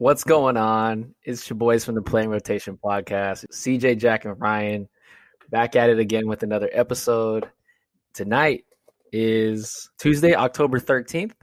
What's 0.00 0.24
going 0.24 0.56
on? 0.56 1.14
It's 1.24 1.50
your 1.50 1.58
boys 1.58 1.84
from 1.84 1.94
the 1.94 2.00
Playing 2.00 2.30
Rotation 2.30 2.78
podcast. 2.82 3.44
CJ, 3.52 3.98
Jack, 3.98 4.24
and 4.24 4.40
Ryan 4.40 4.88
back 5.50 5.76
at 5.76 5.90
it 5.90 5.98
again 5.98 6.26
with 6.26 6.42
another 6.42 6.70
episode. 6.72 7.50
Tonight 8.14 8.64
is 9.12 9.90
Tuesday, 9.98 10.34
October 10.34 10.80
13th, 10.80 11.34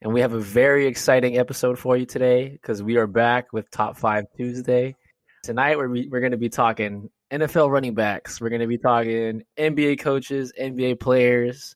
and 0.00 0.12
we 0.14 0.20
have 0.20 0.34
a 0.34 0.38
very 0.38 0.86
exciting 0.86 1.36
episode 1.36 1.80
for 1.80 1.96
you 1.96 2.06
today 2.06 2.50
because 2.50 2.80
we 2.80 2.96
are 2.96 3.08
back 3.08 3.52
with 3.52 3.68
Top 3.72 3.96
5 3.96 4.26
Tuesday. 4.36 4.94
Tonight, 5.42 5.76
we're, 5.76 5.88
we're 5.88 6.20
going 6.20 6.30
to 6.30 6.38
be 6.38 6.48
talking 6.48 7.10
NFL 7.32 7.72
running 7.72 7.94
backs, 7.94 8.40
we're 8.40 8.50
going 8.50 8.60
to 8.60 8.68
be 8.68 8.78
talking 8.78 9.42
NBA 9.58 9.98
coaches, 9.98 10.52
NBA 10.56 11.00
players, 11.00 11.74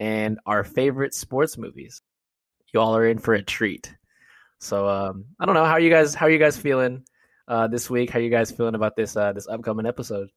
and 0.00 0.38
our 0.46 0.64
favorite 0.64 1.12
sports 1.12 1.58
movies. 1.58 2.00
You 2.72 2.80
all 2.80 2.96
are 2.96 3.06
in 3.06 3.18
for 3.18 3.34
a 3.34 3.42
treat. 3.42 3.94
So 4.60 4.88
um, 4.88 5.26
I 5.38 5.46
don't 5.46 5.54
know 5.54 5.64
how 5.64 5.76
you 5.76 5.90
guys 5.90 6.14
how 6.14 6.26
are 6.26 6.30
you 6.30 6.38
guys 6.38 6.56
feeling 6.56 7.04
uh, 7.48 7.66
this 7.68 7.90
week? 7.90 8.10
How 8.10 8.18
you 8.18 8.30
guys 8.30 8.50
feeling 8.50 8.74
about 8.74 8.96
this 8.96 9.16
uh, 9.16 9.32
this 9.32 9.46
upcoming 9.46 9.86
episode? 9.86 10.30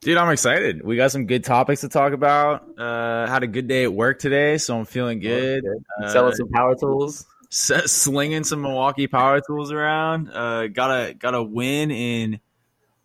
Dude, 0.00 0.16
I'm 0.18 0.30
excited. 0.30 0.84
We 0.84 0.96
got 0.96 1.12
some 1.12 1.26
good 1.26 1.44
topics 1.44 1.82
to 1.82 1.88
talk 1.88 2.12
about. 2.12 2.64
Uh, 2.76 3.26
had 3.28 3.44
a 3.44 3.46
good 3.46 3.68
day 3.68 3.84
at 3.84 3.92
work 3.92 4.18
today, 4.18 4.58
so 4.58 4.76
I'm 4.76 4.84
feeling 4.84 5.20
good. 5.20 5.62
Uh, 6.02 6.12
Selling 6.12 6.34
some 6.34 6.48
power 6.48 6.74
tools, 6.74 7.24
s- 7.52 7.92
slinging 7.92 8.42
some 8.42 8.62
Milwaukee 8.62 9.06
power 9.06 9.40
tools 9.40 9.70
around. 9.70 10.28
Uh, 10.32 10.66
got 10.66 10.90
a 10.90 11.14
got 11.14 11.34
a 11.34 11.42
win 11.42 11.92
in 11.92 12.40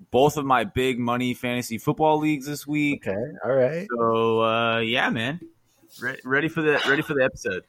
both 0.09 0.37
of 0.37 0.45
my 0.45 0.63
big 0.63 0.97
money 0.97 1.35
fantasy 1.35 1.77
football 1.77 2.17
leagues 2.17 2.47
this 2.47 2.65
week. 2.65 3.07
Okay, 3.07 3.21
all 3.45 3.53
right. 3.53 3.87
So 3.95 4.41
uh, 4.41 4.79
yeah, 4.79 5.11
man, 5.11 5.39
Re- 6.01 6.19
ready 6.25 6.47
for 6.47 6.63
the 6.63 6.81
ready 6.89 7.03
for 7.03 7.13
the 7.13 7.23
episode. 7.23 7.63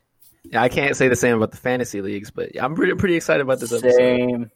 Yeah, 0.50 0.62
I 0.62 0.68
can't 0.68 0.96
say 0.96 1.08
the 1.08 1.16
same 1.16 1.36
about 1.36 1.50
the 1.50 1.58
fantasy 1.58 2.00
leagues, 2.00 2.30
but 2.30 2.50
I'm 2.60 2.74
pretty 2.74 2.94
pretty 2.94 3.16
excited 3.16 3.42
about 3.42 3.60
this 3.60 3.72
episode. 3.72 3.96
Same. 3.96 4.50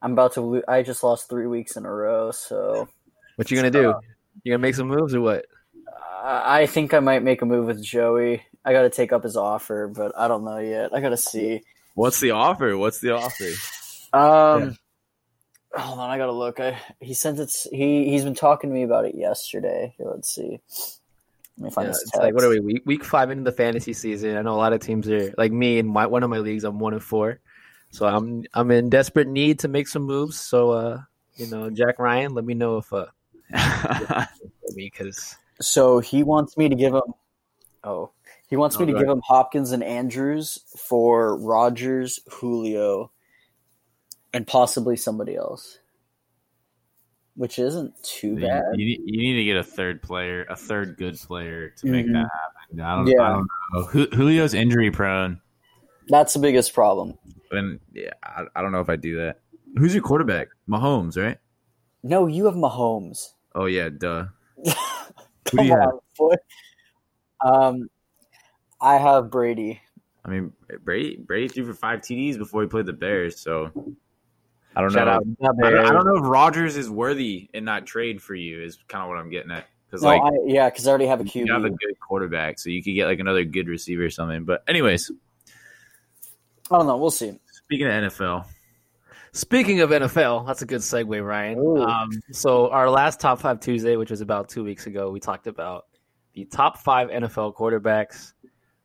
I'm 0.00 0.12
about 0.12 0.32
to. 0.34 0.40
Lo- 0.40 0.62
I 0.66 0.82
just 0.82 1.02
lost 1.02 1.28
three 1.28 1.46
weeks 1.46 1.76
in 1.76 1.84
a 1.84 1.92
row, 1.92 2.30
so 2.30 2.88
What 3.36 3.50
you 3.50 3.56
gonna 3.56 3.70
do? 3.70 3.94
You 4.42 4.52
gonna 4.52 4.58
make 4.62 4.74
some 4.74 4.88
moves 4.88 5.14
or 5.14 5.20
what? 5.20 5.46
I 6.22 6.62
I 6.62 6.66
think 6.66 6.94
I 6.94 7.00
might 7.00 7.22
make 7.22 7.42
a 7.42 7.46
move 7.46 7.66
with 7.66 7.82
Joey. 7.82 8.42
I 8.64 8.72
got 8.72 8.82
to 8.82 8.90
take 8.90 9.12
up 9.12 9.24
his 9.24 9.36
offer, 9.36 9.88
but 9.88 10.12
I 10.16 10.28
don't 10.28 10.44
know 10.44 10.58
yet. 10.58 10.94
I 10.94 11.00
got 11.00 11.08
to 11.08 11.16
see. 11.16 11.62
What's 11.94 12.20
the 12.20 12.30
offer? 12.30 12.76
What's 12.76 13.00
the 13.00 13.12
offer? 13.14 13.50
Um, 14.12 14.78
hold 15.74 15.98
on, 15.98 16.10
I 16.10 16.18
got 16.18 16.26
to 16.26 16.32
look. 16.32 16.60
I 16.60 16.78
he 17.00 17.14
sent 17.14 17.38
it. 17.38 17.50
He 17.70 18.08
he's 18.08 18.24
been 18.24 18.34
talking 18.34 18.70
to 18.70 18.74
me 18.74 18.82
about 18.82 19.04
it 19.04 19.14
yesterday. 19.14 19.94
Here, 19.98 20.06
let's 20.08 20.32
see. 20.32 20.60
Let 21.58 21.64
me 21.64 21.70
find 21.70 21.86
Yeah, 21.86 21.90
this 21.90 22.02
it's 22.02 22.10
text. 22.12 22.22
like 22.22 22.34
what 22.34 22.44
are 22.44 22.48
we 22.48 22.60
week 22.60 22.82
week 22.86 23.04
five 23.04 23.30
into 23.30 23.44
the 23.44 23.52
fantasy 23.52 23.92
season? 23.92 24.36
I 24.36 24.42
know 24.42 24.54
a 24.54 24.56
lot 24.56 24.72
of 24.72 24.80
teams 24.80 25.08
are 25.08 25.32
like 25.36 25.52
me 25.52 25.78
in 25.78 25.86
my 25.86 26.06
one 26.06 26.22
of 26.22 26.30
my 26.30 26.38
leagues. 26.38 26.64
I'm 26.64 26.78
one 26.78 26.94
of 26.94 27.04
four, 27.04 27.40
so 27.90 28.06
I'm 28.06 28.44
I'm 28.54 28.70
in 28.70 28.88
desperate 28.90 29.28
need 29.28 29.60
to 29.60 29.68
make 29.68 29.88
some 29.88 30.02
moves. 30.02 30.38
So 30.40 30.70
uh, 30.70 31.00
you 31.36 31.46
know, 31.46 31.70
Jack 31.70 31.98
Ryan, 31.98 32.34
let 32.34 32.44
me 32.44 32.54
know 32.54 32.78
if 32.78 32.92
uh, 32.92 33.06
because 34.74 35.36
So 35.60 36.00
he 36.00 36.22
wants 36.22 36.56
me 36.56 36.68
to 36.68 36.74
give 36.74 36.94
him. 36.94 37.02
Oh, 37.84 38.10
he 38.48 38.56
wants 38.56 38.78
me 38.78 38.84
Oh, 38.84 38.86
to 38.86 38.92
go 38.92 38.98
give 39.00 39.08
him 39.08 39.22
Hopkins 39.24 39.72
and 39.72 39.82
Andrews 39.82 40.60
for 40.76 41.36
Rodgers, 41.36 42.20
Julio, 42.30 43.10
and 44.32 44.46
possibly 44.46 44.96
somebody 44.96 45.36
else, 45.36 45.78
which 47.34 47.58
isn't 47.58 47.94
too 48.02 48.34
you, 48.34 48.40
bad. 48.40 48.62
you 48.74 48.84
need, 48.84 49.00
you 49.04 49.18
need 49.18 49.36
to 49.38 49.44
get 49.44 49.56
a 49.56 49.64
third 49.64 50.02
player, 50.02 50.44
a 50.50 50.56
third 50.56 50.96
good 50.96 51.16
player 51.18 51.70
to 51.70 51.86
make 51.86 52.06
Mhm. 52.06 52.12
that 52.12 52.28
happen. 52.30 52.80
I 52.80 52.96
don't, 52.96 53.06
Yeah. 53.06 53.22
I 53.22 53.28
don't 53.30 53.94
know. 53.94 54.06
Julio's 54.16 54.54
injury 54.54 54.90
prone. 54.90 55.40
That's 56.08 56.34
the 56.34 56.40
biggest 56.40 56.74
problem. 56.74 57.16
And 57.50 57.80
yeah, 57.92 58.10
I, 58.22 58.44
I 58.56 58.62
don't 58.62 58.72
know 58.72 58.80
if 58.80 58.88
I 58.88 58.96
do 58.96 59.16
that. 59.18 59.40
Who's 59.76 59.94
your 59.94 60.02
quarterback? 60.02 60.48
Mahomes, 60.68 61.16
right? 61.22 61.38
No, 62.02 62.26
you 62.26 62.44
have 62.46 62.54
Mahomes. 62.54 63.32
Oh 63.54 63.66
yeah, 63.66 63.88
duh. 63.88 64.26
Come 65.44 65.58
do 65.58 65.64
you 65.64 65.70
have? 65.72 65.88
on, 65.88 65.98
boy. 66.18 66.34
Um, 67.44 67.90
I 68.80 68.96
have 68.96 69.30
Brady. 69.30 69.80
I 70.24 70.30
mean, 70.30 70.52
Brady 70.84 71.16
Brady 71.16 71.48
threw 71.48 71.64
for 71.66 71.74
five 71.74 72.00
TDs 72.00 72.38
before 72.38 72.62
he 72.62 72.68
played 72.68 72.86
the 72.86 72.92
Bears, 72.92 73.40
so 73.40 73.70
I 74.74 74.80
don't 74.80 74.90
shout 74.92 75.06
know. 75.06 75.48
I 75.48 75.70
don't, 75.70 75.86
I 75.86 75.92
don't 75.92 76.06
know 76.06 76.16
if 76.16 76.24
Rodgers 76.24 76.76
is 76.76 76.88
worthy 76.88 77.48
in 77.52 77.66
that 77.66 77.86
trade 77.86 78.22
for 78.22 78.34
you. 78.34 78.62
Is 78.62 78.78
kind 78.88 79.02
of 79.02 79.08
what 79.08 79.18
I'm 79.18 79.30
getting 79.30 79.50
at 79.50 79.66
because 79.86 80.02
No, 80.02 80.08
like 80.08 80.22
I, 80.22 80.30
yeah, 80.46 80.70
because 80.70 80.86
I 80.86 80.90
already 80.90 81.06
have 81.06 81.20
a 81.20 81.24
QB. 81.24 81.46
you 81.46 81.52
have 81.52 81.64
a 81.64 81.70
good 81.70 81.98
quarterback, 82.00 82.58
so 82.58 82.70
you 82.70 82.82
could 82.82 82.94
get 82.94 83.06
like 83.06 83.18
another 83.18 83.44
good 83.44 83.68
receiver 83.68 84.04
or 84.04 84.10
something. 84.10 84.44
But 84.44 84.62
anyways, 84.66 85.10
I 86.70 86.78
don't 86.78 86.86
know. 86.86 86.96
We'll 86.96 87.10
see. 87.10 87.38
speaking 87.50 87.86
of 87.86 87.92
NFL, 87.92 88.46
Speaking 89.34 89.80
of 89.80 89.88
NFL, 89.88 90.46
that's 90.46 90.60
a 90.60 90.66
good 90.66 90.82
segue, 90.82 91.26
Ryan. 91.26 91.58
Um, 91.78 92.10
so 92.32 92.68
our 92.68 92.90
last 92.90 93.18
top 93.18 93.40
five 93.40 93.60
Tuesday, 93.60 93.96
which 93.96 94.10
was 94.10 94.20
about 94.20 94.50
two 94.50 94.62
weeks 94.62 94.86
ago, 94.86 95.10
we 95.10 95.20
talked 95.20 95.46
about 95.46 95.86
the 96.34 96.44
top 96.44 96.76
five 96.76 97.08
NFL 97.08 97.56
quarterbacks. 97.56 98.34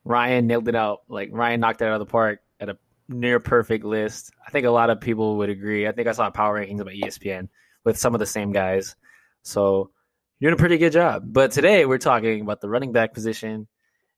Ryan 0.04 0.46
nailed 0.46 0.66
it 0.68 0.74
out. 0.74 1.02
Like 1.06 1.28
Ryan 1.32 1.60
knocked 1.60 1.82
it 1.82 1.84
out 1.84 1.92
of 1.92 1.98
the 1.98 2.10
park 2.10 2.40
at 2.60 2.70
a 2.70 2.78
near 3.08 3.40
perfect 3.40 3.84
list. 3.84 4.32
I 4.46 4.50
think 4.50 4.66
a 4.66 4.70
lot 4.70 4.90
of 4.90 5.00
people 5.00 5.38
would 5.38 5.50
agree. 5.50 5.86
I 5.86 5.92
think 5.92 6.08
I 6.08 6.12
saw 6.12 6.30
power 6.30 6.60
rankings 6.60 6.80
about 6.80 6.94
ESPN 6.94 7.48
with 7.84 7.98
some 7.98 8.14
of 8.14 8.18
the 8.18 8.26
same 8.26 8.52
guys. 8.52 8.96
So 9.42 9.90
you're 10.38 10.50
doing 10.50 10.58
a 10.58 10.62
pretty 10.62 10.78
good 10.78 10.92
job. 10.92 11.22
But 11.26 11.52
today 11.52 11.84
we're 11.86 11.98
talking 11.98 12.40
about 12.40 12.60
the 12.60 12.68
running 12.68 12.92
back 12.92 13.14
position, 13.14 13.66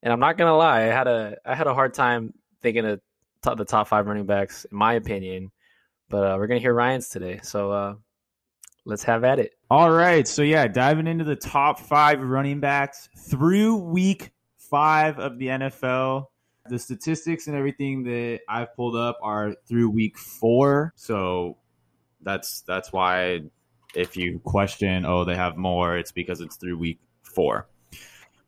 and 0.02 0.12
I'm 0.12 0.20
not 0.20 0.38
gonna 0.38 0.56
lie, 0.56 0.82
I 0.82 0.86
had 0.86 1.06
a 1.06 1.36
I 1.44 1.54
had 1.54 1.66
a 1.66 1.74
hard 1.74 1.94
time 1.94 2.34
thinking 2.62 2.84
of 2.86 3.00
the 3.42 3.64
top 3.64 3.88
five 3.88 4.06
running 4.06 4.26
backs, 4.26 4.66
in 4.70 4.76
my 4.76 4.94
opinion. 4.94 5.50
But 6.08 6.24
uh, 6.24 6.36
we're 6.38 6.46
gonna 6.48 6.60
hear 6.60 6.74
Ryan's 6.74 7.08
today, 7.08 7.40
so 7.42 7.70
uh, 7.70 7.94
let's 8.84 9.04
have 9.04 9.24
at 9.24 9.38
it. 9.38 9.52
All 9.70 9.90
right. 9.90 10.26
So, 10.26 10.42
yeah, 10.42 10.66
diving 10.66 11.06
into 11.06 11.24
the 11.24 11.36
top 11.36 11.80
five 11.80 12.20
running 12.20 12.60
backs 12.60 13.08
through 13.16 13.76
week 13.76 14.30
five 14.58 15.18
of 15.18 15.38
the 15.38 15.46
NFL. 15.46 16.26
The 16.70 16.78
statistics 16.78 17.46
and 17.46 17.56
everything 17.56 18.02
that 18.04 18.40
I've 18.48 18.74
pulled 18.74 18.96
up 18.96 19.18
are 19.22 19.54
through 19.66 19.90
week 19.90 20.16
four. 20.16 20.92
So, 20.96 21.58
that's 22.22 22.62
that's 22.62 22.92
why 22.92 23.40
if 23.94 24.16
you 24.16 24.38
question, 24.40 25.04
oh, 25.04 25.24
they 25.24 25.36
have 25.36 25.56
more, 25.56 25.98
it's 25.98 26.12
because 26.12 26.40
it's 26.40 26.56
through 26.56 26.78
week 26.78 27.00
four. 27.22 27.68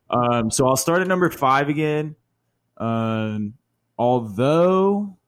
Um, 0.09 0.50
so, 0.50 0.66
I'll 0.66 0.77
start 0.77 1.03
at 1.03 1.09
number 1.09 1.31
five 1.31 1.69
again. 1.69 2.16
Um, 2.78 3.55
although 3.99 5.19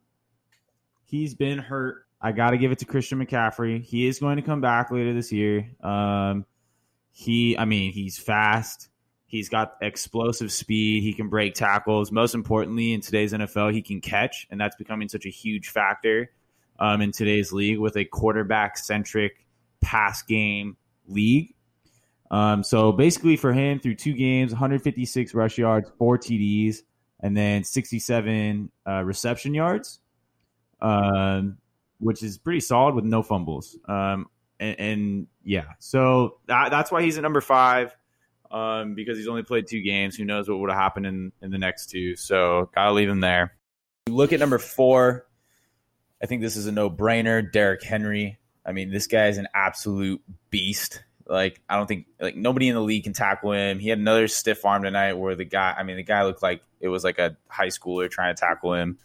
he's 1.04 1.34
been 1.34 1.58
hurt 1.58 2.04
I 2.24 2.32
got 2.32 2.50
to 2.52 2.56
give 2.56 2.72
it 2.72 2.78
to 2.78 2.86
Christian 2.86 3.24
McCaffrey. 3.24 3.82
He 3.82 4.06
is 4.06 4.18
going 4.18 4.36
to 4.36 4.42
come 4.42 4.62
back 4.62 4.90
later 4.90 5.12
this 5.12 5.30
year. 5.30 5.70
Um, 5.82 6.46
he, 7.10 7.56
I 7.58 7.66
mean, 7.66 7.92
he's 7.92 8.16
fast. 8.16 8.88
He's 9.34 9.48
got 9.48 9.76
explosive 9.80 10.52
speed. 10.52 11.02
He 11.02 11.12
can 11.12 11.28
break 11.28 11.54
tackles. 11.54 12.12
Most 12.12 12.36
importantly, 12.36 12.92
in 12.92 13.00
today's 13.00 13.32
NFL, 13.32 13.72
he 13.72 13.82
can 13.82 14.00
catch, 14.00 14.46
and 14.48 14.60
that's 14.60 14.76
becoming 14.76 15.08
such 15.08 15.26
a 15.26 15.28
huge 15.28 15.70
factor 15.70 16.30
um, 16.78 17.00
in 17.00 17.10
today's 17.10 17.52
league 17.52 17.80
with 17.80 17.96
a 17.96 18.04
quarterback 18.04 18.78
centric 18.78 19.44
pass 19.80 20.22
game 20.22 20.76
league. 21.08 21.52
Um, 22.30 22.62
so 22.62 22.92
basically, 22.92 23.36
for 23.36 23.52
him, 23.52 23.80
through 23.80 23.96
two 23.96 24.12
games, 24.12 24.52
156 24.52 25.34
rush 25.34 25.58
yards, 25.58 25.90
four 25.98 26.16
TDs, 26.16 26.82
and 27.18 27.36
then 27.36 27.64
67 27.64 28.70
uh, 28.86 29.02
reception 29.02 29.52
yards. 29.52 29.98
Um, 30.80 31.58
which 31.98 32.22
is 32.22 32.38
pretty 32.38 32.60
solid 32.60 32.94
with 32.94 33.04
no 33.04 33.22
fumbles. 33.22 33.76
Um, 33.88 34.26
and, 34.60 34.78
and 34.78 35.26
yeah, 35.42 35.64
so 35.80 36.38
that, 36.46 36.70
that's 36.70 36.92
why 36.92 37.02
he's 37.02 37.16
at 37.16 37.22
number 37.22 37.40
five. 37.40 37.96
Um, 38.54 38.94
because 38.94 39.18
he's 39.18 39.26
only 39.26 39.42
played 39.42 39.66
two 39.66 39.82
games. 39.82 40.14
Who 40.14 40.24
knows 40.24 40.48
what 40.48 40.60
would 40.60 40.70
have 40.70 40.78
happened 40.78 41.06
in, 41.06 41.32
in 41.42 41.50
the 41.50 41.58
next 41.58 41.90
two? 41.90 42.14
So 42.14 42.70
gotta 42.72 42.92
leave 42.92 43.08
him 43.08 43.18
there. 43.20 43.56
Look 44.08 44.32
at 44.32 44.38
number 44.38 44.58
four. 44.58 45.26
I 46.22 46.26
think 46.26 46.40
this 46.40 46.54
is 46.54 46.68
a 46.68 46.72
no 46.72 46.88
brainer. 46.88 47.50
Derrick 47.50 47.82
Henry. 47.82 48.38
I 48.64 48.70
mean, 48.70 48.92
this 48.92 49.08
guy 49.08 49.26
is 49.26 49.38
an 49.38 49.48
absolute 49.54 50.22
beast. 50.50 51.02
Like 51.26 51.60
I 51.68 51.76
don't 51.76 51.88
think 51.88 52.06
like 52.20 52.36
nobody 52.36 52.68
in 52.68 52.76
the 52.76 52.80
league 52.80 53.02
can 53.02 53.12
tackle 53.12 53.50
him. 53.50 53.80
He 53.80 53.88
had 53.88 53.98
another 53.98 54.28
stiff 54.28 54.64
arm 54.64 54.84
tonight 54.84 55.14
where 55.14 55.34
the 55.34 55.44
guy. 55.44 55.74
I 55.76 55.82
mean, 55.82 55.96
the 55.96 56.04
guy 56.04 56.22
looked 56.22 56.42
like 56.42 56.62
it 56.78 56.88
was 56.88 57.02
like 57.02 57.18
a 57.18 57.36
high 57.48 57.68
schooler 57.68 58.08
trying 58.08 58.36
to 58.36 58.40
tackle 58.40 58.74
him. 58.74 58.98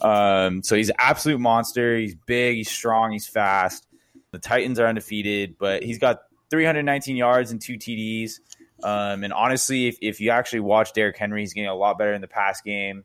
Um, 0.00 0.62
so 0.62 0.76
he's 0.76 0.88
an 0.88 0.96
absolute 0.98 1.40
monster. 1.40 1.98
He's 1.98 2.14
big, 2.14 2.56
he's 2.56 2.70
strong, 2.70 3.12
he's 3.12 3.26
fast. 3.26 3.86
The 4.30 4.38
Titans 4.38 4.78
are 4.80 4.86
undefeated, 4.86 5.56
but 5.58 5.82
he's 5.82 5.98
got 5.98 6.22
319 6.50 7.16
yards 7.16 7.50
and 7.50 7.60
two 7.60 7.74
TDs. 7.74 8.40
Um, 8.84 9.24
and 9.24 9.32
honestly, 9.32 9.88
if, 9.88 9.96
if 10.02 10.20
you 10.20 10.30
actually 10.30 10.60
watch 10.60 10.92
Derrick 10.92 11.16
Henry, 11.16 11.40
he's 11.40 11.54
getting 11.54 11.70
a 11.70 11.74
lot 11.74 11.98
better 11.98 12.12
in 12.12 12.20
the 12.20 12.28
pass 12.28 12.60
game. 12.60 13.04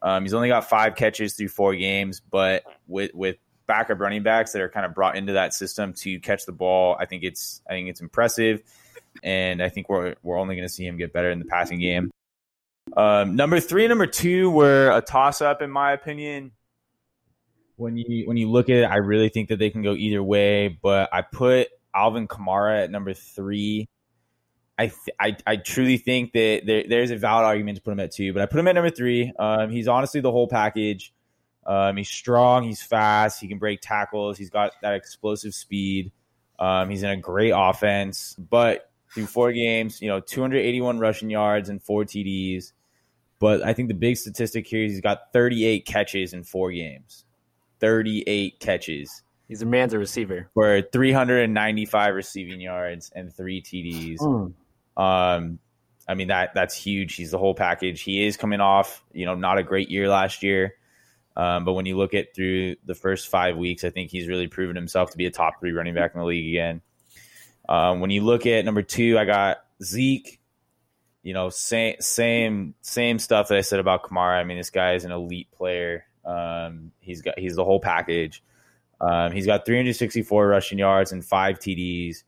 Um, 0.00 0.22
he's 0.22 0.34
only 0.34 0.48
got 0.48 0.68
five 0.68 0.94
catches 0.94 1.34
through 1.34 1.48
four 1.48 1.74
games, 1.74 2.20
but 2.20 2.62
with 2.86 3.12
with 3.12 3.36
backup 3.66 3.98
running 3.98 4.22
backs 4.22 4.52
that 4.52 4.62
are 4.62 4.68
kind 4.68 4.86
of 4.86 4.94
brought 4.94 5.16
into 5.16 5.32
that 5.32 5.52
system 5.52 5.92
to 5.94 6.20
catch 6.20 6.46
the 6.46 6.52
ball, 6.52 6.96
I 7.00 7.06
think 7.06 7.24
it's 7.24 7.60
I 7.68 7.72
think 7.72 7.88
it's 7.88 8.00
impressive, 8.00 8.62
and 9.24 9.60
I 9.60 9.68
think 9.68 9.88
we're 9.88 10.14
we're 10.22 10.38
only 10.38 10.54
going 10.54 10.68
to 10.68 10.72
see 10.72 10.86
him 10.86 10.96
get 10.96 11.12
better 11.12 11.30
in 11.30 11.40
the 11.40 11.44
passing 11.44 11.80
game. 11.80 12.10
Um, 12.96 13.34
number 13.34 13.58
three 13.58 13.84
and 13.84 13.90
number 13.90 14.06
two 14.06 14.48
were 14.50 14.90
a 14.90 15.00
toss 15.00 15.40
up, 15.40 15.60
in 15.60 15.70
my 15.70 15.92
opinion. 15.92 16.52
when 17.76 17.96
you 17.96 18.26
when 18.26 18.36
you 18.36 18.50
look 18.50 18.68
at 18.68 18.76
it, 18.76 18.84
I 18.84 18.96
really 18.96 19.28
think 19.28 19.48
that 19.48 19.58
they 19.58 19.70
can 19.70 19.82
go 19.82 19.94
either 19.94 20.22
way. 20.22 20.68
But 20.68 21.10
I 21.12 21.22
put 21.22 21.68
Alvin 21.94 22.26
Kamara 22.28 22.84
at 22.84 22.90
number 22.90 23.14
three. 23.14 23.88
I 24.78 24.88
th- 24.88 25.16
I, 25.18 25.36
I 25.46 25.56
truly 25.56 25.96
think 25.96 26.32
that 26.32 26.62
there, 26.66 26.84
there's 26.88 27.10
a 27.10 27.16
valid 27.16 27.46
argument 27.46 27.76
to 27.76 27.82
put 27.82 27.92
him 27.92 28.00
at 28.00 28.12
two, 28.12 28.32
but 28.32 28.42
I 28.42 28.46
put 28.46 28.60
him 28.60 28.68
at 28.68 28.74
number 28.74 28.90
three. 28.90 29.32
Um, 29.38 29.70
he's 29.70 29.88
honestly 29.88 30.20
the 30.20 30.30
whole 30.30 30.48
package. 30.48 31.14
Um, 31.66 31.96
he's 31.96 32.08
strong, 32.08 32.62
he's 32.62 32.82
fast, 32.82 33.40
he 33.40 33.48
can 33.48 33.58
break 33.58 33.80
tackles, 33.82 34.38
he's 34.38 34.50
got 34.50 34.72
that 34.82 34.94
explosive 34.94 35.52
speed. 35.52 36.12
Um, 36.58 36.88
he's 36.90 37.02
in 37.02 37.10
a 37.10 37.16
great 37.16 37.52
offense, 37.54 38.36
but 38.38 38.90
through 39.12 39.26
four 39.26 39.52
games, 39.52 40.00
you 40.00 40.08
know, 40.08 40.20
281 40.20 40.98
rushing 40.98 41.28
yards 41.28 41.68
and 41.68 41.82
four 41.82 42.04
TDs. 42.04 42.72
But 43.38 43.62
I 43.62 43.72
think 43.72 43.88
the 43.88 43.94
big 43.94 44.16
statistic 44.16 44.66
here 44.66 44.84
is 44.84 44.92
he's 44.92 45.00
got 45.00 45.32
38 45.32 45.84
catches 45.84 46.32
in 46.32 46.44
four 46.44 46.70
games. 46.70 47.24
38 47.80 48.58
catches. 48.60 49.22
He's 49.48 49.62
a 49.62 49.66
man's 49.66 49.92
a 49.92 49.98
receiver. 49.98 50.48
For 50.54 50.82
395 50.82 52.14
receiving 52.14 52.60
yards 52.60 53.10
and 53.14 53.34
three 53.34 53.60
TDs. 53.60 54.18
Mm. 54.18 54.54
Um, 54.96 55.58
I 56.08 56.14
mean 56.14 56.28
that 56.28 56.54
that's 56.54 56.74
huge. 56.74 57.14
He's 57.14 57.30
the 57.30 57.38
whole 57.38 57.54
package. 57.54 58.02
He 58.02 58.26
is 58.26 58.36
coming 58.36 58.60
off, 58.60 59.04
you 59.12 59.26
know, 59.26 59.34
not 59.34 59.58
a 59.58 59.62
great 59.62 59.90
year 59.90 60.08
last 60.08 60.42
year. 60.42 60.74
Um, 61.36 61.64
but 61.64 61.74
when 61.74 61.84
you 61.84 61.96
look 61.96 62.14
at 62.14 62.34
through 62.34 62.76
the 62.84 62.94
first 62.94 63.28
five 63.28 63.56
weeks, 63.56 63.84
I 63.84 63.90
think 63.90 64.10
he's 64.10 64.26
really 64.26 64.46
proven 64.46 64.74
himself 64.74 65.10
to 65.10 65.18
be 65.18 65.26
a 65.26 65.30
top 65.30 65.60
three 65.60 65.72
running 65.72 65.94
back 65.94 66.14
in 66.14 66.20
the 66.20 66.26
league 66.26 66.48
again. 66.48 66.80
Um, 67.68 68.00
when 68.00 68.10
you 68.10 68.22
look 68.22 68.46
at 68.46 68.64
number 68.64 68.82
two, 68.82 69.18
I 69.18 69.24
got 69.24 69.58
Zeke. 69.82 70.40
You 71.22 71.34
know, 71.34 71.50
same 71.50 71.96
same 71.98 72.74
same 72.82 73.18
stuff 73.18 73.48
that 73.48 73.58
I 73.58 73.62
said 73.62 73.80
about 73.80 74.04
Kamara. 74.04 74.38
I 74.38 74.44
mean, 74.44 74.56
this 74.56 74.70
guy 74.70 74.94
is 74.94 75.04
an 75.04 75.10
elite 75.10 75.50
player. 75.50 76.04
Um, 76.24 76.92
he's 77.00 77.20
got 77.20 77.38
he's 77.38 77.56
the 77.56 77.64
whole 77.64 77.80
package. 77.80 78.44
Um, 79.00 79.32
he's 79.32 79.44
got 79.44 79.66
364 79.66 80.46
rushing 80.46 80.78
yards 80.78 81.12
and 81.12 81.24
five 81.24 81.58
TDs. 81.58 82.22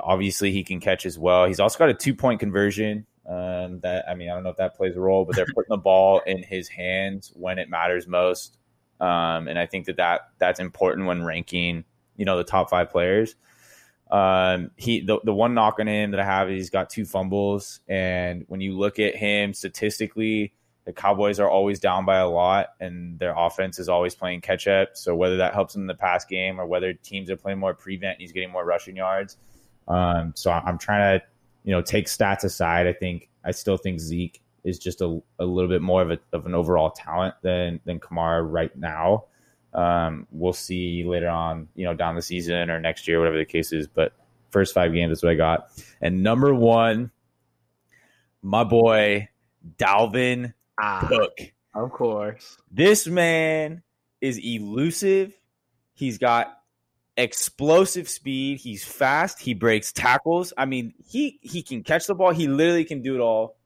Obviously, 0.00 0.52
he 0.52 0.64
can 0.64 0.80
catch 0.80 1.06
as 1.06 1.18
well. 1.18 1.46
He's 1.46 1.60
also 1.60 1.78
got 1.78 1.88
a 1.88 1.94
two 1.94 2.14
point 2.14 2.40
conversion. 2.40 3.06
Um, 3.28 3.80
that 3.80 4.04
I 4.08 4.14
mean, 4.14 4.30
I 4.30 4.34
don't 4.34 4.44
know 4.44 4.50
if 4.50 4.56
that 4.58 4.76
plays 4.76 4.96
a 4.96 5.00
role, 5.00 5.24
but 5.24 5.34
they're 5.34 5.46
putting 5.54 5.70
the 5.70 5.76
ball 5.76 6.20
in 6.26 6.42
his 6.42 6.68
hands 6.68 7.32
when 7.34 7.58
it 7.58 7.68
matters 7.68 8.06
most. 8.06 8.56
Um, 9.00 9.48
and 9.48 9.58
I 9.58 9.66
think 9.66 9.86
that, 9.86 9.96
that 9.96 10.20
that's 10.38 10.60
important 10.60 11.06
when 11.06 11.24
ranking, 11.24 11.84
you 12.16 12.24
know, 12.24 12.36
the 12.36 12.44
top 12.44 12.70
five 12.70 12.90
players. 12.90 13.34
Um, 14.10 14.70
he 14.76 15.00
the, 15.00 15.18
the 15.24 15.34
one 15.34 15.54
knock 15.54 15.80
on 15.80 15.88
him 15.88 16.12
that 16.12 16.20
I 16.20 16.24
have 16.24 16.48
is 16.48 16.56
he's 16.56 16.70
got 16.70 16.88
two 16.88 17.04
fumbles, 17.04 17.80
and 17.88 18.44
when 18.48 18.60
you 18.60 18.78
look 18.78 18.98
at 19.00 19.16
him 19.16 19.52
statistically, 19.52 20.52
the 20.84 20.92
Cowboys 20.92 21.40
are 21.40 21.50
always 21.50 21.80
down 21.80 22.04
by 22.04 22.18
a 22.18 22.28
lot, 22.28 22.68
and 22.78 23.18
their 23.18 23.34
offense 23.36 23.80
is 23.80 23.88
always 23.88 24.14
playing 24.14 24.40
catch 24.40 24.68
up. 24.68 24.90
So 24.94 25.16
whether 25.16 25.38
that 25.38 25.52
helps 25.52 25.74
him 25.74 25.82
in 25.82 25.86
the 25.88 25.94
pass 25.94 26.24
game 26.24 26.60
or 26.60 26.66
whether 26.66 26.92
teams 26.92 27.28
are 27.28 27.36
playing 27.36 27.58
more 27.58 27.74
prevent, 27.74 28.20
he's 28.20 28.30
getting 28.30 28.52
more 28.52 28.64
rushing 28.64 28.94
yards. 28.94 29.36
Um, 29.88 30.32
so 30.34 30.50
I'm 30.50 30.78
trying 30.78 31.18
to, 31.20 31.26
you 31.64 31.72
know, 31.72 31.82
take 31.82 32.06
stats 32.06 32.44
aside. 32.44 32.86
I 32.86 32.92
think 32.92 33.28
I 33.44 33.52
still 33.52 33.76
think 33.76 34.00
Zeke 34.00 34.42
is 34.64 34.78
just 34.78 35.00
a, 35.00 35.22
a 35.38 35.44
little 35.44 35.70
bit 35.70 35.80
more 35.80 36.02
of, 36.02 36.10
a, 36.10 36.18
of 36.32 36.46
an 36.46 36.54
overall 36.54 36.90
talent 36.90 37.34
than 37.42 37.80
than 37.84 38.00
Kamara 38.00 38.44
right 38.44 38.74
now. 38.76 39.24
Um, 39.72 40.26
we'll 40.30 40.52
see 40.52 41.04
later 41.04 41.28
on, 41.28 41.68
you 41.74 41.84
know, 41.84 41.94
down 41.94 42.14
the 42.16 42.22
season 42.22 42.70
or 42.70 42.80
next 42.80 43.06
year, 43.06 43.18
whatever 43.18 43.38
the 43.38 43.44
case 43.44 43.72
is. 43.72 43.86
But 43.86 44.12
first 44.50 44.74
five 44.74 44.92
games, 44.92 45.18
is 45.18 45.22
what 45.22 45.32
I 45.32 45.34
got. 45.34 45.68
And 46.00 46.22
number 46.22 46.54
one, 46.54 47.10
my 48.42 48.64
boy 48.64 49.28
Dalvin 49.78 50.54
ah, 50.80 51.04
Cook. 51.08 51.52
Of 51.74 51.92
course, 51.92 52.56
this 52.70 53.06
man 53.06 53.82
is 54.20 54.38
elusive. 54.38 55.34
He's 55.94 56.18
got 56.18 56.58
explosive 57.16 58.08
speed. 58.08 58.58
He's 58.58 58.84
fast. 58.84 59.40
He 59.40 59.54
breaks 59.54 59.92
tackles. 59.92 60.52
I 60.56 60.66
mean, 60.66 60.94
he 61.06 61.38
he 61.42 61.62
can 61.62 61.82
catch 61.82 62.06
the 62.06 62.14
ball. 62.14 62.32
He 62.32 62.46
literally 62.46 62.84
can 62.84 63.02
do 63.02 63.14
it 63.14 63.20
all. 63.20 63.56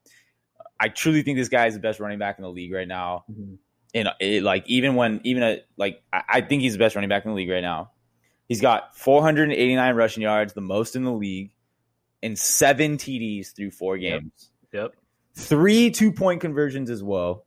I 0.78 0.88
truly 0.88 1.22
think 1.22 1.36
this 1.36 1.48
guy 1.48 1.66
is 1.66 1.74
the 1.74 1.80
best 1.80 2.00
running 2.00 2.18
back 2.18 2.38
in 2.38 2.42
the 2.42 2.50
league 2.50 2.72
right 2.72 2.88
now. 2.88 3.24
Mm-hmm. 3.30 3.54
And 3.92 4.08
it, 4.20 4.42
like 4.42 4.68
even 4.68 4.94
when 4.94 5.20
even 5.24 5.42
a, 5.42 5.62
like 5.76 6.02
I, 6.12 6.22
I 6.28 6.40
think 6.40 6.62
he's 6.62 6.74
the 6.74 6.78
best 6.78 6.94
running 6.94 7.10
back 7.10 7.24
in 7.24 7.32
the 7.32 7.36
league 7.36 7.50
right 7.50 7.62
now. 7.62 7.90
He's 8.48 8.60
got 8.60 8.96
489 8.96 9.94
rushing 9.94 10.22
yards, 10.22 10.54
the 10.54 10.60
most 10.60 10.96
in 10.96 11.04
the 11.04 11.12
league, 11.12 11.52
and 12.20 12.36
seven 12.36 12.96
TDs 12.96 13.54
through 13.54 13.70
four 13.70 13.96
games. 13.96 14.50
Yep. 14.72 14.82
yep. 14.82 14.94
Three 15.34 15.90
two 15.90 16.12
point 16.12 16.40
conversions 16.40 16.90
as 16.90 17.02
well. 17.02 17.44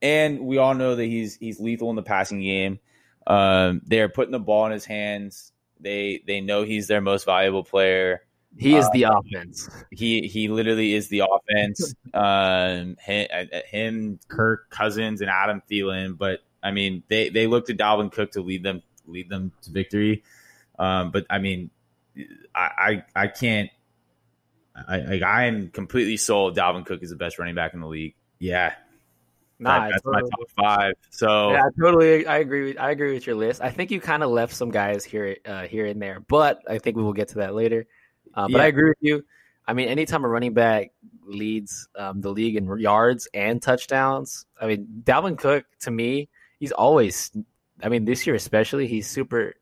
And 0.00 0.40
we 0.40 0.58
all 0.58 0.74
know 0.74 0.94
that 0.96 1.04
he's 1.04 1.36
he's 1.36 1.60
lethal 1.60 1.90
in 1.90 1.96
the 1.96 2.02
passing 2.02 2.42
game. 2.42 2.78
Um, 3.26 3.82
they're 3.86 4.08
putting 4.08 4.32
the 4.32 4.38
ball 4.38 4.66
in 4.66 4.72
his 4.72 4.84
hands. 4.84 5.52
They 5.80 6.22
they 6.26 6.40
know 6.40 6.62
he's 6.62 6.86
their 6.86 7.00
most 7.00 7.24
valuable 7.24 7.64
player. 7.64 8.22
He 8.56 8.76
is 8.76 8.86
uh, 8.86 8.90
the 8.92 9.02
offense. 9.04 9.68
He 9.90 10.28
he 10.28 10.48
literally 10.48 10.94
is 10.94 11.08
the 11.08 11.24
offense. 11.30 11.94
um, 12.14 12.96
him, 13.00 13.48
him, 13.66 14.20
Kirk 14.28 14.70
Cousins, 14.70 15.20
and 15.20 15.30
Adam 15.30 15.62
Thielen. 15.70 16.16
But 16.16 16.40
I 16.62 16.70
mean, 16.70 17.02
they 17.08 17.30
they 17.30 17.46
look 17.46 17.66
to 17.66 17.74
Dalvin 17.74 18.12
Cook 18.12 18.32
to 18.32 18.42
lead 18.42 18.62
them 18.62 18.82
lead 19.06 19.28
them 19.28 19.52
to 19.62 19.70
victory. 19.70 20.22
Um, 20.78 21.10
but 21.10 21.26
I 21.30 21.38
mean, 21.38 21.70
I 22.54 23.02
I, 23.14 23.22
I 23.24 23.26
can't. 23.28 23.70
I, 24.76 25.20
I 25.24 25.44
am 25.44 25.68
completely 25.68 26.16
sold. 26.16 26.56
Dalvin 26.56 26.84
Cook 26.84 27.02
is 27.02 27.10
the 27.10 27.16
best 27.16 27.38
running 27.38 27.54
back 27.54 27.74
in 27.74 27.80
the 27.80 27.86
league. 27.86 28.14
Yeah, 28.40 28.74
Nah, 29.58 29.88
that's 29.88 30.02
totally, 30.02 30.22
my 30.22 30.28
top 30.28 30.50
five. 30.56 30.94
So 31.10 31.52
yeah, 31.52 31.68
totally. 31.80 32.26
I 32.26 32.38
agree. 32.38 32.68
With, 32.68 32.78
I 32.78 32.90
agree 32.90 33.14
with 33.14 33.26
your 33.26 33.36
list. 33.36 33.60
I 33.62 33.70
think 33.70 33.90
you 33.90 34.00
kind 34.00 34.22
of 34.22 34.30
left 34.30 34.54
some 34.54 34.70
guys 34.70 35.04
here, 35.04 35.36
uh, 35.46 35.62
here 35.62 35.86
and 35.86 36.00
there, 36.02 36.20
but 36.20 36.60
I 36.68 36.78
think 36.78 36.96
we 36.96 37.02
will 37.02 37.12
get 37.12 37.28
to 37.28 37.36
that 37.36 37.54
later. 37.54 37.86
Uh, 38.34 38.48
but 38.48 38.58
yeah. 38.58 38.64
I 38.64 38.66
agree 38.66 38.88
with 38.88 38.98
you. 39.00 39.24
I 39.66 39.72
mean, 39.72 39.88
anytime 39.88 40.24
a 40.24 40.28
running 40.28 40.52
back 40.52 40.90
leads 41.24 41.88
um, 41.96 42.20
the 42.20 42.30
league 42.30 42.56
in 42.56 42.78
yards 42.78 43.28
and 43.32 43.62
touchdowns, 43.62 44.44
I 44.60 44.66
mean, 44.66 44.86
Dalvin 45.04 45.38
Cook 45.38 45.64
to 45.80 45.90
me, 45.90 46.28
he's 46.58 46.72
always. 46.72 47.30
I 47.82 47.88
mean, 47.88 48.04
this 48.04 48.26
year 48.26 48.36
especially, 48.36 48.86
he's 48.86 49.08
super. 49.08 49.54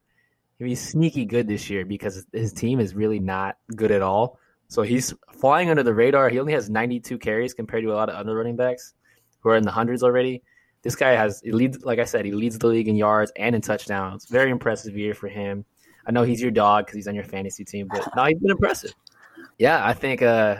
He's 0.58 0.80
sneaky 0.80 1.24
good 1.24 1.48
this 1.48 1.68
year 1.70 1.84
because 1.84 2.24
his 2.32 2.52
team 2.52 2.78
is 2.78 2.94
really 2.94 3.18
not 3.18 3.56
good 3.74 3.90
at 3.90 4.00
all. 4.00 4.38
So 4.68 4.82
he's 4.82 5.12
flying 5.32 5.70
under 5.70 5.82
the 5.82 5.92
radar. 5.92 6.28
He 6.28 6.38
only 6.38 6.52
has 6.52 6.70
92 6.70 7.18
carries 7.18 7.52
compared 7.52 7.82
to 7.82 7.92
a 7.92 7.96
lot 7.96 8.08
of 8.08 8.14
other 8.14 8.34
running 8.36 8.54
backs 8.54 8.94
who 9.42 9.50
are 9.50 9.56
in 9.56 9.64
the 9.64 9.70
hundreds 9.70 10.02
already. 10.02 10.42
This 10.82 10.96
guy 10.96 11.12
has 11.12 11.40
he 11.40 11.52
leads, 11.52 11.84
like 11.84 11.98
I 11.98 12.04
said, 12.04 12.24
he 12.24 12.32
leads 12.32 12.58
the 12.58 12.66
league 12.66 12.88
in 12.88 12.96
yards 12.96 13.32
and 13.36 13.54
in 13.54 13.60
touchdowns. 13.60 14.26
Very 14.26 14.50
impressive 14.50 14.96
year 14.96 15.14
for 15.14 15.28
him. 15.28 15.64
I 16.06 16.10
know 16.10 16.22
he's 16.22 16.40
your 16.40 16.50
dog 16.50 16.86
because 16.86 16.96
he's 16.96 17.08
on 17.08 17.14
your 17.14 17.24
fantasy 17.24 17.64
team, 17.64 17.88
but 17.88 18.08
no, 18.16 18.24
he's 18.24 18.38
been 18.38 18.50
impressive. 18.50 18.92
Yeah, 19.58 19.84
I 19.84 19.92
think 19.92 20.22
uh, 20.22 20.56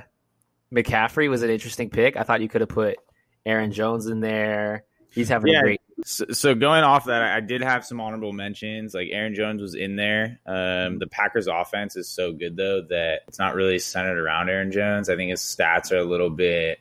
McCaffrey 0.73 1.29
was 1.29 1.43
an 1.43 1.51
interesting 1.51 1.91
pick. 1.91 2.17
I 2.17 2.23
thought 2.23 2.41
you 2.41 2.49
could 2.49 2.61
have 2.61 2.71
put 2.71 2.99
Aaron 3.45 3.73
Jones 3.73 4.07
in 4.07 4.21
there. 4.21 4.85
He's 5.11 5.29
having 5.29 5.53
yeah. 5.53 5.59
a 5.59 5.63
great. 5.63 5.81
So, 6.05 6.27
so, 6.33 6.55
going 6.55 6.83
off 6.83 7.05
that, 7.05 7.23
I 7.23 7.41
did 7.41 7.63
have 7.63 7.85
some 7.85 8.01
honorable 8.01 8.33
mentions. 8.33 8.95
Like 8.95 9.09
Aaron 9.13 9.35
Jones 9.35 9.61
was 9.61 9.75
in 9.75 9.95
there. 9.95 10.41
Um, 10.47 10.99
the 10.99 11.07
Packers' 11.09 11.47
offense 11.47 11.97
is 11.97 12.09
so 12.09 12.33
good 12.33 12.57
though 12.57 12.83
that 12.89 13.21
it's 13.29 13.39
not 13.39 13.55
really 13.55 13.79
centered 13.79 14.19
around 14.19 14.49
Aaron 14.49 14.73
Jones. 14.73 15.09
I 15.09 15.17
think 15.17 15.31
his 15.31 15.41
stats 15.41 15.93
are 15.93 15.99
a 15.99 16.05
little 16.05 16.31
bit 16.31 16.79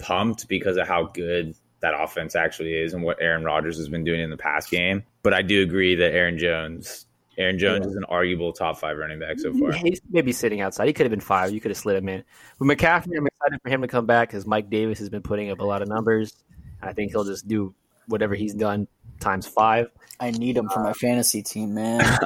pumped 0.00 0.48
because 0.48 0.76
of 0.76 0.88
how 0.88 1.04
good 1.04 1.54
that 1.80 1.94
offense 1.98 2.36
actually 2.36 2.74
is 2.74 2.92
and 2.92 3.02
what 3.02 3.18
Aaron 3.20 3.44
Rodgers 3.44 3.76
has 3.78 3.88
been 3.88 4.04
doing 4.04 4.20
in 4.20 4.30
the 4.30 4.36
past 4.36 4.70
game. 4.70 5.04
But 5.22 5.34
I 5.34 5.42
do 5.42 5.62
agree 5.62 5.94
that 5.96 6.12
Aaron 6.12 6.38
Jones, 6.38 7.06
Aaron 7.38 7.58
Jones 7.58 7.84
yeah. 7.84 7.90
is 7.90 7.96
an 7.96 8.04
arguable 8.04 8.52
top 8.52 8.78
five 8.78 8.96
running 8.98 9.18
back 9.18 9.38
so 9.38 9.52
far. 9.54 9.72
He's 9.72 10.00
maybe 10.10 10.32
sitting 10.32 10.60
outside. 10.60 10.86
He 10.86 10.92
could 10.92 11.06
have 11.06 11.10
been 11.10 11.20
five. 11.20 11.52
You 11.52 11.60
could 11.60 11.70
have 11.70 11.78
slid 11.78 11.96
him 11.96 12.08
in. 12.08 12.24
But 12.58 12.66
McCaffrey, 12.66 13.16
I'm 13.16 13.26
excited 13.26 13.60
for 13.62 13.68
him 13.68 13.82
to 13.82 13.88
come 13.88 14.06
back 14.06 14.28
because 14.28 14.46
Mike 14.46 14.68
Davis 14.68 14.98
has 14.98 15.08
been 15.08 15.22
putting 15.22 15.50
up 15.50 15.60
a 15.60 15.64
lot 15.64 15.82
of 15.82 15.88
numbers. 15.88 16.34
I 16.82 16.92
think 16.92 17.12
he'll 17.12 17.24
just 17.24 17.48
do 17.48 17.74
whatever 18.06 18.34
he's 18.34 18.54
done 18.54 18.88
times 19.20 19.46
five. 19.46 19.90
I 20.18 20.32
need 20.32 20.56
him 20.56 20.68
for 20.68 20.82
my 20.82 20.92
fantasy 20.92 21.42
team, 21.42 21.74
man. 21.74 22.00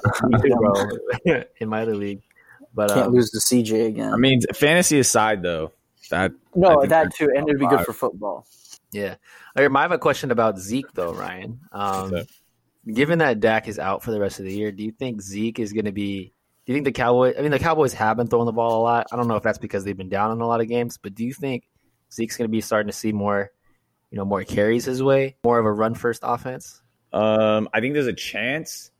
in 1.60 1.68
my 1.68 1.82
other 1.82 1.94
league. 1.94 2.22
But 2.74 2.88
can't 2.88 3.06
um, 3.06 3.14
lose 3.14 3.30
to 3.30 3.38
CJ 3.38 3.86
again. 3.86 4.12
I 4.12 4.16
mean, 4.16 4.40
fantasy 4.52 4.98
aside, 4.98 5.42
though, 5.42 5.70
that 6.14 6.32
no, 6.54 6.86
that 6.86 7.14
too, 7.14 7.30
and 7.34 7.48
it'd 7.48 7.60
be 7.60 7.66
good 7.66 7.84
for 7.84 7.92
football. 7.92 8.46
Yeah, 8.92 9.16
I 9.56 9.62
have 9.62 9.92
a 9.92 9.98
question 9.98 10.30
about 10.30 10.58
Zeke 10.58 10.92
though, 10.92 11.12
Ryan. 11.12 11.60
Um, 11.72 12.14
given 12.90 13.18
that 13.18 13.40
Dak 13.40 13.66
is 13.66 13.78
out 13.78 14.04
for 14.04 14.12
the 14.12 14.20
rest 14.20 14.38
of 14.38 14.44
the 14.44 14.54
year, 14.54 14.70
do 14.70 14.84
you 14.84 14.92
think 14.92 15.20
Zeke 15.20 15.58
is 15.58 15.72
going 15.72 15.86
to 15.86 15.92
be? 15.92 16.32
Do 16.64 16.72
you 16.72 16.76
think 16.76 16.84
the 16.84 16.92
Cowboys? 16.92 17.34
I 17.36 17.42
mean, 17.42 17.50
the 17.50 17.58
Cowboys 17.58 17.92
have 17.94 18.16
been 18.16 18.28
throwing 18.28 18.46
the 18.46 18.52
ball 18.52 18.80
a 18.80 18.82
lot. 18.82 19.08
I 19.12 19.16
don't 19.16 19.26
know 19.26 19.34
if 19.34 19.42
that's 19.42 19.58
because 19.58 19.84
they've 19.84 19.96
been 19.96 20.08
down 20.08 20.30
in 20.30 20.40
a 20.40 20.46
lot 20.46 20.60
of 20.60 20.68
games, 20.68 20.96
but 20.96 21.14
do 21.14 21.24
you 21.24 21.34
think 21.34 21.64
Zeke's 22.12 22.36
going 22.36 22.48
to 22.48 22.52
be 22.52 22.60
starting 22.60 22.88
to 22.90 22.96
see 22.96 23.12
more, 23.12 23.50
you 24.10 24.16
know, 24.16 24.24
more 24.24 24.44
carries 24.44 24.84
his 24.84 25.02
way, 25.02 25.36
more 25.44 25.58
of 25.58 25.66
a 25.66 25.72
run 25.72 25.94
first 25.94 26.20
offense? 26.24 26.80
Um, 27.12 27.68
I 27.74 27.80
think 27.80 27.94
there's 27.94 28.06
a 28.06 28.12
chance. 28.12 28.92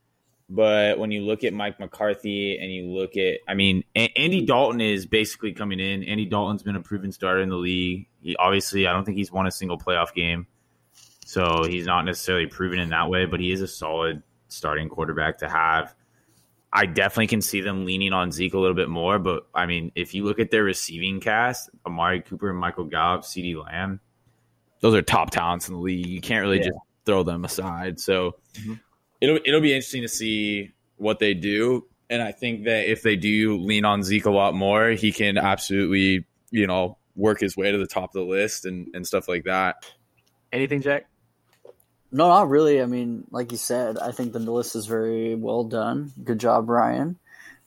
But 0.47 0.99
when 0.99 1.09
you 1.11 1.21
look 1.21 1.43
at 1.43 1.53
Mike 1.53 1.79
McCarthy 1.79 2.57
and 2.59 2.71
you 2.71 2.85
look 2.91 3.17
at, 3.17 3.39
I 3.47 3.55
mean, 3.55 3.83
a- 3.95 4.11
Andy 4.15 4.45
Dalton 4.45 4.79
is 4.79 5.07
basically 5.07 5.53
coming 5.53 5.79
in. 5.79 6.03
Andy 6.03 6.25
Dalton's 6.25 6.61
been 6.61 6.75
a 6.75 6.81
proven 6.81 7.11
starter 7.11 7.41
in 7.41 7.49
the 7.49 7.55
league. 7.55 8.07
He 8.21 8.35
obviously, 8.35 8.85
I 8.85 8.93
don't 8.93 9.05
think 9.05 9.17
he's 9.17 9.31
won 9.31 9.47
a 9.47 9.51
single 9.51 9.79
playoff 9.79 10.13
game. 10.13 10.45
So 11.25 11.63
he's 11.67 11.87
not 11.87 12.05
necessarily 12.05 12.45
proven 12.45 12.77
in 12.79 12.89
that 12.89 13.09
way, 13.09 13.25
but 13.25 13.39
he 13.39 13.51
is 13.51 13.61
a 13.61 13.67
solid 13.67 14.21
starting 14.47 14.87
quarterback 14.89 15.39
to 15.39 15.49
have. 15.49 15.95
I 16.71 16.85
definitely 16.85 17.27
can 17.27 17.41
see 17.41 17.61
them 17.61 17.85
leaning 17.85 18.13
on 18.13 18.31
Zeke 18.31 18.53
a 18.53 18.59
little 18.59 18.75
bit 18.75 18.89
more, 18.89 19.17
but 19.17 19.47
I 19.55 19.65
mean, 19.65 19.91
if 19.95 20.13
you 20.13 20.25
look 20.25 20.39
at 20.39 20.51
their 20.51 20.63
receiving 20.63 21.21
cast, 21.21 21.69
Amari 21.87 22.21
Cooper, 22.21 22.53
Michael 22.53 22.83
Gallup, 22.83 23.21
CeeDee 23.23 23.55
Lamb, 23.63 23.99
those 24.81 24.93
are 24.93 25.01
top 25.01 25.31
talents 25.31 25.67
in 25.69 25.73
the 25.73 25.79
league. 25.79 26.05
You 26.05 26.21
can't 26.21 26.43
really 26.43 26.57
Yeah. 26.59 26.65
just 26.67 26.77
throw 27.05 27.23
them 27.23 27.45
aside. 27.45 27.99
So 27.99 28.35
Mhm. 28.53 28.79
It'll 29.21 29.39
it'll 29.45 29.61
be 29.61 29.73
interesting 29.73 30.01
to 30.01 30.07
see 30.07 30.73
what 30.97 31.19
they 31.19 31.33
do. 31.33 31.85
And 32.09 32.21
I 32.21 32.31
think 32.31 32.65
that 32.65 32.89
if 32.89 33.01
they 33.01 33.15
do 33.15 33.57
lean 33.57 33.83
on 33.83 34.03
Zeke 34.03 34.25
a 34.25 34.31
lot 34.31 34.53
more, 34.53 34.89
he 34.89 35.11
can 35.11 35.37
absolutely, 35.37 36.25
you 36.51 36.67
know, 36.67 36.97
work 37.15 37.39
his 37.39 37.57
way 37.57 37.71
to 37.71 37.77
the 37.77 37.87
top 37.87 38.15
of 38.15 38.21
the 38.21 38.29
list 38.29 38.65
and, 38.65 38.93
and 38.93 39.07
stuff 39.07 39.27
like 39.27 39.45
that. 39.45 39.85
Anything, 40.51 40.81
Jack? 40.81 41.07
No, 42.11 42.27
not 42.27 42.47
really. 42.47 42.81
I 42.81 42.85
mean, 42.85 43.25
like 43.31 43.51
you 43.51 43.57
said, 43.57 43.97
I 43.97 44.11
think 44.11 44.33
the 44.33 44.39
list 44.39 44.75
is 44.75 44.85
very 44.85 45.35
well 45.35 45.63
done. 45.63 46.13
Good 46.23 46.39
job, 46.39 46.69
Ryan. 46.69 47.17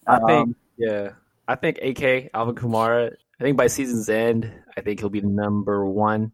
I 0.07 0.19
think, 0.19 0.31
Um, 0.31 0.57
yeah, 0.79 1.11
I 1.47 1.57
think 1.57 1.79
AK 1.83 2.31
Alvin 2.33 2.55
Kamara. 2.55 3.13
I 3.41 3.45
think 3.45 3.57
by 3.57 3.67
season's 3.67 4.09
end, 4.09 4.51
I 4.77 4.81
think 4.81 5.01
he'll 5.01 5.11
be 5.11 5.21
number 5.21 5.85
one. 5.85 6.33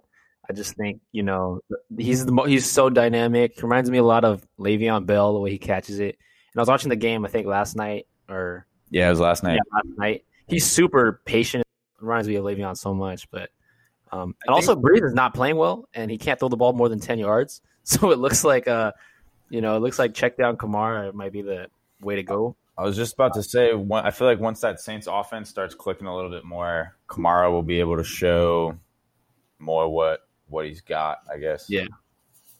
I 0.48 0.52
just 0.52 0.74
think 0.76 1.00
you 1.12 1.22
know 1.22 1.60
he's 1.96 2.26
the 2.26 2.32
mo- 2.32 2.44
he's 2.44 2.70
so 2.70 2.90
dynamic. 2.90 3.62
Reminds 3.62 3.90
me 3.90 3.98
a 3.98 4.02
lot 4.04 4.24
of 4.24 4.46
Le'Veon 4.58 5.06
Bell 5.06 5.32
the 5.32 5.40
way 5.40 5.50
he 5.50 5.58
catches 5.58 5.98
it. 6.00 6.18
And 6.52 6.60
I 6.60 6.60
was 6.60 6.68
watching 6.68 6.90
the 6.90 6.96
game 6.96 7.24
I 7.24 7.28
think 7.28 7.46
last 7.46 7.76
night 7.76 8.06
or 8.28 8.66
Yeah, 8.90 9.06
it 9.06 9.10
was 9.10 9.20
last 9.20 9.42
night. 9.42 9.54
yeah, 9.54 9.60
last 9.72 9.98
night. 9.98 10.24
He's 10.46 10.66
super 10.66 11.20
patient. 11.24 11.64
Reminds 12.00 12.28
me 12.28 12.34
of 12.36 12.44
Le'Veon 12.44 12.76
so 12.76 12.92
much, 12.94 13.30
but 13.30 13.50
um, 14.12 14.36
and 14.46 14.54
also 14.54 14.76
Brees 14.76 15.04
is 15.04 15.14
not 15.14 15.34
playing 15.34 15.56
well, 15.56 15.88
and 15.94 16.10
he 16.10 16.18
can't 16.18 16.38
throw 16.38 16.48
the 16.48 16.56
ball 16.56 16.72
more 16.72 16.88
than 16.88 17.00
ten 17.00 17.18
yards. 17.18 17.60
So 17.86 18.12
it 18.12 18.18
looks 18.18 18.44
like 18.44 18.66
uh, 18.66 18.92
you 19.50 19.60
know, 19.60 19.76
it 19.76 19.80
looks 19.80 19.98
like 19.98 20.14
check 20.14 20.38
down 20.38 20.56
Kamara 20.56 21.12
might 21.12 21.32
be 21.32 21.42
the 21.42 21.66
way 22.00 22.16
to 22.16 22.22
go. 22.22 22.56
I 22.78 22.82
was 22.82 22.96
just 22.96 23.12
about 23.12 23.34
to 23.34 23.42
say, 23.42 23.74
one- 23.74 24.06
I 24.06 24.10
feel 24.10 24.26
like 24.26 24.40
once 24.40 24.60
that 24.62 24.80
Saints 24.80 25.06
offense 25.06 25.50
starts 25.50 25.74
clicking 25.74 26.06
a 26.06 26.14
little 26.16 26.30
bit 26.30 26.44
more, 26.44 26.96
Kamara 27.08 27.50
will 27.52 27.62
be 27.62 27.80
able 27.80 27.98
to 27.98 28.02
show 28.04 28.74
more 29.58 29.86
what 29.88 30.23
what 30.48 30.66
he's 30.66 30.80
got. 30.80 31.18
I 31.32 31.38
guess. 31.38 31.66
Yeah. 31.68 31.86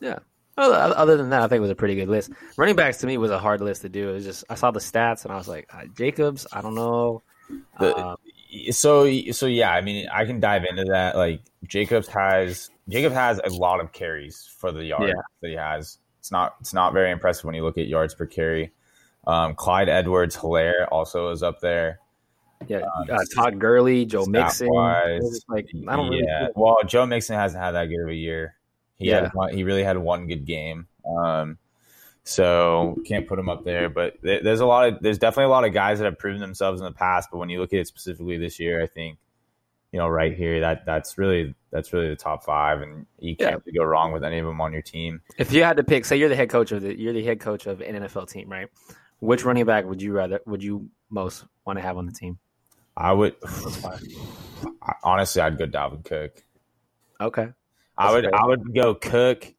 Yeah. 0.01 0.19
other 0.57 1.17
than 1.17 1.31
that, 1.31 1.43
I 1.43 1.49
think 1.49 1.59
it 1.59 1.63
was 1.63 1.71
a 1.71 1.75
pretty 1.75 1.95
good 1.95 2.09
list. 2.09 2.31
Running 2.57 2.77
backs 2.77 2.99
to 2.99 3.07
me 3.07 3.17
was 3.19 3.31
a 3.31 3.39
hard 3.39 3.61
list 3.61 3.83
to 3.83 3.89
do. 3.89 4.11
It 4.11 4.13
was 4.15 4.25
just 4.25 4.45
I 4.51 4.55
saw 4.55 4.71
the 4.71 4.81
stats 4.81 5.25
and 5.25 5.33
I 5.33 5.37
was 5.37 5.49
like, 5.49 5.69
uh, 5.75 5.87
Jacobs, 5.97 6.47
I 6.53 6.61
don't 6.61 6.75
know. 6.75 7.23
The- 7.79 7.97
Uh, 7.97 8.17
So 8.71 9.11
so 9.33 9.47
yeah, 9.47 9.73
I 9.73 9.81
mean, 9.81 10.09
I 10.13 10.25
can 10.27 10.39
dive 10.41 10.65
into 10.65 10.85
that. 10.85 11.17
Like 11.17 11.43
Jacobs 11.67 12.07
has 12.09 12.71
Jacob 12.89 13.13
has 13.13 13.41
a 13.45 13.49
lot 13.51 13.81
of 13.81 13.93
carries 13.93 14.47
for 14.59 14.71
the 14.71 14.85
yards 14.85 15.07
Yeah. 15.09 15.23
that 15.43 15.49
he 15.49 15.55
has. 15.57 15.99
It's 16.21 16.31
not 16.31 16.55
it's 16.61 16.73
not 16.73 16.93
very 16.93 17.11
impressive 17.11 17.45
when 17.45 17.55
you 17.57 17.65
look 17.65 17.79
at 17.79 17.89
yards 17.89 18.15
per 18.15 18.27
carry. 18.27 18.73
Um, 19.27 19.55
Clyde 19.55 19.89
Edwards 19.89 20.37
Helaire 20.37 20.87
also 20.93 21.31
is 21.31 21.43
up 21.43 21.61
there. 21.61 21.99
Yeah, 22.69 22.79
um, 22.79 23.05
uh, 23.11 23.19
Todd 23.35 23.59
Gurley, 23.59 24.05
Joe 24.07 24.25
Mixon. 24.27 24.69
wise, 24.71 25.21
It 25.21 25.23
was 25.23 25.31
just 25.33 25.49
like 25.49 25.69
I 25.89 25.97
don't 25.97 26.09
really. 26.11 26.25
yeah. 26.27 26.49
Well, 26.55 26.79
Joe 26.87 27.07
Mixon 27.07 27.37
hasn't 27.37 27.63
had 27.63 27.73
that 27.73 27.87
good 27.87 28.01
of 28.03 28.09
a 28.09 28.15
year. 28.15 28.57
He 28.97 29.11
Yeah. 29.11 29.31
one, 29.35 29.53
he 29.55 29.65
really 29.65 29.83
had 29.83 29.99
one 29.99 30.27
good 30.29 30.45
game. 30.47 30.87
Um, 31.07 31.59
so 32.23 32.97
can't 33.07 33.27
put 33.27 33.39
him 33.39 33.49
up 33.49 33.65
there. 33.65 33.89
But 33.89 34.17
there- 34.23 34.43
there's 34.43 34.61
a 34.61 34.67
lot 34.67 34.89
of 34.89 35.01
there's 35.01 35.19
definitely 35.19 35.45
a 35.47 35.49
lot 35.51 35.65
of 35.65 35.73
guys 35.75 35.99
that 35.99 36.05
have 36.07 36.19
proven 36.19 36.41
themselves 36.41 36.81
in 36.81 36.85
the 36.85 36.93
past. 36.93 37.29
But 37.31 37.39
when 37.39 37.49
you 37.51 37.61
look 37.61 37.73
at 37.73 37.81
it 37.81 37.87
specifically 37.87 38.39
this 38.39 38.59
year, 38.59 38.83
I 38.83 38.87
think 38.87 39.19
you 39.93 39.99
know 39.99 40.09
right 40.09 40.35
here 40.35 40.61
that 40.61 40.87
that's 40.87 41.19
really 41.19 41.55
that's 41.71 41.93
really 41.93 42.09
the 42.09 42.17
top 42.17 42.45
five, 42.45 42.81
and 42.83 43.05
you 43.19 43.37
can't 43.37 43.63
really 43.67 43.77
go 43.77 43.85
wrong 43.85 44.13
with 44.13 44.25
any 44.25 44.39
of 44.39 44.47
them 44.47 44.61
on 44.61 44.73
your 44.73 44.83
team. 44.83 45.21
If 45.39 45.53
you 45.53 45.65
had 45.65 45.77
to 45.77 45.85
pick, 45.85 46.05
say 46.05 46.17
you're 46.17 46.29
the 46.29 46.37
head 46.37 46.49
coach 46.51 46.73
of 46.73 46.83
the 46.83 46.99
you're 46.99 47.13
the 47.13 47.25
head 47.25 47.41
coach 47.41 47.67
of 47.67 47.81
an 47.83 47.95
NFL 47.97 48.27
team, 48.31 48.49
right? 48.51 48.69
Which 49.21 49.45
running 49.45 49.65
back 49.67 49.85
would 49.85 50.01
you 50.01 50.13
rather 50.13 50.41
would 50.47 50.63
you 50.63 50.89
most 51.11 51.45
want 51.67 51.79
to 51.79 51.83
have 51.83 51.99
on 51.99 52.07
the 52.07 52.13
team? 52.13 52.39
I 52.97 53.13
would 53.13 53.37
honestly, 55.03 55.43
I'd 55.43 55.59
go 55.59 55.67
Dalvin 55.67 56.05
Cook. 56.05 56.45
Okay, 57.21 57.49
I 57.97 58.13
would. 58.13 58.33
I 58.33 58.47
would 58.47 58.75
go 58.75 58.95
Cook. 58.95 59.53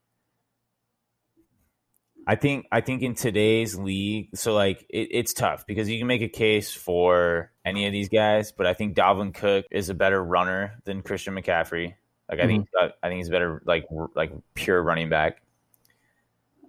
I 2.28 2.36
think 2.36 2.66
I 2.72 2.82
think 2.82 3.04
in 3.04 3.14
today's 3.14 3.78
league, 3.78 4.30
so 4.36 4.54
like 4.54 4.86
it, 4.90 5.10
it's 5.12 5.34
tough 5.34 5.68
because 5.68 5.90
you 5.90 6.00
can 6.00 6.08
make 6.08 6.22
a 6.22 6.28
case 6.28 6.74
for 6.74 7.52
any 7.64 7.86
of 7.86 7.92
these 7.92 8.10
guys, 8.10 8.52
but 8.52 8.66
I 8.66 8.74
think 8.74 8.96
Dalvin 8.96 9.34
Cook 9.34 9.66
is 9.70 9.90
a 9.90 9.94
better 9.94 10.24
runner 10.24 10.80
than 10.86 11.04
Christian 11.04 11.36
McCaffrey. 11.36 11.94
Like 12.30 12.40
I 12.40 12.48
think 12.48 12.68
Mm-hmm. 12.76 12.88
I 13.04 13.10
think 13.10 13.18
he's 13.18 13.30
better 13.30 13.62
like 13.66 13.86
like 14.16 14.32
pure 14.56 14.82
running 14.82 15.10
back. 15.10 15.42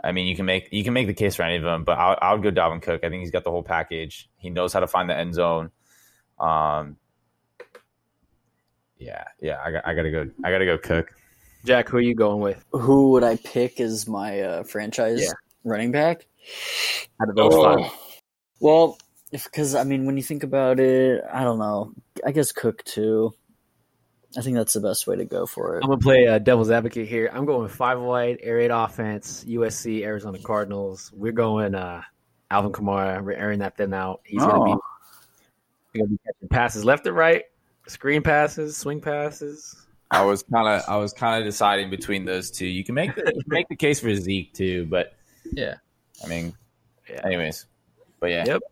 I 0.05 0.13
mean, 0.13 0.27
you 0.27 0.37
can 0.37 0.45
make 0.45 0.69
you 0.73 0.85
can 0.85 0.93
make 0.93 1.07
the 1.07 1.15
case 1.15 1.37
for 1.37 1.43
any 1.43 1.57
of 1.57 1.63
them, 1.63 1.85
but 1.85 1.99
I, 1.99 2.13
I 2.21 2.35
would 2.35 2.43
go 2.43 2.51
Dalvin 2.51 2.83
Cook. 2.83 3.03
I 3.03 3.09
think 3.09 3.21
he's 3.21 3.31
got 3.31 3.45
the 3.45 3.51
whole 3.51 3.63
package. 3.63 4.29
He 4.37 4.51
knows 4.51 4.75
how 4.75 4.81
to 4.81 4.87
find 4.87 5.09
the 5.09 5.17
end 5.17 5.35
zone. 5.35 5.71
Um, 6.39 6.97
yeah, 8.99 9.25
yeah, 9.41 9.59
I 9.65 9.71
got 9.73 9.87
I 9.87 9.95
gotta 9.95 10.11
go. 10.11 10.31
I 10.45 10.51
gotta 10.51 10.65
go 10.65 10.79
Cook. 10.79 11.13
Jack, 11.65 11.89
who 11.89 11.97
are 11.99 12.01
you 12.01 12.15
going 12.15 12.41
with 12.41 12.65
who 12.73 13.11
would 13.13 13.25
I 13.25 13.37
pick 13.37 13.81
as 13.81 14.07
my 14.09 14.41
uh, 14.41 14.63
franchise 14.65 15.21
Yeah. 15.23 15.33
running 15.65 15.93
back? 15.93 16.27
out 17.21 17.29
of 17.29 17.35
those 17.35 17.53
Oh. 17.55 17.63
five? 17.83 17.93
Well, 18.61 18.99
because 19.33 19.75
I 19.75 19.85
mean, 19.85 20.07
when 20.07 20.17
you 20.17 20.23
think 20.23 20.45
about 20.45 20.79
it, 20.81 21.23
I 21.31 21.43
don't 21.45 21.59
know. 21.59 21.93
I 22.25 22.31
guess 22.33 22.53
Cook 22.53 22.85
too. 22.85 23.33
I 24.39 24.43
think 24.43 24.57
that's 24.57 24.75
the 24.75 24.81
best 24.81 25.07
way 25.07 25.17
to 25.17 25.25
go 25.25 25.45
for 25.47 25.77
it. 25.77 25.83
I'm 25.83 25.89
gonna 25.91 26.01
play 26.01 26.27
uh, 26.29 26.39
devil's 26.39 26.71
advocate 26.71 27.09
here. 27.09 27.31
I'm 27.33 27.45
going 27.47 27.69
five 27.69 27.99
wide, 28.01 28.39
air 28.43 28.57
raid 28.57 28.71
offense, 28.71 29.45
USC, 29.47 30.05
Arizona 30.05 30.39
Cardinals. 30.39 31.11
We're 31.15 31.33
going 31.33 31.75
uh, 31.75 32.03
Alvin 32.51 32.73
Kamara. 32.73 33.23
We're 33.25 33.33
airing 33.33 33.59
that 33.61 33.77
thin 33.77 33.93
out. 33.93 34.21
He's 34.25 34.41
gonna 34.43 34.65
be 34.65 34.71
Oh. 34.73 34.75
he's 34.75 34.81
gonna 35.97 36.11
be 36.11 36.19
catching 36.25 36.49
passes 36.49 36.85
left 36.85 37.07
and 37.07 37.17
right, 37.17 37.45
screen 37.87 38.23
passes, 38.23 38.77
swing 38.77 39.01
passes. 39.01 39.87
I 40.11 40.25
was 40.25 40.43
kind 40.45 40.69
of 40.69 40.83
I 40.89 40.97
was 40.97 41.13
kind 41.13 41.41
of 41.41 41.45
deciding 41.49 41.91
between 41.91 42.25
those 42.25 42.51
two. 42.51 42.67
You 42.67 42.85
can 42.85 42.95
make 42.95 43.15
the, 43.15 43.23
you 43.35 43.43
can 43.43 43.49
make 43.49 43.69
the 43.69 43.77
case 43.77 44.01
for 44.01 44.15
Zeke 44.15 44.53
too, 44.53 44.87
but 44.87 45.15
Yeah. 45.53 45.75
I 46.25 46.29
mean, 46.29 46.55
Yeah. 47.11 47.23
anyways, 47.25 47.67
but 48.21 48.31
yeah, 48.31 48.45
Yep. 48.47 48.63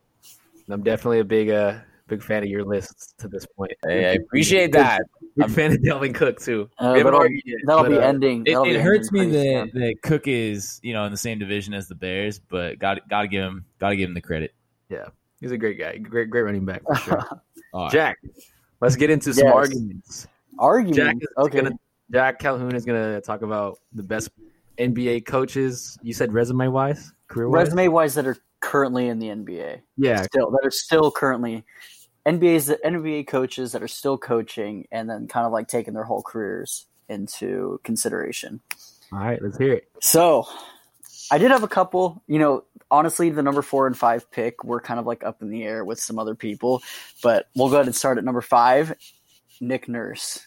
I'm 0.69 0.83
definitely 0.83 1.21
a 1.21 1.25
big 1.25 1.50
uh 1.50 1.78
big 2.07 2.23
fan 2.23 2.43
of 2.43 2.49
your 2.49 2.64
lists 2.64 3.14
to 3.19 3.28
this 3.28 3.47
point. 3.47 3.73
Hey, 3.87 4.07
I 4.07 4.12
appreciate 4.12 4.73
that. 4.73 5.02
Big 5.37 5.45
I'm, 5.47 5.50
a 5.50 5.54
fan 5.54 5.73
of 5.73 5.78
Dalvin 5.78 6.14
Cook 6.14 6.38
too. 6.38 6.71
Uh, 6.78 6.93
We 6.93 6.99
haven't 6.99 7.12
that'll 7.12 7.28
that'll 7.66 7.83
but, 7.85 7.90
be 7.90 7.97
uh, 7.99 8.00
ending. 8.00 8.43
It, 8.43 8.50
that'll 8.50 8.64
be 8.64 8.71
it 8.71 8.81
hurts 8.81 9.11
me 9.11 9.21
ending 9.21 9.33
pretty 9.43 9.54
that, 9.54 9.73
soon. 9.73 9.81
that 9.81 10.02
Cook 10.02 10.28
is 10.28 10.81
you 10.83 10.93
know 10.93 11.04
in 11.04 11.11
the 11.11 11.19
same 11.19 11.38
division 11.38 11.75
as 11.75 11.88
the 11.88 11.95
Bears, 11.95 12.38
but 12.38 12.78
got 12.78 13.09
got 13.09 13.23
to 13.23 13.28
give 13.28 13.43
him 13.43 13.64
got 13.81 13.88
to 13.90 13.97
give 13.97 14.09
him 14.09 14.14
the 14.14 14.21
credit. 14.21 14.54
He's 15.44 15.52
a 15.52 15.58
great 15.58 15.78
guy, 15.78 15.98
great 15.98 16.30
great 16.30 16.40
running 16.40 16.64
back 16.64 16.80
for 16.86 16.94
sure. 16.94 17.40
All 17.74 17.82
right. 17.82 17.92
Jack, 17.92 18.18
let's 18.80 18.96
get 18.96 19.10
into 19.10 19.34
some 19.34 19.44
Yes. 19.46 19.54
arguments. 19.54 20.26
Argument. 20.58 20.96
Jack 20.96 21.30
okay. 21.36 21.60
gonna 21.60 21.78
Jack 22.10 22.38
Calhoun 22.38 22.74
is 22.74 22.86
gonna 22.86 23.20
talk 23.20 23.42
about 23.42 23.78
the 23.92 24.02
best 24.02 24.30
NBA 24.78 25.26
coaches. 25.26 25.98
You 26.02 26.14
said 26.14 26.32
resume 26.32 26.68
wise, 26.68 27.12
career 27.28 27.50
wise. 27.50 27.66
Resume 27.66 27.88
wise, 27.88 28.14
that 28.14 28.26
are 28.26 28.38
currently 28.60 29.08
in 29.08 29.18
the 29.18 29.28
NBA. 29.28 29.82
Yeah, 29.98 30.22
Still, 30.22 30.50
that 30.52 30.62
are 30.64 30.70
still 30.70 31.10
currently 31.10 31.62
NBA's 32.24 32.64
the 32.64 32.78
NBA 32.82 33.26
coaches 33.26 33.72
that 33.72 33.82
are 33.82 33.88
still 33.88 34.16
coaching, 34.16 34.88
and 34.90 35.10
then 35.10 35.28
kind 35.28 35.44
of 35.44 35.52
like 35.52 35.68
taking 35.68 35.92
their 35.92 36.04
whole 36.04 36.22
careers 36.22 36.86
into 37.10 37.80
consideration. 37.84 38.60
All 39.12 39.18
right, 39.18 39.42
let's 39.42 39.58
hear 39.58 39.74
it. 39.74 39.90
So, 40.00 40.46
I 41.35 41.38
did 41.38 41.50
have 41.50 41.64
a 41.64 41.69
couple. 41.69 42.23
You 42.29 42.38
know, 42.38 42.64
honestly, 42.93 43.29
the 43.29 43.43
number 43.43 43.61
four 43.61 43.88
and 43.88 43.99
five 43.99 44.31
pick 44.31 44.62
were 44.62 44.81
kind 44.81 45.00
of 45.00 45.07
like 45.07 45.25
up 45.25 45.43
in 45.43 45.50
the 45.50 45.64
air 45.64 45.85
with 45.85 45.99
some 45.99 46.17
other 46.17 46.37
people, 46.37 46.81
but 47.25 47.49
we'll 47.57 47.69
go 47.71 47.75
ahead 47.75 47.87
and 47.87 47.97
start 47.97 48.19
at 48.19 48.25
number 48.25 48.41
five. 48.41 48.95
Nick 49.61 49.88
Nurse. 49.88 50.47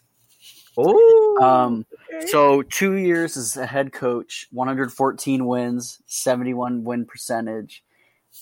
Oh, 0.78 1.38
Um, 1.42 1.86
so 2.28 2.62
two 2.62 2.94
years 2.94 3.36
as 3.36 3.58
a 3.58 3.66
head 3.66 3.92
coach, 3.92 4.48
114 4.54 5.46
wins, 5.46 6.02
71 6.06 6.86
win 6.86 7.06
percentage. 7.06 7.84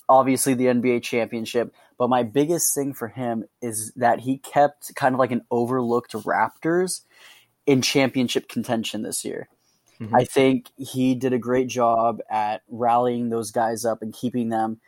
Obviously, 0.08 0.54
the 0.54 0.68
NBA 0.68 1.02
championship. 1.02 1.74
But 1.98 2.12
my 2.12 2.22
biggest 2.22 2.76
thing 2.76 2.94
for 2.94 3.08
him 3.08 3.46
is 3.64 3.92
that 3.96 4.20
he 4.20 4.38
kept 4.38 4.94
kind 4.94 5.16
of 5.16 5.20
like 5.20 5.32
an 5.32 5.42
overlooked 5.50 6.12
Raptors 6.12 7.02
in 7.66 7.82
championship 7.82 8.48
contention 8.50 9.02
this 9.02 9.26
year. 9.26 9.50
Mhm. 10.00 10.14
I 10.14 10.26
think 10.26 10.72
he 10.78 11.16
did 11.16 11.34
a 11.34 11.40
great 11.40 11.68
job 11.68 12.20
at 12.30 12.62
rallying 12.70 13.30
those 13.30 13.52
guys 13.52 13.86
up 13.86 14.02
and 14.02 14.14
keeping 14.14 14.50
them 14.50 14.80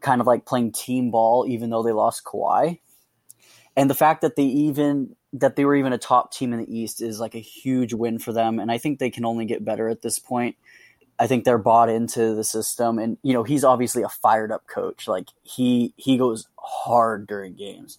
kind 0.00 0.20
of 0.20 0.26
like 0.26 0.44
playing 0.44 0.72
team 0.72 1.10
ball, 1.10 1.46
even 1.48 1.70
though 1.70 1.82
they 1.82 1.92
lost 1.92 2.24
Kawhi. 2.24 2.80
And 3.76 3.90
the 3.90 3.94
fact 3.94 4.22
that 4.22 4.36
they 4.36 4.44
even 4.44 5.16
that 5.32 5.56
they 5.56 5.64
were 5.64 5.76
even 5.76 5.92
a 5.92 5.98
top 5.98 6.32
team 6.32 6.52
in 6.52 6.60
the 6.60 6.78
East 6.78 7.02
is 7.02 7.20
like 7.20 7.34
a 7.34 7.40
huge 7.40 7.92
win 7.92 8.18
for 8.18 8.32
them. 8.32 8.58
And 8.58 8.72
I 8.72 8.78
think 8.78 8.98
they 8.98 9.10
can 9.10 9.24
only 9.24 9.44
get 9.44 9.64
better 9.64 9.88
at 9.88 10.02
this 10.02 10.18
point. 10.18 10.56
I 11.18 11.26
think 11.26 11.44
they're 11.44 11.58
bought 11.58 11.88
into 11.88 12.34
the 12.34 12.44
system, 12.44 12.98
and 12.98 13.18
you 13.22 13.32
know 13.32 13.42
he's 13.42 13.64
obviously 13.64 14.02
a 14.02 14.08
fired 14.08 14.52
up 14.52 14.66
coach. 14.66 15.08
Like 15.08 15.28
he 15.42 15.94
he 15.96 16.18
goes 16.18 16.48
hard 16.58 17.26
during 17.26 17.54
games, 17.54 17.98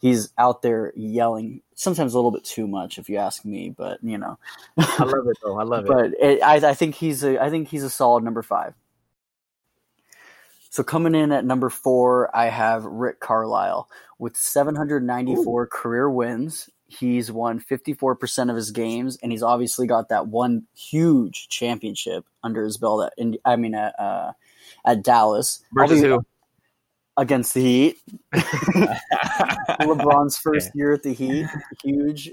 he's 0.00 0.32
out 0.38 0.62
there 0.62 0.92
yelling 0.96 1.62
sometimes 1.74 2.14
a 2.14 2.16
little 2.16 2.30
bit 2.30 2.44
too 2.44 2.66
much 2.66 2.98
if 2.98 3.08
you 3.08 3.16
ask 3.16 3.44
me 3.44 3.70
but 3.70 3.98
you 4.02 4.18
know 4.18 4.38
I 4.78 5.04
love 5.04 5.26
it 5.28 5.38
though. 5.42 5.58
I 5.58 5.64
love 5.64 5.84
it. 5.84 5.88
but 5.88 6.12
it, 6.20 6.42
I, 6.42 6.70
I 6.70 6.74
think 6.74 6.94
he's 6.94 7.22
a 7.24 7.42
I 7.42 7.50
think 7.50 7.68
he's 7.68 7.84
a 7.84 7.90
solid 7.90 8.24
number 8.24 8.42
five. 8.42 8.74
So 10.70 10.82
coming 10.82 11.14
in 11.14 11.32
at 11.32 11.44
number 11.44 11.70
four, 11.70 12.34
I 12.36 12.50
have 12.50 12.84
Rick 12.84 13.20
Carlisle 13.20 13.88
with 14.18 14.36
794 14.36 15.66
career 15.68 16.10
wins. 16.10 16.68
He's 16.86 17.32
won 17.32 17.60
54% 17.60 18.50
of 18.50 18.56
his 18.56 18.70
games, 18.70 19.18
and 19.22 19.32
he's 19.32 19.42
obviously 19.42 19.86
got 19.86 20.08
that 20.10 20.28
one 20.28 20.66
huge 20.74 21.48
championship 21.48 22.26
under 22.42 22.62
his 22.64 22.76
belt. 22.76 23.10
At, 23.18 23.28
I 23.44 23.56
mean, 23.56 23.74
at 23.74 23.98
uh, 23.98 24.32
at 24.84 25.02
Dallas 25.02 25.62
Versus 25.72 26.00
who? 26.00 26.24
Against 27.18 27.52
the 27.52 27.60
Heat. 27.60 27.98
LeBron's 29.82 30.38
first 30.38 30.70
year 30.74 30.94
at 30.94 31.02
the 31.02 31.12
Heat, 31.12 31.46
huge. 31.82 32.30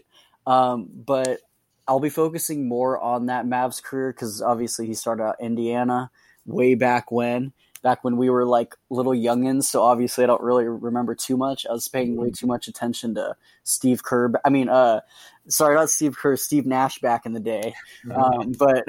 Um, 0.47 0.87
but 0.93 1.39
I'll 1.87 1.99
be 1.99 2.09
focusing 2.09 2.67
more 2.67 2.97
on 2.99 3.25
that 3.25 3.45
Mavs 3.45 3.83
career 3.83 4.13
because 4.13 4.41
obviously 4.41 4.85
he 4.85 4.93
started 4.93 5.23
out 5.23 5.35
Indiana 5.41 6.11
way 6.45 6.75
back 6.75 7.11
when, 7.11 7.51
back 7.81 8.03
when 8.03 8.17
we 8.17 8.29
were 8.29 8.45
like 8.45 8.75
little 8.91 9.13
youngins. 9.13 9.63
So 9.63 9.81
obviously 9.81 10.23
I 10.23 10.27
don't 10.27 10.41
really 10.41 10.65
remember 10.65 11.15
too 11.15 11.35
much. 11.35 11.65
I 11.67 11.73
was 11.73 11.87
paying 11.87 12.15
way 12.15 12.29
too 12.29 12.47
much 12.47 12.67
attention 12.67 13.15
to 13.15 13.35
Steve 13.63 14.03
Kerr. 14.03 14.33
I 14.45 14.49
mean, 14.49 14.69
uh, 14.69 15.01
sorry, 15.47 15.75
not 15.75 15.89
Steve 15.89 16.15
Kerr, 16.15 16.37
Steve 16.37 16.67
Nash 16.67 16.99
back 16.99 17.25
in 17.25 17.33
the 17.33 17.39
day. 17.39 17.73
Um, 18.15 18.53
but 18.57 18.85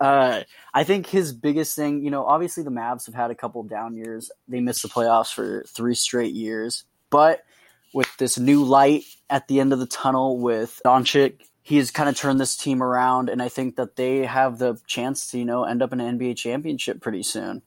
uh, 0.00 0.42
I 0.72 0.84
think 0.84 1.06
his 1.06 1.32
biggest 1.32 1.76
thing, 1.76 2.02
you 2.02 2.10
know, 2.10 2.24
obviously 2.24 2.62
the 2.62 2.70
Mavs 2.70 3.06
have 3.06 3.14
had 3.14 3.30
a 3.30 3.34
couple 3.34 3.62
down 3.62 3.94
years. 3.94 4.30
They 4.48 4.60
missed 4.60 4.82
the 4.82 4.88
playoffs 4.88 5.32
for 5.32 5.64
three 5.68 5.94
straight 5.94 6.34
years, 6.34 6.84
but 7.10 7.44
with 7.92 8.08
this 8.18 8.38
new 8.38 8.64
light 8.64 9.04
at 9.30 9.46
the 9.48 9.60
end 9.60 9.72
of 9.72 9.78
the 9.78 9.86
tunnel 9.86 10.38
with 10.38 10.80
Doncic, 10.84 11.40
he's 11.62 11.90
kind 11.90 12.08
of 12.08 12.16
turned 12.16 12.40
this 12.40 12.56
team 12.56 12.82
around, 12.82 13.28
and 13.28 13.40
I 13.40 13.48
think 13.48 13.76
that 13.76 13.96
they 13.96 14.26
have 14.26 14.58
the 14.58 14.78
chance 14.86 15.30
to, 15.30 15.38
you 15.38 15.44
know, 15.44 15.64
end 15.64 15.82
up 15.82 15.92
in 15.92 16.00
an 16.00 16.18
NBA 16.18 16.36
championship 16.36 17.00
pretty 17.00 17.22
soon. 17.22 17.62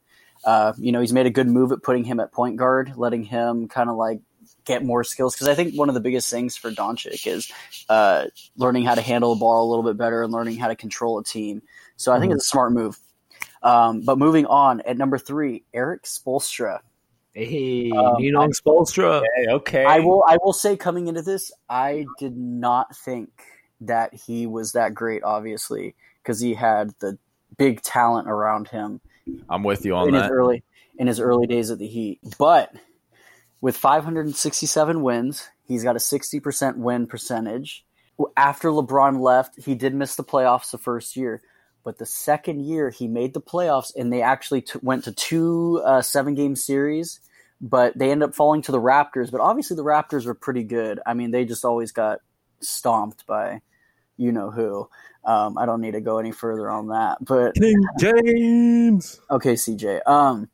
Uh, 0.45 0.73
you 0.77 0.91
know, 0.91 1.01
he's 1.01 1.13
made 1.13 1.25
a 1.25 1.31
good 1.31 1.47
move 1.47 1.71
at 1.71 1.81
putting 1.81 2.03
him 2.03 2.19
at 2.19 2.31
point 2.31 2.57
guard, 2.57 2.93
letting 2.95 3.23
him 3.23 3.67
kind 3.67 3.89
of 3.89 3.95
like 3.95 4.21
get 4.65 4.83
more 4.83 5.03
skills 5.03 5.33
because 5.33 5.47
I 5.47 5.55
think 5.55 5.75
one 5.75 5.89
of 5.89 5.95
the 5.95 6.01
biggest 6.01 6.29
things 6.29 6.55
for 6.55 6.71
Doncic 6.71 7.25
is 7.25 7.51
uh, 7.89 8.25
learning 8.55 8.85
how 8.85 8.95
to 8.95 9.01
handle 9.01 9.33
the 9.33 9.39
ball 9.39 9.67
a 9.67 9.69
little 9.69 9.83
bit 9.83 9.97
better 9.97 10.21
and 10.23 10.31
learning 10.31 10.57
how 10.57 10.67
to 10.67 10.75
control 10.75 11.17
a 11.17 11.23
team. 11.23 11.61
So 11.97 12.13
I 12.13 12.19
think 12.19 12.33
it's 12.33 12.45
a 12.45 12.47
smart 12.47 12.71
move. 12.71 12.97
Um, 13.63 14.01
but 14.01 14.17
moving 14.17 14.45
on 14.45 14.81
at 14.81 14.97
number 14.97 15.17
three, 15.17 15.63
Erik 15.73 16.03
Spoelstra. 16.03 16.79
Hey, 17.33 17.91
Um, 17.91 18.15
Nino 18.17 18.47
Spoelstra. 18.47 19.17
Okay, 19.21 19.51
okay. 19.51 19.85
I 19.85 19.99
will 19.99 20.23
I 20.27 20.37
will 20.43 20.53
say 20.53 20.77
coming 20.77 21.07
into 21.07 21.21
this, 21.21 21.51
I 21.69 22.05
did 22.19 22.37
not 22.37 22.95
think 22.95 23.29
that 23.81 24.13
he 24.13 24.47
was 24.47 24.71
that 24.71 24.93
great, 24.93 25.23
obviously, 25.23 25.95
because 26.23 26.39
he 26.39 26.53
had 26.53 26.93
the 26.99 27.17
big 27.57 27.81
talent 27.81 28.27
around 28.27 28.67
him 28.69 29.01
I'm 29.49 29.63
with 29.63 29.85
you 29.85 29.95
on 29.95 30.07
in 30.07 30.13
his 30.13 30.23
that. 30.23 30.31
early 30.31 30.63
in 30.97 31.07
his 31.07 31.19
early 31.19 31.47
days 31.47 31.69
at 31.69 31.77
the 31.79 31.87
Heat. 31.87 32.19
But 32.39 32.73
with 33.61 33.77
567 33.77 35.01
wins, 35.01 35.47
he's 35.63 35.83
got 35.83 35.95
a 35.95 35.99
60% 35.99 36.77
win 36.77 37.07
percentage. 37.07 37.85
After 38.35 38.69
LeBron 38.69 39.19
left, 39.19 39.63
he 39.63 39.75
did 39.75 39.93
miss 39.93 40.15
the 40.15 40.23
playoffs 40.23 40.71
the 40.71 40.77
first 40.79 41.15
year, 41.15 41.41
but 41.87 41.99
the 41.99 42.05
second 42.05 42.65
year 42.65 42.89
he 42.89 43.07
made 43.07 43.33
the 43.33 43.39
playoffs, 43.39 43.95
and 43.95 44.11
they 44.11 44.21
actually 44.21 44.59
t- 44.59 44.77
went 44.81 45.05
to 45.05 45.13
two 45.13 45.81
uh, 45.85 46.01
seven 46.01 46.35
game 46.35 46.53
series. 46.53 47.21
But 47.61 47.97
they 47.97 48.11
ended 48.11 48.27
up 48.27 48.35
falling 48.35 48.61
to 48.63 48.73
the 48.73 48.81
Raptors. 48.81 49.31
But 49.31 49.39
obviously, 49.39 49.77
the 49.77 49.85
Raptors 49.85 50.25
were 50.25 50.33
pretty 50.33 50.65
good. 50.65 50.99
I 51.05 51.13
mean, 51.13 51.31
they 51.31 51.45
just 51.45 51.63
always 51.63 51.93
got 51.93 52.19
stomped 52.59 53.25
by 53.25 53.61
you 54.17 54.33
know 54.33 54.51
who. 54.51 54.89
Um, 55.23 55.57
I 55.57 55.65
don't 55.65 55.79
need 55.79 55.93
to 55.93 56.01
go 56.01 56.17
any 56.17 56.33
further 56.33 56.69
on 56.69 56.89
that. 56.89 57.19
But 57.21 57.55
James. 57.97 59.21
Okay, 59.31 59.53
CJ. 59.53 60.05
Um, 60.05 60.49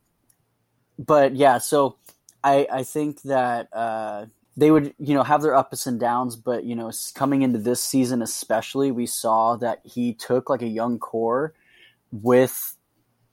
but 0.99 1.35
yeah, 1.35 1.57
so 1.57 1.97
I 2.43 2.67
I 2.71 2.83
think 2.83 3.23
that 3.23 3.69
uh, 3.73 4.27
they 4.55 4.71
would 4.71 4.93
you 4.99 5.13
know 5.13 5.23
have 5.23 5.41
their 5.41 5.55
ups 5.55 5.87
and 5.87 5.99
downs, 5.99 6.35
but 6.35 6.63
you 6.63 6.75
know 6.75 6.91
coming 7.15 7.41
into 7.41 7.59
this 7.59 7.81
season 7.81 8.21
especially, 8.21 8.91
we 8.91 9.05
saw 9.05 9.55
that 9.57 9.81
he 9.83 10.13
took 10.13 10.49
like 10.49 10.61
a 10.61 10.67
young 10.67 10.99
core 10.99 11.53
with 12.11 12.77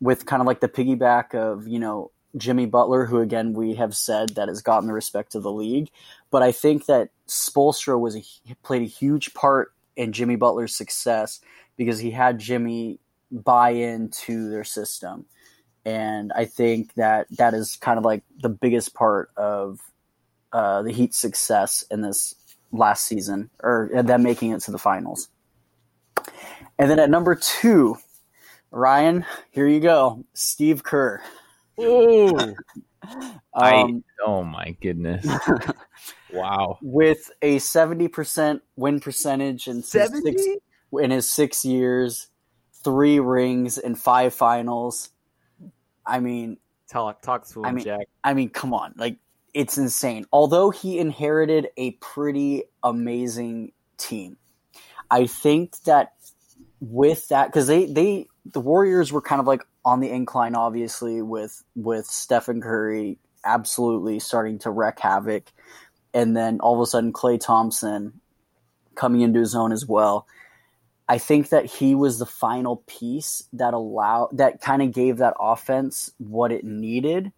with 0.00 0.26
kind 0.26 0.40
of 0.40 0.46
like 0.46 0.61
the 0.61 0.68
piggyback 0.68 1.35
of 1.35 1.68
you 1.68 1.78
know 1.78 2.11
Jimmy 2.37 2.66
Butler, 2.66 3.06
who 3.06 3.20
again 3.20 3.52
we 3.52 3.74
have 3.74 3.94
said 3.94 4.30
that 4.30 4.48
has 4.48 4.62
gotten 4.62 4.87
the 4.87 4.94
respect 4.94 5.35
of 5.35 5.42
the 5.42 5.52
league, 5.52 5.90
but 6.30 6.42
I 6.42 6.52
think 6.52 6.87
that 6.87 7.11
Spoelstra 7.28 7.98
was 7.98 8.16
a, 8.16 8.22
played 8.62 8.83
a 8.83 8.87
huge 8.87 9.35
part 9.35 9.72
in 9.96 10.12
Jimmy 10.12 10.37
Butler's 10.37 10.74
success 10.74 11.40
because 11.76 11.98
he 11.98 12.11
had 12.11 12.38
Jimmy 12.38 12.98
buy 13.30 13.70
into 13.70 14.48
their 14.50 14.64
system. 14.64 15.26
And 15.85 16.33
I 16.35 16.44
think 16.44 16.94
that 16.94 17.26
that 17.37 17.54
is 17.54 17.76
kind 17.76 17.98
of 17.98 18.04
like 18.04 18.22
the 18.38 18.48
biggest 18.48 18.94
part 18.94 19.30
of 19.37 19.80
uh, 20.52 20.82
the 20.82 20.92
Heat's 20.92 21.16
success 21.18 21.84
in 21.90 22.00
this 22.02 22.34
last 22.72 23.04
season, 23.04 23.50
or 23.62 23.90
them 24.02 24.22
making 24.22 24.50
it 24.52 24.60
to 24.62 24.70
the 24.70 24.78
finals. 24.78 25.28
And 26.78 26.90
then 26.90 26.98
at 26.98 27.10
number 27.10 27.34
two, 27.34 27.96
Ryan, 28.70 29.24
here 29.50 29.66
you 29.66 29.80
go, 29.80 30.24
Steve 30.34 30.82
Kerr. 30.82 31.20
Ooh. 31.80 32.36
I- 33.54 33.82
Um, 33.82 34.04
oh 34.24 34.44
my 34.44 34.76
goodness. 34.80 35.26
wow. 36.32 36.78
with 36.82 37.30
a 37.42 37.56
70% 37.56 38.60
win 38.76 39.00
percentage 39.00 39.66
in 39.68 39.82
six, 39.82 40.12
in 40.92 41.10
his 41.10 41.28
six 41.30 41.64
years, 41.64 42.28
three 42.84 43.18
rings 43.20 43.78
and 43.78 43.98
five 43.98 44.34
finals. 44.34 45.10
I 46.06 46.20
mean, 46.20 46.58
Talk, 46.88 47.22
talk 47.22 47.46
to 47.48 47.60
him, 47.60 47.66
I 47.66 47.72
mean- 47.72 47.84
Jack. 47.84 48.06
I 48.24 48.34
mean, 48.34 48.48
come 48.50 48.74
on, 48.74 48.94
like 48.96 49.16
it's 49.54 49.78
insane. 49.78 50.26
Although 50.32 50.70
he 50.70 50.98
inherited 50.98 51.68
a 51.76 51.92
pretty 51.92 52.64
amazing 52.82 53.72
team, 53.96 54.36
I 55.10 55.26
think 55.26 55.76
that 55.84 56.12
with 56.80 57.28
that 57.28 57.48
because 57.48 57.66
they 57.66 57.86
they 57.86 58.26
the 58.46 58.60
Warriors 58.60 59.12
were 59.12 59.22
kind 59.22 59.40
of 59.40 59.46
like 59.46 59.62
on 59.84 60.00
the 60.00 60.10
incline, 60.10 60.54
obviously 60.54 61.22
with 61.22 61.62
with 61.74 62.06
Stephen 62.06 62.60
Curry 62.60 63.18
absolutely 63.44 64.20
starting 64.20 64.58
to 64.60 64.70
wreak 64.70 64.98
havoc, 64.98 65.44
and 66.14 66.36
then 66.36 66.60
all 66.60 66.74
of 66.74 66.80
a 66.80 66.86
sudden 66.86 67.12
Klay 67.12 67.40
Thompson 67.40 68.20
coming 68.94 69.20
into 69.22 69.40
his 69.40 69.54
own 69.54 69.72
as 69.72 69.86
well. 69.86 70.26
I 71.08 71.18
think 71.18 71.48
that 71.48 71.66
he 71.66 71.96
was 71.96 72.18
the 72.18 72.26
final 72.26 72.84
piece 72.86 73.42
that 73.54 73.74
allowed 73.74 74.28
that 74.34 74.60
kind 74.60 74.80
of 74.80 74.92
gave 74.92 75.18
that 75.18 75.34
offense 75.40 76.12
what 76.18 76.52
it 76.52 76.64
needed 76.64 77.32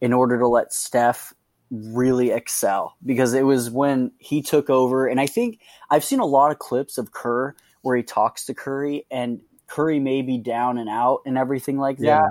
in 0.00 0.12
order 0.12 0.38
to 0.38 0.48
let 0.48 0.72
Steph 0.72 1.34
really 1.70 2.30
excel 2.30 2.96
because 3.04 3.34
it 3.34 3.42
was 3.42 3.70
when 3.70 4.12
he 4.18 4.42
took 4.42 4.70
over 4.70 5.06
and 5.06 5.20
I 5.20 5.26
think 5.26 5.60
I've 5.90 6.04
seen 6.04 6.20
a 6.20 6.26
lot 6.26 6.50
of 6.50 6.58
clips 6.58 6.96
of 6.98 7.12
Kerr 7.12 7.54
where 7.82 7.96
he 7.96 8.02
talks 8.02 8.46
to 8.46 8.54
Curry 8.54 9.06
and 9.10 9.40
Curry 9.66 10.00
may 10.00 10.22
be 10.22 10.38
down 10.38 10.78
and 10.78 10.88
out 10.88 11.20
and 11.26 11.36
everything 11.36 11.78
like 11.78 11.98
Yeah. 11.98 12.22
that 12.22 12.30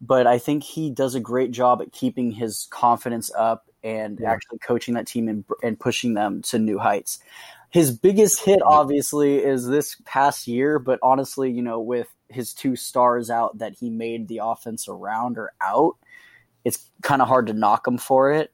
but 0.00 0.26
I 0.26 0.38
think 0.38 0.62
he 0.62 0.90
does 0.90 1.14
a 1.14 1.20
great 1.20 1.50
job 1.50 1.82
at 1.82 1.92
keeping 1.92 2.30
his 2.30 2.68
confidence 2.70 3.30
up 3.36 3.68
and 3.82 4.18
Yeah. 4.20 4.30
actually 4.32 4.58
coaching 4.58 4.94
that 4.94 5.06
team 5.06 5.28
and, 5.28 5.44
and 5.62 5.78
pushing 5.78 6.14
them 6.14 6.42
to 6.42 6.58
new 6.58 6.78
heights. 6.78 7.18
His 7.70 7.96
biggest 7.96 8.40
hit, 8.44 8.60
obviously, 8.64 9.38
is 9.38 9.66
this 9.66 9.96
past 10.04 10.46
year, 10.46 10.78
but 10.78 10.98
honestly, 11.02 11.50
you 11.50 11.62
know, 11.62 11.80
with 11.80 12.08
his 12.28 12.54
two 12.54 12.76
stars 12.76 13.28
out 13.30 13.58
that 13.58 13.74
he 13.78 13.90
made 13.90 14.28
the 14.28 14.40
offense 14.42 14.88
around 14.88 15.36
or 15.36 15.52
out, 15.60 15.96
it's 16.68 16.90
kind 17.02 17.22
of 17.22 17.28
hard 17.28 17.46
to 17.46 17.54
knock 17.54 17.88
him 17.88 17.96
for 17.96 18.30
it. 18.30 18.52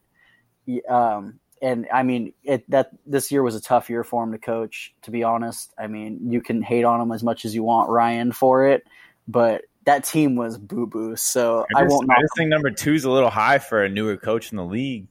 Um, 0.89 1.41
and 1.61 1.87
I 1.93 2.05
mean, 2.05 2.33
it 2.45 2.69
that 2.71 2.91
this 3.07 3.33
year 3.33 3.43
was 3.43 3.57
a 3.57 3.61
tough 3.61 3.91
year 3.91 4.05
for 4.05 4.23
him 4.23 4.31
to 4.33 4.39
coach. 4.39 4.95
To 5.03 5.11
be 5.11 5.25
honest, 5.25 5.75
I 5.77 5.89
mean, 5.89 6.21
you 6.31 6.41
can 6.41 6.63
hate 6.63 6.85
on 6.85 7.01
him 7.01 7.11
as 7.11 7.25
much 7.25 7.45
as 7.45 7.55
you 7.55 7.65
want, 7.65 7.91
Ryan, 7.91 8.31
for 8.31 8.67
it, 8.69 8.85
but 9.27 9.63
that 9.85 10.05
team 10.05 10.37
was 10.37 10.59
boo 10.59 10.87
boo. 10.87 11.17
So 11.17 11.67
I, 11.75 11.81
I, 11.81 11.85
won't. 11.85 12.09
I 12.09 12.21
just 12.21 12.37
think 12.37 12.51
number 12.51 12.71
two 12.71 12.95
is 12.95 13.05
a 13.05 13.11
little 13.11 13.31
high 13.31 13.59
for 13.59 13.83
a 13.83 13.89
newer 13.89 14.17
coach 14.17 14.53
in 14.53 14.57
the 14.57 14.65
league. 14.65 15.09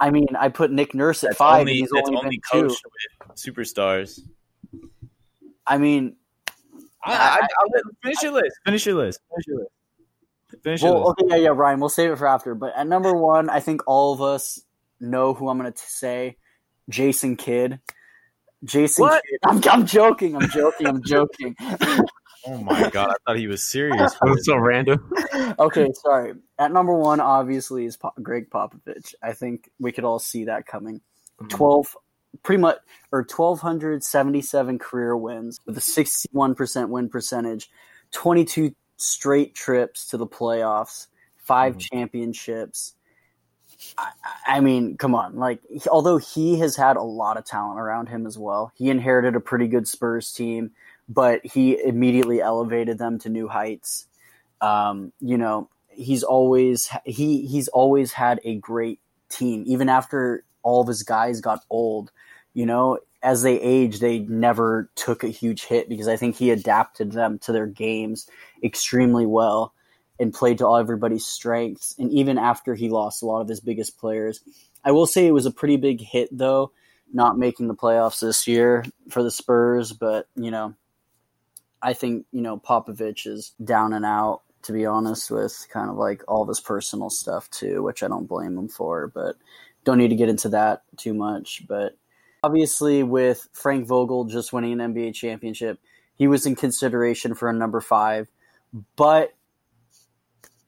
I 0.00 0.10
mean, 0.10 0.26
I 0.38 0.48
put 0.48 0.72
Nick 0.72 0.94
Nurse 0.94 1.22
at 1.22 1.30
That's 1.30 1.38
five. 1.38 1.60
only, 1.60 1.74
he's 1.74 1.92
only, 1.94 2.16
only 2.16 2.30
been 2.30 2.40
two. 2.52 2.68
coached 2.68 2.82
with 3.28 3.36
superstars. 3.36 4.20
I 5.66 5.78
mean, 5.78 6.16
I, 7.04 7.12
I, 7.12 7.38
I'll 7.40 7.70
let, 7.72 7.82
finish 8.02 8.22
your 8.22 8.32
list. 8.32 8.56
Finish 8.64 8.86
your 8.86 8.96
list. 8.96 9.20
Finish 9.30 9.46
your 9.46 9.58
list. 9.58 9.70
Finish 10.64 10.82
well, 10.82 11.00
list. 11.08 11.20
okay, 11.20 11.36
yeah, 11.36 11.42
yeah, 11.42 11.48
Ryan. 11.50 11.78
We'll 11.78 11.90
save 11.90 12.10
it 12.10 12.16
for 12.18 12.26
after. 12.26 12.54
But 12.54 12.72
at 12.74 12.86
number 12.88 13.12
one, 13.12 13.50
I 13.50 13.60
think 13.60 13.82
all 13.86 14.12
of 14.14 14.22
us 14.22 14.60
know 14.98 15.34
who 15.34 15.48
I'm 15.48 15.58
going 15.58 15.72
to 15.72 15.78
say. 15.78 16.36
Jason 16.88 17.36
Kidd. 17.36 17.80
Jason 18.64 19.02
What? 19.02 19.22
Kidd. 19.30 19.38
I'm, 19.44 19.62
I'm 19.70 19.86
joking. 19.86 20.34
I'm 20.36 20.48
joking. 20.50 20.86
I'm 20.86 21.02
joking. 21.04 21.54
Oh 22.46 22.58
my 22.58 22.90
god, 22.90 23.08
I 23.10 23.14
thought 23.26 23.38
he 23.38 23.46
was 23.46 23.62
serious. 23.62 24.12
That 24.20 24.28
was 24.28 24.44
so 24.44 24.56
random. 24.56 25.10
okay, 25.58 25.88
sorry. 25.94 26.34
At 26.58 26.72
number 26.72 26.94
one, 26.94 27.18
obviously, 27.18 27.86
is 27.86 27.96
po- 27.96 28.12
Gregg 28.22 28.50
Popovich. 28.50 29.14
I 29.22 29.32
think 29.32 29.70
we 29.78 29.92
could 29.92 30.04
all 30.04 30.18
see 30.18 30.44
that 30.44 30.66
coming. 30.66 31.00
Mm-hmm. 31.40 31.48
12, 31.48 31.96
pretty 32.42 32.60
much, 32.60 32.76
or 33.12 33.20
1,277 33.20 34.78
career 34.78 35.16
wins 35.16 35.58
with 35.64 35.78
a 35.78 35.80
61% 35.80 36.88
win 36.90 37.08
percentage, 37.08 37.70
22 38.12 38.74
straight 38.96 39.54
trips 39.54 40.08
to 40.08 40.16
the 40.16 40.26
playoffs, 40.26 41.08
5 41.36 41.76
Mhm. 41.76 41.78
championships. 41.78 42.94
I, 43.98 44.10
I 44.46 44.60
mean, 44.60 44.96
come 44.96 45.14
on. 45.14 45.36
Like, 45.36 45.60
he- 45.68 45.88
although 45.90 46.18
he 46.18 46.58
has 46.60 46.76
had 46.76 46.96
a 46.96 47.02
lot 47.02 47.36
of 47.36 47.44
talent 47.44 47.80
around 47.80 48.08
him 48.08 48.26
as 48.26 48.38
well, 48.38 48.72
he 48.76 48.90
inherited 48.90 49.36
a 49.36 49.40
pretty 49.40 49.68
good 49.68 49.86
Spurs 49.88 50.32
team, 50.32 50.72
but 51.08 51.44
he 51.44 51.80
immediately 51.82 52.40
elevated 52.40 52.98
them 52.98 53.18
to 53.20 53.28
new 53.28 53.48
heights. 53.48 54.06
Um, 54.60 55.12
you 55.20 55.36
know, 55.38 55.68
he's 55.88 56.22
always 56.22 56.90
he 57.04 57.46
he's 57.46 57.68
always 57.68 58.12
had 58.12 58.40
a 58.44 58.56
great 58.56 59.00
team, 59.28 59.64
even 59.66 59.88
after 59.88 60.44
all 60.62 60.80
of 60.82 60.88
his 60.88 61.02
guys 61.02 61.40
got 61.40 61.64
old. 61.70 62.10
You 62.54 62.66
know, 62.66 62.98
as 63.22 63.42
they 63.42 63.60
age, 63.60 63.98
they 64.00 64.20
never 64.20 64.90
took 64.96 65.24
a 65.24 65.28
huge 65.28 65.64
hit 65.64 65.88
because 65.88 66.08
I 66.08 66.16
think 66.16 66.36
he 66.36 66.50
adapted 66.50 67.12
them 67.12 67.38
to 67.40 67.52
their 67.52 67.66
games 67.66 68.28
extremely 68.64 69.26
well 69.26 69.74
and 70.18 70.32
played 70.32 70.58
to 70.58 70.66
all 70.66 70.76
everybody's 70.76 71.26
strengths. 71.26 71.94
And 71.98 72.12
even 72.12 72.38
after 72.38 72.74
he 72.74 72.88
lost 72.88 73.22
a 73.22 73.26
lot 73.26 73.40
of 73.40 73.48
his 73.48 73.60
biggest 73.60 73.98
players, 73.98 74.40
I 74.84 74.92
will 74.92 75.06
say 75.06 75.26
it 75.26 75.32
was 75.32 75.46
a 75.46 75.50
pretty 75.50 75.76
big 75.76 76.00
hit 76.00 76.28
though, 76.30 76.72
not 77.12 77.38
making 77.38 77.68
the 77.68 77.74
playoffs 77.74 78.20
this 78.20 78.46
year 78.46 78.84
for 79.10 79.22
the 79.22 79.30
Spurs. 79.30 79.92
But 79.92 80.26
you 80.36 80.50
know, 80.50 80.74
I 81.82 81.92
think 81.92 82.26
you 82.32 82.42
know 82.42 82.58
Popovich 82.58 83.26
is 83.26 83.52
down 83.62 83.92
and 83.92 84.04
out. 84.04 84.42
To 84.62 84.72
be 84.72 84.86
honest, 84.86 85.30
with 85.30 85.66
kind 85.70 85.90
of 85.90 85.96
like 85.96 86.22
all 86.26 86.40
of 86.40 86.48
his 86.48 86.60
personal 86.60 87.10
stuff 87.10 87.50
too, 87.50 87.82
which 87.82 88.02
I 88.02 88.08
don't 88.08 88.26
blame 88.26 88.56
him 88.56 88.68
for, 88.68 89.08
but 89.08 89.36
don't 89.84 89.98
need 89.98 90.08
to 90.08 90.16
get 90.16 90.30
into 90.30 90.48
that 90.50 90.84
too 90.96 91.12
much. 91.12 91.66
But 91.68 91.98
obviously, 92.42 93.02
with 93.02 93.46
Frank 93.52 93.86
Vogel 93.86 94.24
just 94.24 94.54
winning 94.54 94.80
an 94.80 94.94
NBA 94.94 95.14
championship, 95.14 95.78
he 96.14 96.26
was 96.26 96.46
in 96.46 96.56
consideration 96.56 97.34
for 97.34 97.50
a 97.50 97.52
number 97.52 97.82
five, 97.82 98.28
but 98.96 99.34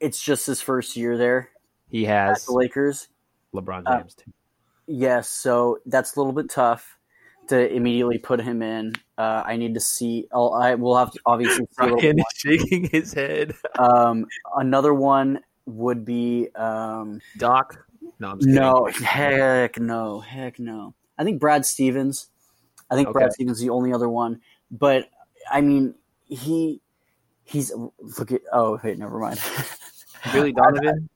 it's 0.00 0.22
just 0.22 0.46
his 0.46 0.60
first 0.60 0.96
year 0.96 1.16
there 1.16 1.50
He 1.88 2.06
at 2.06 2.28
has 2.28 2.46
the 2.46 2.52
Lakers. 2.52 3.08
LeBron 3.54 3.82
Uh, 3.86 3.98
James 3.98 4.14
too. 4.14 4.32
Yes, 4.86 5.28
so 5.28 5.78
that's 5.86 6.14
a 6.14 6.20
little 6.20 6.32
bit 6.32 6.48
tough 6.50 6.98
to 7.48 7.72
immediately 7.72 8.18
put 8.18 8.40
him 8.40 8.62
in. 8.62 8.92
Uh, 9.18 9.42
I 9.44 9.56
need 9.56 9.74
to 9.74 9.80
see. 9.80 10.26
I'll, 10.32 10.52
I 10.52 10.74
will 10.74 10.96
have 10.96 11.10
to 11.12 11.20
obviously 11.26 11.64
see 11.64 11.70
a 11.78 11.84
little 11.84 11.98
Ryan 11.98 12.18
is 12.18 12.24
shaking 12.36 12.84
his 12.90 13.12
head. 13.12 13.54
Um, 13.78 14.26
another 14.56 14.92
one 14.94 15.40
would 15.64 16.04
be 16.04 16.48
um, 16.54 17.20
Doc. 17.38 17.86
No, 18.18 18.30
I'm 18.30 18.38
no, 18.40 18.86
heck 18.86 19.78
no, 19.78 20.20
heck 20.20 20.58
no. 20.58 20.94
I 21.18 21.24
think 21.24 21.40
Brad 21.40 21.66
Stevens. 21.66 22.28
I 22.90 22.94
think 22.94 23.12
Brad 23.12 23.32
Stevens 23.32 23.58
is 23.58 23.62
the 23.62 23.70
only 23.70 23.92
other 23.92 24.08
one. 24.08 24.40
But 24.70 25.08
I 25.50 25.60
mean, 25.60 25.94
he 26.24 26.80
he's 27.46 27.72
look 28.18 28.32
at. 28.32 28.42
Oh 28.52 28.78
wait, 28.84 28.98
never 28.98 29.18
mind. 29.18 29.40
Billy 30.32 30.52
Donovan. 30.52 31.08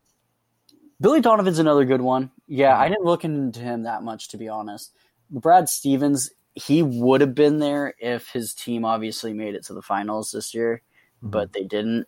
Billy 1.00 1.20
Donovan's 1.20 1.58
another 1.58 1.84
good 1.84 2.00
one. 2.02 2.30
Yeah, 2.46 2.72
Mm-hmm. 2.72 2.82
I 2.82 2.88
didn't 2.88 3.04
look 3.04 3.24
into 3.24 3.60
him 3.60 3.82
that 3.84 4.02
much 4.02 4.28
to 4.28 4.36
be 4.38 4.48
honest. 4.48 4.92
Brad 5.30 5.68
Stevens, 5.68 6.30
he 6.54 6.82
would 6.82 7.20
have 7.20 7.34
been 7.34 7.58
there 7.58 7.94
if 7.98 8.28
his 8.28 8.52
team 8.54 8.84
obviously 8.84 9.32
made 9.32 9.54
it 9.54 9.64
to 9.66 9.74
the 9.74 9.82
finals 9.82 10.32
this 10.32 10.54
year, 10.54 10.82
Mm-hmm. 11.18 11.30
but 11.30 11.52
they 11.52 11.64
didn't. 11.64 12.06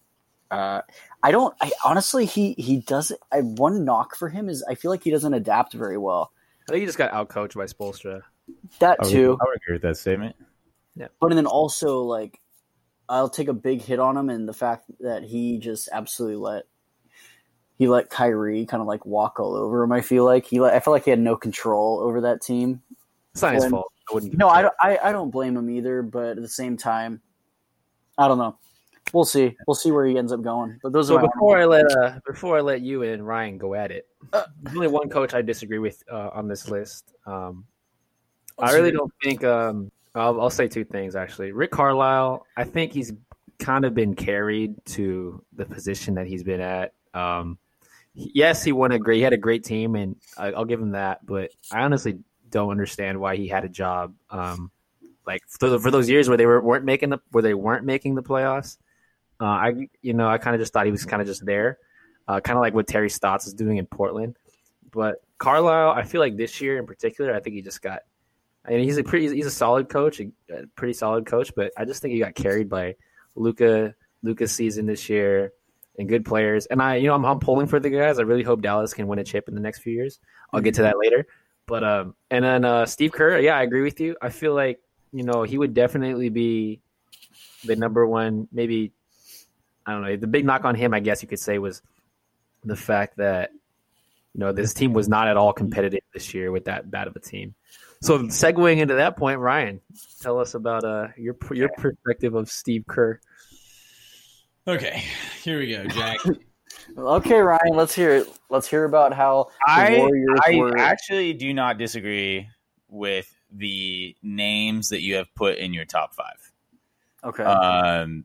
Uh, 0.51 0.83
I 1.23 1.31
don't. 1.31 1.55
I 1.61 1.73
honestly, 1.85 2.27
he 2.27 2.53
he 2.59 2.79
doesn't. 2.79 3.19
I 3.33 3.41
one 3.41 3.85
knock 3.85 4.15
for 4.17 4.29
him 4.29 4.49
is 4.51 4.63
I 4.69 4.75
feel 4.75 4.91
like 4.91 5.03
he 5.03 5.11
doesn't 5.11 5.33
adapt 5.35 5.73
very 5.73 5.97
well. 5.99 6.31
I 6.69 6.73
think 6.73 6.81
he 6.81 6.87
just 6.87 6.99
got 6.99 7.11
outcoached 7.13 7.55
by 7.55 7.65
Spoelstra. 7.65 8.21
That 8.79 8.99
I 9.01 9.05
would, 9.05 9.11
too, 9.11 9.39
I 9.41 9.45
would 9.47 9.57
agree 9.57 9.75
with 9.75 9.83
that 9.83 9.97
statement. 9.97 10.37
Yeah 10.95 11.07
but 11.21 11.29
and 11.29 11.39
then 11.39 11.47
also 11.47 12.01
like 12.03 12.39
I'll 13.13 13.29
take 13.29 13.49
a 13.49 13.55
big 13.55 13.83
hit 13.83 14.01
on 14.01 14.17
him, 14.17 14.31
and 14.31 14.49
the 14.49 14.55
fact 14.55 14.87
that 15.01 15.23
he 15.23 15.59
just 15.59 15.91
absolutely 15.93 16.37
let 16.37 16.65
he 17.77 17.87
let 17.87 18.09
Kyrie 18.09 18.65
kind 18.65 18.81
of 18.81 18.87
like 18.87 19.05
walk 19.05 19.39
all 19.39 19.55
over 19.55 19.83
him. 19.83 19.93
I 19.93 20.01
feel 20.01 20.25
like 20.25 20.47
he 20.47 20.61
let, 20.61 20.73
I 20.73 20.81
feel 20.81 20.93
like 20.93 21.05
he 21.05 21.11
had 21.11 21.21
no 21.21 21.37
control 21.37 22.01
over 22.01 22.23
that 22.23 22.41
team. 22.41 22.81
It's 23.33 23.43
not 23.43 23.55
his 23.55 23.67
fault. 23.67 23.93
I 24.11 24.15
wouldn't. 24.15 24.39
No, 24.39 24.49
I 24.49 24.63
don't, 24.63 24.75
I, 24.81 24.99
I 25.03 25.13
don't 25.13 25.31
blame 25.31 25.57
him 25.57 25.69
either, 25.69 26.03
but 26.03 26.37
at 26.39 26.43
the 26.43 26.49
same 26.49 26.77
time, 26.77 27.21
I 28.17 28.29
don't 28.29 28.39
know. 28.39 28.57
We'll 29.13 29.25
see. 29.25 29.57
We'll 29.67 29.75
see 29.75 29.91
where 29.91 30.07
he 30.07 30.17
ends 30.17 30.33
up 30.33 30.43
going. 30.43 30.79
But 30.83 30.93
those 30.93 31.09
So 31.09 31.19
are 31.19 31.21
before 31.23 31.59
I 31.59 31.67
let 31.67 31.85
uh, 31.93 32.19
before 32.27 32.57
I 32.57 32.61
let 32.63 32.81
you 32.81 33.03
and 33.03 33.27
Ryan 33.27 33.59
go 33.59 33.75
at 33.75 33.91
it, 33.91 34.07
Uh, 34.33 34.45
there's 34.63 34.77
only 34.77 34.89
one 34.89 35.11
coach 35.11 35.35
I 35.35 35.43
disagree 35.43 35.79
with 35.79 36.03
uh, 36.11 36.31
on 36.33 36.49
this 36.49 36.71
list. 36.71 37.13
Um, 37.27 37.67
I 38.59 38.73
really 38.73 38.93
don't 38.93 39.13
think. 39.23 39.45
Um, 39.45 39.91
I'll, 40.15 40.41
I'll 40.41 40.51
say 40.51 40.69
two 40.69 40.85
things 40.85 41.17
actually. 41.17 41.53
Rick 41.53 41.71
Carlisle, 41.71 42.47
I 42.57 42.65
think 42.65 42.93
he's 42.93 43.13
kind 43.59 43.85
of 43.85 43.95
been 43.95 44.15
carried 44.15 44.75
to 44.85 45.43
the 45.55 45.65
position 45.65 46.15
that 46.15 46.27
he's 46.27 46.43
been 46.43 46.61
at. 46.61 46.93
Um, 47.15 47.59
yes, 48.15 48.63
he 48.63 48.73
won 48.73 48.93
a 48.93 48.99
great. 48.99 49.17
He 49.17 49.23
had 49.23 49.33
a 49.33 49.39
great 49.39 49.65
team, 49.65 49.95
and 49.95 50.17
I, 50.37 50.53
I'll 50.53 50.65
give 50.65 50.81
him 50.81 50.93
that. 50.93 51.25
But 51.25 51.51
I 51.71 51.81
honestly 51.83 52.19
don't 52.51 52.71
understand 52.71 53.19
why 53.19 53.37
he 53.37 53.49
had 53.49 53.65
a 53.65 53.69
job. 53.69 54.15
Um, 54.31 54.71
like 55.27 55.43
for, 55.49 55.79
for 55.79 55.91
those 55.91 56.09
years 56.09 56.29
where 56.29 56.37
they 56.37 56.47
were 56.47 56.61
weren't 56.61 56.85
making 56.85 57.11
the 57.11 57.19
where 57.31 57.43
they 57.43 57.55
weren't 57.55 57.85
making 57.85 58.15
the 58.15 58.23
playoffs. 58.23 58.77
Uh, 59.41 59.45
I 59.45 59.89
you 60.03 60.15
know 60.15 60.29
I 60.29 60.39
kind 60.39 60.55
of 60.55 60.61
just 60.61 60.73
thought 60.73 60.87
he 60.87 60.93
was 60.93 61.05
kind 61.05 61.23
of 61.23 61.29
just 61.29 61.45
there, 61.45 61.79
uh, 62.29 62.41
kind 62.41 62.57
of 62.57 62.61
like 62.61 62.75
what 62.75 62.87
Terry 62.87 63.11
Stotts 63.11 63.47
is 63.47 63.55
doing 63.55 63.77
in 63.79 63.87
Portland. 63.87 64.37
But 64.91 65.23
Carlisle, 65.39 65.93
I 65.93 66.03
feel 66.03 66.21
like 66.21 66.37
this 66.37 66.61
year 66.61 66.79
in 66.79 66.87
particular, 66.87 67.35
I 67.35 67.41
think 67.41 67.57
he 67.57 67.63
just 67.63 67.83
got. 67.83 68.03
I 68.67 68.71
mean, 68.71 68.85
he's 68.85 68.97
a 68.97 69.05
pretty 69.05 69.35
he's 69.35 69.47
a 69.47 69.51
solid 69.51 69.89
coach, 69.89 70.21
a, 70.21 70.31
pretty 70.77 70.95
solid 70.95 71.27
coach, 71.27 71.53
but 71.55 71.73
I 71.77 71.85
just 71.85 72.01
think 72.01 72.13
he 72.15 72.21
got 72.21 72.35
carried 72.35 72.69
by 72.69 72.97
Luka 73.35 73.95
Luka's 74.23 74.53
season 74.53 74.87
this 74.87 75.09
year 75.09 75.53
and 75.99 76.09
good 76.09 76.25
players. 76.25 76.67
And 76.67 76.81
I, 76.81 76.97
you 76.97 77.09
know, 77.09 77.15
I'm, 77.15 77.25
I'm 77.25 77.41
pulling 77.41 77.67
for 77.67 77.81
the 77.81 77.91
guys. 77.91 78.19
I 78.19 78.23
really 78.23 78.45
hope 78.45 78.63
Dallas 78.63 78.95
can 78.95 79.09
win 79.09 79.19
a 79.19 79.25
chip 79.25 79.49
in 79.49 79.55
the 79.55 79.61
next 79.61 79.81
few 79.81 79.93
years. 79.93 80.21
I'll 80.53 80.61
get 80.61 80.75
to 80.75 80.83
that 80.83 80.99
later. 80.99 81.27
But 81.67 81.85
um, 81.85 82.15
and 82.31 82.45
then 82.45 82.65
uh, 82.65 82.87
Steve 82.87 83.13
Kerr, 83.13 83.39
yeah, 83.39 83.57
I 83.57 83.63
agree 83.63 83.83
with 83.83 84.01
you. 84.01 84.17
I 84.21 84.31
feel 84.31 84.55
like 84.55 84.81
you 85.13 85.25
know 85.25 85.43
he 85.43 85.59
would 85.59 85.75
definitely 85.75 86.29
be 86.29 86.81
the 87.65 87.77
number 87.77 88.07
one. 88.07 88.49
Maybe 88.53 88.93
I 89.87 89.93
don't 89.93 90.03
know. 90.03 90.17
The 90.17 90.27
big 90.27 90.45
knock 90.45 90.65
on 90.65 90.75
him, 90.75 90.95
I 90.95 91.01
guess 91.01 91.23
you 91.23 91.29
could 91.29 91.39
say, 91.41 91.59
was 91.59 91.83
the 92.65 92.77
fact 92.77 93.17
that 93.17 93.51
you 94.35 94.41
know 94.41 94.53
this 94.53 94.75
team 94.75 94.93
was 94.93 95.09
not 95.09 95.29
at 95.29 95.37
all 95.37 95.53
competitive 95.53 96.03
this 96.13 96.35
year 96.35 96.51
with 96.51 96.65
that 96.67 96.91
bad 96.91 97.09
of 97.09 97.17
a 97.17 97.21
team. 97.21 97.55
So 98.03 98.19
segueing 98.25 98.79
into 98.79 98.95
that 98.95 99.17
point, 99.17 99.39
Ryan, 99.39 99.81
tell 100.21 100.39
us 100.39 100.55
about 100.55 100.85
uh 100.85 101.09
your 101.17 101.37
your 101.53 101.69
perspective 101.71 102.35
of 102.35 102.51
Steve 102.51 102.85
Kerr. 102.87 103.21
Okay, 104.67 105.03
here 105.43 105.59
we 105.59 105.71
go, 105.71 105.87
Jack. 105.87 106.19
Okay, 106.97 107.39
Ryan, 107.39 107.75
let's 107.75 107.95
hear 107.95 108.11
it. 108.17 108.29
Let's 108.51 108.67
hear 108.67 108.85
about 108.85 109.13
how 109.13 109.49
the 109.67 109.73
I 109.73 109.97
Warriors 109.99 110.41
I 110.47 110.57
were. 110.57 110.77
actually 110.79 111.33
do 111.35 111.53
not 111.55 111.79
disagree 111.79 112.49
with 112.89 113.33
the 113.53 114.17
names 114.23 114.89
that 114.89 115.01
you 115.03 115.17
have 115.17 115.33
put 115.35 115.59
in 115.59 115.73
your 115.75 115.85
top 115.85 116.15
five. 116.15 116.53
okay, 117.25 117.45
Um, 117.45 118.25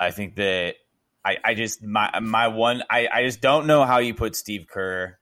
I 0.00 0.10
think 0.10 0.36
that 0.36 0.76
I, 1.24 1.36
I 1.44 1.54
just 1.54 1.82
my 1.82 2.18
my 2.20 2.48
one 2.48 2.82
I, 2.88 3.08
I 3.12 3.24
just 3.24 3.40
don't 3.40 3.66
know 3.66 3.84
how 3.84 3.98
you 3.98 4.14
put 4.14 4.36
Steve 4.36 4.66
Kerr 4.68 5.18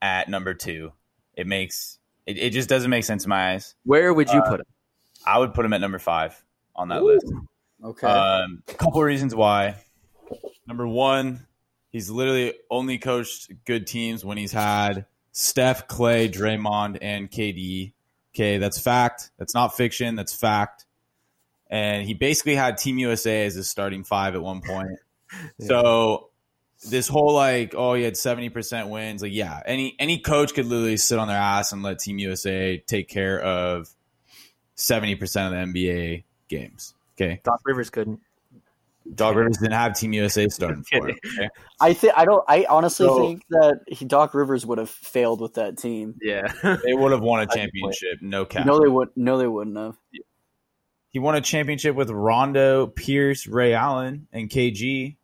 at 0.00 0.28
number 0.28 0.54
two. 0.54 0.92
It 1.34 1.46
makes 1.46 1.98
it, 2.26 2.38
it 2.38 2.50
just 2.50 2.68
doesn't 2.68 2.90
make 2.90 3.04
sense 3.04 3.24
in 3.24 3.28
my 3.30 3.52
eyes. 3.52 3.74
Where 3.84 4.12
would 4.12 4.28
you 4.30 4.40
Uh, 4.40 4.50
put 4.50 4.60
him? 4.60 4.66
I 5.26 5.38
would 5.38 5.54
put 5.54 5.64
him 5.64 5.72
at 5.72 5.80
number 5.80 5.98
five 5.98 6.42
on 6.74 6.88
that 6.88 7.00
Ooh. 7.02 7.12
list. 7.12 7.32
okay. 7.84 8.06
Um, 8.06 8.62
a 8.68 8.74
couple 8.74 9.00
of 9.00 9.06
reasons 9.06 9.34
why. 9.34 9.76
Number 10.66 10.86
one, 10.86 11.46
he's 11.90 12.10
literally 12.10 12.54
only 12.70 12.98
coached 12.98 13.50
good 13.64 13.86
teams 13.86 14.24
when 14.24 14.38
he's 14.38 14.52
had 14.52 15.06
Steph, 15.32 15.88
Klay, 15.88 16.30
Draymond, 16.32 16.98
and 17.02 17.30
KD. 17.30 17.92
Okay, 18.34 18.58
that's 18.58 18.80
fact. 18.80 19.30
That's 19.38 19.54
not 19.54 19.76
fiction. 19.76 20.14
That's 20.16 20.34
fact. 20.34 20.86
And 21.70 22.06
he 22.06 22.14
basically 22.14 22.54
had 22.54 22.76
Team 22.78 22.98
USA 22.98 23.46
as 23.46 23.54
his 23.54 23.68
starting 23.68 24.04
five 24.04 24.34
at 24.34 24.42
one 24.42 24.60
point. 24.62 24.90
So 25.60 26.28
this 26.88 27.08
whole 27.08 27.32
like, 27.34 27.74
oh, 27.76 27.94
he 27.94 28.02
had 28.02 28.16
seventy 28.16 28.48
percent 28.48 28.88
wins. 28.88 29.22
Like, 29.22 29.32
yeah, 29.32 29.60
any 29.66 29.94
any 29.98 30.18
coach 30.18 30.54
could 30.54 30.66
literally 30.66 30.96
sit 30.96 31.18
on 31.18 31.28
their 31.28 31.36
ass 31.36 31.72
and 31.72 31.82
let 31.82 31.98
Team 31.98 32.18
USA 32.18 32.78
take 32.78 33.08
care 33.08 33.40
of 33.40 33.88
seventy 34.74 35.14
percent 35.14 35.54
of 35.54 35.72
the 35.72 35.72
NBA 35.72 36.24
games. 36.48 36.94
Okay, 37.16 37.40
Doc 37.44 37.60
Rivers 37.64 37.90
couldn't. 37.90 38.20
Doc 39.14 39.34
Rivers 39.34 39.58
didn't 39.58 39.72
have 39.72 39.98
Team 39.98 40.12
USA 40.12 40.48
starting 40.48 40.84
for 40.84 41.08
him. 41.08 41.16
Okay? 41.38 41.48
I 41.80 41.92
think 41.92 42.14
I 42.16 42.24
don't. 42.24 42.44
I 42.48 42.66
honestly 42.68 43.06
So- 43.06 43.18
think 43.18 43.42
that 43.50 43.80
he, 43.88 44.04
Doc 44.04 44.32
Rivers 44.32 44.64
would 44.64 44.78
have 44.78 44.90
failed 44.90 45.40
with 45.40 45.54
that 45.54 45.76
team. 45.76 46.14
Yeah, 46.22 46.52
They 46.84 46.94
would 46.94 47.10
have 47.12 47.20
won 47.20 47.40
a 47.40 47.46
championship, 47.52 48.18
no 48.20 48.44
cap. 48.44 48.64
No, 48.64 48.80
they 48.80 48.88
would. 48.88 49.08
No, 49.16 49.38
they 49.38 49.46
wouldn't 49.48 49.76
have. 49.76 49.96
He 51.10 51.18
won 51.18 51.34
a 51.34 51.40
championship 51.42 51.94
with 51.94 52.10
Rondo, 52.10 52.86
Pierce, 52.86 53.46
Ray 53.46 53.74
Allen, 53.74 54.28
and 54.32 54.48
KG. 54.48 55.16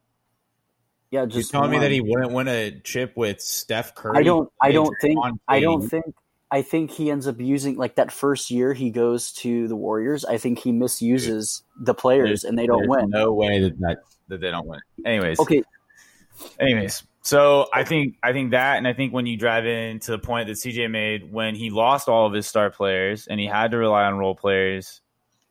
Yeah, 1.10 1.20
You're 1.20 1.28
just 1.28 1.50
telling 1.50 1.70
me 1.70 1.78
that 1.78 1.90
he 1.90 2.00
wouldn't 2.00 2.32
win 2.32 2.48
a 2.48 2.80
chip 2.80 3.16
with 3.16 3.40
Steph 3.40 3.94
Curry? 3.94 4.18
I 4.18 4.22
don't. 4.22 4.50
I 4.62 4.72
don't 4.72 4.94
think. 5.00 5.18
I 5.46 5.60
don't 5.60 5.88
think. 5.88 6.14
I 6.50 6.62
think 6.62 6.90
he 6.90 7.10
ends 7.10 7.26
up 7.26 7.40
using 7.40 7.76
like 7.76 7.96
that 7.96 8.10
first 8.10 8.50
year 8.50 8.72
he 8.72 8.90
goes 8.90 9.32
to 9.34 9.68
the 9.68 9.76
Warriors. 9.76 10.24
I 10.24 10.38
think 10.38 10.58
he 10.58 10.72
misuses 10.72 11.62
the 11.78 11.92
players 11.94 12.44
and 12.44 12.58
they 12.58 12.66
don't 12.66 12.88
win. 12.88 13.10
No 13.10 13.34
way 13.34 13.60
that, 13.60 13.78
that 13.80 13.98
that 14.28 14.40
they 14.40 14.50
don't 14.50 14.66
win. 14.66 14.80
Anyways, 15.04 15.38
Okay, 15.40 15.62
Anyways, 16.58 17.02
so 17.22 17.66
I 17.72 17.84
think 17.84 18.16
I 18.22 18.32
think 18.32 18.52
that, 18.52 18.78
and 18.78 18.86
I 18.86 18.92
think 18.92 19.12
when 19.12 19.26
you 19.26 19.36
drive 19.36 19.66
into 19.66 20.10
the 20.10 20.18
point 20.18 20.48
that 20.48 20.54
CJ 20.54 20.90
made, 20.90 21.32
when 21.32 21.54
he 21.54 21.70
lost 21.70 22.08
all 22.08 22.26
of 22.26 22.32
his 22.32 22.46
star 22.46 22.70
players 22.70 23.26
and 23.26 23.38
he 23.38 23.46
had 23.46 23.72
to 23.72 23.78
rely 23.78 24.04
on 24.04 24.18
role 24.18 24.34
players, 24.34 25.00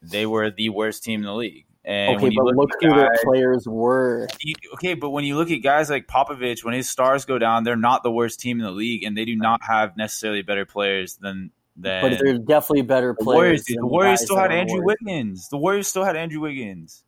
they 0.01 0.25
were 0.25 0.51
the 0.51 0.69
worst 0.69 1.03
team 1.03 1.21
in 1.21 1.25
the 1.25 1.33
league. 1.33 1.65
And 1.89 2.17
okay, 2.17 2.23
when 2.23 2.31
you 2.33 2.43
but 2.43 2.55
look 2.57 2.69
at 2.83 2.89
who 2.89 2.95
their 2.95 3.15
players 3.23 3.65
were. 3.65 4.27
you- 4.41 4.55
okay, 4.73 4.93
but 4.93 5.11
when 5.11 5.23
you 5.23 5.37
look 5.37 5.49
at 5.51 5.63
guys 5.63 5.89
like 5.89 6.05
Popovich, 6.05 6.65
when 6.65 6.73
his 6.73 6.89
stars 6.89 7.23
go 7.23 7.39
down, 7.39 7.63
they're 7.63 7.77
not 7.77 8.03
the 8.03 8.11
worst 8.11 8.41
team 8.41 8.59
in 8.59 8.65
the 8.65 8.71
league, 8.71 9.03
and 9.03 9.17
they 9.17 9.23
do 9.23 9.37
not 9.37 9.61
have 9.63 9.95
necessarily 9.95 10.41
better 10.41 10.65
players 10.65 11.15
than 11.15 11.51
than 11.77 12.01
But 12.01 12.19
they're 12.19 12.39
definitely 12.39 12.81
better 12.81 13.15
the 13.17 13.23
players. 13.23 13.37
Warriors. 13.37 13.65
than. 13.65 13.75
The 13.77 13.85
Warriors 13.87 14.21
still 14.23 14.35
had 14.37 14.51
Andrew 14.51 14.81
Warriors. 14.81 14.97
Wiggins. 15.05 15.47
The 15.49 15.57
Warriors 15.57 15.87
still 15.87 16.03
had 16.03 16.15
Andrew 16.17 16.41
Wiggins. 16.41 17.03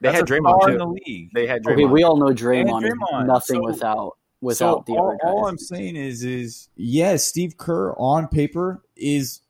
They 0.00 0.08
That's 0.08 0.20
had 0.20 0.30
a 0.30 0.32
Draymond 0.40 0.56
star 0.60 0.70
in 0.70 0.74
too. 0.74 0.78
the 0.78 0.86
league. 1.06 1.30
They 1.34 1.46
had 1.48 1.62
Draymond. 1.64 1.72
Okay, 1.74 1.84
we 1.84 2.02
all 2.04 2.16
know 2.16 2.32
Draymond, 2.32 2.88
Draymond. 2.88 3.26
nothing 3.26 3.56
So- 3.56 3.64
without 3.64 4.16
without 4.40 4.84
so 4.86 4.92
the 4.92 4.98
all, 4.98 5.08
other 5.08 5.16
guys. 5.20 5.30
all 5.32 5.46
I'm 5.48 5.58
saying 5.58 5.96
is, 5.96 6.22
is 6.24 6.68
yes, 6.76 7.24
Steve 7.24 7.56
Kerr 7.58 7.92
on 7.98 8.28
paper 8.28 8.80
is 8.96 9.40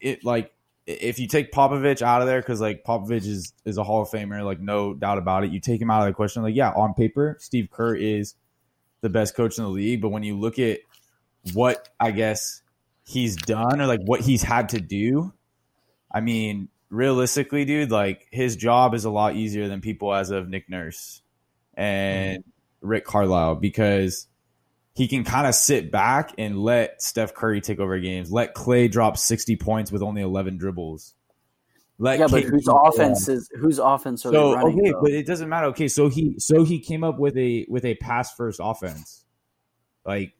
it 0.00 0.24
like 0.24 0.52
if 0.86 1.18
you 1.18 1.26
take 1.26 1.52
Popovich 1.52 2.00
out 2.00 2.22
of 2.22 2.28
there 2.28 2.40
because 2.40 2.60
like 2.60 2.84
Popovich 2.84 3.26
is 3.26 3.52
is 3.64 3.76
a 3.76 3.84
Hall 3.84 4.02
of 4.02 4.08
Famer, 4.08 4.44
like 4.44 4.60
no 4.60 4.94
doubt 4.94 5.18
about 5.18 5.44
it. 5.44 5.50
You 5.50 5.60
take 5.60 5.80
him 5.80 5.90
out 5.90 6.02
of 6.02 6.06
the 6.06 6.14
question, 6.14 6.42
like 6.42 6.54
yeah, 6.54 6.70
on 6.70 6.94
paper, 6.94 7.36
Steve 7.40 7.68
Kerr 7.70 7.94
is 7.94 8.34
the 9.00 9.10
best 9.10 9.34
coach 9.34 9.58
in 9.58 9.64
the 9.64 9.70
league. 9.70 10.00
But 10.00 10.10
when 10.10 10.22
you 10.22 10.38
look 10.38 10.58
at 10.58 10.78
what 11.52 11.88
I 11.98 12.12
guess 12.12 12.62
he's 13.04 13.36
done 13.36 13.80
or 13.80 13.86
like 13.86 14.00
what 14.04 14.20
he's 14.20 14.42
had 14.42 14.70
to 14.70 14.80
do, 14.80 15.32
I 16.10 16.20
mean, 16.20 16.68
realistically, 16.88 17.64
dude, 17.64 17.90
like 17.90 18.28
his 18.30 18.54
job 18.54 18.94
is 18.94 19.04
a 19.04 19.10
lot 19.10 19.34
easier 19.34 19.66
than 19.68 19.80
people 19.80 20.14
as 20.14 20.30
of 20.30 20.48
Nick 20.48 20.70
Nurse 20.70 21.20
and 21.74 22.38
mm-hmm. 22.40 22.88
Rick 22.88 23.04
Carlisle 23.04 23.56
because 23.56 24.28
he 24.96 25.08
can 25.08 25.24
kind 25.24 25.46
of 25.46 25.54
sit 25.54 25.92
back 25.92 26.32
and 26.38 26.58
let 26.58 27.02
Steph 27.02 27.34
Curry 27.34 27.60
take 27.60 27.78
over 27.78 27.98
games, 27.98 28.32
let 28.32 28.54
Klay 28.54 28.90
drop 28.90 29.18
60 29.18 29.54
points 29.56 29.92
with 29.92 30.02
only 30.02 30.22
11 30.22 30.56
dribbles. 30.56 31.14
Let 31.98 32.18
yeah, 32.18 32.26
but 32.30 32.44
KD 32.44 32.50
whose 32.50 32.68
offense 32.68 33.28
is 33.28 33.50
whose 33.58 33.78
offense 33.78 34.24
are 34.26 34.32
so 34.32 34.48
they 34.50 34.54
running? 34.56 34.80
okay, 34.80 34.90
though? 34.92 35.00
but 35.02 35.10
it 35.12 35.26
doesn't 35.26 35.48
matter. 35.48 35.66
Okay, 35.68 35.88
so 35.88 36.08
he 36.08 36.38
so 36.38 36.64
he 36.64 36.78
came 36.78 37.04
up 37.04 37.18
with 37.18 37.36
a 37.38 37.66
with 37.68 37.84
a 37.84 37.94
pass 37.94 38.34
first 38.34 38.60
offense. 38.62 39.24
Like 40.04 40.34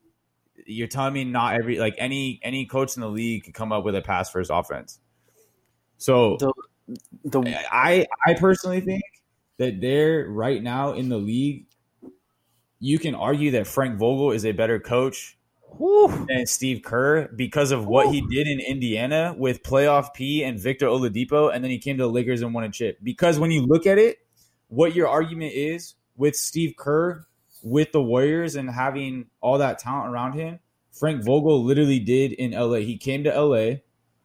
you're 0.67 0.87
telling 0.87 1.15
me 1.15 1.25
not 1.25 1.55
every 1.55 1.79
like 1.79 1.95
any 1.99 2.41
any 2.43 2.67
coach 2.67 2.97
in 2.97 3.01
the 3.01 3.09
league 3.09 3.45
could 3.45 3.55
come 3.55 3.73
up 3.73 3.85
with 3.85 3.95
a 3.95 4.03
pass 4.03 4.31
first 4.31 4.51
offense. 4.53 4.99
So 5.99 6.37
The- 6.39 6.53
the 7.25 7.59
I 7.71 8.07
I 8.25 8.35
personally 8.35 8.81
think 8.81 9.03
that 9.59 9.81
they're 9.81 10.29
right 10.29 10.63
now 10.63 10.93
in 10.93 11.09
the 11.09 11.19
league. 11.19 11.67
You 12.87 13.01
can 13.01 13.17
argue 13.17 13.51
that 13.51 13.67
Frank 13.67 13.99
Vogel 13.99 14.31
is 14.31 14.47
a 14.47 14.53
better 14.53 14.79
coach 14.79 15.37
than 16.29 16.47
Steve 16.47 16.83
Kerr 16.85 17.27
because 17.35 17.73
of 17.73 17.85
what 17.89 18.07
he 18.15 18.21
did 18.21 18.47
in 18.47 18.61
Indiana 18.61 19.35
with 19.37 19.65
playoff 19.65 20.15
P 20.15 20.45
and 20.45 20.57
Victor 20.57 20.87
Oladipo, 20.87 21.53
and 21.53 21.65
then 21.65 21.73
he 21.73 21.79
came 21.79 21.97
to 21.99 22.05
the 22.05 22.09
Lakers 22.09 22.43
and 22.43 22.55
won 22.55 22.63
a 22.63 22.71
chip. 22.71 22.99
Because 23.03 23.41
when 23.41 23.51
you 23.51 23.63
look 23.67 23.87
at 23.89 23.99
it, 23.99 24.19
what 24.69 24.95
your 24.95 25.09
argument 25.09 25.53
is 25.53 25.97
with 26.17 26.37
Steve 26.37 26.75
Kerr 26.79 27.27
with 27.61 27.91
the 27.91 28.01
Warriors 28.01 28.55
and 28.55 28.71
having 28.71 29.27
all 29.41 29.59
that 29.59 29.81
talent 29.81 30.13
around 30.13 30.35
him, 30.35 30.61
Frank 30.93 31.25
Vogel 31.25 31.65
literally 31.65 31.99
did 31.99 32.33
in 32.35 32.53
LA. 32.53 32.77
He 32.77 32.97
came 32.97 33.25
to 33.25 33.31
LA. 33.43 33.79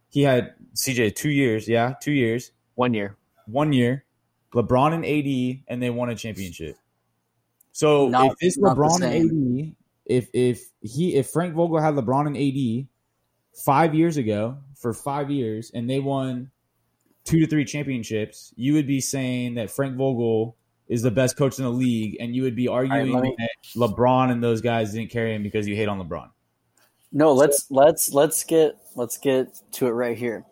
He 0.10 0.21
had 0.21 0.54
CJ 0.76 1.15
two 1.15 1.32
years, 1.32 1.67
yeah, 1.67 1.95
two 2.00 2.12
years, 2.12 2.52
One 2.76 2.93
year. 2.93 3.17
one 3.47 3.74
year, 3.74 4.06
LeBron 4.54 4.93
and 4.93 5.04
AD, 5.04 5.63
and 5.67 5.82
they 5.82 5.89
won 5.89 6.12
a 6.12 6.15
championship. 6.15 6.78
So 7.71 8.10
Not- 8.10 8.31
if 8.31 8.38
this 8.39 8.57
LeBron 8.57 9.01
and 9.01 9.69
AD, 9.69 9.75
if 10.05 10.29
if 10.34 10.62
he 10.81 11.15
if 11.15 11.29
Frank 11.29 11.55
Vogel 11.55 11.79
had 11.79 11.95
LeBron 11.95 12.27
and 12.27 12.38
AD 12.38 12.88
five 13.65 13.95
years 13.95 14.17
ago 14.17 14.57
for 14.75 14.93
five 14.93 15.29
years 15.29 15.71
and 15.73 15.89
they 15.89 15.99
won 15.99 16.51
two 17.23 17.39
to 17.39 17.47
three 17.47 17.65
championships, 17.65 18.53
you 18.55 18.73
would 18.73 18.88
be 18.88 18.99
saying 18.99 19.55
that 19.55 19.69
Frank 19.69 19.95
Vogel 19.95 20.57
is 20.88 21.01
the 21.01 21.12
best 21.12 21.38
coach 21.38 21.57
in 21.57 21.63
the 21.63 21.71
league, 21.71 22.17
and 22.19 22.36
you 22.36 22.43
would 22.43 22.55
be 22.55 22.67
arguing 22.67 23.13
let 23.13 23.23
me- 23.23 23.36
that 23.38 23.51
LeBron 23.75 24.31
and 24.31 24.43
those 24.43 24.60
guys 24.60 24.91
didn't 24.91 25.10
carry 25.10 25.34
him 25.34 25.43
because 25.43 25.67
you 25.67 25.75
hate 25.75 25.88
on 25.88 26.05
LeBron. 26.05 26.29
No, 27.13 27.34
let's 27.34 27.67
let's 27.69 28.13
let's 28.13 28.43
get 28.43 28.77
let's 28.95 29.17
get 29.17 29.62
to 29.73 29.88
it 29.88 29.91
right 29.91 30.17
here. 30.17 30.45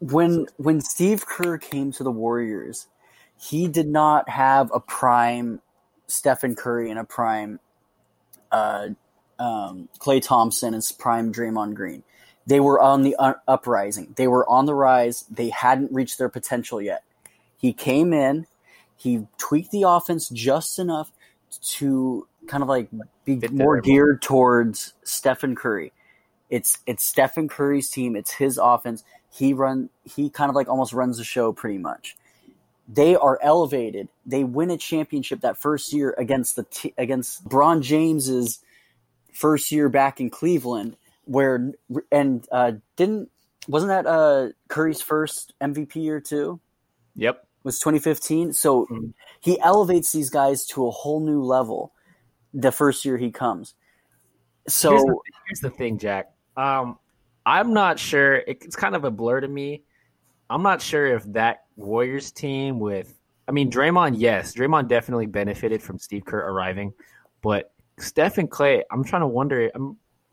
When 0.00 0.46
when 0.56 0.80
Steve 0.80 1.24
Kerr 1.26 1.58
came 1.58 1.92
to 1.92 2.04
the 2.04 2.10
Warriors, 2.10 2.88
he 3.36 3.68
did 3.68 3.88
not 3.88 4.28
have 4.28 4.70
a 4.74 4.80
prime 4.80 5.60
Stephen 6.06 6.54
Curry 6.54 6.90
and 6.90 6.98
a 6.98 7.04
prime 7.04 7.60
uh, 8.52 8.88
um, 9.38 9.88
Klay 9.98 10.22
Thompson 10.22 10.74
and 10.74 10.92
prime 10.98 11.32
Draymond 11.32 11.74
Green. 11.74 12.02
They 12.46 12.60
were 12.60 12.80
on 12.80 13.02
the 13.02 13.16
u- 13.18 13.34
uprising. 13.48 14.14
They 14.16 14.28
were 14.28 14.48
on 14.48 14.66
the 14.66 14.74
rise. 14.74 15.24
They 15.30 15.48
hadn't 15.48 15.92
reached 15.92 16.18
their 16.18 16.28
potential 16.28 16.80
yet. 16.80 17.02
He 17.56 17.72
came 17.72 18.12
in. 18.12 18.46
He 18.96 19.26
tweaked 19.38 19.70
the 19.70 19.82
offense 19.82 20.28
just 20.28 20.78
enough 20.78 21.10
to 21.62 22.26
kind 22.46 22.62
of 22.62 22.68
like 22.68 22.88
be 23.24 23.36
more 23.50 23.80
geared 23.80 24.22
towards 24.22 24.92
Stephen 25.02 25.54
Curry. 25.54 25.92
It's 26.50 26.78
it's 26.86 27.04
Stephen 27.04 27.48
Curry's 27.48 27.88
team. 27.90 28.16
It's 28.16 28.32
his 28.32 28.58
offense. 28.58 29.02
He 29.30 29.52
run. 29.52 29.88
He 30.04 30.30
kind 30.30 30.50
of 30.50 30.54
like 30.54 30.68
almost 30.68 30.92
runs 30.92 31.18
the 31.18 31.24
show 31.24 31.52
pretty 31.52 31.78
much. 31.78 32.16
They 32.86 33.16
are 33.16 33.38
elevated. 33.42 34.08
They 34.26 34.44
win 34.44 34.70
a 34.70 34.76
championship 34.76 35.40
that 35.40 35.56
first 35.58 35.92
year 35.92 36.14
against 36.18 36.56
the 36.56 36.64
t- 36.64 36.94
against 36.98 37.44
Bron 37.44 37.80
James's 37.82 38.60
first 39.32 39.72
year 39.72 39.88
back 39.88 40.20
in 40.20 40.28
Cleveland, 40.30 40.96
where 41.24 41.72
and 42.12 42.46
uh, 42.52 42.72
didn't 42.96 43.30
wasn't 43.68 43.88
that 43.88 44.06
uh, 44.06 44.48
Curry's 44.68 45.00
first 45.00 45.54
MVP 45.60 45.96
year 45.96 46.20
too? 46.20 46.60
Yep. 47.16 47.46
was 47.62 47.78
2015. 47.78 48.52
So 48.52 48.84
Mhm. 48.90 49.14
he 49.40 49.58
elevates 49.60 50.12
these 50.12 50.28
guys 50.28 50.66
to 50.66 50.86
a 50.86 50.90
whole 50.90 51.20
new 51.20 51.42
level 51.42 51.92
the 52.52 52.70
first 52.70 53.06
year 53.06 53.16
he 53.16 53.30
comes. 53.30 53.74
So 54.68 54.90
here's, 54.90 55.02
the, 55.02 55.18
here's 55.48 55.60
the 55.60 55.70
thing, 55.70 55.96
Jack. 55.98 56.30
Um, 56.58 56.98
I'm 57.46 57.72
not 57.72 57.98
sure. 57.98 58.36
It, 58.36 58.58
it's 58.62 58.76
kind 58.76 58.94
of 58.94 59.04
a 59.04 59.10
blur 59.10 59.40
to 59.40 59.48
me. 59.48 59.82
I'm 60.50 60.62
not 60.62 60.80
sure 60.80 61.06
if 61.06 61.24
that 61.32 61.64
Warriors 61.76 62.30
team 62.30 62.78
with, 62.78 63.18
I 63.48 63.52
mean, 63.52 63.70
Draymond, 63.70 64.16
yes, 64.18 64.54
Draymond 64.54 64.88
definitely 64.88 65.26
benefited 65.26 65.82
from 65.82 65.98
Steve 65.98 66.24
Kerr 66.24 66.38
arriving, 66.38 66.92
but 67.42 67.72
Steph 67.98 68.38
and 68.38 68.50
Klay, 68.50 68.82
I'm 68.90 69.04
trying 69.04 69.22
to 69.22 69.26
wonder. 69.26 69.70
I 69.74 69.78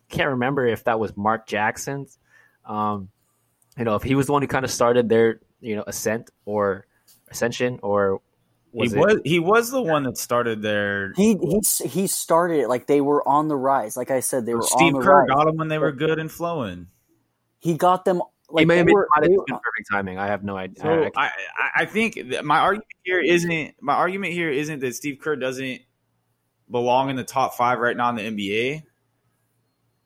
can't 0.10 0.30
remember 0.30 0.65
if 0.65 0.84
that 0.86 1.00
was 1.00 1.15
Mark 1.15 1.47
Jackson's. 1.47 2.17
Um, 2.65 3.10
you 3.78 3.86
know, 3.86 3.95
if 3.95 4.04
he 4.04 4.15
was 4.15 4.28
the 4.28 4.34
one 4.34 4.41
who 4.41 4.47
kind 4.47 4.65
of 4.65 4.71
started 4.71 5.10
their, 5.10 5.39
you 5.60 5.76
know, 5.76 5.84
ascent 5.88 6.30
or 6.45 6.86
ascension, 7.30 7.80
or 7.82 8.21
was 8.74 8.91
he 8.91 8.97
it? 8.97 9.02
was 9.02 9.21
he 9.24 9.39
was 9.39 9.71
the 9.71 9.82
one 9.82 10.04
that 10.04 10.17
started 10.17 10.62
their. 10.62 11.13
he 11.13 11.36
he 11.36 11.88
he 11.88 12.08
started 12.08 12.62
it 12.62 12.69
like 12.69 12.88
they 12.88 13.02
were 13.02 13.28
on 13.28 13.47
the 13.47 13.56
rise. 13.56 13.95
Like 13.95 14.12
I 14.12 14.19
said, 14.19 14.45
they 14.45 14.54
were 14.54 14.63
Steve 14.63 14.95
on 14.95 15.00
the 15.02 15.06
Kerr 15.06 15.26
rise. 15.26 15.30
got 15.30 15.45
them 15.45 15.58
when 15.58 15.67
they 15.67 15.78
were 15.78 15.91
good 15.91 16.19
and 16.19 16.32
flowing. 16.32 16.88
He 17.60 17.76
got 17.76 18.06
them 18.06 18.21
like 18.54 18.62
he 18.62 18.66
may 18.66 18.78
have 18.78 18.86
been, 18.86 18.94
were- 18.96 19.08
might 19.16 19.24
have 19.24 19.32
they 19.32 19.36
been 19.36 19.56
were- 19.56 19.60
perfect 19.60 19.90
timing. 19.92 20.18
I 20.18 20.28
have 20.28 20.44
no 20.44 20.58
idea. 20.58 20.82
So 20.82 20.90
I- 20.90 21.06
I- 21.06 21.12
I, 21.16 21.26
I, 21.26 21.70
I 21.76 21.86
think 21.86 22.30
that 22.32 22.46
my 22.46 22.60
argument 22.60 22.88
here 23.04 23.22
mm-hmm. 23.22 23.34
isn't 23.34 23.76
my 23.82 23.94
argument 23.94 24.34
here 24.34 24.50
isn't 24.50 24.80
that 24.80 24.96
Steve 24.96 25.20
Kerr 25.20 25.36
doesn't 25.36 25.82
belong 26.70 27.10
in 27.10 27.16
the 27.16 27.24
top 27.24 27.56
five 27.56 27.80
right 27.80 27.96
now 27.98 28.10
in 28.10 28.16
the 28.16 28.22
NBA, 28.24 28.84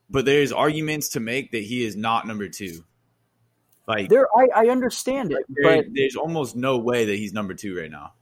but 0.10 0.26
there's 0.26 0.52
arguments 0.52 1.10
to 1.10 1.20
make 1.20 1.52
that 1.52 1.64
he 1.64 1.84
is 1.84 1.96
not 1.96 2.26
number 2.28 2.50
two. 2.50 2.84
Like 3.88 4.10
there, 4.10 4.28
I, 4.36 4.64
I 4.64 4.70
understand 4.70 5.32
it, 5.32 5.46
there- 5.48 5.78
but, 5.78 5.86
there's 5.94 6.16
almost 6.16 6.56
no 6.56 6.78
way 6.80 7.06
that 7.06 7.16
he's 7.16 7.34
number 7.34 7.54
two 7.54 7.78
right 7.78 7.92
now. 7.92 8.14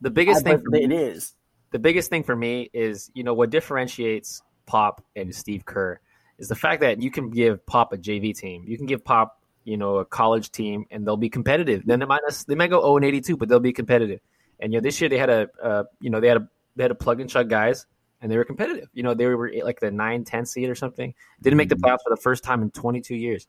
the 0.00 0.10
biggest 0.10 0.44
thing 0.44 0.56
but 0.56 0.64
for 0.64 0.70
me 0.70 0.84
it 0.84 0.92
is. 0.92 1.34
the 1.72 1.78
biggest 1.78 2.10
thing 2.10 2.22
for 2.22 2.36
me 2.36 2.68
is 2.74 3.10
you 3.14 3.24
know 3.24 3.32
what 3.34 3.50
differentiates 3.50 4.42
Pop 4.66 5.02
and 5.16 5.34
Steve 5.34 5.64
Kerr 5.64 6.00
is 6.38 6.48
the 6.48 6.54
fact 6.54 6.80
that 6.82 7.00
you 7.02 7.10
can 7.10 7.30
give 7.30 7.64
Pop 7.66 7.92
a 7.92 7.96
JV 7.96 8.36
team, 8.36 8.64
you 8.66 8.76
can 8.76 8.86
give 8.86 9.04
Pop 9.04 9.39
you 9.64 9.76
know 9.76 9.96
a 9.96 10.04
college 10.04 10.50
team, 10.50 10.86
and 10.90 11.06
they'll 11.06 11.16
be 11.16 11.30
competitive. 11.30 11.82
Then 11.84 12.00
they 12.00 12.06
might 12.06 12.20
they 12.46 12.54
might 12.54 12.70
go 12.70 12.80
zero 12.80 12.96
and 12.96 13.04
eighty 13.04 13.20
two, 13.20 13.36
but 13.36 13.48
they'll 13.48 13.60
be 13.60 13.72
competitive. 13.72 14.20
And 14.58 14.72
you 14.72 14.78
know 14.78 14.82
this 14.82 15.00
year 15.00 15.08
they 15.08 15.18
had 15.18 15.30
a 15.30 15.48
uh, 15.62 15.84
you 16.00 16.10
know 16.10 16.20
they 16.20 16.28
had 16.28 16.38
a 16.38 16.48
they 16.76 16.84
had 16.84 16.90
a 16.90 16.96
plug 16.96 17.20
and 17.20 17.28
chug 17.28 17.48
guys, 17.48 17.86
and 18.20 18.30
they 18.30 18.36
were 18.36 18.44
competitive. 18.44 18.88
You 18.92 19.02
know 19.02 19.14
they 19.14 19.26
were 19.26 19.52
like 19.62 19.80
the 19.80 19.90
9, 19.90 20.24
10 20.24 20.46
seed 20.46 20.68
or 20.68 20.74
something. 20.74 21.14
Didn't 21.42 21.56
make 21.56 21.68
the 21.68 21.76
playoffs 21.76 22.02
for 22.04 22.10
the 22.10 22.20
first 22.20 22.44
time 22.44 22.62
in 22.62 22.70
twenty 22.70 23.00
two 23.00 23.16
years. 23.16 23.46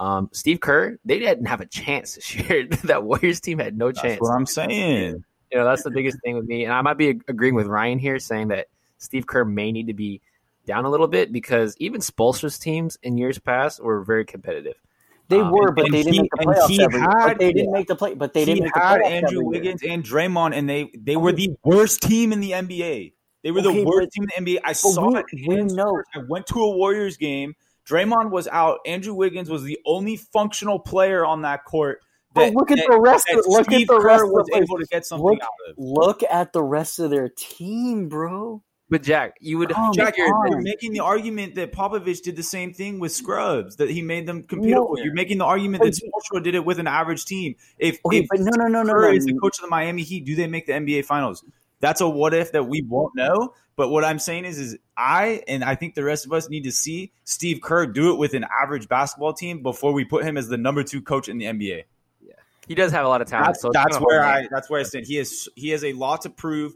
Um, 0.00 0.30
Steve 0.32 0.60
Kerr, 0.60 0.98
they 1.04 1.18
didn't 1.18 1.44
have 1.44 1.60
a 1.60 1.66
chance 1.66 2.14
this 2.14 2.34
year. 2.48 2.66
that 2.84 3.04
Warriors 3.04 3.40
team 3.40 3.58
had 3.58 3.76
no 3.76 3.92
chance. 3.92 4.14
That's 4.14 4.22
what 4.22 4.30
I'm 4.30 4.46
saying. 4.46 5.24
You 5.52 5.58
know, 5.58 5.64
that's 5.64 5.82
the 5.82 5.90
biggest 5.90 6.18
thing 6.24 6.36
with 6.36 6.46
me. 6.46 6.64
And 6.64 6.72
I 6.72 6.80
might 6.80 6.96
be 6.96 7.08
agreeing 7.28 7.54
with 7.54 7.66
Ryan 7.66 7.98
here, 7.98 8.18
saying 8.18 8.48
that 8.48 8.68
Steve 8.98 9.26
Kerr 9.26 9.44
may 9.44 9.72
need 9.72 9.88
to 9.88 9.94
be 9.94 10.22
down 10.64 10.84
a 10.84 10.90
little 10.90 11.08
bit 11.08 11.32
because 11.32 11.76
even 11.78 12.00
Spoelstra's 12.00 12.58
teams 12.58 12.98
in 13.02 13.18
years 13.18 13.38
past 13.38 13.82
were 13.82 14.02
very 14.02 14.24
competitive. 14.24 14.80
They 15.30 15.38
Um, 15.40 15.52
were, 15.52 15.70
but 15.72 15.84
they 15.90 16.02
didn't 16.02 16.12
he- 16.12 16.20
make 16.22 16.30
the 16.32 16.40
and 16.42 16.50
playoffs 16.50 16.68
he 16.68 16.82
every 16.82 17.00
year. 17.00 17.08
had- 17.08 17.28
But 17.28 17.38
they 17.38 17.52
didn't 17.52 17.72
make 17.72 17.86
the 17.86 17.94
play. 17.96 18.14
But 18.14 18.34
they 18.34 18.44
didn't 18.44 18.64
make 18.64 18.74
the 18.74 18.80
had 18.80 19.00
playoffs 19.00 19.10
Andrew. 19.10 19.44
Wiggins 19.46 19.82
and 19.82 20.04
Draymond, 20.04 20.54
and 20.54 20.68
they 20.68 20.90
they 20.98 21.16
were 21.16 21.32
the 21.32 21.54
worst 21.64 22.02
team 22.02 22.32
in 22.32 22.40
the 22.40 22.52
NBA. 22.52 23.14
They 23.42 23.50
were 23.52 23.60
Okay, 23.60 23.72
the 23.80 23.84
worst 23.84 24.08
but- 24.08 24.12
team 24.12 24.24
in 24.24 24.44
the 24.44 24.52
NBA. 24.56 24.60
I 24.64 24.72
saw 24.72 25.08
we- 25.08 25.18
it. 25.20 25.24
we 25.48 25.62
know- 25.62 26.02
I 26.14 26.18
went 26.28 26.46
to 26.48 26.60
a 26.60 26.76
Warriors 26.76 27.16
game. 27.16 27.54
Draymond 27.88 28.30
was 28.30 28.46
out. 28.48 28.80
Andrew 28.86 29.14
Wiggins 29.14 29.48
was 29.48 29.62
the 29.62 29.78
only 29.86 30.16
functional 30.16 30.78
player 30.78 31.24
on 31.24 31.42
that 31.42 31.64
court. 31.64 32.00
But 32.34 32.46
That, 32.46 32.54
look 32.54 32.70
at 32.70 32.76
that- 32.78 32.88
the 32.90 33.00
rest. 33.00 33.28
Of, 33.30 33.44
look 33.48 33.72
at 33.72 33.86
the 33.88 34.00
rest 34.00 34.22
of 34.24 34.30
was 34.30 34.46
the 34.46 34.58
able 34.58 34.78
to 34.78 34.86
get 34.86 35.04
something 35.06 35.26
Look- 35.26 35.40
out 35.42 35.48
of. 35.68 35.74
Look 35.78 36.22
at 36.30 36.52
the 36.52 36.62
rest 36.62 36.98
of 36.98 37.10
their 37.10 37.28
team, 37.28 38.08
bro. 38.08 38.62
But 38.90 39.04
Jack, 39.04 39.36
you 39.40 39.56
would 39.58 39.70
oh, 39.70 39.74
Come 39.76 39.92
Jack, 39.94 40.18
you're, 40.18 40.60
making 40.60 40.92
the 40.92 41.00
argument 41.00 41.54
that 41.54 41.72
Popovich 41.72 42.22
did 42.22 42.34
the 42.34 42.42
same 42.42 42.74
thing 42.74 42.98
with 42.98 43.12
Scrubs, 43.12 43.76
that 43.76 43.88
he 43.88 44.02
made 44.02 44.26
them 44.26 44.42
computable. 44.42 44.96
No. 44.96 45.04
You're 45.04 45.14
making 45.14 45.38
the 45.38 45.44
argument 45.44 45.84
that 45.84 45.94
Spoelstra 45.94 46.42
did 46.42 46.56
it 46.56 46.64
with 46.64 46.80
an 46.80 46.88
average 46.88 47.24
team. 47.24 47.54
If, 47.78 48.00
Okay, 48.04 48.18
if 48.18 48.26
but 48.28 48.40
no, 48.40 48.50
no, 48.56 48.66
no, 48.66 48.82
no, 48.82 48.92
Kerr 48.92 49.10
no. 49.10 49.16
is 49.16 49.26
the 49.26 49.34
coach 49.34 49.58
of 49.58 49.62
the 49.62 49.68
Miami 49.68 50.02
Heat, 50.02 50.24
do 50.24 50.34
they 50.34 50.48
make 50.48 50.66
the 50.66 50.72
NBA 50.72 51.04
Finals? 51.04 51.44
That's 51.78 52.00
a 52.00 52.08
what 52.08 52.34
if 52.34 52.52
that 52.52 52.64
we 52.64 52.82
won't 52.82 53.14
know. 53.14 53.54
But 53.76 53.88
what 53.88 54.04
I'm 54.04 54.18
saying 54.18 54.44
is, 54.44 54.58
is 54.58 54.76
I 54.96 55.42
and 55.48 55.64
I 55.64 55.74
think 55.74 55.94
the 55.94 56.04
rest 56.04 56.26
of 56.26 56.32
us 56.32 56.50
need 56.50 56.64
to 56.64 56.72
see 56.72 57.12
Steve 57.24 57.60
Kerr 57.62 57.86
do 57.86 58.12
it 58.12 58.18
with 58.18 58.34
an 58.34 58.44
average 58.62 58.88
basketball 58.88 59.32
team 59.32 59.62
before 59.62 59.92
we 59.92 60.04
put 60.04 60.24
him 60.24 60.36
as 60.36 60.48
the 60.48 60.58
number 60.58 60.82
two 60.82 61.00
coach 61.00 61.28
in 61.28 61.38
the 61.38 61.46
NBA. 61.46 61.84
Yeah, 62.20 62.34
he 62.68 62.74
does 62.74 62.92
have 62.92 63.06
a 63.06 63.08
lot 63.08 63.22
of 63.22 63.28
talent. 63.28 63.46
That's, 63.46 63.62
so 63.62 63.70
that's 63.72 63.96
where. 63.96 64.22
I 64.22 64.48
that's 64.50 64.68
where 64.68 64.80
I 64.80 64.82
stand. 64.82 65.06
He 65.06 65.16
has 65.16 65.48
he 65.56 65.70
has 65.70 65.82
a 65.82 65.94
lot 65.94 66.20
to 66.22 66.30
prove, 66.30 66.74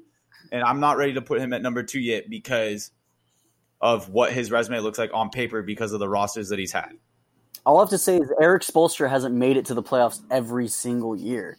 and 0.52 0.62
I'm 0.62 0.80
not 0.80 0.96
ready 0.96 1.14
to 1.14 1.22
put 1.22 1.40
him 1.40 1.52
at 1.52 1.62
number 1.62 1.83
two 1.83 2.00
yet 2.00 2.28
because 2.28 2.90
of 3.80 4.09
what 4.09 4.33
his 4.33 4.50
resume 4.50 4.80
looks 4.80 4.98
like 4.98 5.11
on 5.12 5.30
paper 5.30 5.62
because 5.62 5.92
of 5.92 6.00
the 6.00 6.09
rosters 6.09 6.48
that 6.48 6.59
he's 6.59 6.72
had. 6.72 6.92
All 7.66 7.78
I 7.78 7.83
have 7.83 7.90
to 7.90 7.98
say 7.98 8.16
is 8.18 8.30
Erik 8.40 8.62
Spoelstra 8.62 9.09
hasn't 9.09 9.35
made 9.35 9.57
it 9.57 9.66
to 9.66 9.74
the 9.74 9.83
playoffs 9.83 10.20
every 10.30 10.68
single 10.68 11.16
year. 11.16 11.57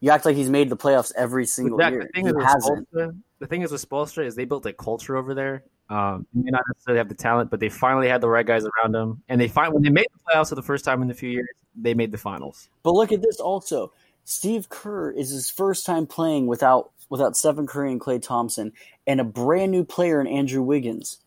You 0.00 0.10
act 0.10 0.24
like 0.24 0.36
he's 0.36 0.50
made 0.50 0.68
the 0.70 0.76
playoffs 0.76 1.12
every 1.16 1.44
single 1.46 1.78
Jack, 1.78 1.92
year. 1.92 2.02
the 2.02 2.08
thing 2.08 2.24
He 2.24 2.30
is 2.30 2.34
with 2.36 2.44
hasn't. 2.46 2.88
Spoelstra, 2.92 3.20
the 3.40 3.46
thing 3.46 3.62
is 3.62 3.72
with 3.72 3.88
Spoelstra 3.88 4.24
is 4.26 4.34
they 4.34 4.44
built 4.44 4.64
a 4.66 4.72
culture 4.72 5.16
over 5.16 5.34
there. 5.34 5.64
Um, 5.90 6.26
they 6.32 6.42
may 6.42 6.50
not 6.50 6.62
necessarily 6.68 6.98
have 6.98 7.08
the 7.08 7.14
talent, 7.16 7.50
but 7.50 7.58
they 7.58 7.68
finally 7.68 8.08
had 8.08 8.20
the 8.20 8.28
right 8.28 8.46
guys 8.46 8.64
around 8.64 8.92
them, 8.92 9.22
and 9.28 9.40
they 9.40 9.48
find 9.48 9.74
when 9.74 9.82
they 9.82 9.90
made 9.90 10.06
the 10.12 10.32
playoffs 10.32 10.50
for 10.50 10.54
the 10.54 10.62
first 10.62 10.84
time 10.84 11.02
in 11.02 11.10
a 11.10 11.14
few 11.14 11.28
years, 11.30 11.48
they 11.74 11.94
made 11.94 12.12
the 12.12 12.18
finals. 12.18 12.68
But 12.84 12.94
look 12.94 13.10
at 13.12 13.22
this 13.22 13.40
also. 13.40 13.92
Steve 14.24 14.68
Kerr 14.68 15.10
is 15.10 15.30
his 15.30 15.50
first 15.50 15.84
time 15.84 16.06
playing 16.06 16.46
without 16.46 16.92
without 17.10 17.36
Stephen 17.36 17.66
Curry 17.66 17.92
and 17.92 18.00
Klay 18.00 18.22
Thompson 18.22 18.72
and 19.06 19.20
a 19.20 19.24
brand 19.24 19.70
new 19.72 19.84
player 19.84 20.20
in 20.20 20.26
Andrew 20.26 20.62
Wiggins. 20.62 21.18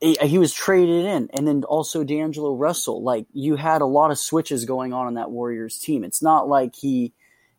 He, 0.00 0.16
he 0.22 0.38
was 0.38 0.52
traded 0.52 1.06
in, 1.06 1.28
and 1.32 1.48
then 1.48 1.64
also 1.64 2.04
D'Angelo 2.04 2.54
Russell. 2.54 3.02
Like 3.02 3.26
you 3.32 3.56
had 3.56 3.80
a 3.80 3.86
lot 3.86 4.12
of 4.12 4.18
switches 4.18 4.64
going 4.64 4.92
on 4.92 5.08
in 5.08 5.14
that 5.14 5.32
Warriors 5.32 5.76
team. 5.78 6.04
It's 6.04 6.22
not 6.22 6.46
like 6.48 6.76
he, 6.76 7.12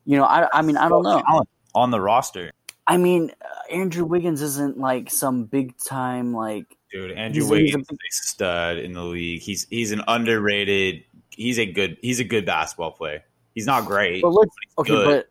you 0.06 0.16
know, 0.16 0.24
I, 0.24 0.48
I 0.54 0.62
mean, 0.62 0.78
I 0.78 0.88
don't 0.88 1.04
know. 1.04 1.44
On 1.76 1.92
the 1.92 2.00
roster, 2.00 2.54
I 2.88 2.98
mean, 2.98 3.32
uh, 3.42 3.74
Andrew 3.74 4.06
Wiggins 4.06 4.42
isn't 4.42 4.78
like 4.78 5.12
some 5.12 5.44
big 5.44 5.78
time 5.78 6.34
like. 6.34 6.66
dude. 6.92 7.12
Andrew 7.12 7.44
He's 7.44 7.52
a- 7.52 7.56
he's 7.58 7.74
a- 7.76 7.78
Wiggins 7.78 8.00
is 8.10 8.20
a 8.24 8.28
stud 8.28 8.78
in 8.78 8.94
the 8.94 9.04
league. 9.04 9.42
He's 9.42 9.68
he's 9.70 9.92
an 9.92 10.02
underrated. 10.08 11.04
He's 11.30 11.60
a 11.60 11.66
good 11.66 11.98
he's 12.02 12.20
a 12.20 12.24
good 12.24 12.46
basketball 12.46 12.92
player. 12.92 13.24
He's 13.54 13.66
not 13.66 13.86
great. 13.86 14.22
But 14.22 14.30
look, 14.30 14.50
okay, 14.78 14.90
good. 14.90 15.06
but 15.06 15.30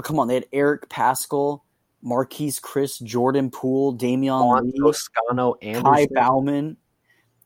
oh, 0.00 0.02
come 0.02 0.18
on, 0.18 0.28
they 0.28 0.34
had 0.34 0.46
Eric 0.52 0.88
Paschall, 0.88 1.60
Marquese 2.04 2.60
Chriss, 2.60 3.02
Jordan 3.02 3.50
Poole, 3.50 3.92
Damian 3.92 4.34
Juan 4.34 4.66
Lee. 4.70 4.78
Toscano, 4.80 5.54
Ty 5.54 5.66
Anderson. 5.68 6.08
Bauman, 6.14 6.76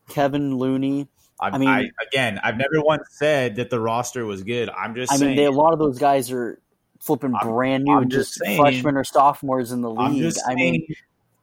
Kevin 0.09 0.55
Looney. 0.57 1.07
I, 1.39 1.47
I 1.49 1.57
mean- 1.57 1.67
I, 1.67 1.89
again, 2.07 2.39
I've 2.43 2.57
never 2.57 2.81
once 2.81 3.03
said 3.11 3.57
that 3.57 3.69
the 3.69 3.79
roster 3.79 4.25
was 4.25 4.43
good. 4.43 4.69
I'm 4.69 4.95
just 4.95 5.11
I 5.11 5.17
saying. 5.17 5.31
mean, 5.31 5.37
they, 5.37 5.45
a 5.45 5.51
lot 5.51 5.73
of 5.73 5.79
those 5.79 5.99
guys 5.99 6.31
are 6.31 6.61
flipping 7.01 7.33
I'm- 7.35 7.47
brand 7.47 7.83
new 7.83 7.93
I'm 7.97 8.09
just 8.09 8.29
just 8.33 8.39
saying- 8.45 8.59
freshmen 8.61 8.95
or 8.95 9.03
sophomores 9.03 9.71
in 9.71 9.81
the 9.81 9.93
I'm 9.93 10.13
league. 10.13 10.23
just 10.23 10.41
I 10.47 10.55
mean, 10.55 10.87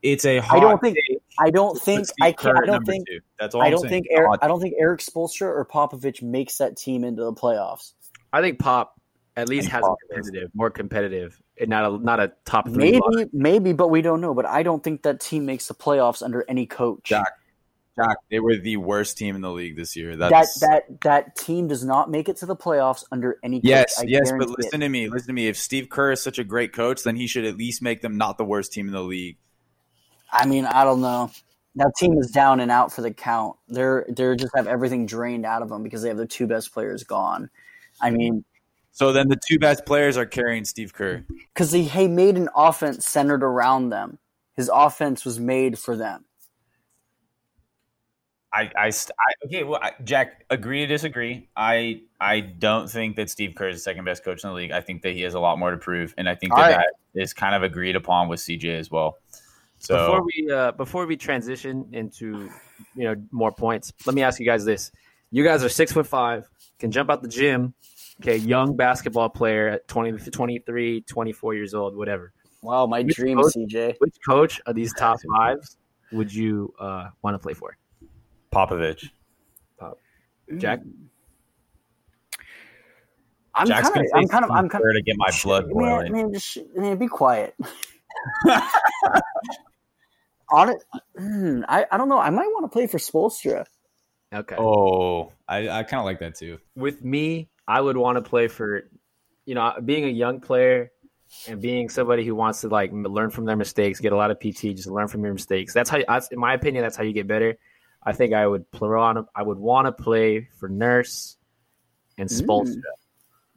it's 0.03 0.25
a 0.25 0.39
hot 0.39 0.57
I 0.57 0.61
don't 0.61 0.81
think 0.81 0.97
I 1.39 1.51
don't 1.51 1.81
think 1.81 2.09
I 2.21 2.33
can't. 2.33 2.59
I 2.59 2.67
don't 2.67 2.85
think 2.85 3.07
two. 3.07 3.21
That's 3.39 3.55
all 3.55 3.63
I 3.63 3.67
I'm 3.67 3.73
don't 3.73 3.81
saying. 3.83 3.91
think 3.91 4.07
Eric, 4.11 4.39
I 4.43 4.49
don't 4.49 4.61
think 4.61 4.75
Erik 4.79 5.01
Spoelstra 5.01 5.43
or 5.43 5.65
Popovich 5.67 6.23
makes 6.23 6.57
that 6.59 6.77
team 6.77 7.05
into 7.05 7.23
the 7.25 7.33
playoffs. 7.33 7.93
I 8.33 8.41
think 8.41 8.59
Pop 8.59 8.99
at 9.37 9.49
least 9.49 9.69
has 9.69 9.81
Pop 9.83 9.97
a 10.11 10.15
competitive, 10.15 10.51
more 10.55 10.71
competitive, 10.71 11.41
and 11.59 11.71
not 11.71 11.91
a 11.91 11.99
not 11.99 12.21
a 12.21 12.33
top 12.45 12.69
three. 12.69 12.93
Maybe, 12.93 13.01
line. 13.01 13.31
maybe, 13.33 13.73
but 13.73 13.89
we 13.89 14.03
don't 14.03 14.21
know. 14.21 14.35
But 14.35 14.47
I 14.47 14.63
don't 14.63 14.83
think 14.83 15.03
that 15.03 15.21
team 15.21 15.47
makes 15.47 15.69
the 15.69 15.75
playoffs 15.75 16.23
under 16.23 16.45
any 16.49 16.67
coach. 16.67 17.05
Jack, 17.05 17.33
Jack, 17.97 18.17
they 18.31 18.41
were 18.41 18.57
the 18.57 18.77
worst 18.77 19.19
team 19.19 19.35
in 19.35 19.43
the 19.43 19.51
league 19.51 19.77
this 19.77 19.97
year. 19.97 20.17
that 20.17 20.31
That's, 20.31 20.61
that 20.61 21.01
that 21.03 21.37
team 21.37 21.69
does 21.69 21.85
not 21.85 22.11
make 22.11 22.29
it 22.29 22.37
to 22.39 22.47
the 22.47 22.57
playoffs 22.57 23.05
under 23.11 23.39
any 23.43 23.61
coach. 23.61 23.69
yes, 23.69 24.01
I 24.01 24.05
yes, 24.07 24.31
but 24.33 24.49
listen 24.49 24.83
it. 24.83 24.87
to 24.87 24.89
me. 24.89 25.09
Listen 25.09 25.29
to 25.29 25.33
me. 25.33 25.49
If 25.49 25.57
Steve 25.57 25.89
Kerr 25.89 26.13
is 26.13 26.23
such 26.23 26.39
a 26.39 26.45
great 26.45 26.73
coach, 26.73 27.03
then 27.03 27.17
he 27.17 27.27
should 27.27 27.45
at 27.45 27.57
least 27.57 27.83
make 27.83 28.01
them 28.03 28.17
not 28.17 28.39
the 28.39 28.45
worst 28.45 28.73
team 28.73 28.87
in 28.87 28.93
the 28.93 29.03
league. 29.03 29.37
I 30.33 30.47
mean, 30.47 30.65
I 30.65 30.85
don't 30.85 31.01
know. 31.01 31.31
That 31.77 31.93
team 31.99 32.19
is 32.19 32.31
down 32.31 32.61
and 32.61 32.71
out 32.71 32.93
for 32.93 33.01
the 33.01 33.13
count. 33.13 33.57
They're 33.69 34.07
they're 34.09 34.37
just 34.37 34.55
have 34.55 34.67
everything 34.67 35.07
drained 35.07 35.47
out 35.47 35.63
of 35.63 35.71
them 35.71 35.83
because 35.83 36.03
they 36.03 36.09
have 36.09 36.19
their 36.19 36.27
two 36.27 36.47
best 36.47 36.73
players 36.73 37.05
gone. 37.05 37.51
I 38.01 38.11
mean, 38.11 38.45
So 38.93 39.13
then 39.13 39.29
the 39.29 39.41
two 39.49 39.59
best 39.59 39.87
players 39.87 40.19
are 40.19 40.27
carrying 40.27 40.65
Steve 40.65 40.93
Kerr. 40.93 41.25
because 41.55 41.73
he, 41.73 41.85
he 41.85 42.09
made 42.09 42.37
an 42.37 42.51
offense 42.55 43.07
centered 43.07 43.43
around 43.43 43.89
them. 43.89 44.19
His 44.55 44.71
offense 44.73 45.25
was 45.25 45.41
made 45.41 45.79
for 45.79 45.97
them. 45.97 46.27
I, 48.53 48.71
I, 48.77 48.87
I 48.89 49.47
okay. 49.47 49.65
Well, 49.65 49.81
I, 49.83 49.93
Jack, 50.05 50.45
agree 50.51 50.81
to 50.81 50.87
disagree. 50.87 51.49
I, 51.57 52.03
I 52.21 52.41
don't 52.41 52.91
think 52.91 53.17
that 53.17 53.31
Steve 53.31 53.55
Kerr 53.55 53.71
is 53.71 53.77
the 53.77 53.81
second 53.81 54.05
best 54.05 54.25
coach 54.25 54.45
in 54.45 54.51
the 54.51 54.55
league. 54.55 54.73
I 54.73 54.83
think 54.83 55.01
that 55.03 55.15
he 55.15 55.23
has 55.23 55.33
a 55.33 55.41
lot 55.41 55.59
more 55.59 55.71
to 55.71 55.79
prove, 55.79 56.15
and 56.19 56.29
I 56.29 56.35
think 56.35 56.55
that 56.55 56.61
All 56.61 56.77
right. 56.77 56.87
that 57.15 57.23
is 57.23 57.33
kind 57.33 57.55
of 57.55 57.63
agreed 57.63 57.97
upon 57.97 58.29
with 58.29 58.41
CJ 58.41 58.79
as 58.79 58.91
well. 58.91 59.17
So 59.79 59.97
before 59.97 60.23
we 60.23 60.53
uh, 60.53 60.73
before 60.73 61.07
we 61.07 61.17
transition 61.17 61.89
into 61.93 62.51
you 62.95 63.05
know 63.05 63.17
more 63.31 63.53
points, 63.53 63.91
let 64.05 64.15
me 64.15 64.23
ask 64.23 64.39
you 64.39 64.45
guys 64.45 64.67
this: 64.67 64.93
You 65.31 65.45
guys 65.45 65.65
are 65.65 65.71
six 65.71 65.91
foot 65.93 66.07
five, 66.07 66.47
can 66.79 66.91
jump 66.91 67.11
out 67.11 67.23
the 67.23 67.29
gym. 67.29 67.73
Okay, 68.23 68.37
young 68.37 68.77
basketball 68.77 69.29
player 69.29 69.69
at 69.69 69.89
20, 69.89 70.31
23, 70.31 71.01
24 71.01 71.55
years 71.55 71.75
old, 71.75 71.97
whatever. 71.97 72.33
Wow, 72.63 72.87
my 72.87 73.03
Which 73.03 73.17
dream, 73.17 73.37
coach- 73.37 73.55
CJ. 73.55 73.97
Which 73.99 74.15
coach 74.25 74.61
of 74.65 74.77
these 74.77 74.95
top 74.95 75.19
fives 75.37 75.77
would 76.13 76.33
you 76.33 76.73
uh, 76.79 77.09
want 77.23 77.35
to 77.35 77.39
play 77.41 77.55
for? 77.55 77.77
Popovich, 78.53 79.09
Pop. 79.77 79.99
Jack? 80.59 80.81
I'm 83.57 83.67
Jack's 83.67 83.91
kind 83.91 84.07
of, 84.07 84.13
I'm 84.15 84.29
kind 84.29 84.45
of, 84.45 84.51
I'm 84.53 84.57
Steve 84.67 84.71
kind 84.71 84.85
Kerr 84.85 84.93
to 84.93 85.03
get 85.03 85.17
my 85.19 85.31
blood 85.43 85.65
man, 85.67 85.73
boiling. 85.75 86.13
man, 86.13 86.33
just 86.33 86.59
man, 86.77 86.97
be 86.99 87.09
quiet. 87.09 87.57
On 90.53 90.69
it, 90.69 90.77
mm, 91.19 91.65
I, 91.69 91.87
I 91.91 91.97
don't 91.97 92.09
know. 92.09 92.19
I 92.19 92.31
might 92.31 92.47
want 92.53 92.65
to 92.65 92.69
play 92.69 92.87
for 92.87 92.99
Spoelstra. 92.99 93.67
Okay. 94.33 94.57
Oh, 94.59 95.33
I, 95.49 95.69
I 95.69 95.83
kind 95.83 95.99
of 95.99 96.05
like 96.05 96.21
that 96.21 96.37
too. 96.37 96.59
With 96.77 97.03
me, 97.05 97.49
I 97.67 97.81
would 97.81 97.97
want 97.97 98.17
to 98.17 98.29
play 98.29 98.49
for, 98.49 98.91
you 99.45 99.55
know, 99.55 99.75
being 99.85 100.05
a 100.05 100.09
young 100.09 100.41
player 100.41 100.91
and 101.49 101.61
being 101.61 101.89
somebody 101.89 102.25
who 102.25 102.35
wants 102.35 102.61
to 102.63 102.69
like 102.69 102.91
learn 102.93 103.31
from 103.31 103.45
their 103.45 103.57
mistakes, 103.57 104.01
get 104.01 104.13
a 104.13 104.17
lot 104.17 104.31
of 104.31 104.39
PT, 104.39 104.77
just 104.77 104.87
learn 104.87 105.09
from 105.09 105.25
your 105.25 105.33
mistakes. 105.33 105.73
That's 105.73 105.89
how, 105.89 106.01
that's, 106.07 106.29
in 106.29 106.39
my 106.39 106.55
opinion, 106.55 106.83
that's 106.83 106.97
how 106.97 107.05
you 107.05 107.13
get 107.13 107.27
better. 107.27 107.57
I 108.03 108.13
think 108.13 108.35
I 108.35 108.47
would 108.47 108.71
play 108.71 108.89
on. 108.89 109.27
I 109.35 109.43
would 109.43 109.59
want 109.59 109.87
to 109.87 109.93
play 109.93 110.49
for 110.59 110.69
Nurse 110.69 111.37
and 112.19 112.29
Spoelstra. 112.29 112.81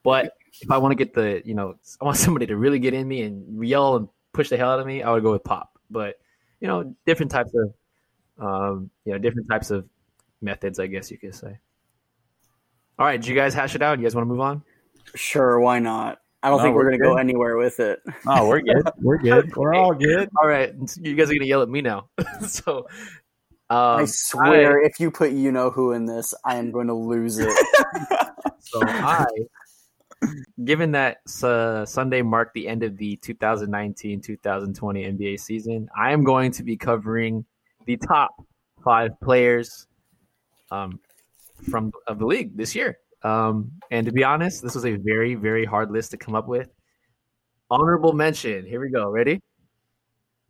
But 0.04 0.34
if 0.62 0.70
I 0.70 0.78
want 0.78 0.92
to 0.92 0.96
get 0.96 1.14
the, 1.14 1.42
you 1.44 1.56
know, 1.56 1.76
I 2.00 2.06
want 2.06 2.18
somebody 2.18 2.46
to 2.48 2.56
really 2.56 2.80
get 2.80 2.94
in 2.94 3.08
me 3.08 3.24
and 3.24 3.66
yell 3.66 3.96
and 3.96 4.08
push 4.34 4.50
the 4.50 4.58
hell 4.58 4.70
out 4.70 4.80
of 4.80 4.86
me, 4.86 5.02
I 5.02 5.12
would 5.12 5.24
go 5.24 5.32
with 5.32 5.44
Pop. 5.44 5.80
But 5.90 6.18
you 6.60 6.68
know, 6.68 6.96
different 7.06 7.32
types 7.32 7.52
of, 7.54 7.74
um, 8.40 8.90
you 9.04 9.14
know, 9.14 9.18
different 9.18 9.50
types 9.50 9.72
of 9.72 9.88
methods, 10.42 10.80
I 10.80 10.88
guess 10.88 11.12
you 11.12 11.18
could 11.18 11.36
say. 11.36 11.60
All 12.98 13.06
right, 13.06 13.20
did 13.20 13.28
you 13.28 13.36
guys 13.36 13.54
hash 13.54 13.76
it 13.76 13.82
out? 13.82 14.00
You 14.00 14.06
guys 14.06 14.16
want 14.16 14.26
to 14.26 14.30
move 14.30 14.40
on? 14.40 14.64
Sure, 15.16 15.60
why 15.60 15.80
not? 15.80 16.20
I 16.42 16.50
don't 16.50 16.60
No, 16.60 16.64
think 16.64 16.76
we're 16.76 16.86
we're 16.86 16.92
going 16.92 17.00
to 17.02 17.06
go 17.06 17.18
anywhere 17.18 17.58
with 17.58 17.80
it. 17.80 18.00
Oh, 18.28 18.48
we're 18.48 18.62
good. 18.62 18.88
We're 19.02 19.18
good. 19.18 19.56
we're 19.56 19.74
all 19.74 19.94
good. 19.94 20.30
All 20.42 20.48
right, 20.48 20.74
you 21.02 21.16
guys 21.16 21.30
are 21.30 21.34
gonna 21.34 21.46
yell 21.46 21.62
at 21.62 21.70
me 21.70 21.82
now. 21.82 22.10
so, 22.48 22.88
um, 23.70 24.02
I 24.02 24.06
swear, 24.06 24.82
if 24.82 25.00
you 25.00 25.12
put 25.12 25.32
you 25.32 25.52
know 25.52 25.72
who 25.72 25.92
in 25.92 26.06
this, 26.06 26.34
I 26.46 26.56
am 26.58 26.72
going 26.72 26.88
to 26.88 26.94
lose 26.94 27.40
it. 27.40 27.52
So 28.68 28.82
I, 28.84 29.26
given 30.64 30.92
that 30.94 31.18
uh, 31.44 31.86
Sunday 31.86 32.24
marked 32.24 32.56
the 32.56 32.68
end 32.68 32.82
of 32.82 32.98
the 32.98 33.16
2019-2020 33.18 34.40
NBA 34.40 35.40
season, 35.40 35.88
I 35.96 36.12
am 36.12 36.24
going 36.24 36.52
to 36.54 36.64
be 36.64 36.76
covering 36.76 37.46
the 37.86 37.96
top 37.96 38.32
five 38.84 39.12
players 39.22 39.86
um, 40.72 41.00
from 41.70 41.92
of 42.08 42.20
the 42.20 42.26
league 42.26 42.56
this 42.58 42.76
year. 42.76 43.00
Um, 43.24 43.72
and 43.90 44.06
to 44.06 44.12
be 44.12 44.24
honest, 44.24 44.62
this 44.62 44.76
was 44.76 44.86
a 44.86 44.96
very, 44.96 45.36
very 45.36 45.66
hard 45.66 45.92
list 45.92 46.12
to 46.12 46.18
come 46.18 46.36
up 46.36 46.48
with. 46.48 46.70
Honorable 47.72 48.14
mention. 48.14 48.66
Here 48.66 48.80
we 48.80 48.90
go. 48.90 49.10
Ready? 49.10 49.42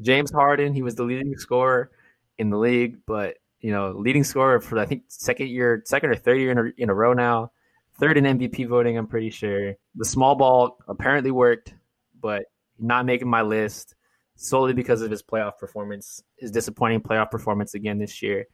James 0.01 0.31
Harden. 0.31 0.73
He 0.73 0.81
was 0.81 0.95
the 0.95 1.03
leading 1.03 1.37
scorer 1.37 1.91
in 2.37 2.49
the 2.49 2.57
league, 2.57 2.97
but 3.05 3.37
you 3.61 3.71
know, 3.71 3.91
leading 3.97 4.23
scorer 4.23 4.59
for 4.59 4.77
I 4.77 4.85
think 4.85 5.03
second 5.07 5.49
year, 5.49 5.81
second 5.85 6.09
or 6.09 6.15
third 6.15 6.39
year 6.39 6.51
in 6.51 6.57
a, 6.57 6.63
in 6.77 6.89
a 6.89 6.93
row 6.93 7.13
now. 7.13 7.51
Third 7.97 8.17
in 8.17 8.25
MVP 8.25 8.67
voting, 8.67 8.97
I'm 8.97 9.07
pretty 9.07 9.29
sure. 9.29 9.75
The 9.95 10.05
small 10.05 10.35
ball 10.35 10.77
apparently 10.87 11.31
worked, 11.31 11.73
but 12.19 12.47
not 12.77 13.05
making 13.05 13.29
my 13.29 13.41
list 13.41 13.95
solely 14.35 14.73
because 14.73 15.01
of 15.01 15.09
his 15.09 15.23
playoff 15.23 15.57
performance, 15.57 16.21
his 16.37 16.51
disappointing 16.51 16.99
playoff 16.99 17.31
performance 17.31 17.73
again 17.73 17.97
this 17.97 18.21
year. 18.21 18.47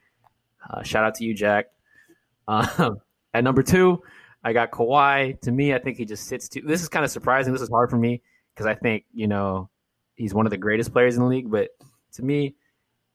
Uh, 0.69 0.83
shout 0.83 1.03
out 1.03 1.15
to 1.15 1.25
you, 1.25 1.33
Jack. 1.33 1.65
Um, 2.47 2.97
at 3.33 3.43
number 3.43 3.63
two, 3.63 4.01
I 4.43 4.53
got 4.53 4.71
Kawhi. 4.71 5.39
To 5.41 5.51
me, 5.51 5.73
I 5.73 5.79
think 5.79 5.97
he 5.97 6.05
just 6.05 6.25
sits 6.25 6.49
too. 6.49 6.61
This 6.61 6.81
is 6.81 6.89
kind 6.89 7.05
of 7.05 7.11
surprising. 7.11 7.53
This 7.53 7.61
is 7.61 7.69
hard 7.69 7.89
for 7.89 7.97
me 7.97 8.21
because 8.53 8.65
I 8.65 8.75
think 8.75 9.05
you 9.13 9.27
know 9.27 9.69
he's 10.15 10.33
one 10.33 10.45
of 10.45 10.49
the 10.49 10.57
greatest 10.57 10.91
players 10.91 11.15
in 11.15 11.21
the 11.21 11.27
league. 11.27 11.49
But 11.49 11.69
to 12.13 12.23
me, 12.23 12.55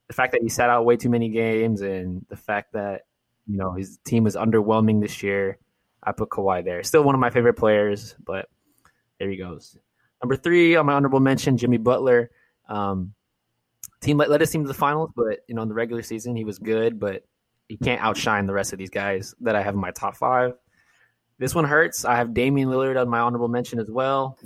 the 0.08 0.14
fact 0.14 0.32
that 0.32 0.42
he 0.42 0.48
sat 0.48 0.70
out 0.70 0.84
way 0.84 0.96
too 0.96 1.10
many 1.10 1.28
games 1.28 1.80
and 1.80 2.24
the 2.28 2.36
fact 2.36 2.72
that 2.72 3.02
you 3.46 3.56
know 3.56 3.72
his 3.72 3.98
team 4.04 4.24
was 4.24 4.36
underwhelming 4.36 5.00
this 5.00 5.22
year, 5.22 5.58
I 6.02 6.12
put 6.12 6.30
Kawhi 6.30 6.64
there. 6.64 6.82
Still 6.82 7.02
one 7.02 7.14
of 7.14 7.20
my 7.20 7.30
favorite 7.30 7.54
players, 7.54 8.14
but 8.24 8.48
there 9.18 9.28
he 9.28 9.36
goes. 9.36 9.76
Number 10.22 10.36
three 10.36 10.76
on 10.76 10.86
my 10.86 10.94
honorable 10.94 11.20
mention, 11.20 11.56
Jimmy 11.56 11.76
Butler. 11.76 12.30
Um, 12.68 13.12
team 14.00 14.16
led, 14.16 14.28
led 14.28 14.40
his 14.40 14.50
team 14.50 14.62
to 14.62 14.68
the 14.68 14.74
finals, 14.74 15.10
but 15.14 15.40
you 15.48 15.54
know 15.54 15.62
in 15.62 15.68
the 15.68 15.74
regular 15.74 16.02
season 16.02 16.36
he 16.36 16.44
was 16.44 16.58
good, 16.58 17.00
but 17.00 17.24
he 17.68 17.76
can't 17.76 18.00
outshine 18.00 18.46
the 18.46 18.52
rest 18.52 18.72
of 18.72 18.78
these 18.78 18.90
guys 18.90 19.34
that 19.40 19.56
I 19.56 19.62
have 19.62 19.74
in 19.74 19.80
my 19.80 19.90
top 19.90 20.16
five. 20.16 20.54
This 21.38 21.54
one 21.54 21.64
hurts. 21.64 22.04
I 22.04 22.16
have 22.16 22.32
Damian 22.32 22.68
Lillard 22.68 23.00
on 23.00 23.08
my 23.08 23.20
honorable 23.20 23.48
mention 23.48 23.78
as 23.78 23.90
well. 23.90 24.38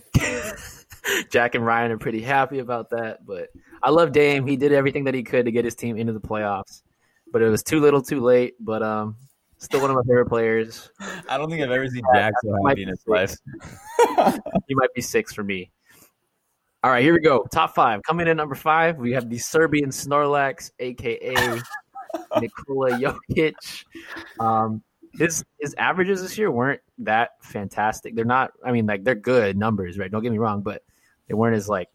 Jack 1.31 1.55
and 1.55 1.65
Ryan 1.65 1.93
are 1.93 1.99
pretty 1.99 2.21
happy 2.21 2.59
about 2.59 2.91
that, 2.91 3.25
but 3.25 3.49
I 3.83 3.91
love 3.91 4.13
Dame. 4.13 4.47
He 4.47 4.57
did 4.57 4.73
everything 4.73 5.05
that 5.05 5.15
he 5.15 5.23
could 5.23 5.45
to 5.45 5.53
get 5.53 5.65
his 5.65 5.75
team 5.75 5.97
into 5.97 6.13
the 6.13 6.21
playoffs, 6.21 6.83
but 7.33 7.43
it 7.43 7.49
was 7.49 7.63
too 7.63 7.81
little, 7.81 8.03
too 8.03 8.21
late. 8.21 8.55
But 8.59 8.83
um, 8.83 9.17
still 9.59 9.81
one 9.81 9.91
of 9.91 9.97
my 9.97 10.03
favorite 10.03 10.29
players. 10.29 10.91
I 11.29 11.39
don't 11.39 11.49
think 11.49 11.63
I've 11.63 11.71
ever 11.71 11.89
seen 11.89 12.03
Jack 12.15 12.35
so 12.43 12.57
happy 12.67 12.83
in 12.83 12.89
his 12.89 13.05
life. 13.07 13.35
he 14.69 14.75
might 14.75 14.93
be 14.95 15.01
six 15.01 15.33
for 15.33 15.45
me. 15.45 15.71
All 16.83 16.91
right, 16.91 17.03
here 17.03 17.13
we 17.13 17.21
go. 17.21 17.47
Top 17.53 17.75
five. 17.75 18.01
Coming 18.03 18.27
in 18.27 18.33
at 18.33 18.37
number 18.37 18.55
five, 18.55 18.97
we 18.97 19.13
have 19.13 19.29
the 19.29 19.39
Serbian 19.39 19.91
Snorlax, 19.91 20.71
aka 20.79 21.61
Nikola 22.41 22.91
Jokic. 22.93 23.85
Um, 24.39 24.83
his 25.13 25.45
his 25.59 25.75
averages 25.75 26.23
this 26.23 26.39
year 26.39 26.51
weren't 26.51 26.81
that 26.99 27.31
fantastic. 27.43 28.15
They're 28.15 28.25
not. 28.25 28.53
I 28.65 28.73
mean, 28.73 28.87
like 28.87 29.05
they're 29.05 29.15
good 29.15 29.57
numbers, 29.57 29.99
right? 29.99 30.11
Don't 30.11 30.23
get 30.23 30.33
me 30.33 30.39
wrong, 30.39 30.63
but 30.63 30.83
they 31.29 31.35
weren't 31.35 31.57
as 31.57 31.69
like 31.69 31.89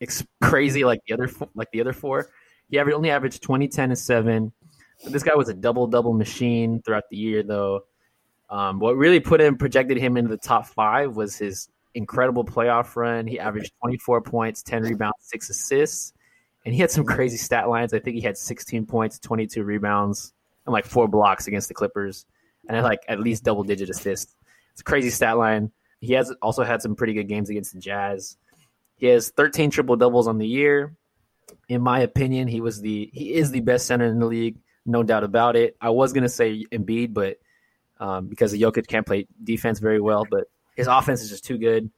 ex- 0.00 0.26
crazy 0.42 0.84
like 0.84 1.00
the 1.06 1.14
other 1.14 1.30
like 1.54 1.70
the 1.72 1.80
other 1.80 1.92
four. 1.92 2.30
He 2.70 2.78
only 2.78 3.10
averaged 3.10 3.42
20, 3.42 3.68
10, 3.68 3.90
and 3.90 3.98
seven. 3.98 4.52
But 5.02 5.12
this 5.12 5.22
guy 5.22 5.34
was 5.34 5.48
a 5.48 5.54
double 5.54 5.86
double 5.86 6.12
machine 6.12 6.82
throughout 6.82 7.08
the 7.10 7.16
year, 7.16 7.42
though. 7.42 7.84
Um, 8.50 8.78
what 8.78 8.96
really 8.96 9.20
put 9.20 9.40
him 9.40 9.56
projected 9.56 9.98
him 9.98 10.16
into 10.16 10.30
the 10.30 10.38
top 10.38 10.66
five 10.66 11.16
was 11.16 11.36
his 11.36 11.68
incredible 11.94 12.44
playoff 12.44 12.96
run. 12.96 13.26
He 13.26 13.38
averaged 13.38 13.72
24 13.80 14.22
points, 14.22 14.62
10 14.62 14.82
rebounds, 14.82 15.16
six 15.20 15.50
assists, 15.50 16.14
and 16.64 16.74
he 16.74 16.80
had 16.80 16.90
some 16.90 17.04
crazy 17.04 17.36
stat 17.36 17.68
lines. 17.68 17.94
I 17.94 17.98
think 17.98 18.16
he 18.16 18.22
had 18.22 18.36
16 18.36 18.86
points, 18.86 19.18
22 19.18 19.62
rebounds, 19.62 20.32
and 20.66 20.72
like 20.72 20.84
four 20.84 21.08
blocks 21.08 21.46
against 21.46 21.68
the 21.68 21.74
Clippers, 21.74 22.26
and 22.68 22.76
had 22.76 22.84
like 22.84 23.00
at 23.08 23.20
least 23.20 23.44
double 23.44 23.64
digit 23.64 23.90
assists. 23.90 24.34
It's 24.72 24.80
a 24.80 24.84
crazy 24.84 25.10
stat 25.10 25.38
line. 25.38 25.72
He 26.00 26.12
has 26.12 26.32
also 26.42 26.62
had 26.62 26.82
some 26.82 26.94
pretty 26.94 27.14
good 27.14 27.28
games 27.28 27.50
against 27.50 27.72
the 27.72 27.80
Jazz. 27.80 28.36
He 28.96 29.06
has 29.06 29.30
13 29.30 29.70
triple 29.70 29.96
doubles 29.96 30.28
on 30.28 30.38
the 30.38 30.46
year. 30.46 30.94
In 31.68 31.82
my 31.82 32.00
opinion, 32.00 32.48
he 32.48 32.60
was 32.60 32.80
the 32.80 33.10
he 33.12 33.34
is 33.34 33.50
the 33.50 33.60
best 33.60 33.86
center 33.86 34.06
in 34.06 34.18
the 34.18 34.26
league, 34.26 34.58
no 34.84 35.02
doubt 35.02 35.24
about 35.24 35.56
it. 35.56 35.76
I 35.80 35.90
was 35.90 36.12
gonna 36.12 36.28
say 36.28 36.64
Embiid, 36.70 37.14
but 37.14 37.38
um, 38.00 38.26
because 38.26 38.52
Jokic 38.52 38.86
can't 38.86 39.06
play 39.06 39.26
defense 39.42 39.78
very 39.78 40.00
well, 40.00 40.26
but 40.30 40.44
his 40.76 40.86
offense 40.86 41.22
is 41.22 41.30
just 41.30 41.44
too 41.44 41.58
good. 41.58 41.90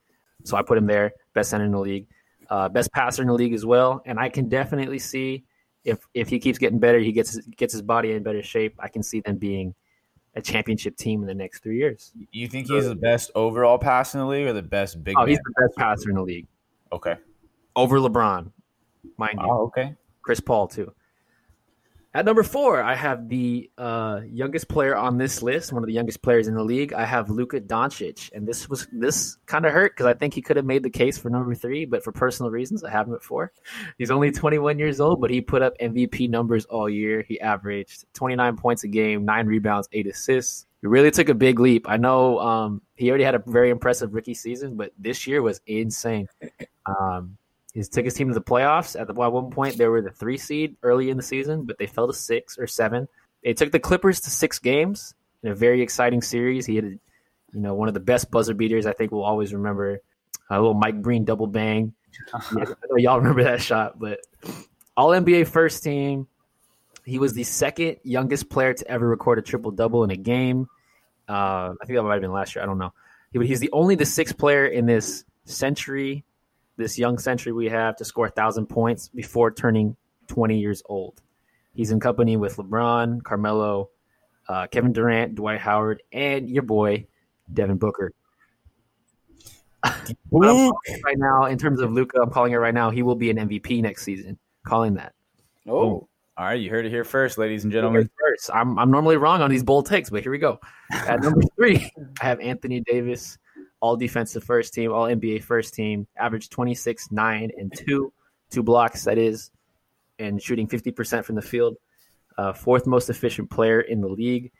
So 0.43 0.57
I 0.57 0.63
put 0.63 0.77
him 0.77 0.87
there, 0.87 1.13
best 1.33 1.49
center 1.51 1.65
in 1.65 1.71
the 1.71 1.79
league, 1.79 2.07
uh, 2.51 2.69
best 2.69 2.91
passer 2.91 3.23
in 3.23 3.29
the 3.29 3.33
league 3.33 3.53
as 3.53 3.65
well. 3.65 4.03
And 4.05 4.19
I 4.19 4.29
can 4.29 4.47
definitely 4.49 4.99
see 4.99 5.45
if 5.83 6.05
if 6.13 6.27
he 6.29 6.37
keeps 6.37 6.59
getting 6.59 6.77
better, 6.77 6.99
he 6.99 7.11
gets 7.11 7.37
gets 7.57 7.73
his 7.73 7.81
body 7.81 8.11
in 8.11 8.21
better 8.21 8.43
shape. 8.43 8.75
I 8.77 8.89
can 8.89 9.01
see 9.01 9.21
them 9.21 9.37
being 9.37 9.73
a 10.35 10.41
championship 10.41 10.95
team 10.97 11.21
in 11.21 11.27
the 11.27 11.33
next 11.33 11.63
three 11.63 11.77
years. 11.77 12.11
You 12.31 12.47
think 12.47 12.67
he's 12.67 12.87
the 12.87 12.95
best 12.95 13.31
overall 13.35 13.77
passer 13.77 14.19
in 14.19 14.25
the 14.25 14.29
league 14.29 14.47
or 14.47 14.53
the 14.53 14.61
best 14.61 15.03
big 15.03 15.15
Oh, 15.17 15.25
he's 15.25 15.39
the 15.39 15.53
best 15.61 15.75
passer 15.77 16.09
in 16.09 16.15
the 16.15 16.21
league 16.21 16.47
Okay. 16.93 17.15
over 17.75 17.97
LeBron, 17.99 18.51
mind 19.17 19.39
you. 19.41 19.47
Oh, 19.49 19.63
okay. 19.63 19.95
Chris 20.21 20.39
Paul 20.39 20.67
too. 20.67 20.93
At 22.13 22.25
number 22.25 22.43
four, 22.43 22.83
I 22.83 22.93
have 22.93 23.29
the 23.29 23.71
uh, 23.77 24.19
youngest 24.27 24.67
player 24.67 24.97
on 24.97 25.17
this 25.17 25.41
list, 25.41 25.71
one 25.71 25.81
of 25.81 25.87
the 25.87 25.93
youngest 25.93 26.21
players 26.21 26.49
in 26.49 26.55
the 26.55 26.63
league. 26.63 26.91
I 26.91 27.05
have 27.05 27.29
Luka 27.29 27.61
Doncic, 27.61 28.29
and 28.33 28.45
this 28.45 28.67
was 28.67 28.85
this 28.91 29.37
kind 29.45 29.65
of 29.65 29.71
hurt 29.71 29.93
because 29.93 30.07
I 30.07 30.13
think 30.13 30.33
he 30.33 30.41
could 30.41 30.57
have 30.57 30.65
made 30.65 30.83
the 30.83 30.89
case 30.89 31.17
for 31.17 31.29
number 31.29 31.55
three, 31.55 31.85
but 31.85 32.03
for 32.03 32.11
personal 32.11 32.51
reasons, 32.51 32.83
I 32.83 32.89
have 32.89 33.07
him 33.07 33.13
at 33.13 33.23
four. 33.23 33.53
He's 33.97 34.11
only 34.11 34.29
21 34.29 34.77
years 34.77 34.99
old, 34.99 35.21
but 35.21 35.29
he 35.29 35.39
put 35.39 35.61
up 35.61 35.77
MVP 35.77 36.29
numbers 36.29 36.65
all 36.65 36.89
year. 36.89 37.21
He 37.21 37.39
averaged 37.39 38.03
29 38.13 38.57
points 38.57 38.83
a 38.83 38.89
game, 38.89 39.23
nine 39.23 39.47
rebounds, 39.47 39.87
eight 39.93 40.07
assists. 40.07 40.65
He 40.81 40.87
really 40.87 41.11
took 41.11 41.29
a 41.29 41.33
big 41.33 41.61
leap. 41.61 41.87
I 41.87 41.95
know 41.95 42.39
um, 42.39 42.81
he 42.95 43.07
already 43.07 43.23
had 43.23 43.35
a 43.35 43.43
very 43.45 43.69
impressive 43.69 44.13
rookie 44.13 44.33
season, 44.33 44.75
but 44.75 44.91
this 44.97 45.27
year 45.27 45.41
was 45.41 45.61
insane. 45.65 46.27
Um, 46.85 47.37
he 47.73 47.83
took 47.83 48.05
his 48.05 48.13
team 48.13 48.27
to 48.27 48.33
the 48.33 48.41
playoffs. 48.41 48.99
At 48.99 49.07
the 49.07 49.13
at 49.21 49.31
one 49.31 49.49
point, 49.49 49.77
they 49.77 49.87
were 49.87 50.01
the 50.01 50.11
three 50.11 50.37
seed 50.37 50.75
early 50.83 51.09
in 51.09 51.17
the 51.17 51.23
season, 51.23 51.63
but 51.63 51.77
they 51.77 51.87
fell 51.87 52.07
to 52.07 52.13
six 52.13 52.57
or 52.57 52.67
seven. 52.67 53.07
They 53.43 53.53
took 53.53 53.71
the 53.71 53.79
Clippers 53.79 54.19
to 54.21 54.29
six 54.29 54.59
games 54.59 55.15
in 55.43 55.51
a 55.51 55.55
very 55.55 55.81
exciting 55.81 56.21
series. 56.21 56.65
He 56.65 56.75
had, 56.75 56.85
you 56.85 56.99
know, 57.53 57.73
one 57.73 57.87
of 57.87 57.93
the 57.93 57.99
best 57.99 58.29
buzzer 58.29 58.53
beaters. 58.53 58.85
I 58.85 58.93
think 58.93 59.11
we'll 59.11 59.23
always 59.23 59.53
remember 59.53 60.01
a 60.49 60.59
little 60.59 60.73
Mike 60.73 61.01
Breen 61.01 61.23
double 61.23 61.47
bang. 61.47 61.93
I 62.33 62.65
know 62.89 62.97
y'all 62.97 63.19
remember 63.19 63.43
that 63.43 63.61
shot, 63.61 63.97
but 63.97 64.19
All 64.97 65.09
NBA 65.09 65.47
first 65.47 65.83
team. 65.83 66.27
He 67.03 67.17
was 67.17 67.33
the 67.33 67.43
second 67.43 67.97
youngest 68.03 68.49
player 68.49 68.73
to 68.75 68.87
ever 68.87 69.07
record 69.07 69.39
a 69.39 69.41
triple 69.41 69.71
double 69.71 70.03
in 70.03 70.11
a 70.11 70.15
game. 70.15 70.67
Uh, 71.27 71.73
I 71.81 71.85
think 71.85 71.97
that 71.97 72.03
might 72.03 72.13
have 72.13 72.21
been 72.21 72.31
last 72.31 72.53
year. 72.53 72.63
I 72.63 72.67
don't 72.67 72.77
know. 72.77 72.93
He, 73.31 73.39
he's 73.47 73.59
the 73.59 73.71
only 73.71 73.95
the 73.95 74.05
sixth 74.05 74.37
player 74.37 74.67
in 74.67 74.85
this 74.85 75.23
century 75.45 76.25
this 76.81 76.97
young 76.97 77.17
century 77.17 77.53
we 77.53 77.69
have 77.69 77.95
to 77.97 78.05
score 78.05 78.25
1,000 78.25 78.65
points 78.67 79.07
before 79.07 79.51
turning 79.51 79.95
20 80.27 80.59
years 80.59 80.81
old. 80.85 81.21
He's 81.73 81.91
in 81.91 81.99
company 81.99 82.37
with 82.37 82.57
LeBron, 82.57 83.23
Carmelo, 83.23 83.89
uh, 84.47 84.67
Kevin 84.67 84.91
Durant, 84.91 85.35
Dwight 85.35 85.59
Howard, 85.59 86.03
and 86.11 86.49
your 86.49 86.63
boy, 86.63 87.07
Devin 87.53 87.77
Booker. 87.77 88.13
What 90.29 90.47
I'm 90.47 90.71
right 91.03 91.17
now, 91.17 91.45
in 91.45 91.57
terms 91.57 91.81
of 91.81 91.91
Luka, 91.91 92.21
I'm 92.21 92.29
calling 92.29 92.53
it 92.53 92.57
right 92.57 92.73
now. 92.73 92.89
He 92.89 93.01
will 93.01 93.15
be 93.15 93.29
an 93.29 93.37
MVP 93.37 93.81
next 93.81 94.03
season. 94.03 94.37
Calling 94.65 94.93
that. 94.95 95.13
Oh, 95.67 96.07
All 96.37 96.45
right, 96.45 96.59
you 96.59 96.69
heard 96.69 96.85
it 96.85 96.89
here 96.89 97.03
first, 97.03 97.37
ladies 97.37 97.63
and 97.63 97.73
gentlemen. 97.73 98.09
First, 98.19 98.49
I'm 98.53 98.77
I'm 98.77 98.91
normally 98.91 99.17
wrong 99.17 99.41
on 99.41 99.49
these 99.49 99.63
bold 99.63 99.87
takes, 99.87 100.09
but 100.09 100.21
here 100.23 100.31
we 100.31 100.37
go. 100.37 100.59
At 100.91 101.21
number 101.21 101.41
three, 101.55 101.89
I 102.21 102.25
have 102.25 102.39
Anthony 102.39 102.81
Davis, 102.81 103.37
all 103.81 103.97
defensive 103.97 104.43
first 104.43 104.73
team, 104.73 104.91
all 104.91 105.05
NBA 105.05 105.43
first 105.43 105.73
team, 105.73 106.07
average 106.17 106.49
26, 106.49 107.11
9, 107.11 107.51
and 107.57 107.73
2, 107.75 108.13
two 108.51 108.63
blocks, 108.63 109.03
that 109.05 109.17
is, 109.17 109.51
and 110.19 110.41
shooting 110.41 110.67
50% 110.67 111.25
from 111.25 111.35
the 111.35 111.41
field. 111.41 111.75
Uh, 112.37 112.53
fourth 112.53 112.87
most 112.87 113.09
efficient 113.09 113.49
player 113.49 113.81
in 113.81 113.99
the 113.99 114.07
league. 114.07 114.51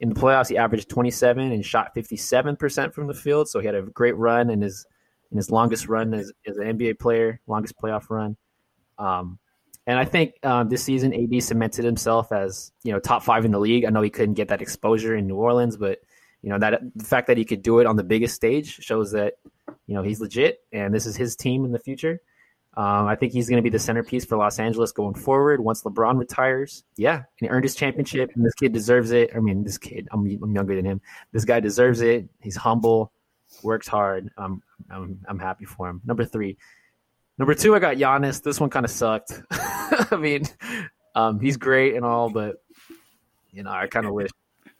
In 0.00 0.10
the 0.10 0.14
playoffs, 0.14 0.48
he 0.48 0.58
averaged 0.58 0.90
27 0.90 1.52
and 1.52 1.64
shot 1.64 1.94
57% 1.94 2.92
from 2.92 3.06
the 3.06 3.14
field. 3.14 3.48
So 3.48 3.60
he 3.60 3.66
had 3.66 3.74
a 3.74 3.82
great 3.82 4.16
run 4.16 4.50
in 4.50 4.60
his 4.60 4.84
in 5.30 5.38
his 5.38 5.50
longest 5.50 5.88
run 5.88 6.12
as, 6.14 6.30
as 6.46 6.58
an 6.58 6.78
NBA 6.78 6.98
player, 6.98 7.40
longest 7.46 7.74
playoff 7.76 8.10
run. 8.10 8.36
Um, 8.98 9.38
and 9.86 9.98
I 9.98 10.04
think 10.04 10.34
uh, 10.42 10.64
this 10.64 10.82
season, 10.82 11.12
AD 11.12 11.42
cemented 11.42 11.84
himself 11.84 12.32
as 12.32 12.72
you 12.82 12.92
know 12.92 13.00
top 13.00 13.22
five 13.22 13.44
in 13.44 13.50
the 13.50 13.58
league. 13.58 13.84
I 13.84 13.90
know 13.90 14.02
he 14.02 14.10
couldn't 14.10 14.34
get 14.34 14.48
that 14.48 14.62
exposure 14.62 15.16
in 15.16 15.26
New 15.26 15.36
Orleans, 15.36 15.76
but 15.76 15.98
you 16.44 16.50
know 16.50 16.58
that 16.58 16.82
the 16.94 17.04
fact 17.04 17.26
that 17.28 17.38
he 17.38 17.44
could 17.46 17.62
do 17.62 17.78
it 17.78 17.86
on 17.86 17.96
the 17.96 18.04
biggest 18.04 18.34
stage 18.34 18.84
shows 18.84 19.12
that 19.12 19.38
you 19.86 19.94
know 19.94 20.02
he's 20.02 20.20
legit, 20.20 20.60
and 20.72 20.94
this 20.94 21.06
is 21.06 21.16
his 21.16 21.34
team 21.34 21.64
in 21.64 21.72
the 21.72 21.78
future. 21.78 22.20
Um, 22.76 23.06
I 23.06 23.14
think 23.14 23.32
he's 23.32 23.48
going 23.48 23.56
to 23.56 23.62
be 23.62 23.70
the 23.70 23.78
centerpiece 23.78 24.26
for 24.26 24.36
Los 24.36 24.58
Angeles 24.58 24.92
going 24.92 25.14
forward 25.14 25.60
once 25.60 25.82
LeBron 25.84 26.18
retires. 26.18 26.84
Yeah, 26.96 27.14
and 27.14 27.24
he 27.40 27.48
earned 27.48 27.64
his 27.64 27.74
championship, 27.74 28.32
and 28.34 28.44
this 28.44 28.52
kid 28.54 28.74
deserves 28.74 29.10
it. 29.10 29.30
I 29.34 29.38
mean, 29.38 29.64
this 29.64 29.78
kid, 29.78 30.06
I'm, 30.12 30.26
I'm 30.42 30.54
younger 30.54 30.76
than 30.76 30.84
him. 30.84 31.00
This 31.32 31.46
guy 31.46 31.60
deserves 31.60 32.02
it. 32.02 32.28
He's 32.42 32.56
humble, 32.56 33.10
works 33.62 33.88
hard. 33.88 34.28
I'm, 34.36 34.62
I'm, 34.90 35.20
I'm 35.26 35.38
happy 35.38 35.64
for 35.64 35.88
him. 35.88 36.02
Number 36.04 36.26
three. 36.26 36.58
Number 37.38 37.54
two, 37.54 37.74
I 37.74 37.78
got 37.78 37.96
Giannis. 37.96 38.42
This 38.42 38.60
one 38.60 38.70
kind 38.70 38.84
of 38.84 38.90
sucked. 38.90 39.40
I 39.50 40.16
mean, 40.18 40.46
um, 41.14 41.40
he's 41.40 41.56
great 41.56 41.94
and 41.94 42.04
all, 42.04 42.28
but 42.28 42.56
you 43.50 43.62
know, 43.62 43.70
I 43.70 43.86
kind 43.86 44.04
of 44.04 44.12
wish 44.12 44.30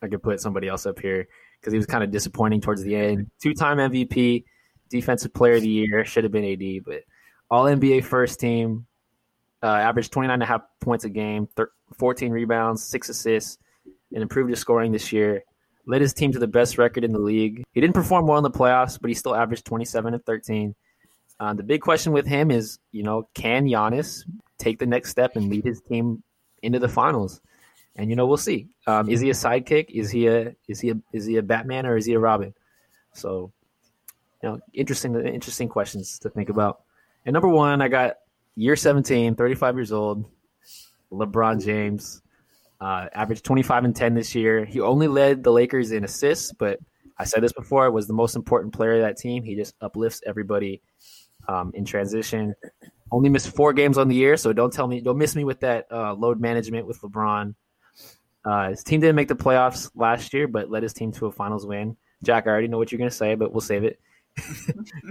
I 0.02 0.08
could 0.08 0.22
put 0.22 0.40
somebody 0.40 0.68
else 0.68 0.84
up 0.84 0.98
here 0.98 1.26
because 1.64 1.72
he 1.72 1.78
was 1.78 1.86
kind 1.86 2.04
of 2.04 2.10
disappointing 2.10 2.60
towards 2.60 2.82
the 2.82 2.94
end. 2.94 3.30
Two 3.42 3.54
time 3.54 3.78
MVP, 3.78 4.44
Defensive 4.90 5.32
Player 5.32 5.54
of 5.54 5.62
the 5.62 5.68
Year, 5.68 6.04
should 6.04 6.24
have 6.24 6.32
been 6.32 6.44
AD, 6.44 6.84
but 6.84 7.00
All 7.50 7.64
NBA 7.64 8.04
first 8.04 8.38
team, 8.38 8.86
uh, 9.62 9.66
averaged 9.66 10.12
29 10.12 10.34
and 10.34 10.42
a 10.42 10.46
half 10.46 10.60
points 10.80 11.04
a 11.04 11.08
game, 11.08 11.48
thir- 11.56 11.72
14 11.98 12.32
rebounds, 12.32 12.84
six 12.84 13.08
assists, 13.08 13.56
and 14.12 14.22
improved 14.22 14.50
his 14.50 14.58
scoring 14.58 14.92
this 14.92 15.10
year. 15.10 15.42
Led 15.86 16.02
his 16.02 16.12
team 16.12 16.32
to 16.32 16.38
the 16.38 16.46
best 16.46 16.76
record 16.76 17.02
in 17.02 17.12
the 17.12 17.18
league. 17.18 17.64
He 17.72 17.80
didn't 17.80 17.94
perform 17.94 18.26
well 18.26 18.38
in 18.38 18.44
the 18.44 18.50
playoffs, 18.50 19.00
but 19.00 19.08
he 19.08 19.14
still 19.14 19.34
averaged 19.34 19.64
27 19.64 20.12
and 20.12 20.24
13. 20.24 20.74
Uh, 21.40 21.54
the 21.54 21.62
big 21.62 21.80
question 21.80 22.12
with 22.12 22.26
him 22.26 22.50
is, 22.50 22.78
you 22.92 23.02
know, 23.02 23.28
can 23.34 23.66
Giannis 23.66 24.24
take 24.58 24.78
the 24.78 24.86
next 24.86 25.10
step 25.10 25.36
and 25.36 25.48
lead 25.48 25.64
his 25.64 25.80
team 25.80 26.22
into 26.62 26.78
the 26.78 26.88
finals? 26.88 27.40
And 27.96 28.10
you 28.10 28.16
know, 28.16 28.26
we'll 28.26 28.36
see. 28.36 28.68
Um, 28.86 29.08
is 29.08 29.20
he 29.20 29.30
a 29.30 29.34
sidekick? 29.34 29.90
Is 29.90 30.10
he 30.10 30.26
a 30.26 30.54
is 30.68 30.80
he 30.80 30.90
a 30.90 30.94
is 31.12 31.26
he 31.26 31.36
a 31.36 31.42
Batman 31.42 31.86
or 31.86 31.96
is 31.96 32.06
he 32.06 32.14
a 32.14 32.18
Robin? 32.18 32.54
So, 33.12 33.52
you 34.42 34.48
know, 34.48 34.60
interesting 34.72 35.14
interesting 35.26 35.68
questions 35.68 36.18
to 36.20 36.30
think 36.30 36.48
about. 36.48 36.82
And 37.24 37.32
number 37.32 37.48
one, 37.48 37.80
I 37.80 37.88
got 37.88 38.16
year 38.56 38.76
17, 38.76 39.36
35 39.36 39.76
years 39.76 39.92
old, 39.92 40.24
LeBron 41.12 41.64
James. 41.64 42.20
Uh, 42.80 43.08
averaged 43.14 43.44
25 43.44 43.84
and 43.84 43.96
10 43.96 44.14
this 44.14 44.34
year. 44.34 44.64
He 44.64 44.80
only 44.80 45.08
led 45.08 45.42
the 45.42 45.50
Lakers 45.50 45.92
in 45.92 46.04
assists, 46.04 46.52
but 46.52 46.78
I 47.16 47.24
said 47.24 47.42
this 47.42 47.52
before, 47.52 47.90
was 47.90 48.06
the 48.06 48.12
most 48.12 48.36
important 48.36 48.74
player 48.74 48.94
of 48.94 49.00
that 49.02 49.16
team. 49.16 49.42
He 49.42 49.54
just 49.54 49.74
uplifts 49.80 50.20
everybody 50.26 50.82
um, 51.48 51.70
in 51.74 51.84
transition. 51.84 52.54
Only 53.10 53.28
missed 53.28 53.54
four 53.54 53.72
games 53.72 53.96
on 53.96 54.08
the 54.08 54.14
year, 54.14 54.36
so 54.36 54.52
don't 54.52 54.72
tell 54.72 54.88
me, 54.88 55.00
don't 55.00 55.16
miss 55.16 55.36
me 55.36 55.44
with 55.44 55.60
that 55.60 55.86
uh, 55.90 56.14
load 56.14 56.40
management 56.40 56.86
with 56.86 57.00
LeBron. 57.00 57.54
Uh, 58.44 58.70
his 58.70 58.84
team 58.84 59.00
didn't 59.00 59.16
make 59.16 59.28
the 59.28 59.36
playoffs 59.36 59.90
last 59.94 60.34
year, 60.34 60.46
but 60.46 60.70
led 60.70 60.82
his 60.82 60.92
team 60.92 61.12
to 61.12 61.26
a 61.26 61.32
finals 61.32 61.66
win. 61.66 61.96
Jack, 62.22 62.46
I 62.46 62.50
already 62.50 62.68
know 62.68 62.78
what 62.78 62.92
you're 62.92 62.98
going 62.98 63.10
to 63.10 63.16
say, 63.16 63.34
but 63.34 63.52
we'll 63.52 63.60
save 63.60 63.84
it. 63.84 64.00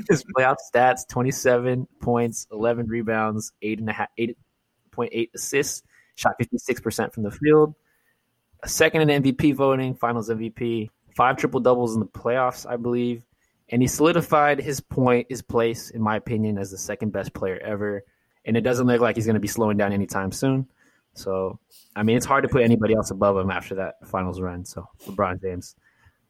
his 0.10 0.24
playoff 0.36 0.58
stats 0.74 1.08
27 1.08 1.88
points, 2.02 2.46
11 2.52 2.88
rebounds, 2.88 3.54
8.8 3.64 4.36
8.8 4.96 5.30
assists, 5.34 5.84
shot 6.16 6.36
56% 6.40 7.14
from 7.14 7.24
the 7.24 7.32
field. 7.32 7.76
A 8.64 8.70
second 8.70 9.10
in 9.10 9.24
MVP 9.24 9.56
voting, 9.56 9.96
finals 9.96 10.30
MVP, 10.30 10.90
five 11.16 11.38
triple 11.38 11.60
doubles 11.60 11.96
in 11.96 12.00
the 12.00 12.06
playoffs, 12.06 12.70
I 12.70 12.78
believe. 12.78 13.26
And 13.70 13.82
he 13.82 13.88
solidified 13.88 14.60
his 14.60 14.80
point, 14.80 15.28
his 15.30 15.42
place, 15.42 15.90
in 15.90 16.02
my 16.02 16.16
opinion, 16.16 16.58
as 16.58 16.72
the 16.72 16.78
second 16.78 17.12
best 17.12 17.34
player 17.34 17.60
ever. 17.60 18.04
And 18.46 18.56
it 18.56 18.62
doesn't 18.62 18.88
look 18.88 19.02
like 19.02 19.16
he's 19.16 19.26
going 19.26 19.36
to 19.36 19.40
be 19.40 19.48
slowing 19.48 19.78
down 19.78 19.94
anytime 19.94 20.32
soon. 20.32 20.68
So, 21.14 21.60
I 21.96 22.04
mean, 22.04 22.18
it's 22.18 22.26
hard 22.26 22.44
to 22.44 22.50
put 22.50 22.64
anybody 22.64 22.96
else 22.96 23.12
above 23.12 23.38
him 23.38 23.52
after 23.52 23.76
that 23.76 23.96
finals 24.08 24.42
run. 24.42 24.66
So, 24.66 24.88
LeBron 25.06 25.42
James. 25.42 25.76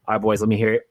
All 0.08 0.16
right, 0.16 0.22
boys, 0.22 0.42
let 0.42 0.50
me 0.50 0.58
hear 0.58 0.74
it. 0.74 0.84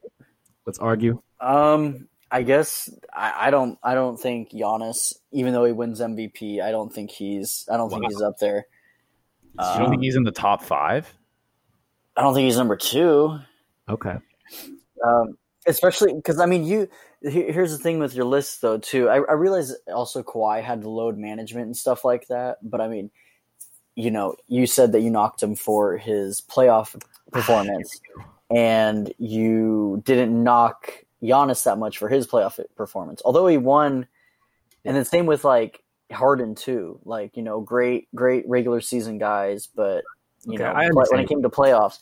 Let's 0.67 0.79
argue. 0.79 1.21
Um, 1.41 2.09
I 2.31 2.43
guess 2.43 2.89
I, 3.13 3.49
I 3.49 3.51
don't. 3.51 3.79
I 3.83 3.95
don't 3.95 4.19
think 4.19 4.53
Giannis, 4.53 5.15
even 5.33 5.53
though 5.53 5.65
he 5.65 5.73
wins 5.73 6.01
MVP, 6.01 6.63
I 6.63 6.71
don't 6.71 6.93
think 6.93 7.11
he's. 7.11 7.69
I 7.71 7.77
don't 7.77 7.91
think 7.91 8.07
he's 8.09 8.23
up 8.23 8.39
there. 8.39 8.67
you 9.59 9.65
don't 9.65 9.83
Um, 9.83 9.91
think 9.91 10.03
he's 10.03 10.17
in 10.17 10.25
the 10.25 10.31
top 10.31 10.63
five? 10.63 11.13
I 12.17 12.23
don't 12.23 12.33
think 12.33 12.47
he's 12.47 12.57
number 12.57 12.77
two. 12.77 13.39
Okay. 13.89 14.17
Um, 15.05 15.37
especially 15.67 16.15
because 16.15 16.39
I 16.41 16.47
mean, 16.47 16.65
you. 16.65 16.89
Here's 17.21 17.71
the 17.71 17.79
thing 17.79 18.01
with 18.01 18.15
your 18.15 18.25
list, 18.25 18.63
though. 18.63 18.79
Too, 18.79 19.09
I, 19.09 19.17
I 19.17 19.35
realize 19.35 19.73
also 19.95 20.25
Kawhi 20.25 20.61
had 20.63 20.83
the 20.83 20.89
load 20.89 21.19
management 21.19 21.67
and 21.67 21.77
stuff 21.77 22.05
like 22.05 22.27
that. 22.29 22.59
But 22.63 22.81
I 22.81 22.89
mean, 22.89 23.11
you 23.95 24.11
know, 24.11 24.37
you 24.49 24.67
said 24.67 24.93
that 24.93 25.01
you 25.01 25.11
knocked 25.11 25.43
him 25.43 25.55
for 25.55 25.97
his 25.97 26.41
playoff 26.41 27.01
performance, 27.33 28.01
and 28.51 29.13
you 29.19 30.03
didn't 30.05 30.43
knock 30.43 31.05
Giannis 31.23 31.65
that 31.65 31.79
much 31.79 31.99
for 31.99 32.09
his 32.09 32.27
playoff 32.27 32.61
performance. 32.77 33.23
Although 33.25 33.47
he 33.47 33.59
won, 33.59 34.07
and 34.85 34.97
then 34.97 35.05
same 35.05 35.27
with 35.27 35.45
like 35.45 35.83
Harden 36.11 36.55
too. 36.55 37.01
Like 37.05 37.37
you 37.37 37.43
know, 37.43 37.61
great, 37.61 38.09
great 38.15 38.45
regular 38.49 38.81
season 38.81 39.19
guys, 39.19 39.67
but 39.67 40.05
you 40.45 40.55
Okay, 40.55 40.65
know, 40.65 40.75
when 41.11 41.21
it 41.21 41.29
came 41.29 41.43
to 41.43 41.49
playoffs, 41.49 42.01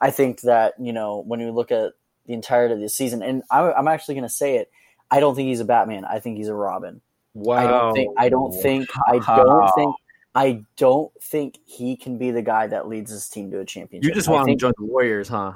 I 0.00 0.10
think 0.10 0.42
that 0.42 0.74
you 0.78 0.92
know 0.92 1.22
when 1.26 1.40
you 1.40 1.50
look 1.50 1.72
at 1.72 1.92
the 2.26 2.32
entirety 2.32 2.74
of 2.74 2.80
the 2.80 2.88
season, 2.88 3.22
and 3.22 3.42
I, 3.50 3.72
I'm 3.72 3.88
actually 3.88 4.14
going 4.14 4.26
to 4.26 4.32
say 4.32 4.56
it. 4.56 4.70
I 5.10 5.20
don't 5.20 5.34
think 5.34 5.48
he's 5.48 5.60
a 5.60 5.64
Batman. 5.64 6.04
I 6.04 6.18
think 6.18 6.38
he's 6.38 6.48
a 6.48 6.54
Robin. 6.54 7.00
Wow. 7.34 7.56
I 7.56 7.66
don't 7.66 7.94
think. 7.94 8.14
I 8.18 8.28
don't 8.28 8.52
think. 8.62 8.88
I 9.06 9.18
don't 9.18 9.70
think. 9.74 9.94
I 10.34 10.64
don't 10.76 11.12
think 11.22 11.58
he 11.64 11.96
can 11.96 12.18
be 12.18 12.30
the 12.30 12.42
guy 12.42 12.66
that 12.66 12.88
leads 12.88 13.10
his 13.10 13.28
team 13.28 13.50
to 13.52 13.60
a 13.60 13.64
championship. 13.64 14.08
You 14.08 14.14
just 14.14 14.28
I 14.28 14.32
want 14.32 14.48
him 14.48 14.56
to 14.56 14.60
join 14.60 14.72
the 14.78 14.84
Warriors, 14.84 15.28
huh? 15.28 15.52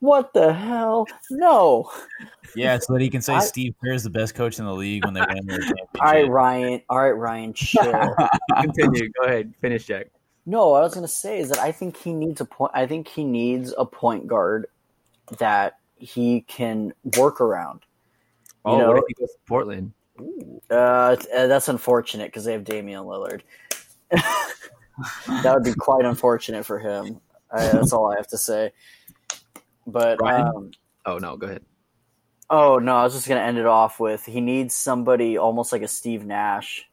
What 0.00 0.34
the 0.34 0.52
hell? 0.52 1.06
No. 1.30 1.90
Yeah, 2.54 2.78
so 2.78 2.92
that 2.92 3.00
he 3.02 3.08
can 3.08 3.22
say 3.22 3.34
I- 3.34 3.40
Steve 3.40 3.74
Kerr 3.82 3.92
is 3.92 4.02
the 4.02 4.10
best 4.10 4.34
coach 4.34 4.58
in 4.58 4.64
the 4.66 4.74
league 4.74 5.04
when 5.04 5.14
they 5.14 5.20
win 5.20 5.46
their 5.46 5.58
championship. 5.58 5.88
All 6.00 6.12
right, 6.12 6.28
Ryan. 6.28 6.82
All 6.88 6.98
right, 6.98 7.10
Ryan. 7.16 7.52
Chill. 7.54 8.14
Continue. 8.60 9.08
Go 9.20 9.24
ahead. 9.26 9.54
Finish, 9.60 9.86
Jack. 9.86 10.08
No, 10.44 10.68
what 10.68 10.80
I 10.80 10.84
was 10.84 10.94
going 10.94 11.06
to 11.06 11.12
say 11.12 11.38
is 11.40 11.48
that 11.48 11.58
I 11.58 11.72
think 11.72 11.96
he 11.96 12.12
needs 12.12 12.40
a 12.40 12.44
point. 12.44 12.72
I 12.74 12.86
think 12.86 13.08
he 13.08 13.24
needs 13.24 13.72
a 13.78 13.84
point 13.86 14.26
guard 14.26 14.66
that 15.38 15.78
he 15.96 16.42
can 16.42 16.92
work 17.16 17.40
around. 17.40 17.80
You 18.66 18.72
Oh, 18.72 18.78
know- 18.78 18.88
what 18.88 18.98
if 18.98 19.04
he 19.08 19.14
goes 19.14 19.30
to 19.32 19.38
Portland? 19.48 19.92
Uh, 20.70 20.74
uh, 20.74 21.16
that's 21.46 21.68
unfortunate 21.68 22.26
because 22.26 22.44
they 22.44 22.52
have 22.52 22.64
Damian 22.64 23.04
Lillard. 23.04 23.42
that 24.10 25.54
would 25.54 25.64
be 25.64 25.74
quite 25.74 26.04
unfortunate 26.04 26.64
for 26.64 26.78
him. 26.78 27.20
I, 27.52 27.66
that's 27.68 27.92
all 27.92 28.12
I 28.12 28.16
have 28.16 28.28
to 28.28 28.38
say. 28.38 28.72
But 29.86 30.20
um, 30.22 30.70
Oh 31.04 31.18
no, 31.18 31.36
go 31.36 31.46
ahead. 31.46 31.62
oh 32.50 32.78
no, 32.78 32.96
I 32.96 33.04
was 33.04 33.14
just 33.14 33.28
going 33.28 33.40
to 33.40 33.46
end 33.46 33.58
it 33.58 33.66
off 33.66 34.00
with 34.00 34.24
he 34.24 34.40
needs 34.40 34.74
somebody 34.74 35.36
almost 35.38 35.72
like 35.72 35.82
a 35.82 35.88
Steve 35.88 36.24
Nash 36.24 36.84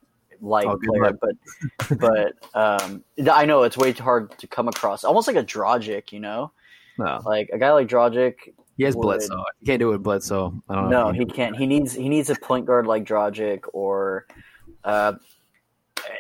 like 0.42 0.68
Oh, 0.68 0.78
player, 0.78 1.18
but 1.20 2.00
but 2.00 2.34
um, 2.54 3.04
I 3.32 3.46
know 3.46 3.64
it's 3.64 3.78
way 3.78 3.94
too 3.94 4.04
hard 4.04 4.38
to 4.40 4.48
come 4.48 4.68
across. 4.68 5.04
Almost 5.04 5.28
like 5.28 5.38
a 5.38 5.44
Dragic, 5.44 6.12
you 6.12 6.20
know, 6.20 6.52
No, 7.00 7.22
like 7.26 7.50
a 7.54 7.58
guy 7.58 7.72
like 7.72 7.88
Dragic 7.88 8.36
he 8.78 8.84
has 8.84 8.96
would- 8.96 9.04
Bledsoe. 9.04 9.38
You 9.62 9.66
can't 9.66 9.80
do 9.80 9.90
it 9.90 9.94
with 9.94 10.04
Bledsoe. 10.04 10.54
I 10.70 10.76
don't 10.76 10.90
know. 10.90 11.06
No, 11.08 11.12
he 11.14 11.26
can't. 11.26 11.56
He 11.56 11.66
needs 11.66 11.94
he 11.94 12.10
needs 12.10 12.30
a 12.30 12.36
point 12.36 12.66
guard 12.66 12.86
like 12.86 13.06
Dragic 13.06 13.62
or 13.72 14.26
uh, 14.84 15.14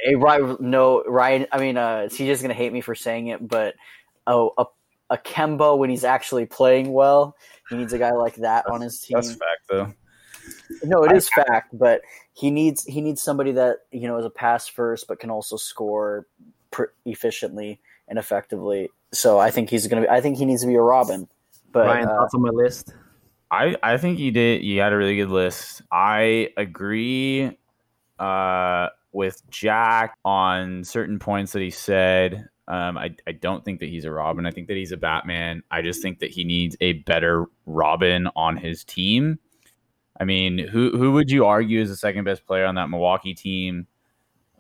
a 0.07 0.15
Ryan. 0.15 0.57
No, 0.59 1.03
Ryan. 1.03 1.47
I 1.51 1.59
mean, 1.59 1.77
uh, 1.77 2.07
CJ's 2.09 2.41
gonna 2.41 2.53
hate 2.53 2.73
me 2.73 2.81
for 2.81 2.95
saying 2.95 3.27
it, 3.27 3.45
but 3.47 3.75
oh, 4.27 4.51
a 4.57 4.65
a 5.09 5.17
Kemba 5.17 5.77
when 5.77 5.89
he's 5.89 6.03
actually 6.03 6.45
playing 6.45 6.91
well. 6.91 7.35
He 7.69 7.75
needs 7.75 7.93
a 7.93 7.99
guy 7.99 8.11
like 8.11 8.35
that 8.35 8.65
on 8.69 8.81
his 8.81 8.99
team. 9.01 9.15
That's 9.15 9.31
fact, 9.31 9.67
though. 9.69 9.93
No, 10.83 11.03
it 11.03 11.11
is 11.13 11.29
fact, 11.29 11.77
but 11.77 12.01
he 12.33 12.51
needs 12.51 12.83
he 12.85 13.01
needs 13.01 13.21
somebody 13.21 13.51
that 13.53 13.77
you 13.91 14.07
know 14.07 14.17
is 14.17 14.25
a 14.25 14.29
pass 14.29 14.67
first, 14.67 15.07
but 15.07 15.19
can 15.19 15.29
also 15.29 15.55
score 15.55 16.27
pr- 16.71 16.91
efficiently 17.05 17.79
and 18.07 18.19
effectively. 18.19 18.89
So 19.13 19.39
I 19.39 19.51
think 19.51 19.69
he's 19.69 19.87
gonna 19.87 20.03
be. 20.03 20.09
I 20.09 20.21
think 20.21 20.37
he 20.37 20.45
needs 20.45 20.61
to 20.61 20.67
be 20.67 20.75
a 20.75 20.81
Robin. 20.81 21.27
But 21.71 21.87
Ryan, 21.87 22.07
uh, 22.07 22.17
thoughts 22.17 22.33
on 22.35 22.41
my 22.41 22.49
list? 22.49 22.93
I, 23.49 23.75
I 23.83 23.97
think 23.97 24.19
you 24.19 24.31
did. 24.31 24.63
You 24.63 24.81
had 24.81 24.93
a 24.93 24.97
really 24.97 25.15
good 25.15 25.29
list. 25.29 25.83
I 25.91 26.49
agree 26.57 27.55
uh, 28.19 28.89
with 29.13 29.41
Jack 29.49 30.15
on 30.25 30.83
certain 30.83 31.19
points 31.19 31.53
that 31.53 31.61
he 31.61 31.69
said. 31.69 32.47
Um, 32.67 32.97
I, 32.97 33.15
I 33.27 33.33
don't 33.33 33.63
think 33.63 33.81
that 33.81 33.89
he's 33.89 34.05
a 34.05 34.11
Robin. 34.11 34.45
I 34.45 34.51
think 34.51 34.67
that 34.67 34.77
he's 34.77 34.91
a 34.91 34.97
Batman. 34.97 35.63
I 35.69 35.81
just 35.81 36.01
think 36.01 36.19
that 36.19 36.31
he 36.31 36.43
needs 36.43 36.77
a 36.81 36.93
better 36.93 37.45
Robin 37.65 38.27
on 38.35 38.57
his 38.57 38.83
team. 38.83 39.39
I 40.19 40.25
mean, 40.25 40.57
who 40.57 40.91
who 40.97 41.11
would 41.13 41.29
you 41.29 41.45
argue 41.45 41.81
is 41.81 41.89
the 41.89 41.95
second 41.95 42.23
best 42.23 42.45
player 42.45 42.65
on 42.65 42.75
that 42.75 42.89
Milwaukee 42.89 43.33
team? 43.33 43.87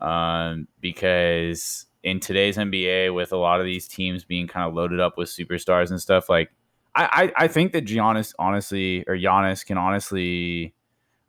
Um, 0.01 0.67
because 0.81 1.85
in 2.03 2.19
today's 2.19 2.57
NBA, 2.57 3.13
with 3.13 3.31
a 3.31 3.37
lot 3.37 3.59
of 3.59 3.65
these 3.65 3.87
teams 3.87 4.25
being 4.25 4.47
kind 4.47 4.67
of 4.67 4.73
loaded 4.73 4.99
up 4.99 5.17
with 5.17 5.29
superstars 5.29 5.89
and 5.89 6.01
stuff, 6.01 6.27
like 6.27 6.49
I, 6.95 7.31
I, 7.37 7.45
I 7.45 7.47
think 7.47 7.71
that 7.73 7.85
Giannis 7.85 8.33
honestly 8.37 9.03
or 9.07 9.15
Giannis 9.15 9.65
can 9.65 9.77
honestly 9.77 10.73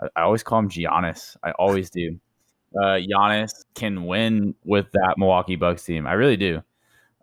I, 0.00 0.08
I 0.16 0.22
always 0.22 0.42
call 0.42 0.58
him 0.58 0.68
Giannis. 0.68 1.36
I 1.42 1.52
always 1.52 1.90
do. 1.90 2.18
Uh, 2.76 2.98
Giannis 2.98 3.64
can 3.74 4.04
win 4.04 4.54
with 4.64 4.86
that 4.92 5.14
Milwaukee 5.16 5.56
Bucks 5.56 5.84
team. 5.84 6.06
I 6.06 6.14
really 6.14 6.36
do. 6.36 6.62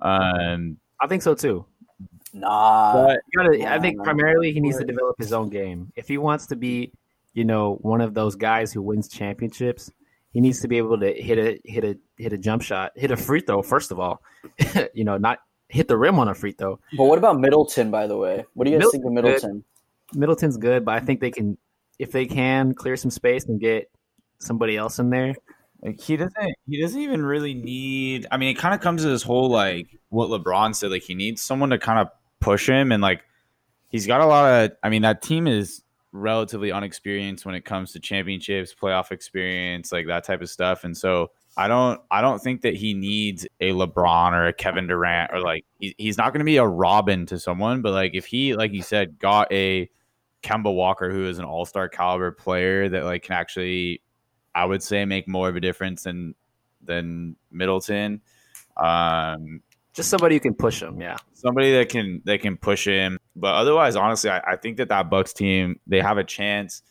Um, 0.02 0.78
I 1.00 1.08
think 1.08 1.22
so 1.22 1.34
too. 1.36 1.66
nah. 2.34 2.94
But 2.94 3.20
gotta, 3.36 3.72
I 3.72 3.80
think 3.80 3.98
no. 3.98 4.04
primarily 4.04 4.52
he 4.52 4.60
needs 4.60 4.78
to 4.78 4.86
develop 4.86 5.16
his 5.20 5.34
own 5.34 5.50
game. 5.50 5.92
If 5.96 6.08
he 6.08 6.18
wants 6.18 6.48
to 6.48 6.56
be, 6.56 6.92
you 7.34 7.44
know, 7.44 7.76
one 7.82 8.02
of 8.02 8.14
those 8.14 8.36
guys 8.36 8.72
who 8.74 8.82
wins 8.82 9.08
championships, 9.08 9.92
he 10.34 10.40
needs 10.40 10.62
to 10.62 10.68
be 10.68 10.78
able 10.78 11.00
to 11.00 11.14
hit 11.14 11.38
a 11.38 11.60
hit 11.66 11.84
a 11.84 11.98
hit 12.18 12.34
a 12.34 12.38
jump 12.38 12.62
shot, 12.62 12.94
hit 12.96 13.12
a 13.12 13.18
free 13.18 13.42
throw. 13.42 13.62
First 13.62 13.92
of 13.92 14.00
all, 14.00 14.22
you 14.94 15.04
know, 15.04 15.18
not 15.18 15.40
hit 15.68 15.88
the 15.88 15.98
rim 15.98 16.20
on 16.20 16.28
a 16.28 16.34
free 16.34 16.52
throw. 16.52 16.80
But 16.98 17.06
what 17.06 17.18
about 17.18 17.40
Middleton? 17.40 17.92
By 17.92 18.08
the 18.08 18.18
way, 18.18 18.46
what 18.54 18.66
do 18.66 18.72
you 18.72 18.80
guys 18.80 18.92
think 18.92 19.06
of 19.06 19.12
Middleton's 19.12 19.42
good. 19.42 19.48
Middleton? 19.48 19.66
Middleton's 20.14 20.58
good, 20.58 20.86
but 20.86 20.96
I 20.96 21.00
think 21.00 21.20
they 21.20 21.32
can, 21.32 21.58
if 22.00 22.12
they 22.12 22.26
can 22.26 22.74
clear 22.74 22.96
some 22.98 23.12
space 23.12 23.46
and 23.46 23.60
get 23.60 23.90
somebody 24.42 24.78
else 24.78 25.00
in 25.00 25.10
there. 25.10 25.34
Like 25.82 26.00
he 26.00 26.16
doesn't 26.16 26.56
he 26.68 26.82
doesn't 26.82 27.00
even 27.00 27.26
really 27.26 27.54
need 27.56 28.28
I 28.30 28.38
mean 28.38 28.50
it 28.50 28.60
kind 28.60 28.76
of 28.76 28.82
comes 28.82 29.02
to 29.02 29.10
this 29.10 29.24
whole 29.24 29.50
like 29.50 29.88
what 30.10 30.30
LeBron 30.30 30.76
said 30.76 30.92
like 30.92 31.02
he 31.02 31.16
needs 31.16 31.42
someone 31.42 31.72
to 31.72 31.80
kind 31.80 32.00
of 32.00 32.10
push 32.40 32.70
him 32.70 32.92
and 32.92 33.02
like 33.02 33.24
he's 33.92 34.08
got 34.08 34.22
a 34.22 34.26
lot 34.26 34.52
of. 34.52 34.72
I 34.82 34.90
mean, 34.90 35.04
that 35.04 35.22
team 35.22 35.48
is 35.48 35.84
relatively 36.14 36.72
unexperienced 36.72 37.46
when 37.46 37.56
it 37.56 37.64
comes 37.64 37.94
to 37.94 38.00
championships, 38.00 38.74
playoff 38.74 39.12
experience, 39.12 39.92
like 39.92 40.08
that 40.08 40.24
type 40.24 40.42
of 40.42 40.50
stuff. 40.50 40.84
And 40.84 40.98
so 40.98 41.32
I 41.56 41.68
don't 41.68 42.02
I 42.10 42.22
don't 42.22 42.42
think 42.42 42.62
that 42.62 42.76
he 42.76 42.94
needs 42.94 43.46
a 43.60 43.72
LeBron 43.72 44.32
or 44.32 44.48
a 44.48 44.54
Kevin 44.54 44.88
Durant 44.88 45.32
or 45.34 45.42
like 45.42 45.66
he, 45.80 45.94
he's 45.98 46.18
not 46.18 46.34
going 46.34 46.40
to 46.40 46.46
be 46.46 46.58
a 46.58 46.66
Robin 46.66 47.26
to 47.28 47.40
someone, 47.40 47.82
but 47.82 47.94
like 47.94 48.16
if 48.16 48.26
he 48.26 48.56
like 48.56 48.74
you 48.74 48.82
said 48.82 49.20
got 49.20 49.52
a 49.52 49.90
Kemba 50.44 50.74
Walker 50.74 51.12
who 51.12 51.28
is 51.28 51.38
an 51.38 51.46
all-star 51.46 51.88
caliber 51.88 52.32
player 52.32 52.90
that 52.90 53.04
like 53.04 53.24
can 53.24 53.36
actually 53.36 54.02
I 54.54 54.66
would 54.66 54.84
say 54.84 55.06
make 55.06 55.28
more 55.28 55.50
of 55.50 55.56
a 55.56 55.62
difference 55.62 56.04
than 56.04 56.36
than 56.84 57.36
Middleton. 57.52 58.22
Um 58.78 59.62
Just 59.94 60.10
somebody 60.10 60.36
who 60.36 60.40
can 60.40 60.54
push 60.54 60.82
him. 60.82 61.00
Yeah. 61.02 61.18
somebody 61.34 61.72
that 61.74 61.90
can 61.90 62.22
that 62.26 62.42
can 62.42 62.58
push 62.58 62.86
him. 62.86 63.18
But 63.36 63.56
otherwise, 63.56 63.96
honestly, 63.96 64.30
I, 64.30 64.40
I 64.40 64.56
think 64.56 64.78
that 64.78 64.90
that 64.90 65.10
Bucks 65.10 65.34
team 65.34 65.80
they 65.88 66.02
have 66.02 66.18
a 66.18 66.24
chance. 66.24 66.84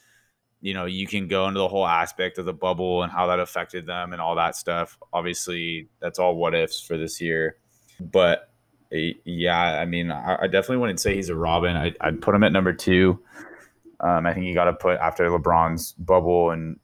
You 0.63 0.75
know, 0.75 0.85
you 0.85 1.07
can 1.07 1.27
go 1.27 1.49
into 1.49 1.59
the 1.59 1.69
whole 1.69 1.87
aspect 1.87 2.37
of 2.37 2.45
the 2.45 2.53
bubble 2.53 3.03
and 3.03 3.11
how 3.11 3.29
that 3.29 3.41
affected 3.41 3.87
them 3.87 4.13
and 4.13 4.21
all 4.21 4.35
that 4.37 4.57
stuff. 4.57 4.99
Obviously, 5.11 5.89
that's 6.01 6.19
all 6.19 6.37
what 6.37 6.55
ifs 6.55 6.83
for 6.83 6.99
this 6.99 7.19
year. 7.19 7.57
But 7.99 8.51
yeah, 8.91 9.81
I 9.81 9.87
mean, 9.87 10.11
I, 10.11 10.37
I 10.43 10.47
definitely 10.49 10.79
wouldn't 10.79 11.01
say 11.01 11.15
he's 11.15 11.31
a 11.31 11.35
Robin. 11.35 11.77
I, 11.77 11.95
I'd 12.01 12.21
put 12.21 12.35
him 12.35 12.43
at 12.43 12.53
number 12.53 12.75
two. 12.75 13.23
Um, 14.01 14.27
I 14.27 14.35
think 14.35 14.47
you 14.47 14.55
got 14.55 14.65
to 14.65 14.75
put 14.75 14.99
after 14.99 15.29
LeBron's 15.31 15.93
bubble 15.93 16.51
and 16.51 16.79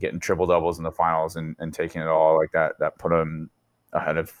getting 0.00 0.20
triple 0.20 0.46
doubles 0.46 0.78
in 0.78 0.84
the 0.84 0.90
finals 0.90 1.36
and, 1.36 1.54
and 1.58 1.72
taking 1.72 2.02
it 2.02 2.08
all 2.08 2.36
like 2.36 2.52
that. 2.52 2.78
That 2.78 2.98
put 2.98 3.12
him 3.12 3.50
ahead 3.92 4.16
of 4.16 4.32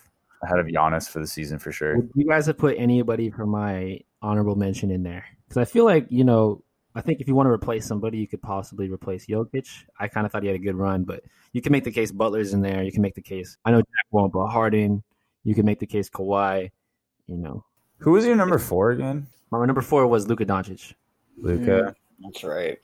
ahead 0.42 0.58
of 0.58 0.66
Giannis 0.66 1.08
for 1.08 1.20
the 1.20 1.26
season 1.26 1.58
for 1.58 1.70
sure. 1.72 1.96
Would 1.96 2.10
you 2.14 2.26
guys 2.26 2.46
have 2.46 2.58
put 2.58 2.76
anybody 2.78 3.30
for 3.30 3.46
my 3.46 4.00
honorable 4.22 4.56
mention 4.56 4.90
in 4.90 5.02
there? 5.02 5.24
Because 5.44 5.58
I 5.58 5.64
feel 5.64 5.84
like 5.84 6.06
you 6.10 6.24
know, 6.24 6.64
I 6.94 7.00
think 7.02 7.20
if 7.20 7.28
you 7.28 7.34
want 7.34 7.46
to 7.46 7.50
replace 7.50 7.86
somebody, 7.86 8.18
you 8.18 8.26
could 8.26 8.42
possibly 8.42 8.88
replace 8.90 9.26
Jokic. 9.26 9.68
I 9.98 10.08
kind 10.08 10.26
of 10.26 10.32
thought 10.32 10.42
he 10.42 10.48
had 10.48 10.56
a 10.56 10.60
good 10.60 10.76
run, 10.76 11.04
but 11.04 11.22
you 11.52 11.62
can 11.62 11.72
make 11.72 11.84
the 11.84 11.92
case 11.92 12.10
Butler's 12.10 12.54
in 12.54 12.62
there. 12.62 12.82
You 12.82 12.92
can 12.92 13.02
make 13.02 13.14
the 13.14 13.22
case. 13.22 13.56
I 13.64 13.70
know 13.70 13.78
Jack 13.78 14.06
won't, 14.10 14.32
but 14.32 14.46
Harden. 14.48 15.02
You 15.44 15.54
can 15.54 15.64
make 15.64 15.78
the 15.78 15.86
case 15.86 16.10
Kawhi. 16.10 16.70
You 17.26 17.36
know, 17.36 17.64
Who 17.98 18.10
was 18.12 18.26
your 18.26 18.36
number 18.36 18.58
four 18.58 18.90
again? 18.90 19.26
my 19.50 19.64
number 19.64 19.80
four 19.80 20.06
was 20.06 20.28
Luka 20.28 20.44
Doncic. 20.44 20.94
Luka. 21.38 21.70
Mm, 21.70 21.94
that's 22.22 22.44
right. 22.44 22.78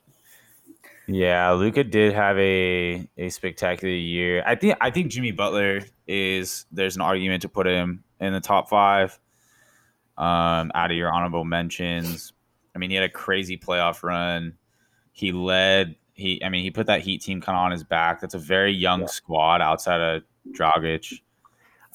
Yeah, 1.09 1.53
Luka 1.53 1.85
did 1.85 2.13
have 2.15 2.37
a 2.39 3.09
a 3.17 3.29
spectacular 3.29 3.95
year. 3.95 4.43
I 4.47 4.57
think 4.57 4.77
I 4.81 4.91
think 4.91 5.11
Jimmy 5.13 5.31
Butler 5.31 5.83
is 6.09 6.67
there's 6.73 6.97
an 6.97 7.03
argument 7.03 7.43
to 7.43 7.49
put 7.49 7.67
him 7.67 8.03
in 8.21 8.33
the 8.33 8.41
top 8.41 8.69
five. 8.69 9.19
Um, 10.19 10.73
out 10.75 10.91
of 10.91 10.97
your 10.97 11.13
honorable 11.13 11.45
mentions, 11.45 12.33
I 12.75 12.79
mean, 12.79 12.89
he 12.91 12.97
had 12.97 13.05
a 13.05 13.09
crazy 13.11 13.57
playoff 13.59 14.03
run. 14.03 14.55
He 15.13 15.31
led. 15.31 15.95
He, 16.15 16.43
I 16.43 16.49
mean, 16.49 16.63
he 16.65 16.71
put 16.71 16.87
that 16.87 17.03
Heat 17.03 17.21
team 17.21 17.43
kind 17.43 17.55
of 17.57 17.61
on 17.63 17.71
his 17.71 17.85
back. 17.85 18.21
That's 18.23 18.33
a 18.35 18.39
very 18.39 18.73
young 18.73 19.07
squad 19.07 19.61
outside 19.61 20.01
of 20.01 20.23
Dragic. 20.53 21.21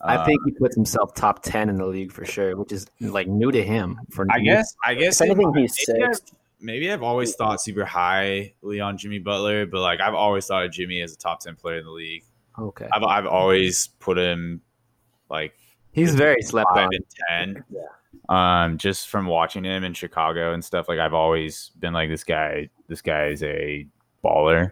I 0.03 0.18
Uh, 0.18 0.26
think 0.26 0.39
he 0.45 0.51
puts 0.51 0.76
himself 0.76 1.16
top 1.16 1.41
ten 1.43 1.70
in 1.70 1.76
the 1.76 1.86
league 1.88 2.12
for 2.12 2.24
sure, 2.26 2.55
which 2.55 2.72
is 2.72 2.86
like 2.99 3.28
new 3.28 3.51
to 3.51 3.64
him. 3.64 3.99
For 4.12 4.26
I 4.30 4.39
guess. 4.39 4.76
I 4.86 4.93
guess. 4.93 5.20
If 5.20 5.26
anything, 5.32 5.47
in- 5.55 5.62
he's 5.62 5.76
sixth. 5.86 6.34
Maybe 6.62 6.91
I've 6.91 7.03
always 7.03 7.36
thought 7.36 7.62
super 7.62 7.86
highly 7.86 8.80
on 8.82 8.97
Jimmy 8.97 9.20
Butler, 9.20 9.66
but 9.66 9.82
like 9.82 9.99
I've 9.99 10.14
always 10.14 10.45
thought 10.45 10.66
of 10.66 10.72
Jimmy 10.72 11.01
as 11.01 11.14
a 11.14 11.18
top 11.18 11.39
ten 11.39 11.55
player 11.55 11.78
in 11.78 11.86
the 11.86 11.91
league. 11.91 12.24
okay, 12.57 12.88
I've 12.91 13.03
I've 13.03 13.26
always 13.26 13.88
put 13.99 14.18
him 14.18 14.62
like 15.30 15.53
he's 15.91 16.16
very 16.16 16.41
slept 16.41 16.70
five 16.74 16.88
on. 16.88 16.93
and 16.93 17.05
ten. 17.30 17.64
Um, 18.30 18.78
just 18.78 19.09
from 19.09 19.26
watching 19.26 19.64
him 19.64 19.84
in 19.84 19.93
Chicago 19.93 20.53
and 20.53 20.64
stuff, 20.64 20.88
like 20.88 20.99
I've 20.99 21.14
always 21.14 21.72
been 21.80 21.93
like 21.93 22.09
this 22.09 22.24
guy. 22.24 22.70
This 22.88 23.01
guy 23.01 23.28
is 23.28 23.43
a 23.43 23.88
baller. 24.24 24.72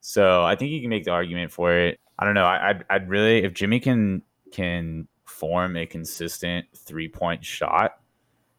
So 0.00 0.42
I 0.44 0.56
think 0.56 0.70
you 0.70 0.80
can 0.80 0.90
make 0.90 1.04
the 1.04 1.10
argument 1.10 1.52
for 1.52 1.74
it. 1.74 2.00
I 2.18 2.24
don't 2.24 2.34
know. 2.34 2.44
I, 2.44 2.70
I'd 2.70 2.84
I'd 2.88 3.08
really 3.08 3.44
if 3.44 3.52
Jimmy 3.54 3.80
can 3.80 4.22
can 4.52 5.08
form 5.24 5.76
a 5.76 5.86
consistent 5.86 6.66
three 6.76 7.08
point 7.08 7.44
shot, 7.44 7.98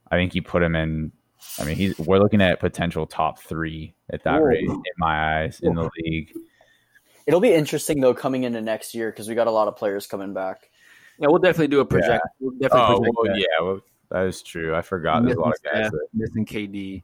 I 0.09 0.15
think 0.15 0.35
you 0.35 0.41
put 0.41 0.63
him 0.63 0.75
in. 0.75 1.11
I 1.59 1.65
mean, 1.65 1.75
he's 1.75 1.97
we're 1.99 2.19
looking 2.19 2.41
at 2.41 2.59
potential 2.59 3.05
top 3.05 3.39
three 3.39 3.93
at 4.09 4.23
that 4.23 4.39
Whoa. 4.39 4.47
rate 4.47 4.69
in 4.69 4.81
my 4.97 5.41
eyes 5.41 5.59
in 5.61 5.75
the 5.75 5.89
league. 6.03 6.33
It'll 7.27 7.39
be 7.39 7.53
interesting 7.53 7.99
though 7.99 8.13
coming 8.13 8.43
into 8.43 8.61
next 8.61 8.95
year 8.95 9.11
because 9.11 9.27
we 9.27 9.35
got 9.35 9.47
a 9.47 9.51
lot 9.51 9.67
of 9.67 9.75
players 9.75 10.07
coming 10.07 10.33
back. 10.33 10.69
Yeah, 11.19 11.27
we'll 11.27 11.39
definitely 11.39 11.67
do 11.67 11.81
a 11.81 11.85
project. 11.85 12.25
We'll 12.39 12.51
definitely 12.51 12.81
Oh 12.81 12.97
project 12.99 13.15
well, 13.17 13.37
yeah, 13.37 13.45
well, 13.61 13.81
that 14.09 14.25
is 14.27 14.41
true. 14.41 14.75
I 14.75 14.81
forgot. 14.81 15.23
There's 15.23 15.37
a 15.37 15.39
lot 15.39 15.53
of 15.53 15.63
guys. 15.63 15.87
Steph, 15.87 15.91
That, 15.91 16.07
missing 16.13 16.45
KD. 16.45 17.03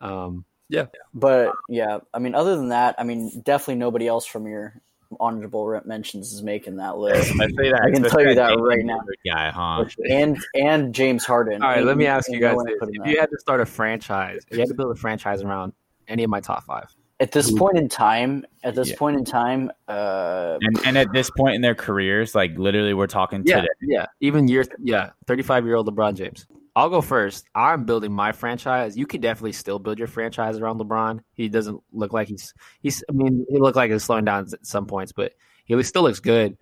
Um, 0.00 0.44
yeah, 0.68 0.86
But 1.14 1.52
yeah, 1.68 1.98
I 2.12 2.18
mean, 2.18 2.34
other 2.34 2.56
than 2.56 2.68
that, 2.68 2.94
I 2.98 3.04
mean, 3.04 3.42
definitely 3.42 3.76
nobody 3.76 4.06
else 4.06 4.26
from 4.26 4.46
your 4.46 4.80
honorable 5.20 5.80
mentions 5.84 6.32
is 6.32 6.42
making 6.42 6.76
that 6.76 6.98
list. 6.98 7.30
Especially 7.30 7.70
that, 7.70 7.82
I 7.82 7.90
can 7.90 8.02
tell 8.02 8.20
you 8.20 8.34
that 8.34 8.48
Damian 8.50 8.64
right 8.64 8.84
now. 8.84 9.00
Guy, 9.26 9.50
huh? 9.50 9.84
and 10.10 10.38
and 10.54 10.94
James 10.94 11.24
Harden. 11.24 11.62
all 11.62 11.68
right, 11.68 11.84
let 11.84 11.96
me 11.96 12.06
ask 12.06 12.28
you 12.28 12.34
ain't 12.36 12.42
no 12.42 12.56
guys 12.56 12.64
this: 12.80 12.88
If 12.90 13.06
you 13.06 13.18
had 13.20 13.30
to 13.30 13.38
start 13.38 13.60
a 13.60 13.66
franchise, 13.66 14.44
if 14.48 14.56
you 14.56 14.60
had 14.60 14.68
to 14.68 14.74
build 14.74 14.96
a 14.96 15.00
franchise 15.00 15.42
around 15.42 15.72
any 16.08 16.24
of 16.24 16.30
my 16.30 16.40
top 16.40 16.64
five, 16.64 16.94
At 17.20 17.32
this 17.32 17.50
point 17.50 17.76
in 17.78 17.88
time, 17.88 18.46
at 18.62 18.74
this 18.74 18.90
Yeah. 18.90 18.96
point 18.96 19.16
in 19.16 19.24
time, 19.24 19.70
uh, 19.88 20.58
And 20.60 20.78
and 20.86 20.98
at 20.98 21.12
this 21.12 21.30
point 21.30 21.54
in 21.54 21.62
their 21.62 21.74
careers, 21.74 22.34
like 22.34 22.56
literally, 22.58 22.94
we're 22.94 23.06
talking 23.06 23.42
yeah, 23.44 23.56
today. 23.56 23.68
yeah, 23.80 24.06
even 24.20 24.48
year, 24.48 24.64
yeah, 24.82 25.10
thirty-five 25.26 25.64
year 25.66 25.76
old 25.76 25.88
LeBron 25.88 26.14
James. 26.14 26.46
I'll 26.78 26.90
go 26.90 27.00
first. 27.00 27.44
I'm 27.56 27.86
building 27.86 28.12
my 28.12 28.30
franchise. 28.30 28.96
You 28.96 29.04
could 29.04 29.20
definitely 29.20 29.50
still 29.50 29.80
build 29.80 29.98
your 29.98 30.06
franchise 30.06 30.58
around 30.58 30.78
LeBron. 30.78 31.18
He 31.32 31.48
doesn't 31.48 31.82
look 31.92 32.12
like 32.12 32.28
he's 32.28 32.54
he's. 32.80 33.02
I 33.08 33.12
mean, 33.14 33.44
he 33.50 33.58
looked 33.58 33.74
like 33.74 33.90
he's 33.90 34.04
slowing 34.04 34.24
down 34.24 34.46
at 34.52 34.64
some 34.64 34.86
points, 34.86 35.10
but 35.10 35.32
he 35.64 35.82
still 35.82 36.02
looks 36.02 36.20
good. 36.20 36.56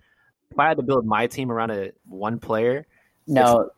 If 0.49 0.57
I 0.57 0.69
had 0.69 0.77
to 0.77 0.83
build 0.83 1.05
my 1.05 1.27
team 1.27 1.51
around 1.51 1.69
a 1.69 1.91
one 2.07 2.39
player, 2.39 2.87
now, 3.27 3.69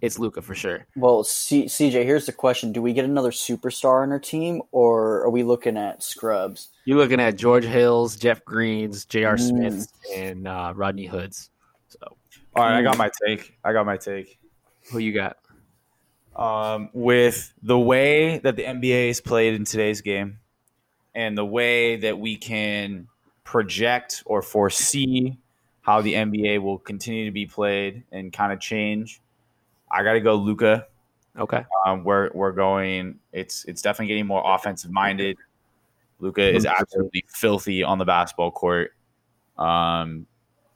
it's 0.00 0.20
Luka 0.20 0.40
for 0.40 0.54
sure. 0.54 0.86
well, 0.94 1.24
C- 1.24 1.64
CJ, 1.64 2.04
here's 2.04 2.26
the 2.26 2.32
question: 2.32 2.70
Do 2.70 2.80
we 2.80 2.92
get 2.92 3.04
another 3.04 3.32
superstar 3.32 4.04
on 4.04 4.12
our 4.12 4.20
team, 4.20 4.62
or 4.70 5.22
are 5.24 5.30
we 5.30 5.42
looking 5.42 5.76
at 5.76 6.04
scrubs? 6.04 6.68
You're 6.84 6.98
looking 6.98 7.18
at 7.18 7.34
George 7.34 7.64
Hills, 7.64 8.16
Jeff 8.16 8.44
Greens, 8.44 9.04
J.R. 9.04 9.34
Mm. 9.34 9.48
Smiths, 9.48 9.92
and 10.14 10.46
uh, 10.46 10.74
Rodney 10.76 11.06
Hoods. 11.06 11.50
So, 11.88 11.98
All 12.54 12.62
right, 12.62 12.78
I 12.78 12.82
got 12.82 12.96
my 12.96 13.10
take. 13.26 13.58
I 13.64 13.72
got 13.72 13.84
my 13.84 13.96
take. 13.96 14.38
who 14.92 14.98
you 14.98 15.12
got? 15.12 15.38
Um, 16.38 16.90
with 16.92 17.52
the 17.62 17.78
way 17.78 18.38
that 18.38 18.54
the 18.54 18.62
NBA 18.62 19.10
is 19.10 19.20
played 19.20 19.54
in 19.54 19.64
today's 19.64 20.00
game, 20.00 20.38
and 21.14 21.36
the 21.36 21.44
way 21.44 21.96
that 21.96 22.18
we 22.18 22.36
can 22.36 23.08
project 23.42 24.22
or 24.24 24.40
foresee 24.40 25.36
how 25.80 26.00
the 26.00 26.14
NBA 26.14 26.62
will 26.62 26.78
continue 26.78 27.24
to 27.24 27.32
be 27.32 27.46
played 27.46 28.04
and 28.12 28.32
kind 28.32 28.52
of 28.52 28.60
change, 28.60 29.20
I 29.90 30.04
got 30.04 30.12
to 30.12 30.20
go 30.20 30.36
Luka. 30.36 30.86
Okay. 31.36 31.64
Um, 31.84 32.04
we're 32.04 32.30
we're 32.34 32.52
going. 32.52 33.18
It's 33.32 33.64
it's 33.64 33.82
definitely 33.82 34.08
getting 34.08 34.26
more 34.26 34.42
offensive 34.44 34.92
minded. 34.92 35.36
Luka 36.20 36.54
is 36.54 36.66
absolutely 36.66 37.24
filthy 37.28 37.82
on 37.82 37.98
the 37.98 38.04
basketball 38.04 38.50
court. 38.50 38.92
Um, 39.56 40.26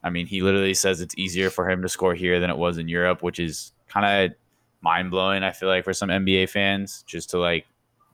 I 0.02 0.10
mean, 0.10 0.26
he 0.26 0.40
literally 0.40 0.74
says 0.74 1.00
it's 1.00 1.16
easier 1.16 1.50
for 1.50 1.68
him 1.68 1.82
to 1.82 1.88
score 1.88 2.14
here 2.14 2.40
than 2.40 2.50
it 2.50 2.56
was 2.56 2.78
in 2.78 2.88
Europe, 2.88 3.22
which 3.22 3.38
is 3.38 3.72
kind 3.88 4.06
of 4.06 4.36
mind 4.82 5.10
blowing. 5.10 5.42
I 5.42 5.52
feel 5.52 5.68
like 5.68 5.84
for 5.84 5.94
some 5.94 6.10
NBA 6.10 6.50
fans, 6.50 7.02
just 7.06 7.30
to 7.30 7.38
like, 7.38 7.66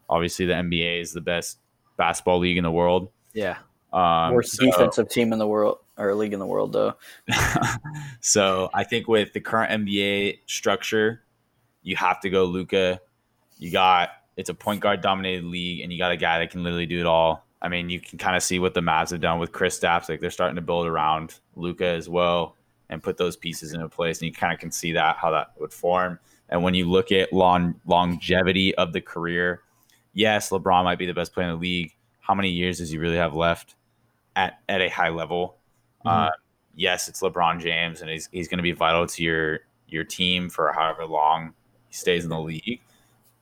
obviously 0.09 0.47
the 0.47 0.55
NBA 0.55 1.01
is 1.01 1.13
the 1.13 1.21
best 1.21 1.59
basketball 1.97 2.39
league 2.39 2.57
in 2.57 2.65
the 2.65 2.71
world. 2.71 3.11
Yeah. 3.33 3.59
Um, 3.93 4.35
Worst 4.35 4.53
so- 4.53 4.67
defensive 4.67 5.09
team 5.09 5.33
in 5.33 5.39
the 5.39 5.47
world 5.47 5.79
or 5.99 6.15
league 6.15 6.33
in 6.33 6.39
the 6.39 6.47
world, 6.47 6.73
though. 6.73 6.95
so 8.21 8.71
I 8.73 8.85
think 8.85 9.09
with 9.09 9.33
the 9.33 9.41
current 9.41 9.85
NBA 9.85 10.41
structure, 10.47 11.23
you 11.83 11.97
have 11.97 12.21
to 12.21 12.31
go 12.31 12.45
Luka. 12.45 13.01
You 13.59 13.73
got 13.73 14.11
it's 14.37 14.51
a 14.51 14.55
point 14.55 14.81
guard 14.81 15.01
dominated 15.01 15.45
league, 15.45 15.81
and 15.81 15.93
you 15.93 15.99
got 15.99 16.13
a 16.13 16.17
guy 16.17 16.39
that 16.39 16.51
can 16.51 16.63
literally 16.63 16.87
do 16.87 17.01
it 17.01 17.07
all. 17.07 17.45
I 17.61 17.69
mean, 17.69 17.91
you 17.91 18.01
can 18.01 18.19
kind 18.19 18.37
of 18.37 18.43
see 18.43 18.61
what 18.61 18.75
the 18.75 18.81
Mavs 18.81 19.11
have 19.11 19.21
done 19.21 19.41
with 19.41 19.51
Kristaps. 19.51 20.09
Like 20.09 20.21
they're 20.21 20.31
starting 20.31 20.57
to 20.57 20.63
build 20.63 20.87
around 20.87 21.35
Luka 21.57 21.87
as 21.87 22.09
well 22.09 22.55
and 22.89 23.03
put 23.03 23.17
those 23.17 23.37
pieces 23.37 23.75
into 23.75 23.89
place, 23.89 24.21
and 24.21 24.29
you 24.29 24.33
kind 24.33 24.53
of 24.53 24.61
can 24.61 24.71
see 24.71 24.93
that 24.93 25.17
how 25.17 25.33
that 25.33 25.53
would 25.59 25.73
form. 25.73 26.21
And 26.49 26.63
when 26.63 26.75
you 26.75 26.89
look 26.89 27.13
at 27.13 27.33
long 27.33 27.81
longevity 27.87 28.75
of 28.77 28.93
the 28.93 29.01
career, 29.01 29.63
yes, 30.13 30.51
LeBron 30.51 30.85
might 30.85 30.99
be 30.99 31.07
the 31.07 31.15
best 31.15 31.33
player 31.33 31.49
in 31.49 31.55
the 31.55 31.61
league. 31.61 31.95
How 32.21 32.35
many 32.35 32.51
years 32.51 32.79
does 32.79 32.91
he 32.91 32.99
really 32.99 33.17
have 33.17 33.35
left 33.35 33.75
at 34.37 34.61
at 34.69 34.81
a 34.81 34.89
high 34.89 35.11
level? 35.11 35.57
Mhm. 36.05 36.29
Uh, 36.29 36.31
yes, 36.75 37.09
it's 37.09 37.23
LeBron 37.23 37.61
James, 37.61 38.01
and 38.01 38.11
he's 38.11 38.29
he's 38.33 38.49
going 38.49 38.59
to 38.59 38.63
be 38.63 38.73
vital 38.73 39.07
to 39.07 39.23
your 39.23 39.61
your 39.89 40.05
team 40.05 40.49
for 40.49 40.73
however 40.73 41.07
long 41.07 41.55
he 41.89 41.95
stays 41.95 42.25
in 42.25 42.31
the 42.31 42.41
league. 42.41 42.81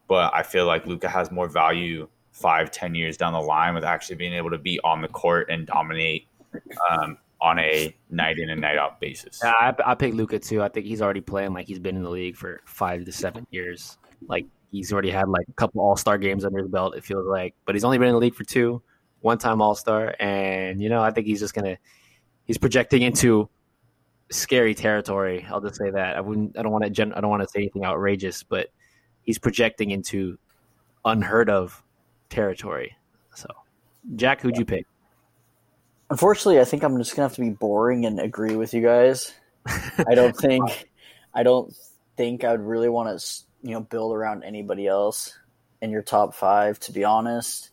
But 0.08 0.32
I 0.34 0.42
feel 0.42 0.66
like 0.66 0.86
Luka 0.86 1.08
has 1.08 1.30
more 1.30 1.48
value 1.48 2.08
five, 2.30 2.70
ten 2.70 2.94
years 2.94 3.16
down 3.16 3.32
the 3.32 3.40
line 3.40 3.74
with 3.74 3.84
actually 3.84 4.16
being 4.16 4.34
able 4.34 4.50
to 4.50 4.58
be 4.58 4.78
on 4.84 5.00
the 5.00 5.08
court 5.08 5.50
and 5.50 5.66
dominate 5.66 6.26
um, 6.90 7.18
on 7.40 7.58
a 7.58 7.94
night 8.10 8.38
in 8.38 8.50
and 8.50 8.60
night 8.60 8.78
out 8.78 9.00
basis. 9.00 9.40
Yeah, 9.42 9.52
I, 9.52 9.74
I 9.84 9.94
pick 9.94 10.14
Luka 10.14 10.38
too. 10.38 10.62
I 10.62 10.68
think 10.68 10.86
he's 10.86 11.02
already 11.02 11.20
playing 11.20 11.52
like 11.52 11.66
he's 11.66 11.78
been 11.78 11.96
in 11.96 12.02
the 12.02 12.10
league 12.10 12.36
for 12.36 12.60
five 12.64 13.04
to 13.04 13.12
seven 13.12 13.46
years. 13.50 13.98
Like 14.26 14.46
he's 14.70 14.92
already 14.92 15.10
had 15.10 15.28
like 15.28 15.46
a 15.48 15.52
couple 15.52 15.82
All 15.82 15.96
Star 15.96 16.18
games 16.18 16.44
under 16.44 16.58
his 16.58 16.68
belt. 16.68 16.96
It 16.96 17.04
feels 17.04 17.26
like, 17.26 17.54
but 17.64 17.74
he's 17.74 17.84
only 17.84 17.98
been 17.98 18.08
in 18.08 18.14
the 18.14 18.20
league 18.20 18.34
for 18.34 18.44
two, 18.44 18.82
one 19.20 19.38
time 19.38 19.60
All 19.60 19.74
Star, 19.74 20.14
and 20.18 20.80
you 20.80 20.88
know 20.88 21.02
I 21.02 21.10
think 21.10 21.26
he's 21.26 21.40
just 21.40 21.54
gonna 21.54 21.76
he's 22.44 22.58
projecting 22.58 23.02
into 23.02 23.48
scary 24.30 24.74
territory. 24.74 25.46
I'll 25.50 25.60
just 25.60 25.76
say 25.76 25.90
that 25.90 26.16
I 26.16 26.20
wouldn't. 26.20 26.58
I 26.58 26.62
don't 26.62 26.72
want 26.72 26.84
to. 26.84 26.90
Gen, 26.90 27.12
I 27.12 27.20
don't 27.20 27.30
want 27.30 27.42
to 27.42 27.48
say 27.48 27.60
anything 27.60 27.84
outrageous, 27.84 28.42
but 28.42 28.68
he's 29.22 29.38
projecting 29.38 29.90
into 29.90 30.38
unheard 31.04 31.50
of 31.50 31.82
territory. 32.30 32.96
So, 33.34 33.48
Jack, 34.16 34.40
who'd 34.40 34.56
you 34.56 34.64
pick? 34.64 34.86
Unfortunately, 36.10 36.60
I 36.60 36.64
think 36.64 36.82
I'm 36.82 36.96
just 36.98 37.16
gonna 37.16 37.28
have 37.28 37.36
to 37.36 37.40
be 37.40 37.50
boring 37.50 38.06
and 38.06 38.20
agree 38.20 38.56
with 38.56 38.74
you 38.74 38.82
guys. 38.82 39.34
I 39.66 40.14
don't 40.14 40.36
think, 40.36 40.88
I 41.34 41.42
don't 41.42 41.74
think 42.16 42.44
I 42.44 42.52
would 42.52 42.60
really 42.60 42.88
want 42.88 43.18
to, 43.18 43.26
you 43.62 43.72
know, 43.72 43.80
build 43.80 44.14
around 44.14 44.44
anybody 44.44 44.86
else 44.86 45.36
in 45.82 45.90
your 45.90 46.02
top 46.02 46.34
five. 46.34 46.78
To 46.80 46.92
be 46.92 47.04
honest, 47.04 47.70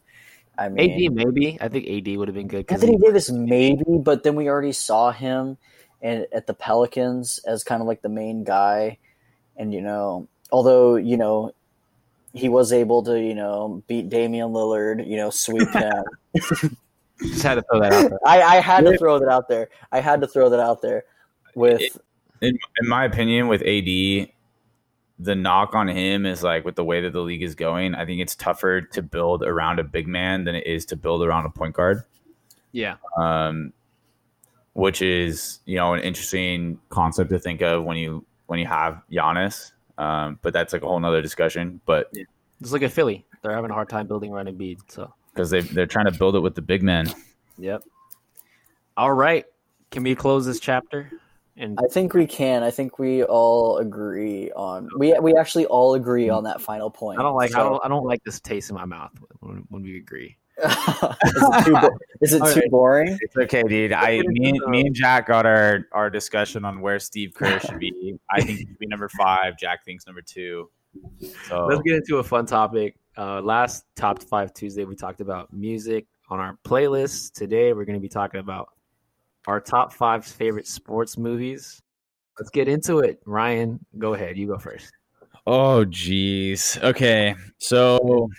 I 0.58 0.70
mean, 0.70 1.08
AD 1.08 1.14
maybe. 1.14 1.58
I 1.62 1.68
think 1.68 1.88
AD 1.88 2.18
would 2.18 2.28
have 2.28 2.36
been 2.36 2.48
good. 2.48 2.66
Anthony 2.70 2.94
he- 2.94 2.98
Davis 2.98 3.30
maybe, 3.30 3.84
but 3.88 4.24
then 4.24 4.36
we 4.36 4.50
already 4.50 4.72
saw 4.72 5.12
him 5.12 5.58
and 6.02 6.28
at 6.32 6.48
the 6.48 6.54
Pelicans 6.54 7.40
as 7.46 7.64
kind 7.64 7.82
of 7.82 7.88
like 7.88 8.02
the 8.02 8.10
main 8.10 8.44
guy, 8.44 8.98
and 9.56 9.74
you 9.74 9.82
know, 9.82 10.28
although 10.52 10.96
you 10.96 11.18
know 11.18 11.54
he 12.34 12.50
was 12.50 12.74
able 12.74 13.04
to 13.04 13.20
you 13.20 13.34
know 13.34 13.84
beat 13.88 14.10
Damian 14.10 14.50
Lillard, 14.50 15.08
you 15.08 15.18
know, 15.18 15.30
sweep 15.30 15.70
him. 15.74 16.04
Just 17.30 17.44
had 17.44 17.56
to 17.56 17.64
throw 17.64 17.80
that 17.80 17.94
out 17.94 18.10
there. 18.10 18.20
I, 18.26 18.42
I 18.42 18.56
had 18.60 18.86
to 18.86 18.98
throw 18.98 19.20
that 19.20 19.30
out 19.30 19.48
there. 19.48 19.70
I 19.92 20.00
had 20.00 20.22
to 20.22 20.28
throw 20.28 20.50
that 20.50 20.60
out 20.60 20.82
there. 20.82 21.06
With 21.56 21.82
in, 22.42 22.58
in 22.82 22.90
my 22.90 23.06
opinion, 23.06 23.48
with 23.48 23.62
AD, 23.62 24.30
the 25.20 25.36
knock 25.36 25.76
on 25.76 25.88
him 25.88 26.26
is 26.26 26.44
like 26.44 26.66
with 26.66 26.76
the 26.76 26.84
way 26.84 27.02
that 27.02 27.14
the 27.14 27.22
league 27.22 27.44
is 27.44 27.56
going, 27.56 27.96
I 27.96 28.06
think 28.06 28.22
it's 28.22 28.36
tougher 28.36 28.82
to 28.82 29.02
build 29.02 29.44
around 29.44 29.80
a 29.80 29.84
big 29.84 30.08
man 30.08 30.44
than 30.44 30.56
it 30.56 30.66
is 30.66 30.86
to 30.88 30.96
build 30.96 31.24
around 31.24 31.46
a 31.46 31.50
point 31.50 31.76
guard. 31.76 32.04
Yeah, 32.72 32.96
Um, 33.18 33.72
which 34.74 35.04
is 35.04 35.60
you 35.66 35.76
know 35.76 35.94
an 35.94 36.02
interesting 36.02 36.80
concept 36.90 37.30
to 37.30 37.40
think 37.40 37.62
of 37.62 37.84
when 37.84 37.98
you 37.98 38.26
when 38.48 38.60
you 38.60 38.66
have 38.66 39.02
Giannis. 39.12 39.72
Um, 39.98 40.40
but 40.42 40.54
that's 40.54 40.74
like 40.74 40.82
a 40.82 40.88
whole 40.88 41.00
nother 41.00 41.22
discussion. 41.22 41.80
But 41.86 42.12
just 42.62 42.74
like 42.74 42.82
at 42.82 42.92
Philly. 42.92 43.26
They're 43.42 43.54
having 43.54 43.72
a 43.72 43.74
hard 43.74 43.90
time 43.90 44.08
building 44.08 44.32
around 44.32 44.48
Embiid. 44.48 44.80
So, 44.88 45.14
because 45.34 45.50
they 45.50 45.62
they're 45.62 45.88
trying 45.88 46.06
to 46.06 46.12
build 46.12 46.36
it 46.36 46.40
with 46.40 46.56
the 46.56 46.62
big 46.62 46.84
men. 46.84 47.14
yep. 47.58 47.84
All 48.96 49.14
right, 49.14 49.46
can 49.92 50.04
we 50.04 50.16
close 50.16 50.46
this 50.46 50.60
chapter? 50.60 51.10
And 51.56 51.78
I 51.80 51.88
think 51.88 52.14
we 52.14 52.26
can. 52.26 52.64
I 52.64 52.72
think 52.72 52.98
we 52.98 53.24
all 53.24 53.78
agree 53.78 54.52
on 54.52 54.90
we 54.98 55.14
we 55.20 55.36
actually 55.36 55.66
all 55.68 55.94
agree 55.94 56.30
on 56.30 56.46
that 56.46 56.62
final 56.62 56.90
point. 56.90 57.20
I 57.20 57.24
don't 57.24 57.36
like. 57.36 57.56
I 57.56 57.60
don't. 57.60 57.84
I 57.86 57.88
don't 57.88 58.06
like 58.06 58.24
this 58.24 58.40
taste 58.40 58.70
in 58.70 58.76
my 58.76 58.86
mouth 58.86 59.12
when, 59.40 59.66
when 59.70 59.84
we 59.84 59.98
agree. 59.98 60.38
is 60.64 60.72
it 60.72 61.66
too, 61.66 61.74
bo- 61.74 61.98
is 62.22 62.34
it 62.34 62.40
too 62.40 62.60
right. 62.60 62.72
boring? 62.72 63.18
It's 63.22 63.36
okay, 63.36 63.64
dude. 63.64 63.92
I 63.92 64.22
me, 64.26 64.50
and- 64.50 64.72
me 64.72 64.82
and 64.82 64.96
Jack 64.96 65.28
got 65.28 65.46
our 65.46 65.88
our 65.92 66.10
discussion 66.10 66.66
on 66.66 66.82
where 66.82 67.00
Steve 67.00 67.34
Kerr 67.36 67.60
should 67.60 67.80
be. 67.80 68.18
I 68.32 68.42
think 68.42 68.60
he 68.60 68.66
should 68.66 68.80
be 68.80 68.88
number 68.88 69.10
five. 69.10 69.58
Jack 69.58 69.86
thinks 69.86 70.08
number 70.08 70.22
two. 70.22 70.70
So 71.48 71.66
Let's 71.66 71.82
get 71.82 71.96
into 71.96 72.18
a 72.18 72.24
fun 72.24 72.46
topic. 72.46 72.96
Uh, 73.18 73.42
last 73.42 73.86
top 73.96 74.22
five 74.24 74.54
Tuesday, 74.54 74.86
we 74.86 74.96
talked 74.96 75.22
about 75.22 75.54
music 75.54 76.08
on 76.30 76.40
our 76.40 76.58
playlist. 76.64 77.34
Today, 77.34 77.74
we're 77.74 77.86
going 77.86 77.98
to 77.98 78.02
be 78.02 78.10
talking 78.10 78.40
about 78.40 78.70
our 79.48 79.60
top 79.60 79.94
five 79.94 80.26
favorite 80.26 80.68
sports 80.68 81.18
movies. 81.18 81.82
Let's 82.40 82.50
get 82.50 82.68
into 82.68 83.00
it. 83.00 83.22
Ryan, 83.26 83.84
go 83.98 84.14
ahead. 84.14 84.38
You 84.38 84.48
go 84.48 84.58
first. 84.58 84.92
Oh, 85.46 85.86
geez. 85.86 86.80
Okay. 86.82 87.36
So 87.60 88.30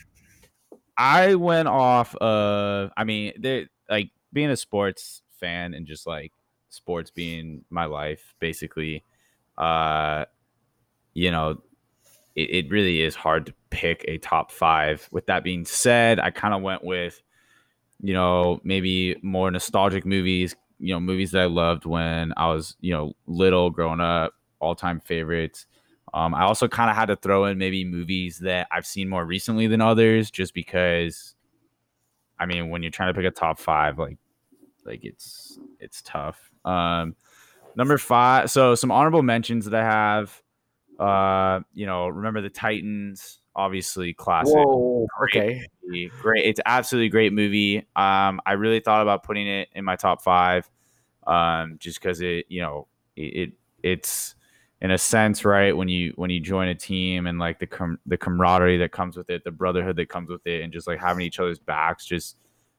I 0.96 1.34
went 1.34 1.68
off 1.68 2.14
of, 2.16 2.90
I 2.96 3.04
mean, 3.04 3.34
they 3.38 3.68
like 3.88 4.10
being 4.32 4.50
a 4.50 4.56
sports 4.56 5.22
fan 5.38 5.74
and 5.74 5.86
just 5.86 6.06
like 6.06 6.32
sports 6.70 7.10
being 7.10 7.64
my 7.70 7.84
life, 7.84 8.34
basically. 8.40 9.04
Uh, 9.56 10.24
you 11.12 11.30
know, 11.30 11.62
it, 12.34 12.50
it 12.50 12.70
really 12.70 13.02
is 13.02 13.14
hard 13.14 13.46
to 13.46 13.54
pick 13.70 14.04
a 14.08 14.18
top 14.18 14.50
five. 14.50 15.08
With 15.10 15.26
that 15.26 15.44
being 15.44 15.64
said, 15.64 16.18
I 16.20 16.30
kind 16.30 16.54
of 16.54 16.62
went 16.62 16.84
with, 16.84 17.22
you 18.00 18.14
know, 18.14 18.60
maybe 18.64 19.16
more 19.22 19.50
nostalgic 19.50 20.04
movies, 20.04 20.56
you 20.78 20.92
know, 20.92 21.00
movies 21.00 21.30
that 21.32 21.42
I 21.42 21.46
loved 21.46 21.86
when 21.86 22.32
I 22.36 22.48
was, 22.48 22.76
you 22.80 22.92
know, 22.92 23.12
little 23.26 23.70
growing 23.70 24.00
up, 24.00 24.34
all 24.60 24.74
time 24.74 25.00
favorites. 25.00 25.66
Um, 26.12 26.34
I 26.34 26.42
also 26.42 26.68
kind 26.68 26.90
of 26.90 26.96
had 26.96 27.06
to 27.06 27.16
throw 27.16 27.46
in 27.46 27.58
maybe 27.58 27.84
movies 27.84 28.38
that 28.40 28.68
I've 28.70 28.86
seen 28.86 29.08
more 29.08 29.24
recently 29.24 29.66
than 29.66 29.80
others, 29.80 30.30
just 30.30 30.54
because. 30.54 31.34
I 32.36 32.46
mean, 32.46 32.68
when 32.68 32.82
you're 32.82 32.90
trying 32.90 33.14
to 33.14 33.14
pick 33.14 33.24
a 33.24 33.30
top 33.30 33.60
five, 33.60 33.96
like, 33.96 34.18
like 34.84 35.04
it's 35.04 35.56
it's 35.78 36.02
tough. 36.02 36.50
Um, 36.64 37.14
number 37.76 37.96
five. 37.96 38.50
So 38.50 38.74
some 38.74 38.90
honorable 38.90 39.22
mentions 39.22 39.66
that 39.66 39.74
I 39.74 39.84
have. 39.84 40.42
Uh, 40.98 41.60
you 41.72 41.86
know, 41.86 42.08
remember 42.08 42.40
the 42.40 42.50
Titans, 42.50 43.40
obviously 43.56 44.12
classic 44.14 44.54
Whoa. 44.54 45.06
Great 45.18 45.36
Okay. 45.36 45.66
movie. 45.84 46.10
Great. 46.20 46.46
It's 46.46 46.60
absolutely 46.64 47.08
great 47.08 47.32
movie. 47.32 47.78
Um, 47.96 48.40
I 48.46 48.52
really 48.52 48.80
thought 48.80 49.02
about 49.02 49.22
putting 49.22 49.46
it 49.46 49.68
in 49.74 49.84
my 49.84 49.96
top 49.96 50.22
five, 50.22 50.68
um, 51.26 51.76
just 51.78 52.00
because 52.00 52.20
it, 52.20 52.46
you 52.48 52.60
know, 52.60 52.88
it, 53.16 53.22
it 53.22 53.52
it's 53.82 54.34
in 54.80 54.90
a 54.90 54.98
sense 54.98 55.44
right 55.44 55.76
when 55.76 55.88
you 55.88 56.12
when 56.16 56.30
you 56.30 56.40
join 56.40 56.68
a 56.68 56.74
team 56.74 57.26
and 57.26 57.38
like 57.38 57.58
the 57.58 57.66
com- 57.66 57.98
the 58.06 58.16
camaraderie 58.16 58.78
that 58.78 58.92
comes 58.92 59.16
with 59.16 59.30
it, 59.30 59.44
the 59.44 59.50
brotherhood 59.50 59.96
that 59.96 60.08
comes 60.08 60.28
with 60.28 60.46
it, 60.46 60.62
and 60.62 60.72
just 60.72 60.86
like 60.86 61.00
having 61.00 61.24
each 61.24 61.38
other's 61.38 61.58
backs, 61.58 62.04
just 62.04 62.36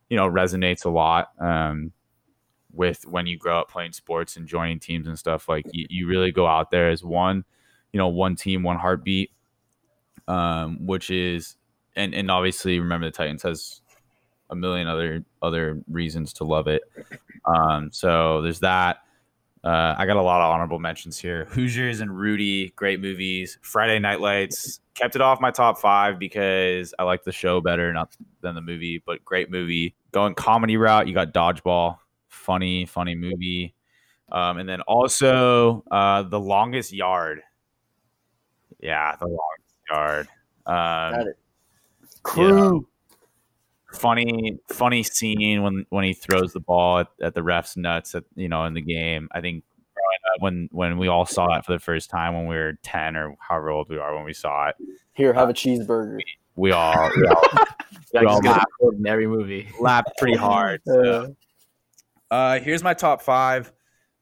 you 0.10 0.18
know, 0.18 0.30
resonates 0.30 0.86
a 0.86 0.90
lot. 0.90 1.30
Um, 1.40 1.92
with 2.72 3.08
when 3.08 3.26
you 3.26 3.38
grow 3.38 3.60
up 3.62 3.72
playing 3.72 3.94
sports 3.94 4.36
and 4.36 4.48
joining 4.48 4.80
teams 4.80 5.08
and 5.08 5.18
stuff, 5.18 5.48
like 5.48 5.66
you, 5.72 5.88
you 5.90 6.08
really 6.08 6.32
go 6.32 6.46
out 6.46 6.72
there 6.72 6.90
as 6.90 7.04
one, 7.04 7.46
you 7.96 7.98
know, 7.98 8.10
one 8.10 8.36
team, 8.36 8.62
one 8.62 8.78
heartbeat. 8.78 9.32
Um, 10.28 10.86
which 10.86 11.12
is 11.12 11.56
and 11.96 12.14
and 12.14 12.30
obviously 12.30 12.78
remember 12.80 13.06
the 13.06 13.12
Titans 13.12 13.42
has 13.44 13.80
a 14.50 14.56
million 14.56 14.86
other 14.86 15.24
other 15.42 15.82
reasons 15.90 16.34
to 16.34 16.44
love 16.44 16.68
it. 16.68 16.82
Um, 17.46 17.90
so 17.94 18.42
there's 18.42 18.60
that. 18.60 18.98
Uh, 19.64 19.96
I 19.98 20.06
got 20.06 20.18
a 20.18 20.22
lot 20.22 20.42
of 20.42 20.52
honorable 20.52 20.78
mentions 20.78 21.18
here. 21.18 21.46
Hoosiers 21.46 22.02
and 22.02 22.12
Rudy, 22.12 22.74
great 22.76 23.00
movies. 23.00 23.58
Friday 23.62 23.98
Night 23.98 24.20
Lights 24.20 24.82
kept 24.94 25.16
it 25.16 25.22
off 25.22 25.40
my 25.40 25.52
top 25.52 25.78
five 25.78 26.20
because 26.20 26.94
I 27.00 27.04
like 27.04 27.24
the 27.24 27.32
show 27.32 27.62
better 27.62 27.94
not 27.94 28.14
than 28.42 28.56
the 28.56 28.62
movie, 28.62 29.02
but 29.06 29.24
great 29.24 29.50
movie. 29.50 29.96
Going 30.12 30.36
comedy 30.36 30.76
route, 30.76 31.08
you 31.08 31.14
got 31.14 31.34
Dodgeball, 31.34 31.98
funny, 32.28 32.86
funny 32.86 33.16
movie. 33.16 33.74
Um, 34.32 34.58
and 34.58 34.68
then 34.68 34.82
also 34.82 35.84
uh, 35.92 36.24
The 36.24 36.40
Longest 36.40 36.92
Yard. 36.92 37.42
Yeah, 38.80 39.16
The 39.20 39.26
Longest 39.26 39.76
Yard. 39.92 40.28
Um, 40.68 41.20
Got 41.20 41.28
it. 41.28 41.38
Crew. 42.24 42.88
funny 43.94 44.58
funny 44.70 45.04
scene 45.04 45.62
when 45.64 45.86
when 45.90 46.04
he 46.04 46.14
throws 46.14 46.52
the 46.54 46.60
ball 46.60 47.00
at, 47.00 47.08
at 47.22 47.34
the 47.36 47.42
ref's 47.44 47.78
nuts 47.78 48.14
at 48.16 48.24
you 48.36 48.50
know 48.50 48.66
in 48.66 48.74
the 48.74 48.82
game 48.82 49.30
i 49.32 49.40
think 49.40 49.64
when 50.40 50.68
when 50.72 50.98
we 50.98 51.08
all 51.08 51.26
saw 51.26 51.48
that 51.48 51.66
for 51.66 51.72
the 51.72 51.80
first 51.80 52.10
time 52.10 52.34
when 52.34 52.46
we 52.48 52.56
were 52.56 52.74
10 52.84 53.16
or 53.16 53.36
however 53.40 53.70
old 53.70 53.88
we 53.90 53.98
are 53.98 54.14
when 54.16 54.26
we 54.26 54.34
saw 54.34 54.68
it 54.70 54.76
Here, 55.14 55.32
have 55.34 55.50
a 55.50 55.54
cheeseburger. 55.54 56.20
we 56.58 56.72
all, 56.72 57.10
we 57.16 57.28
all 57.28 57.44
Like, 58.14 58.28
all 58.28 58.42
just 58.42 58.44
gonna 58.44 58.50
laugh. 58.58 58.64
quote 58.80 58.96
in 58.96 59.08
every 59.08 59.28
movie. 59.28 59.70
laughed 59.80 60.12
pretty 60.18 60.36
hard 60.36 60.82
Uh, 60.88 61.28
Uh, 62.30 62.60
here's 62.60 62.84
my 62.84 62.94
top 62.96 63.22
five. 63.22 63.72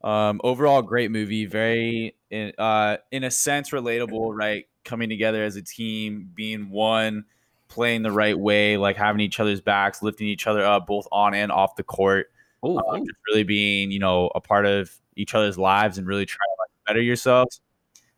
Um, 0.04 0.40
overall, 0.44 0.82
great 0.82 1.10
movie. 1.10 1.46
Very, 1.46 2.16
in, 2.34 2.52
uh, 2.58 2.98
in 3.12 3.24
a 3.24 3.32
sense, 3.32 3.70
relatable. 3.70 4.36
Right, 4.36 4.66
coming 4.84 5.10
together 5.10 5.44
as 5.44 5.56
a 5.56 5.62
team, 5.62 6.30
being 6.34 6.70
one, 6.70 7.26
playing 7.68 8.02
the 8.04 8.12
right 8.12 8.38
way, 8.38 8.78
like 8.78 8.98
having 8.98 9.22
each 9.22 9.40
other's 9.40 9.62
backs, 9.62 10.02
lifting 10.02 10.28
each 10.28 10.48
other 10.48 10.66
up, 10.66 10.88
both 10.88 11.08
on 11.12 11.34
and 11.34 11.52
off 11.52 11.76
the 11.76 11.84
court. 11.84 12.28
Oh, 12.62 12.78
Uh, 12.78 12.98
just 13.00 13.12
really 13.30 13.44
being, 13.44 13.92
you 13.92 14.00
know, 14.00 14.32
a 14.36 14.42
part 14.42 14.66
of 14.66 14.92
each 15.16 15.36
other's 15.36 15.58
lives 15.58 15.98
and 15.98 16.08
really 16.08 16.26
trying 16.26 16.38
to 16.40 16.62
like, 16.62 16.70
better 16.88 17.02
yourselves. 17.02 17.62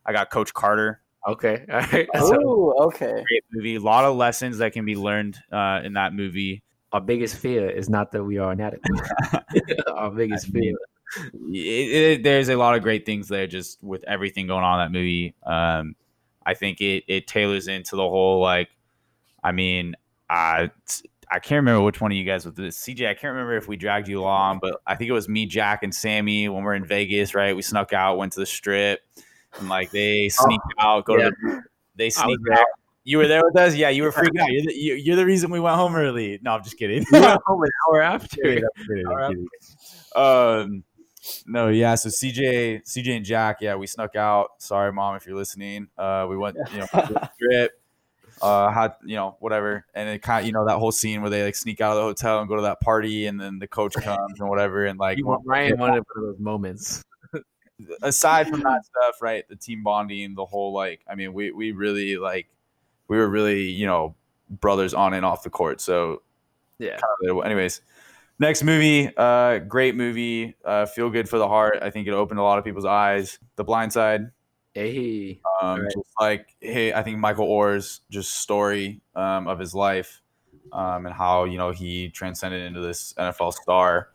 I 0.04 0.12
got 0.12 0.30
Coach 0.30 0.54
Carter. 0.54 1.02
okay. 1.26 1.64
All 1.72 1.80
right. 1.80 2.08
So, 2.14 2.38
oh, 2.44 2.84
okay. 2.86 3.10
Great 3.26 3.44
movie. 3.52 3.74
A 3.74 3.80
lot 3.80 4.04
of 4.04 4.16
lessons 4.16 4.58
that 4.58 4.72
can 4.72 4.84
be 4.84 4.94
learned 4.94 5.38
uh, 5.50 5.80
in 5.84 5.94
that 5.94 6.14
movie. 6.14 6.62
our 6.92 7.00
biggest 7.00 7.36
fear 7.36 7.68
is 7.68 7.88
not 7.88 8.12
that 8.12 8.22
we 8.24 8.38
are 8.38 8.52
inadequate. 8.52 9.00
our 9.92 10.10
biggest 10.10 10.46
I 10.48 10.50
fear. 10.50 10.74
It, 11.52 11.52
it, 12.18 12.22
there's 12.22 12.48
a 12.48 12.56
lot 12.56 12.74
of 12.76 12.82
great 12.82 13.06
things 13.06 13.28
there 13.28 13.46
just 13.46 13.82
with 13.82 14.04
everything 14.04 14.46
going 14.46 14.64
on 14.64 14.80
in 14.80 14.84
that 14.86 14.96
movie 14.98 15.34
um 15.44 15.94
i 16.44 16.52
think 16.54 16.80
it 16.80 17.04
it 17.06 17.26
tailors 17.26 17.68
into 17.68 17.96
the 17.96 18.02
whole 18.08 18.40
like 18.40 18.68
i 19.44 19.52
mean 19.52 19.94
I, 20.28 20.70
i 21.30 21.38
can't 21.38 21.58
remember 21.58 21.82
which 21.82 22.00
one 22.00 22.10
of 22.10 22.16
you 22.18 22.24
guys 22.24 22.44
was 22.44 22.54
this 22.54 22.76
cj 22.84 23.06
i 23.08 23.14
can't 23.14 23.32
remember 23.32 23.56
if 23.56 23.68
we 23.68 23.76
dragged 23.76 24.08
you 24.08 24.20
along 24.20 24.58
but 24.60 24.80
i 24.86 24.94
think 24.96 25.08
it 25.08 25.12
was 25.12 25.28
me 25.28 25.46
jack 25.46 25.82
and 25.82 25.94
sammy 25.94 26.48
when 26.48 26.62
we're 26.64 26.74
in 26.74 26.84
vegas 26.84 27.34
right 27.34 27.54
we 27.54 27.62
snuck 27.62 27.92
out 27.92 28.18
went 28.18 28.32
to 28.32 28.40
the 28.40 28.46
strip 28.46 29.00
and 29.58 29.68
like 29.68 29.90
they 29.92 30.28
sneak 30.28 30.60
out 30.80 31.04
go 31.04 31.16
to 31.16 31.30
the 31.42 31.62
they 31.94 32.04
I 32.04 32.06
was 32.08 32.14
sneaked 32.16 32.42
there. 32.44 32.58
out. 32.58 32.66
You 33.04 33.18
were 33.18 33.28
there 33.28 33.40
with 33.42 33.56
us. 33.56 33.74
Yeah, 33.76 33.88
you 33.88 34.02
were 34.02 34.10
freaking 34.12 34.38
out. 34.40 34.48
You're 34.50 34.64
the, 34.66 34.74
you- 34.74 34.94
you're 34.96 35.16
the 35.16 35.24
reason 35.24 35.48
we 35.50 35.60
went 35.60 35.76
home 35.76 35.94
early. 35.94 36.38
No, 36.42 36.50
I'm 36.54 36.62
just 36.64 36.76
kidding. 36.76 37.06
You 37.10 37.20
went 37.20 37.40
home 37.46 37.62
an 37.62 37.70
hour 37.88 38.02
after. 38.02 38.36
kidding, 38.42 38.64
I'm 38.64 38.84
kidding, 38.86 39.06
I'm 39.06 39.12
All 39.12 39.16
right. 39.16 39.28
kidding. 39.30 39.46
Um, 40.74 40.84
no, 41.46 41.68
yeah. 41.68 41.94
So 41.94 42.08
CJ, 42.08 42.84
CJ 42.84 43.16
and 43.16 43.24
Jack, 43.24 43.58
yeah, 43.60 43.74
we 43.74 43.86
snuck 43.86 44.16
out. 44.16 44.50
Sorry, 44.58 44.92
mom, 44.92 45.16
if 45.16 45.26
you're 45.26 45.36
listening. 45.36 45.88
Uh, 45.96 46.26
we 46.28 46.36
went, 46.36 46.56
you 46.72 46.78
know, 46.78 46.86
strip. 47.34 47.80
Uh, 48.42 48.70
had 48.70 48.92
you 49.02 49.16
know 49.16 49.34
whatever, 49.40 49.86
and 49.94 50.10
it 50.10 50.20
kind 50.20 50.40
of 50.40 50.46
you 50.46 50.52
know 50.52 50.66
that 50.66 50.76
whole 50.78 50.92
scene 50.92 51.22
where 51.22 51.30
they 51.30 51.42
like 51.42 51.54
sneak 51.54 51.80
out 51.80 51.92
of 51.92 51.96
the 51.96 52.02
hotel 52.02 52.40
and 52.40 52.48
go 52.48 52.56
to 52.56 52.62
that 52.62 52.80
party, 52.80 53.26
and 53.26 53.40
then 53.40 53.58
the 53.58 53.66
coach 53.66 53.94
comes 54.02 54.38
and 54.38 54.48
whatever, 54.48 54.84
and 54.84 54.98
like 54.98 55.16
You 55.16 55.40
Ryan 55.44 55.78
wanted 55.78 56.04
one 56.12 56.18
of 56.18 56.22
those 56.22 56.38
moments. 56.38 57.02
aside 58.02 58.48
from 58.48 58.60
that 58.60 58.84
stuff, 58.84 59.22
right? 59.22 59.48
The 59.48 59.56
team 59.56 59.82
bonding, 59.82 60.34
the 60.34 60.44
whole 60.44 60.72
like, 60.74 61.00
I 61.08 61.14
mean, 61.14 61.32
we 61.32 61.50
we 61.50 61.72
really 61.72 62.16
like, 62.18 62.46
we 63.08 63.16
were 63.16 63.28
really 63.28 63.70
you 63.70 63.86
know 63.86 64.14
brothers 64.50 64.92
on 64.92 65.14
and 65.14 65.24
off 65.24 65.42
the 65.42 65.50
court. 65.50 65.80
So 65.80 66.22
Yeah. 66.78 66.98
kind 66.98 67.30
of, 67.38 67.44
anyways, 67.44 67.80
next 68.38 68.62
movie, 68.62 69.10
uh, 69.16 69.58
great 69.58 69.94
movie, 69.94 70.54
uh, 70.64 70.86
feel 70.86 71.10
good 71.10 71.28
for 71.28 71.38
the 71.38 71.48
heart. 71.48 71.78
I 71.82 71.90
think 71.90 72.06
it 72.08 72.12
opened 72.12 72.40
a 72.40 72.42
lot 72.42 72.58
of 72.58 72.64
people's 72.64 72.84
eyes. 72.84 73.38
The 73.56 73.64
Blind 73.64 73.92
Side, 73.92 74.30
Hey. 74.74 75.40
um, 75.62 75.80
Right. 75.80 75.90
just 75.92 76.10
like 76.20 76.54
hey, 76.60 76.92
I 76.92 77.02
think 77.02 77.18
Michael 77.18 77.46
Oher's 77.50 78.00
just 78.10 78.34
story 78.34 79.00
um, 79.14 79.48
of 79.48 79.58
his 79.58 79.74
life 79.74 80.20
um, 80.72 81.06
and 81.06 81.14
how 81.14 81.44
you 81.44 81.56
know 81.58 81.70
he 81.70 82.08
transcended 82.10 82.62
into 82.62 82.80
this 82.80 83.14
NFL 83.14 83.52
star 83.54 84.08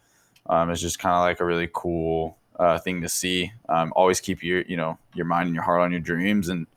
um, 0.48 0.70
is 0.70 0.82
just 0.82 1.00
kind 1.00 1.16
of 1.16 1.22
like 1.22 1.40
a 1.40 1.46
really 1.46 1.70
cool 1.74 2.38
uh, 2.60 2.78
thing 2.78 3.02
to 3.02 3.10
see. 3.10 3.52
Um, 3.70 3.92
always 3.96 4.20
keep 4.20 4.44
your 4.44 4.62
you 4.62 4.78
know 4.78 4.98
your 5.16 5.26
mind 5.26 5.48
and 5.48 5.56
your 5.56 5.64
heart 5.64 5.82
on 5.82 5.92
your 5.92 6.02
dreams 6.02 6.50
and 6.50 6.68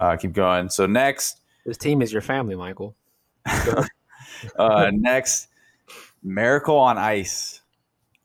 uh, 0.00 0.16
keep 0.16 0.32
going. 0.32 0.68
So 0.68 0.86
next, 0.86 1.40
This 1.66 1.76
team 1.76 2.02
is 2.02 2.12
your 2.12 2.22
family, 2.22 2.54
Michael. 2.54 2.94
uh, 4.58 4.90
next, 4.92 5.48
Miracle 6.22 6.76
on 6.76 6.98
Ice. 6.98 7.60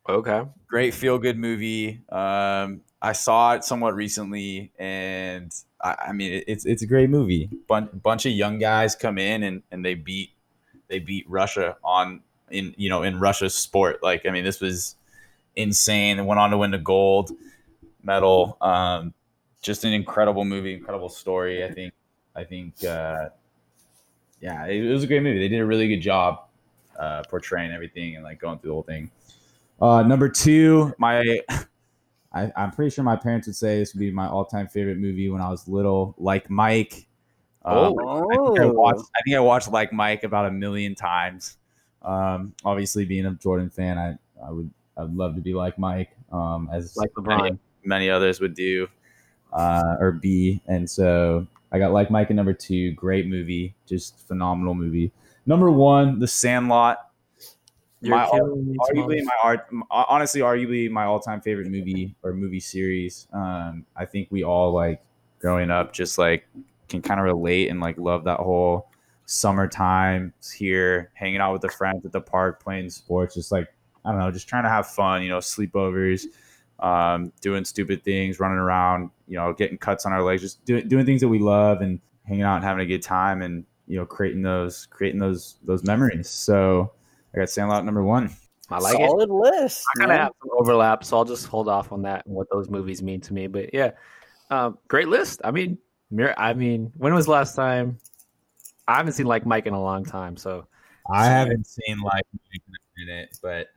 Okay. 0.07 0.43
great 0.67 0.93
feel 0.93 1.17
good 1.17 1.37
movie. 1.37 2.01
Um, 2.09 2.81
I 3.01 3.11
saw 3.13 3.53
it 3.53 3.63
somewhat 3.63 3.95
recently, 3.95 4.71
and 4.79 5.53
I, 5.81 5.95
I 6.07 6.11
mean, 6.13 6.33
it, 6.33 6.45
it's 6.47 6.65
it's 6.65 6.81
a 6.81 6.87
great 6.87 7.09
movie. 7.09 7.49
Bun- 7.67 7.89
bunch 8.03 8.25
of 8.25 8.31
young 8.31 8.57
guys 8.57 8.95
come 8.95 9.17
in 9.17 9.43
and, 9.43 9.63
and 9.71 9.85
they 9.85 9.93
beat 9.93 10.31
they 10.87 10.99
beat 10.99 11.29
Russia 11.29 11.77
on 11.83 12.21
in 12.49 12.73
you 12.77 12.89
know 12.89 13.03
in 13.03 13.19
Russia's 13.19 13.53
sport. 13.53 14.01
Like 14.01 14.25
I 14.25 14.31
mean, 14.31 14.43
this 14.43 14.61
was 14.61 14.95
insane. 15.55 16.17
They 16.17 16.23
went 16.23 16.39
on 16.39 16.51
to 16.51 16.57
win 16.57 16.71
the 16.71 16.77
gold 16.77 17.31
medal. 18.01 18.57
Um, 18.61 19.13
just 19.61 19.83
an 19.83 19.93
incredible 19.93 20.45
movie, 20.45 20.73
incredible 20.73 21.09
story. 21.09 21.63
I 21.63 21.71
think 21.71 21.93
I 22.35 22.43
think 22.45 22.83
uh, 22.83 23.29
yeah, 24.41 24.65
it, 24.65 24.83
it 24.83 24.91
was 24.91 25.03
a 25.03 25.07
great 25.07 25.21
movie. 25.21 25.39
They 25.39 25.49
did 25.49 25.59
a 25.59 25.65
really 25.65 25.87
good 25.87 26.01
job 26.01 26.46
uh, 26.97 27.23
portraying 27.29 27.71
everything 27.71 28.15
and 28.15 28.23
like 28.23 28.39
going 28.39 28.59
through 28.59 28.69
the 28.69 28.73
whole 28.73 28.83
thing. 28.83 29.11
Uh, 29.81 30.03
number 30.03 30.27
two, 30.29 30.93
my 30.97 31.41
I, 32.33 32.51
I'm 32.55 32.71
pretty 32.71 32.91
sure 32.91 33.03
my 33.03 33.15
parents 33.15 33.47
would 33.47 33.55
say 33.55 33.79
this 33.79 33.93
would 33.93 33.99
be 33.99 34.11
my 34.11 34.27
all-time 34.27 34.67
favorite 34.67 34.97
movie 34.97 35.29
when 35.29 35.41
I 35.41 35.49
was 35.49 35.67
little. 35.67 36.15
Like 36.17 36.49
Mike. 36.49 37.07
Um, 37.65 37.95
I 37.99 38.35
think 38.45 38.59
I 38.59 38.65
watched. 38.65 39.05
I 39.15 39.21
think 39.23 39.35
I 39.35 39.39
watched 39.39 39.71
Like 39.71 39.91
Mike 39.91 40.23
about 40.23 40.45
a 40.45 40.51
million 40.51 40.95
times. 40.95 41.57
Um, 42.01 42.53
obviously, 42.63 43.05
being 43.05 43.25
a 43.25 43.31
Jordan 43.33 43.69
fan, 43.69 43.97
I, 43.97 44.17
I 44.45 44.51
would 44.51 44.69
I 44.95 45.01
would 45.03 45.15
love 45.15 45.35
to 45.35 45.41
be 45.41 45.53
like 45.53 45.77
Mike, 45.77 46.11
um, 46.31 46.69
as 46.71 46.95
Like 46.95 47.11
many, 47.17 47.51
LeBron. 47.51 47.59
many 47.83 48.09
others 48.09 48.39
would 48.39 48.55
do, 48.55 48.87
uh, 49.53 49.95
or 49.99 50.11
be. 50.11 50.61
And 50.67 50.89
so 50.89 51.45
I 51.71 51.79
got 51.79 51.91
Like 51.91 52.09
Mike 52.09 52.29
at 52.29 52.35
number 52.35 52.53
two. 52.53 52.93
Great 52.93 53.27
movie, 53.27 53.75
just 53.85 54.17
phenomenal 54.27 54.73
movie. 54.73 55.11
Number 55.47 55.71
one, 55.71 56.19
The 56.19 56.27
Sandlot. 56.27 56.97
You're 58.01 58.15
my- 58.15 58.27
arguably 58.27 59.23
my 59.23 59.31
art 59.43 59.67
honestly 59.89 60.41
arguably 60.41 60.87
my 60.87 61.05
all-time 61.05 61.41
favorite 61.41 61.67
movie 61.67 62.15
or 62.21 62.31
movie 62.31 62.59
series. 62.59 63.27
Um 63.33 63.87
i 63.95 64.05
think 64.05 64.27
we 64.29 64.43
all 64.43 64.71
like 64.71 65.01
growing 65.39 65.71
up 65.71 65.93
just 65.93 66.19
like 66.19 66.47
can 66.89 67.01
kind 67.01 67.19
of 67.19 67.23
relate 67.23 67.69
and 67.69 67.79
like 67.79 67.97
love 67.97 68.23
that 68.25 68.39
whole 68.39 68.91
summertime 69.25 70.31
here 70.55 71.09
hanging 71.15 71.41
out 71.41 71.53
with 71.53 71.63
the 71.63 71.69
friends 71.69 72.05
at 72.05 72.11
the 72.11 72.21
park 72.21 72.61
playing 72.61 72.87
sports 72.91 73.33
just 73.33 73.51
like 73.51 73.67
i 74.05 74.11
don't 74.11 74.19
know 74.19 74.29
just 74.29 74.47
trying 74.47 74.63
to 74.63 74.69
have 74.69 74.87
fun 74.87 75.23
you 75.23 75.29
know 75.29 75.39
sleepovers 75.39 76.25
um 76.79 77.33
doing 77.41 77.65
stupid 77.65 78.03
things 78.03 78.39
running 78.39 78.59
around 78.59 79.09
you 79.27 79.35
know 79.37 79.53
getting 79.53 79.77
cuts 79.77 80.05
on 80.05 80.13
our 80.13 80.21
legs 80.21 80.43
just 80.43 80.63
doing, 80.65 80.87
doing 80.87 81.05
things 81.05 81.19
that 81.19 81.27
we 81.27 81.39
love 81.39 81.81
and 81.81 81.99
hanging 82.27 82.43
out 82.43 82.57
and 82.57 82.65
having 82.65 82.83
a 82.83 82.85
good 82.85 83.01
time. 83.01 83.41
And 83.41 83.65
you 83.87 83.97
know 83.97 84.05
creating 84.05 84.41
those 84.41 84.85
creating 84.87 85.19
those 85.19 85.55
those 85.63 85.83
memories 85.83 86.29
so 86.29 86.91
i 87.33 87.39
got 87.39 87.49
sandlot 87.49 87.85
number 87.85 88.03
one 88.03 88.29
I 88.69 88.79
like 88.79 88.99
it. 88.99 89.07
Solid 89.07 89.29
list. 89.29 89.85
I 89.95 89.99
kind 89.99 90.11
of 90.11 90.15
man. 90.15 90.23
have 90.25 90.33
some 90.41 90.49
overlap, 90.57 91.03
so 91.03 91.17
I'll 91.17 91.25
just 91.25 91.45
hold 91.45 91.69
off 91.69 91.91
on 91.91 92.01
that 92.01 92.25
and 92.25 92.35
what 92.35 92.47
those 92.51 92.69
movies 92.69 93.01
mean 93.01 93.21
to 93.21 93.33
me. 93.33 93.47
But 93.47 93.73
yeah, 93.73 93.91
um, 94.49 94.77
great 94.87 95.07
list. 95.07 95.39
I 95.43 95.51
mean, 95.51 95.77
Mir- 96.11 96.35
I 96.37 96.53
mean, 96.53 96.91
when 96.97 97.13
was 97.13 97.25
the 97.25 97.31
last 97.31 97.55
time? 97.55 97.97
I 98.87 98.97
haven't 98.97 99.13
seen 99.13 99.25
like 99.25 99.45
Mike 99.45 99.67
in 99.67 99.73
a 99.73 99.81
long 99.81 100.03
time, 100.03 100.37
so 100.37 100.67
I 101.09 101.25
haven't 101.25 101.65
seen 101.65 101.99
like 102.01 102.25
in 102.97 103.09
it, 103.09 103.37
but 103.41 103.67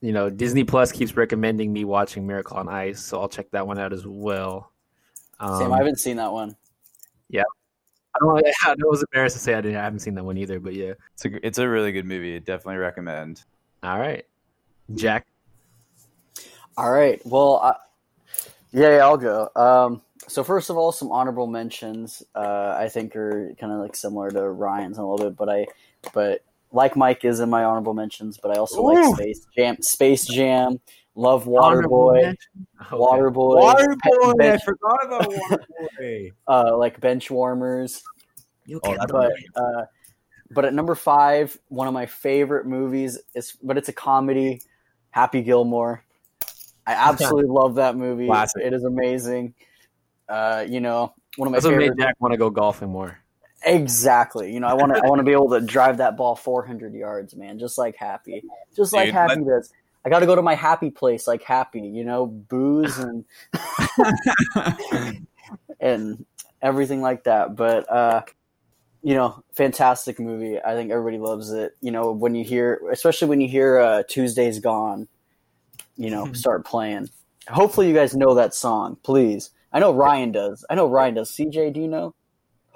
you 0.00 0.12
know, 0.12 0.30
Disney 0.30 0.64
Plus 0.64 0.92
keeps 0.92 1.16
recommending 1.16 1.72
me 1.72 1.84
watching 1.84 2.26
Miracle 2.26 2.56
on 2.56 2.68
Ice, 2.68 3.02
so 3.02 3.20
I'll 3.20 3.28
check 3.28 3.50
that 3.50 3.66
one 3.66 3.78
out 3.78 3.92
as 3.92 4.06
well. 4.06 4.72
Um, 5.40 5.58
Sam, 5.58 5.72
I 5.72 5.78
haven't 5.78 6.00
seen 6.00 6.16
that 6.16 6.32
one. 6.32 6.56
I 8.22 8.24
don't. 8.24 8.34
know- 8.36 8.52
I 8.64 8.74
know 8.76 8.86
it 8.88 8.90
was 8.90 9.04
embarrassed 9.12 9.36
to 9.36 9.42
say 9.42 9.54
I 9.54 9.60
didn't. 9.60 9.76
I 9.76 9.82
haven't 9.82 10.00
seen 10.00 10.14
that 10.14 10.24
one 10.24 10.38
either, 10.38 10.60
but 10.60 10.74
yeah. 10.74 10.92
it's 11.14 11.24
a 11.24 11.46
it's 11.46 11.58
a 11.58 11.68
really 11.68 11.92
good 11.92 12.06
movie. 12.06 12.38
Definitely 12.40 12.76
recommend. 12.76 13.42
All 13.82 13.98
right, 13.98 14.24
Jack. 14.94 15.26
All 16.76 16.90
right. 16.90 17.20
Well, 17.24 17.56
I, 17.56 17.74
yeah, 18.72 18.96
yeah, 18.96 19.04
I'll 19.04 19.16
go. 19.16 19.48
Um, 19.56 20.02
so 20.28 20.44
first 20.44 20.70
of 20.70 20.76
all, 20.76 20.92
some 20.92 21.10
honorable 21.10 21.46
mentions. 21.46 22.22
Uh, 22.34 22.74
I 22.78 22.88
think 22.88 23.16
are 23.16 23.54
kind 23.58 23.72
of 23.72 23.80
like 23.80 23.96
similar 23.96 24.30
to 24.30 24.50
Ryan's 24.50 24.98
in 24.98 25.04
a 25.04 25.10
little 25.10 25.30
bit, 25.30 25.36
but 25.36 25.48
I, 25.48 25.66
but 26.12 26.44
like 26.72 26.96
Mike 26.96 27.24
is 27.24 27.40
in 27.40 27.48
my 27.48 27.64
honorable 27.64 27.94
mentions, 27.94 28.38
but 28.38 28.50
I 28.50 28.58
also 28.58 28.80
Ooh. 28.82 28.92
like 28.92 29.16
Space 29.16 29.46
Jam. 29.56 29.76
Space 29.80 30.26
Jam. 30.26 30.80
Love 31.16 31.48
Honorable 31.48 32.08
Waterboy. 32.08 32.22
mention? 32.22 32.36
Okay. 32.92 32.94
Waterboy. 32.94 34.36
Bench, 34.38 34.60
I 34.62 34.64
forgot 34.64 35.06
about 35.06 35.28
Waterboy. 35.32 36.32
uh, 36.48 36.76
like 36.76 37.00
bench 37.00 37.30
warmers. 37.30 38.02
You 38.66 38.80
Oh, 38.84 38.88
can't 38.88 38.98
that's 39.00 39.12
but 39.12 39.32
uh, 39.56 39.84
but 40.50 40.64
at 40.66 40.74
number 40.74 40.94
five, 40.94 41.58
one 41.68 41.88
of 41.88 41.94
my 41.94 42.06
favorite 42.06 42.66
movies 42.66 43.18
is, 43.34 43.54
but 43.62 43.76
it's 43.78 43.88
a 43.88 43.92
comedy. 43.92 44.60
Happy 45.10 45.40
Gilmore. 45.42 46.04
I 46.86 46.92
absolutely 47.10 47.50
love 47.50 47.76
that 47.76 47.96
movie. 47.96 48.26
Classic. 48.26 48.62
It 48.62 48.72
is 48.74 48.84
amazing. 48.84 49.54
Uh, 50.28 50.64
you 50.68 50.80
know, 50.80 51.14
one 51.36 51.48
of 51.48 51.52
my 51.52 51.56
That's 51.56 51.64
what 51.64 51.72
favorite. 51.72 51.96
made 51.96 52.02
Jack 52.04 52.16
want 52.20 52.32
to 52.32 52.38
go 52.38 52.50
golfing 52.50 52.90
more. 52.90 53.18
Exactly. 53.64 54.52
You 54.52 54.60
know, 54.60 54.66
I 54.68 54.74
want 54.74 54.94
to. 54.94 55.00
I 55.02 55.08
want 55.08 55.18
to 55.20 55.24
be 55.24 55.32
able 55.32 55.48
to 55.50 55.60
drive 55.60 55.96
that 55.96 56.16
ball 56.16 56.36
400 56.36 56.92
yards, 56.94 57.34
man. 57.34 57.58
Just 57.58 57.78
like 57.78 57.96
Happy. 57.96 58.42
Just 58.76 58.92
like 58.92 59.06
Dude, 59.06 59.14
Happy 59.14 59.44
does. 59.44 59.72
I 60.06 60.08
got 60.08 60.20
to 60.20 60.26
go 60.26 60.36
to 60.36 60.42
my 60.42 60.54
happy 60.54 60.90
place, 60.90 61.26
like 61.26 61.42
Happy. 61.42 61.80
You 61.80 62.04
know, 62.04 62.26
booze 62.26 62.96
and 62.98 63.24
and 65.80 66.24
everything 66.62 67.02
like 67.02 67.24
that. 67.24 67.56
But 67.56 67.90
uh, 67.90 68.22
you 69.02 69.14
know, 69.14 69.42
fantastic 69.52 70.20
movie. 70.20 70.60
I 70.62 70.74
think 70.74 70.92
everybody 70.92 71.18
loves 71.18 71.50
it. 71.50 71.76
You 71.80 71.90
know, 71.90 72.12
when 72.12 72.36
you 72.36 72.44
hear, 72.44 72.80
especially 72.92 73.26
when 73.28 73.40
you 73.40 73.48
hear 73.48 73.80
uh, 73.80 74.04
"Tuesday's 74.08 74.60
Gone," 74.60 75.08
you 75.96 76.10
know, 76.10 76.32
start 76.34 76.64
playing. 76.64 77.10
Hopefully, 77.48 77.88
you 77.88 77.94
guys 77.94 78.14
know 78.14 78.34
that 78.34 78.54
song. 78.54 78.98
Please, 79.02 79.50
I 79.72 79.80
know 79.80 79.92
Ryan 79.92 80.30
does. 80.30 80.64
I 80.70 80.76
know 80.76 80.88
Ryan 80.88 81.14
does. 81.14 81.32
CJ, 81.32 81.72
do 81.72 81.80
you 81.80 81.88
know? 81.88 82.14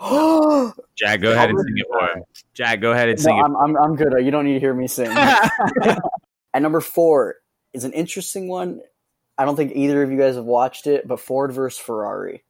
Jack, 0.99 1.21
go 1.21 1.33
ahead 1.33 1.51
and 1.51 1.61
sing 1.61 1.79
it 1.79 1.87
for 1.89 2.01
him. 2.01 2.25
Jack, 2.55 2.81
go 2.81 2.91
ahead 2.91 3.09
and 3.09 3.21
sing 3.21 3.41
I'm, 3.41 3.55
I'm 3.57 3.77
I'm 3.77 3.95
good. 3.95 4.13
You 4.25 4.33
don't 4.33 4.47
need 4.47 4.55
to 4.55 4.61
hear 4.61 4.75
me 4.75 4.89
sing. 4.89 5.17
At 6.55 6.63
number 6.63 6.81
four 6.81 7.37
is 7.73 7.85
an 7.85 7.93
interesting 7.93 8.49
one. 8.49 8.81
I 9.39 9.45
don't 9.45 9.57
think 9.57 9.73
either 9.75 10.03
of 10.03 10.11
you 10.11 10.19
guys 10.19 10.37
have 10.37 10.45
watched 10.45 10.87
it, 10.87 11.07
but 11.09 11.21
Ford 11.21 11.53
versus 11.53 11.79
Ferrari. 11.79 12.45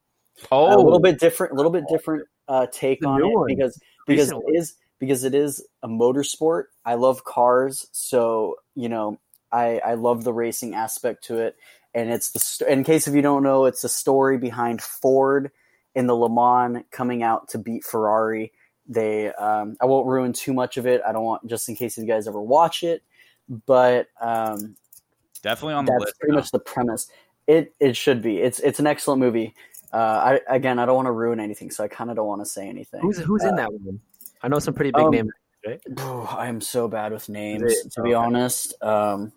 Oh, 0.50 0.74
a 0.74 0.82
little 0.82 1.00
bit 1.00 1.20
different, 1.20 1.52
a 1.52 1.56
little 1.56 1.70
bit 1.70 1.84
different 1.88 2.26
uh, 2.48 2.66
take 2.72 3.06
on 3.06 3.22
it 3.22 3.32
because 3.46 3.78
because 4.06 4.30
Recently. 4.30 4.54
it 4.54 4.58
is 4.58 4.74
because 4.98 5.24
it 5.24 5.34
is 5.34 5.66
a 5.82 5.88
motorsport. 5.88 6.64
I 6.84 6.94
love 6.94 7.24
cars, 7.24 7.86
so 7.92 8.56
you 8.74 8.88
know 8.88 9.20
I 9.52 9.80
I 9.84 9.94
love 9.94 10.24
the 10.24 10.32
racing 10.32 10.74
aspect 10.74 11.24
to 11.24 11.38
it, 11.38 11.56
and 11.94 12.10
it's 12.10 12.32
the 12.32 12.40
st- 12.40 12.70
in 12.70 12.84
case 12.84 13.06
if 13.06 13.14
you 13.14 13.22
don't 13.22 13.42
know, 13.42 13.66
it's 13.66 13.82
the 13.82 13.88
story 13.88 14.38
behind 14.38 14.82
Ford 14.82 15.50
in 15.94 16.06
the 16.06 16.16
Le 16.16 16.28
Mans 16.28 16.84
coming 16.90 17.22
out 17.22 17.48
to 17.50 17.58
beat 17.58 17.84
Ferrari. 17.84 18.52
They 18.88 19.32
um, 19.32 19.76
I 19.80 19.86
won't 19.86 20.08
ruin 20.08 20.32
too 20.32 20.52
much 20.52 20.76
of 20.76 20.86
it. 20.86 21.02
I 21.06 21.12
don't 21.12 21.24
want 21.24 21.46
just 21.46 21.68
in 21.68 21.76
case 21.76 21.96
if 21.96 22.02
you 22.02 22.08
guys 22.08 22.26
ever 22.26 22.40
watch 22.40 22.82
it, 22.82 23.02
but 23.66 24.08
um, 24.20 24.76
Definitely 25.42 25.74
on 25.74 25.84
the 25.84 25.92
that's 25.92 26.04
list. 26.04 26.20
pretty 26.20 26.32
now. 26.32 26.38
much 26.38 26.50
the 26.50 26.58
premise. 26.58 27.08
It 27.46 27.74
it 27.80 27.96
should 27.96 28.22
be. 28.22 28.38
It's 28.38 28.60
it's 28.60 28.78
an 28.78 28.86
excellent 28.86 29.20
movie. 29.20 29.54
Uh, 29.92 29.96
I 30.46 30.54
again, 30.54 30.78
I 30.78 30.86
don't 30.86 30.96
want 30.96 31.06
to 31.06 31.12
ruin 31.12 31.40
anything, 31.40 31.70
so 31.70 31.82
I 31.82 31.88
kind 31.88 32.10
of 32.10 32.16
don't 32.16 32.26
want 32.26 32.42
to 32.42 32.46
say 32.46 32.68
anything. 32.68 33.00
Who's 33.00 33.18
who's 33.18 33.42
in 33.42 33.54
Uh, 33.54 33.56
that 33.56 33.72
one? 33.72 34.00
I 34.42 34.48
know 34.48 34.58
some 34.58 34.74
pretty 34.74 34.92
big 34.92 35.04
um, 35.04 35.10
names. 35.10 35.30
I 35.98 36.46
am 36.46 36.60
so 36.60 36.88
bad 36.88 37.12
with 37.12 37.28
names, 37.28 37.62
it? 37.72 37.92
to 37.92 38.02
be 38.02 38.10
Okay. 38.10 38.14
honest. 38.14 38.74
Um, 38.82 39.32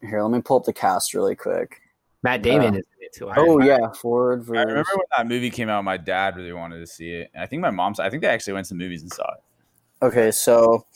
here, 0.00 0.22
let 0.22 0.30
me 0.30 0.40
pull 0.40 0.56
up 0.56 0.64
the 0.64 0.72
cast 0.72 1.12
really 1.14 1.36
quick. 1.36 1.80
Matt 2.22 2.42
Damon 2.42 2.74
uh, 2.74 2.78
is 2.78 2.86
in 2.98 3.04
it 3.04 3.12
too. 3.12 3.28
I 3.28 3.34
Oh 3.36 3.58
heard. 3.58 3.66
yeah, 3.66 3.92
Ford 3.92 4.44
I 4.48 4.62
remember 4.62 4.84
when 4.94 5.04
that 5.16 5.26
movie 5.26 5.50
came 5.50 5.68
out, 5.68 5.84
my 5.84 5.96
dad 5.96 6.36
really 6.36 6.52
wanted 6.52 6.78
to 6.80 6.86
see 6.86 7.10
it. 7.10 7.30
And 7.34 7.42
I 7.42 7.46
think 7.46 7.62
my 7.62 7.70
mom's, 7.70 8.00
I 8.00 8.10
think 8.10 8.22
they 8.22 8.28
actually 8.28 8.54
went 8.54 8.66
to 8.66 8.74
the 8.74 8.78
movies 8.78 9.02
and 9.02 9.12
saw 9.12 9.30
it. 9.34 10.04
Okay, 10.04 10.30
so 10.30 10.86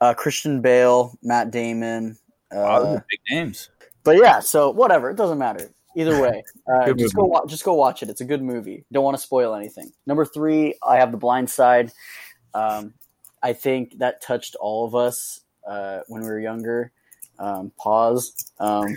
uh, 0.00 0.14
Christian 0.14 0.60
Bale, 0.60 1.16
Matt 1.22 1.50
Damon. 1.50 2.16
Uh, 2.54 3.00
big 3.08 3.20
names. 3.30 3.70
but 4.04 4.16
yeah, 4.16 4.40
so 4.40 4.70
whatever, 4.70 5.10
it 5.10 5.16
doesn't 5.16 5.38
matter. 5.38 5.70
Either 5.96 6.20
way, 6.22 6.42
uh, 6.72 6.92
just 6.94 7.14
go. 7.14 7.44
Just 7.46 7.64
go 7.64 7.74
watch 7.74 8.02
it. 8.02 8.08
It's 8.08 8.20
a 8.20 8.24
good 8.24 8.42
movie. 8.42 8.84
Don't 8.92 9.04
want 9.04 9.16
to 9.16 9.22
spoil 9.22 9.54
anything. 9.54 9.92
Number 10.06 10.24
three, 10.24 10.74
I 10.82 10.96
have 10.96 11.12
The 11.12 11.18
Blind 11.18 11.50
Side. 11.50 11.92
Um, 12.54 12.94
I 13.42 13.52
think 13.52 13.98
that 13.98 14.22
touched 14.22 14.54
all 14.56 14.86
of 14.86 14.94
us 14.94 15.40
uh, 15.66 16.00
when 16.08 16.22
we 16.22 16.28
were 16.28 16.40
younger. 16.40 16.92
Um, 17.38 17.72
pause. 17.78 18.34
Um, 18.58 18.96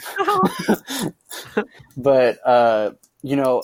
but 1.98 2.40
uh, 2.46 2.92
you 3.24 3.36
know, 3.36 3.64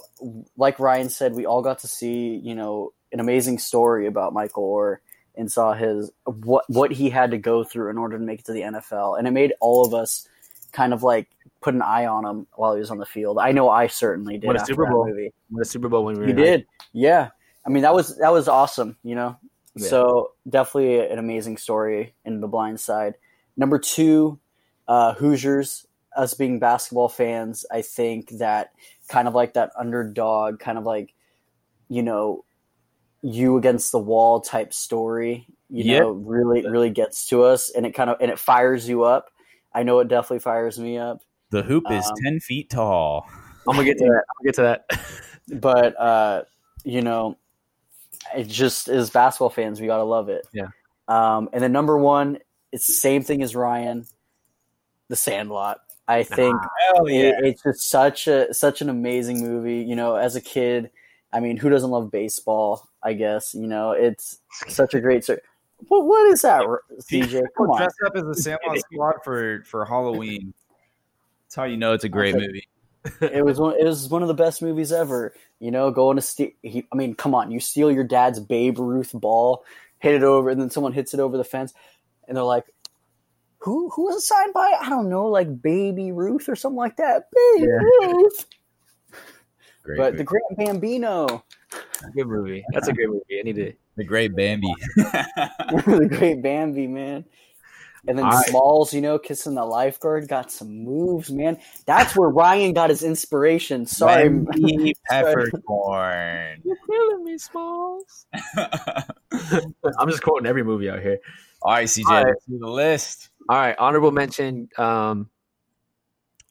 like 0.57 0.79
Ryan 0.79 1.09
said, 1.09 1.33
we 1.33 1.45
all 1.45 1.61
got 1.61 1.79
to 1.79 1.87
see 1.87 2.35
you 2.43 2.55
know 2.55 2.93
an 3.11 3.19
amazing 3.19 3.59
story 3.59 4.07
about 4.07 4.33
Michael 4.33 4.75
Oher 4.75 4.97
and 5.36 5.51
saw 5.51 5.73
his 5.73 6.11
what 6.25 6.65
what 6.69 6.91
he 6.91 7.09
had 7.09 7.32
to 7.32 7.38
go 7.38 7.63
through 7.63 7.89
in 7.89 7.97
order 7.97 8.17
to 8.17 8.23
make 8.23 8.39
it 8.39 8.45
to 8.45 8.53
the 8.53 8.61
NFL, 8.61 9.17
and 9.17 9.27
it 9.27 9.32
made 9.32 9.53
all 9.59 9.86
of 9.86 9.93
us 9.93 10.27
kind 10.71 10.93
of 10.93 11.03
like 11.03 11.27
put 11.61 11.73
an 11.73 11.82
eye 11.82 12.05
on 12.05 12.25
him 12.25 12.47
while 12.55 12.73
he 12.73 12.79
was 12.79 12.89
on 12.91 12.97
the 12.97 13.05
field. 13.05 13.38
I 13.39 13.51
know 13.51 13.69
I 13.69 13.88
certainly 13.88 14.38
did 14.38 14.47
What 14.47 14.55
a 14.55 14.65
Super 14.65 14.86
Bowl. 14.88 15.07
movie. 15.07 15.32
Won 15.49 15.61
a 15.61 15.65
Super 15.65 15.89
Bowl 15.89 16.05
when 16.05 16.15
we 16.15 16.21
were 16.21 16.25
He 16.25 16.32
in 16.32 16.38
high 16.38 16.43
did, 16.43 16.65
yeah. 16.93 17.29
I 17.65 17.69
mean 17.69 17.84
that 17.84 17.93
was 17.93 18.17
that 18.17 18.32
was 18.32 18.47
awesome, 18.47 18.97
you 19.03 19.15
know. 19.15 19.38
Yeah. 19.75 19.88
So 19.88 20.32
definitely 20.49 20.99
an 21.07 21.19
amazing 21.19 21.57
story 21.57 22.13
in 22.25 22.41
the 22.41 22.47
blind 22.47 22.79
side. 22.79 23.15
Number 23.57 23.79
two, 23.79 24.39
uh, 24.88 25.13
Hoosiers. 25.13 25.88
Us 26.13 26.34
being 26.34 26.59
basketball 26.59 27.07
fans, 27.07 27.65
I 27.71 27.82
think 27.82 28.32
that 28.32 28.71
kind 29.07 29.29
of 29.29 29.34
like 29.34 29.53
that 29.53 29.71
underdog, 29.79 30.59
kind 30.59 30.77
of 30.77 30.84
like 30.84 31.13
you 31.88 32.03
know, 32.03 32.43
you 33.22 33.57
against 33.57 33.91
the 33.91 33.99
wall 33.99 34.39
type 34.41 34.74
story. 34.74 35.47
You 35.69 35.84
Yeah. 35.84 35.99
know, 35.99 36.09
really 36.11 36.67
really 36.67 36.89
gets 36.89 37.28
to 37.28 37.43
us, 37.43 37.69
and 37.69 37.86
it 37.86 37.91
kind 37.91 38.09
of 38.09 38.17
and 38.19 38.32
it 38.32 38.39
fires 38.39 38.88
you 38.88 39.03
up. 39.03 39.30
I 39.74 39.84
know 39.84 39.99
it 39.99 40.07
definitely 40.07 40.39
fires 40.39 40.78
me 40.80 40.97
up. 40.97 41.22
The 41.51 41.63
hoop 41.63 41.89
is 41.89 42.05
um, 42.05 42.15
10 42.24 42.39
feet 42.39 42.69
tall. 42.69 43.26
I'm 43.67 43.76
gonna 43.76 43.86
get 43.86 43.97
to 43.99 44.05
that. 44.05 44.24
I'm 44.30 44.43
gonna 44.43 44.45
get 44.45 44.55
to 44.55 44.61
that. 44.61 45.59
but 45.61 45.99
uh, 45.99 46.43
you 46.84 47.01
know, 47.01 47.38
it 48.36 48.47
just 48.47 48.88
as 48.89 49.09
basketball 49.09 49.49
fans, 49.49 49.80
we 49.80 49.88
gotta 49.88 50.03
love 50.03 50.30
it. 50.30 50.47
Yeah. 50.53 50.67
Um, 51.07 51.49
and 51.53 51.63
then 51.63 51.72
number 51.72 51.97
one, 51.97 52.39
it's 52.72 52.88
the 52.88 52.93
same 52.93 53.24
thing 53.24 53.43
as 53.43 53.55
Ryan, 53.55 54.05
The 55.09 55.15
Sandlot. 55.15 55.82
I 56.07 56.24
think 56.24 56.59
Hell 56.88 57.05
it, 57.07 57.36
it's 57.43 57.63
just 57.63 57.89
such 57.89 58.28
a 58.28 58.53
such 58.53 58.82
an 58.82 58.89
amazing 58.89 59.41
movie. 59.41 59.84
You 59.84 59.95
know, 59.95 60.15
as 60.15 60.36
a 60.36 60.41
kid, 60.41 60.89
I 61.34 61.39
mean, 61.39 61.57
who 61.57 61.69
doesn't 61.69 61.89
love 61.89 62.11
baseball? 62.11 62.89
I 63.03 63.13
guess 63.13 63.53
you 63.53 63.67
know 63.67 63.91
it's 63.91 64.39
such 64.67 64.93
a 64.93 64.99
great. 64.99 65.23
Ser- 65.23 65.41
what 65.88 66.05
what 66.05 66.27
is 66.32 66.41
that, 66.43 66.63
CJ? 67.09 67.43
Come 67.57 67.71
on. 67.71 67.77
Dress 67.77 67.93
up 68.05 68.13
as 68.15 68.23
a 68.23 68.36
Sandlot 68.36 68.79
squad 68.79 69.15
for, 69.23 69.63
for 69.65 69.86
Halloween. 69.86 70.53
That's 71.45 71.55
how 71.55 71.63
you 71.63 71.77
know 71.77 71.93
it's 71.93 72.03
a 72.03 72.09
great 72.09 72.36
Okay. 72.36 72.45
movie. 72.47 72.67
it 73.21 73.43
was 73.43 73.59
one, 73.59 73.75
it 73.79 73.84
was 73.84 74.07
one 74.09 74.21
of 74.21 74.27
the 74.27 74.34
best 74.36 74.61
movies 74.61 74.91
ever. 74.91 75.34
You 75.59 75.71
know, 75.71 75.89
going 75.89 76.17
to 76.17 76.21
steal. 76.21 76.49
He, 76.61 76.86
I 76.91 76.95
mean, 76.95 77.15
come 77.15 77.34
on, 77.34 77.49
you 77.51 77.59
steal 77.59 77.91
your 77.91 78.03
dad's 78.03 78.39
Babe 78.39 78.77
Ruth 78.77 79.11
ball, 79.13 79.63
hit 79.99 80.13
it 80.13 80.23
over, 80.23 80.49
and 80.49 80.61
then 80.61 80.69
someone 80.69 80.93
hits 80.93 81.13
it 81.13 81.19
over 81.19 81.36
the 81.38 81.43
fence, 81.43 81.73
and 82.27 82.38
they're 82.38 82.43
like, 82.43 82.65
"Who 83.59 83.89
who 83.89 84.05
was 84.05 84.17
it 84.17 84.21
signed 84.21 84.53
by? 84.53 84.71
I 84.79 84.89
don't 84.89 85.09
know, 85.09 85.25
like 85.27 85.61
Baby 85.63 86.11
Ruth 86.11 86.47
or 86.47 86.55
something 86.55 86.77
like 86.77 86.97
that." 86.97 87.29
Baby 87.36 87.71
Ruth, 87.71 88.45
Great 89.84 89.97
but 89.97 90.05
movie. 90.13 90.17
the 90.17 90.23
Great 90.23 90.43
Bambino, 90.57 91.43
Good 92.15 92.27
movie. 92.27 92.63
That's 92.73 92.88
a 92.88 92.93
good 92.93 93.07
movie. 93.09 93.39
I 93.39 93.43
need 93.43 93.55
to. 93.55 93.73
the 93.95 94.03
great 94.03 94.36
Bambi. 94.36 94.73
the 94.95 96.07
Great 96.09 96.41
Bambi, 96.41 96.88
man. 96.88 97.25
And 98.07 98.17
then 98.17 98.25
I- 98.25 98.41
Smalls, 98.43 98.93
you 98.93 99.01
know, 99.01 99.19
kissing 99.19 99.53
the 99.55 99.63
lifeguard, 99.65 100.27
got 100.27 100.51
some 100.51 100.84
moves, 100.84 101.32
man. 101.32 101.59
That's 101.86 102.15
where 102.15 102.29
Ryan 102.29 102.73
got 102.73 102.89
his 102.89 103.03
inspiration. 103.03 103.86
Sorry, 103.86 104.27
Wendy 104.29 104.95
Peppercorn. 105.07 106.61
You're 106.63 106.77
killing 106.88 107.23
me, 107.23 107.38
Smalls. 107.38 108.25
I'm 108.57 110.09
just 110.09 110.23
quoting 110.23 110.47
every 110.47 110.63
movie 110.63 110.89
out 110.89 110.99
here. 110.99 111.19
All 111.61 111.73
right, 111.73 111.88
CJ, 111.88 112.05
All 112.07 112.13
right. 112.23 112.25
let's 112.27 112.45
the 112.47 112.67
list. 112.67 113.29
All 113.47 113.57
right, 113.57 113.75
honorable 113.77 114.11
mention. 114.11 114.67
Um, 114.77 115.29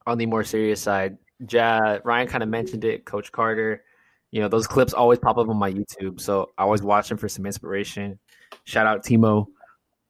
on 0.07 0.19
the 0.19 0.27
more 0.27 0.45
serious 0.45 0.81
side, 0.81 1.19
ja, 1.49 1.99
Ryan 2.05 2.29
kind 2.29 2.43
of 2.43 2.49
mentioned 2.49 2.85
it. 2.85 3.05
Coach 3.05 3.33
Carter, 3.33 3.85
you 4.31 4.41
know, 4.41 4.49
those 4.49 4.67
clips 4.67 4.93
always 4.93 5.19
pop 5.19 5.39
up 5.39 5.49
on 5.49 5.57
my 5.57 5.73
YouTube, 5.73 6.21
so 6.21 6.51
I 6.59 6.63
always 6.63 6.83
watch 6.83 7.09
them 7.09 7.19
for 7.19 7.29
some 7.29 7.47
inspiration. 7.47 8.19
Shout 8.65 8.87
out 8.87 9.05
Timo. 9.05 9.47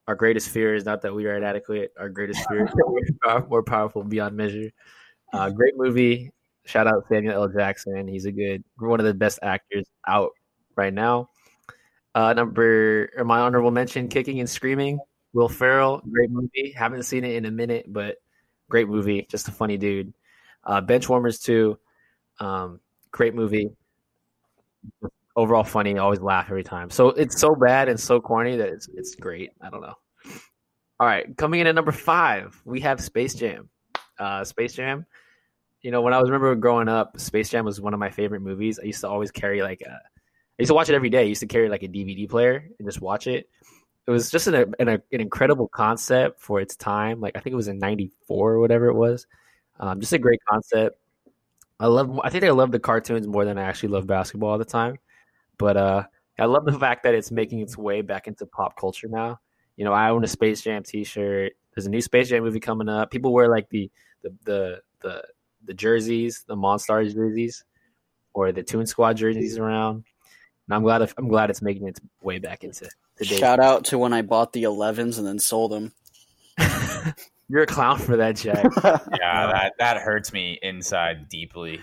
Our 0.08 0.14
greatest 0.14 0.48
fear 0.48 0.74
is 0.74 0.84
not 0.84 1.02
that 1.02 1.14
we 1.14 1.26
are 1.26 1.36
inadequate. 1.36 1.92
Our 1.98 2.08
greatest 2.08 2.46
fear 2.48 2.64
is 2.64 2.72
that 2.72 3.04
we're 3.26 3.46
more 3.48 3.62
powerful 3.62 4.02
beyond 4.02 4.36
measure. 4.36 4.70
Uh, 5.32 5.50
great 5.50 5.76
movie. 5.76 6.32
Shout 6.64 6.86
out 6.86 7.04
Samuel 7.08 7.34
L. 7.34 7.48
Jackson. 7.48 8.08
He's 8.08 8.24
a 8.24 8.32
good, 8.32 8.64
one 8.76 9.00
of 9.00 9.06
the 9.06 9.14
best 9.14 9.38
actors 9.42 9.86
out 10.06 10.30
right 10.76 10.92
now. 10.92 11.30
Uh, 12.14 12.32
number, 12.32 13.08
my 13.24 13.38
honorable 13.38 13.70
mention, 13.70 14.08
Kicking 14.08 14.40
and 14.40 14.50
Screaming. 14.50 14.98
Will 15.32 15.48
Ferrell, 15.48 16.02
great 16.10 16.30
movie. 16.30 16.72
Haven't 16.76 17.04
seen 17.04 17.24
it 17.24 17.36
in 17.36 17.44
a 17.44 17.50
minute, 17.52 17.86
but 17.88 18.16
great 18.68 18.88
movie. 18.88 19.26
Just 19.30 19.46
a 19.46 19.52
funny 19.52 19.76
dude. 19.76 20.12
Uh, 20.70 20.80
Benchwarmers 20.80 21.42
too. 21.42 21.76
Um, 22.38 22.78
great 23.10 23.34
movie. 23.34 23.70
Overall 25.34 25.64
funny. 25.64 25.98
Always 25.98 26.20
laugh 26.20 26.46
every 26.48 26.62
time. 26.62 26.90
So 26.90 27.08
it's 27.08 27.40
so 27.40 27.56
bad 27.56 27.88
and 27.88 27.98
so 27.98 28.20
corny 28.20 28.56
that 28.56 28.68
it's 28.68 28.88
it's 28.94 29.16
great. 29.16 29.50
I 29.60 29.68
don't 29.68 29.80
know. 29.80 29.94
All 31.00 31.06
right, 31.06 31.36
coming 31.36 31.60
in 31.60 31.66
at 31.66 31.74
number 31.74 31.92
five, 31.92 32.60
we 32.64 32.78
have 32.80 33.00
Space 33.00 33.34
Jam. 33.34 33.68
Uh, 34.18 34.44
Space 34.44 34.74
Jam. 34.74 35.06
You 35.82 35.90
know, 35.90 36.02
when 36.02 36.14
I 36.14 36.20
was 36.20 36.30
remember 36.30 36.54
growing 36.54 36.88
up, 36.88 37.18
Space 37.18 37.48
Jam 37.48 37.64
was 37.64 37.80
one 37.80 37.92
of 37.94 37.98
my 37.98 38.10
favorite 38.10 38.42
movies. 38.42 38.78
I 38.78 38.84
used 38.84 39.00
to 39.00 39.08
always 39.08 39.32
carry 39.32 39.62
like 39.62 39.80
a, 39.80 39.90
I 39.90 40.60
used 40.60 40.68
to 40.68 40.74
watch 40.74 40.88
it 40.88 40.94
every 40.94 41.10
day. 41.10 41.20
I 41.20 41.24
used 41.24 41.40
to 41.40 41.46
carry 41.48 41.68
like 41.68 41.82
a 41.82 41.88
DVD 41.88 42.28
player 42.28 42.68
and 42.78 42.86
just 42.86 43.00
watch 43.00 43.26
it 43.26 43.48
it 44.06 44.10
was 44.10 44.30
just 44.30 44.46
an, 44.46 44.74
an, 44.78 44.88
an 44.88 45.02
incredible 45.10 45.68
concept 45.68 46.40
for 46.40 46.60
its 46.60 46.76
time. 46.76 47.20
Like 47.20 47.36
I 47.36 47.40
think 47.40 47.52
it 47.52 47.56
was 47.56 47.68
in 47.68 47.78
'94 47.78 48.52
or 48.52 48.60
whatever 48.60 48.86
it 48.86 48.94
was. 48.94 49.26
Um, 49.80 49.98
just 49.98 50.12
a 50.12 50.18
great 50.18 50.40
concept. 50.48 50.98
I 51.80 51.86
love. 51.86 52.20
I 52.22 52.28
think 52.28 52.44
I 52.44 52.50
love 52.50 52.70
the 52.70 52.78
cartoons 52.78 53.26
more 53.26 53.46
than 53.46 53.58
I 53.58 53.62
actually 53.62 53.88
love 53.88 54.06
basketball 54.06 54.50
all 54.50 54.58
the 54.58 54.64
time. 54.66 54.98
But 55.56 55.76
uh, 55.78 56.04
I 56.38 56.44
love 56.44 56.66
the 56.66 56.78
fact 56.78 57.02
that 57.04 57.14
it's 57.14 57.30
making 57.30 57.60
its 57.60 57.76
way 57.76 58.02
back 58.02 58.26
into 58.28 58.44
pop 58.46 58.78
culture 58.78 59.08
now. 59.08 59.40
You 59.76 59.86
know, 59.86 59.92
I 59.92 60.10
own 60.10 60.22
a 60.22 60.28
Space 60.28 60.60
Jam 60.60 60.82
T-shirt. 60.82 61.52
There's 61.74 61.86
a 61.86 61.90
new 61.90 62.02
Space 62.02 62.28
Jam 62.28 62.44
movie 62.44 62.60
coming 62.60 62.88
up. 62.88 63.10
People 63.10 63.32
wear 63.32 63.48
like 63.48 63.70
the 63.70 63.90
the 64.22 64.34
the 64.44 64.80
the, 65.00 65.24
the 65.64 65.74
jerseys, 65.74 66.44
the 66.46 66.56
Monstars 66.56 67.14
jerseys, 67.14 67.64
or 68.34 68.52
the 68.52 68.62
Toon 68.62 68.84
Squad 68.86 69.16
jerseys 69.16 69.56
around. 69.56 70.04
And 70.66 70.74
I'm 70.74 70.82
glad. 70.82 71.00
If, 71.00 71.14
I'm 71.16 71.28
glad 71.28 71.48
it's 71.48 71.62
making 71.62 71.88
its 71.88 72.00
way 72.22 72.38
back 72.38 72.62
into 72.62 72.90
today's 73.16 73.38
Shout 73.38 73.58
out 73.58 73.86
to 73.86 73.98
when 73.98 74.12
I 74.12 74.20
bought 74.20 74.52
the 74.52 74.64
11s 74.64 75.16
and 75.16 75.26
then 75.26 75.38
sold 75.38 75.72
them. 75.72 75.92
You're 77.51 77.64
a 77.64 77.66
clown 77.66 77.98
for 77.98 78.16
that, 78.16 78.36
Jack. 78.36 78.64
Yeah, 79.18 79.46
that, 79.48 79.72
that 79.80 79.96
hurts 79.96 80.32
me 80.32 80.61
inside 80.62 81.28
deeply. 81.28 81.80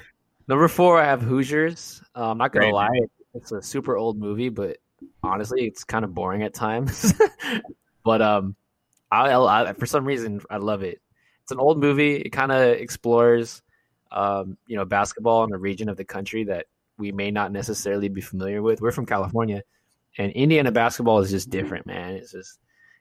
Number 0.48 0.70
four, 0.70 0.98
I 0.98 1.04
have 1.04 1.22
Hoosiers. 1.22 2.02
Uh, 2.16 2.32
I'm 2.32 2.38
not 2.38 2.54
gonna 2.54 2.68
Great 2.68 2.74
lie, 2.74 3.00
it's 3.34 3.52
a 3.52 3.62
super 3.62 3.98
old 3.98 4.18
movie, 4.18 4.48
but 4.48 4.78
honestly, 5.22 5.66
it's 5.66 5.84
kind 5.84 6.06
of 6.06 6.14
boring 6.16 6.42
at 6.44 6.54
times. 6.54 7.14
but 8.06 8.22
um, 8.22 8.56
I, 9.12 9.34
I, 9.34 9.74
for 9.74 9.86
some 9.86 10.06
reason 10.06 10.40
I 10.50 10.56
love 10.56 10.84
it. 10.84 11.02
It's 11.44 11.52
an 11.52 11.60
old 11.60 11.80
movie. 11.80 12.16
It 12.16 12.30
kind 12.30 12.54
of 12.54 12.62
explores, 12.62 13.62
um, 14.10 14.58
you 14.68 14.78
know, 14.78 14.86
basketball 14.86 15.44
in 15.44 15.54
a 15.54 15.58
region 15.58 15.90
of 15.90 15.98
the 15.98 16.06
country 16.06 16.46
that 16.46 16.68
we 16.98 17.12
may 17.12 17.30
not 17.30 17.52
necessarily 17.52 18.08
be 18.08 18.22
familiar 18.22 18.62
with. 18.62 18.80
We're 18.80 18.92
from 18.92 19.06
California, 19.06 19.64
and 20.18 20.32
Indiana 20.32 20.72
basketball 20.72 21.20
is 21.20 21.30
just 21.30 21.50
different, 21.50 21.86
man. 21.86 22.14
It's 22.14 22.32
just, 22.32 22.58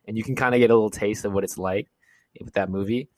and 0.09 0.17
you 0.17 0.25
can 0.25 0.35
kind 0.35 0.53
of 0.53 0.59
get 0.59 0.71
a 0.71 0.75
little 0.75 0.91
taste 0.91 1.25
of 1.25 1.33
what 1.33 1.45
it's 1.45 1.59
like 1.59 1.87
with 2.45 2.55
that 2.55 2.71
movie. 2.71 3.09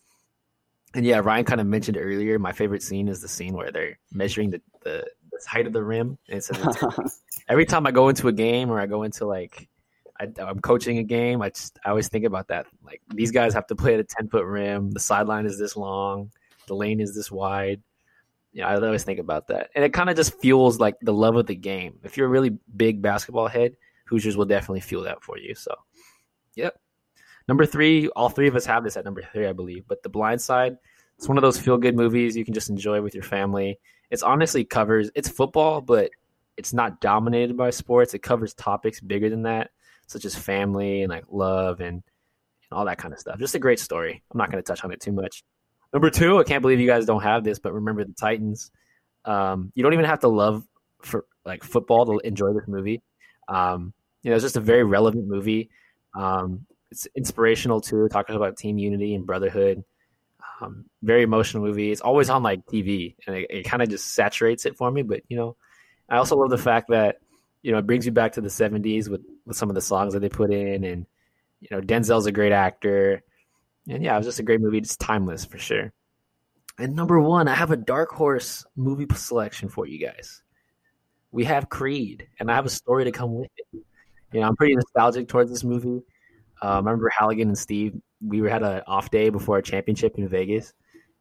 And 0.95 1.05
yeah, 1.05 1.19
Ryan 1.19 1.45
kind 1.45 1.61
of 1.61 1.67
mentioned 1.67 1.99
earlier. 2.01 2.39
My 2.39 2.53
favorite 2.53 2.83
scene 2.83 3.09
is 3.09 3.21
the 3.21 3.29
scene 3.29 3.55
where 3.55 3.71
they're 3.71 3.99
measuring 4.13 4.51
the 4.51 4.63
the, 4.83 5.07
the 5.31 5.39
height 5.47 5.67
of 5.67 5.73
the 5.73 5.83
rim. 5.83 6.19
And 6.29 6.39
it's 6.39 6.51
every 7.49 7.67
time 7.67 7.87
I 7.87 7.91
go 7.91 8.09
into 8.09 8.29
a 8.29 8.33
game 8.33 8.71
or 8.71 8.81
I 8.81 8.87
go 8.87 9.03
into 9.03 9.27
like 9.27 9.69
I, 10.19 10.29
I'm 10.39 10.61
coaching 10.61 10.99
a 10.99 11.03
game, 11.03 11.43
I 11.43 11.51
just 11.51 11.79
I 11.85 11.91
always 11.91 12.09
think 12.09 12.25
about 12.25 12.49
that. 12.49 12.67
Like 12.83 13.03
these 13.15 13.31
guys 13.31 13.55
have 13.55 13.67
to 13.69 13.77
play 13.77 13.95
at 13.95 14.01
a 14.01 14.05
ten 14.05 14.29
foot 14.29 14.47
rim. 14.47 14.91
The 14.91 15.01
sideline 15.01 15.47
is 15.47 15.59
this 15.59 15.77
long. 15.77 16.31
The 16.67 16.75
lane 16.75 17.01
is 17.01 17.15
this 17.15 17.31
wide. 17.31 17.83
Yeah, 18.53 18.69
I 18.69 18.77
always 18.77 19.05
think 19.05 19.21
about 19.21 19.49
that, 19.49 19.69
and 19.75 19.85
it 19.85 19.93
kind 19.93 20.09
of 20.09 20.17
just 20.17 20.41
fuels 20.41 20.81
like 20.81 20.97
the 21.03 21.13
love 21.13 21.37
of 21.37 21.47
the 21.47 21.55
game. 21.55 21.99
If 22.03 22.17
you're 22.17 22.27
a 22.27 22.31
really 22.31 22.57
big 22.77 23.03
basketball 23.03 23.47
head, 23.47 23.77
Hoosiers 24.07 24.39
will 24.39 24.47
definitely 24.47 24.81
fuel 24.81 25.05
that 25.05 25.23
for 25.23 25.39
you. 25.39 25.55
So, 25.55 25.75
yep. 26.55 26.81
Number 27.49 27.65
three, 27.65 28.09
all 28.09 28.29
three 28.29 28.47
of 28.47 28.55
us 28.55 28.67
have 28.67 28.85
this 28.85 28.97
at 28.97 29.05
number 29.05 29.23
three, 29.33 29.47
I 29.47 29.53
believe. 29.53 29.85
But 29.89 30.03
The 30.03 30.11
Blind 30.11 30.41
Side, 30.41 30.77
it's 31.17 31.29
one 31.29 31.39
of 31.39 31.43
those 31.43 31.59
feel 31.59 31.79
good 31.79 31.97
movies 31.97 32.37
you 32.37 32.45
can 32.45 32.55
just 32.55 32.69
enjoy 32.71 33.01
with 33.01 33.15
your 33.15 33.25
family. 33.25 33.79
It's 34.11 34.23
honestly 34.23 34.65
covers 34.65 35.11
it's 35.15 35.29
football, 35.29 35.81
but 35.81 36.11
it's 36.57 36.73
not 36.73 37.01
dominated 37.01 37.57
by 37.57 37.71
sports. 37.71 38.15
It 38.15 38.21
covers 38.21 38.53
topics 38.55 39.01
bigger 39.01 39.31
than 39.31 39.43
that, 39.43 39.71
such 40.07 40.25
as 40.25 40.35
family 40.35 41.03
and 41.03 41.11
like 41.11 41.25
love 41.31 41.81
and, 41.81 41.95
and 41.97 42.73
all 42.73 42.85
that 42.85 42.99
kind 42.99 43.15
of 43.15 43.21
stuff. 43.21 43.39
Just 43.39 43.55
a 43.55 43.59
great 43.59 43.81
story. 43.81 44.23
I'm 44.31 44.39
not 44.39 44.51
going 44.51 44.63
to 44.63 44.67
touch 44.67 44.85
on 44.85 44.93
it 44.93 45.01
too 45.01 45.13
much. 45.13 45.43
Number 45.93 46.11
two, 46.11 46.39
I 46.39 46.45
can't 46.45 46.61
believe 46.61 46.81
you 46.81 46.87
guys 46.87 47.07
don't 47.07 47.23
have 47.23 47.45
this, 47.45 47.59
but 47.59 47.73
remember 47.73 48.05
the 48.05 48.13
Titans. 48.13 48.71
Um, 49.25 49.73
you 49.75 49.83
don't 49.83 49.95
even 49.95 50.05
have 50.05 50.21
to 50.21 50.29
love 50.29 50.65
for 51.01 51.25
like 51.47 51.65
football 51.65 52.05
to 52.07 52.19
enjoy 52.27 52.53
this 52.53 52.69
movie. 52.69 53.03
Um, 53.49 53.95
you 54.23 54.31
know, 54.31 54.37
it's 54.37 54.45
just 54.45 54.57
a 54.57 54.61
very 54.61 54.85
relevant 54.85 55.27
movie. 55.27 55.71
Um, 56.15 56.67
it's 56.91 57.07
inspirational 57.15 57.81
too, 57.81 58.09
talking 58.09 58.37
about 58.37 58.57
team 58.57 58.79
unity 58.79 59.15
and 59.15 59.27
brotherhood. 59.27 59.85
Um, 60.61 60.87
very 61.03 61.23
emotional 61.23 61.63
movie. 61.63 61.93
It's 61.93 62.01
always 62.01 62.31
on 62.31 62.43
like 62.43 62.67
TV, 62.67 63.15
and 63.27 63.37
it, 63.37 63.47
it 63.51 63.63
kind 63.65 63.83
of 63.83 63.89
just 63.89 64.15
saturates 64.15 64.67
it 64.67 64.77
for 64.77 64.91
me. 64.91 65.03
But 65.03 65.23
you 65.29 65.37
know, 65.37 65.57
I 66.09 66.17
also 66.17 66.37
love 66.37 66.51
the 66.51 66.59
fact 66.59 66.89
that 66.91 67.19
you 67.63 67.73
know 67.73 67.79
it 67.79 67.87
brings 67.87 68.07
you 68.07 68.13
back 68.13 68.33
to 68.33 68.41
the 68.41 68.49
'70s 68.49 69.09
with 69.09 69.25
with 69.47 69.57
some 69.57 69.69
of 69.69 69.75
the 69.75 69.81
songs 69.81 70.15
that 70.15 70.21
they 70.21 70.29
put 70.29 70.53
in, 70.53 70.85
and 70.85 71.07
you 71.61 71.69
know 71.71 71.81
Denzel's 71.81 72.27
a 72.27 72.33
great 72.33 72.53
actor, 72.53 73.23
and 73.89 74.03
yeah, 74.03 74.15
it 74.15 74.19
was 74.19 74.27
just 74.27 74.41
a 74.41 74.45
great 74.45 74.61
movie. 74.61 74.79
It's 74.79 74.97
timeless 74.97 75.45
for 75.45 75.59
sure. 75.59 75.93
And 76.79 76.95
number 76.95 77.21
one, 77.21 77.49
I 77.49 77.55
have 77.55 77.73
a 77.73 77.77
dark 77.77 78.11
horse 78.11 78.65
movie 78.77 79.07
selection 79.15 79.69
for 79.69 79.87
you 79.87 80.05
guys. 80.05 80.43
We 81.33 81.45
have 81.45 81.69
Creed, 81.69 82.29
and 82.41 82.51
I 82.51 82.55
have 82.55 82.67
a 82.67 82.71
story 82.71 83.05
to 83.05 83.13
come 83.13 83.35
with 83.35 83.51
it. 83.57 83.85
You 84.33 84.41
know, 84.41 84.47
I'm 84.47 84.57
pretty 84.57 84.75
nostalgic 84.77 85.29
towards 85.29 85.51
this 85.51 85.65
movie. 85.65 86.03
Uh, 86.63 86.67
I 86.67 86.77
remember 86.77 87.09
Halligan 87.09 87.49
and 87.49 87.59
Steve. 87.59 87.95
We 88.27 88.39
had 88.49 88.63
an 88.63 88.83
off 88.87 89.11
day 89.11 89.31
before 89.31 89.59
a 89.59 89.63
championship 89.63 90.19
in 90.19 90.29
Vegas, 90.29 90.73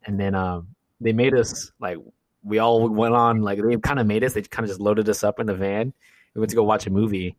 and 0.06 0.20
then 0.20 0.36
um, 0.36 0.68
they 1.00 1.14
made 1.14 1.34
us 1.34 1.72
like 1.80 1.98
we 2.44 2.60
all 2.60 2.88
went 2.90 3.14
on 3.14 3.42
like 3.42 3.60
they 3.62 3.78
kind 3.78 4.00
of 4.00 4.08
made 4.08 4.24
us. 4.24 4.34
They 4.34 4.42
kind 4.42 4.64
of 4.64 4.70
just 4.70 4.80
loaded 4.80 5.08
us 5.10 5.24
up 5.24 5.40
in 5.40 5.46
the 5.46 5.54
van. 5.54 5.94
We 6.34 6.40
went 6.40 6.50
to 6.50 6.56
go 6.56 6.64
watch 6.64 6.88
a 6.88 6.90
movie, 6.90 7.36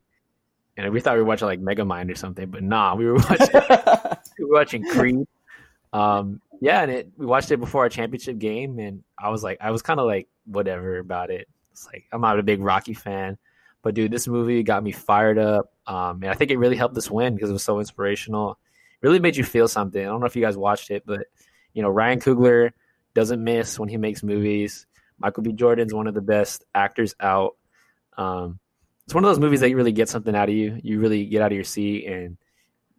and 0.76 0.92
we 0.92 1.00
thought 1.00 1.14
we 1.14 1.20
were 1.20 1.26
watching 1.26 1.46
like 1.46 1.60
Megamind 1.60 2.10
or 2.10 2.14
something, 2.14 2.48
but 2.50 2.62
nah, 2.62 2.94
we 2.94 3.06
were 3.06 3.14
watching 3.14 3.48
we 4.38 4.44
were 4.44 4.54
watching 4.54 4.84
Creed. 4.90 5.26
Um, 5.92 6.40
yeah, 6.60 6.82
and 6.82 6.90
it 6.90 7.08
we 7.16 7.26
watched 7.26 7.50
it 7.50 7.58
before 7.58 7.82
our 7.82 7.88
championship 7.88 8.38
game, 8.38 8.78
and 8.78 9.02
I 9.18 9.30
was 9.30 9.42
like, 9.42 9.58
I 9.60 9.70
was 9.70 9.82
kind 9.82 9.98
of 9.98 10.06
like 10.06 10.28
whatever 10.46 10.98
about 10.98 11.30
it. 11.30 11.48
It's 11.72 11.86
like 11.86 12.04
I'm 12.12 12.20
not 12.20 12.38
a 12.38 12.42
big 12.42 12.60
Rocky 12.60 12.94
fan, 12.94 13.38
but 13.82 13.94
dude, 13.94 14.10
this 14.10 14.28
movie 14.28 14.62
got 14.62 14.82
me 14.82 14.92
fired 14.92 15.38
up. 15.38 15.72
Um, 15.88 16.22
and 16.22 16.30
I 16.30 16.34
think 16.34 16.50
it 16.50 16.58
really 16.58 16.76
helped 16.76 16.96
us 16.98 17.10
win 17.10 17.34
because 17.34 17.48
it 17.48 17.54
was 17.54 17.64
so 17.64 17.80
inspirational. 17.80 18.58
It 19.02 19.06
really 19.06 19.20
made 19.20 19.36
you 19.36 19.44
feel 19.44 19.66
something. 19.66 20.00
I 20.00 20.04
don't 20.04 20.20
know 20.20 20.26
if 20.26 20.36
you 20.36 20.42
guys 20.42 20.56
watched 20.56 20.90
it, 20.90 21.02
but 21.06 21.26
you 21.72 21.82
know, 21.82 21.88
Ryan 21.88 22.20
Coogler 22.20 22.72
doesn't 23.14 23.42
miss 23.42 23.78
when 23.78 23.88
he 23.88 23.96
makes 23.96 24.22
movies. 24.22 24.86
Michael 25.18 25.42
B. 25.42 25.52
Jordan's 25.52 25.94
one 25.94 26.06
of 26.06 26.14
the 26.14 26.20
best 26.20 26.64
actors 26.74 27.14
out. 27.20 27.56
Um, 28.16 28.58
it's 29.04 29.14
one 29.14 29.24
of 29.24 29.30
those 29.30 29.40
movies 29.40 29.60
that 29.60 29.70
you 29.70 29.76
really 29.76 29.92
get 29.92 30.10
something 30.10 30.36
out 30.36 30.50
of 30.50 30.54
you. 30.54 30.78
You 30.82 31.00
really 31.00 31.24
get 31.24 31.40
out 31.40 31.50
of 31.50 31.56
your 31.56 31.64
seat 31.64 32.06
and 32.06 32.36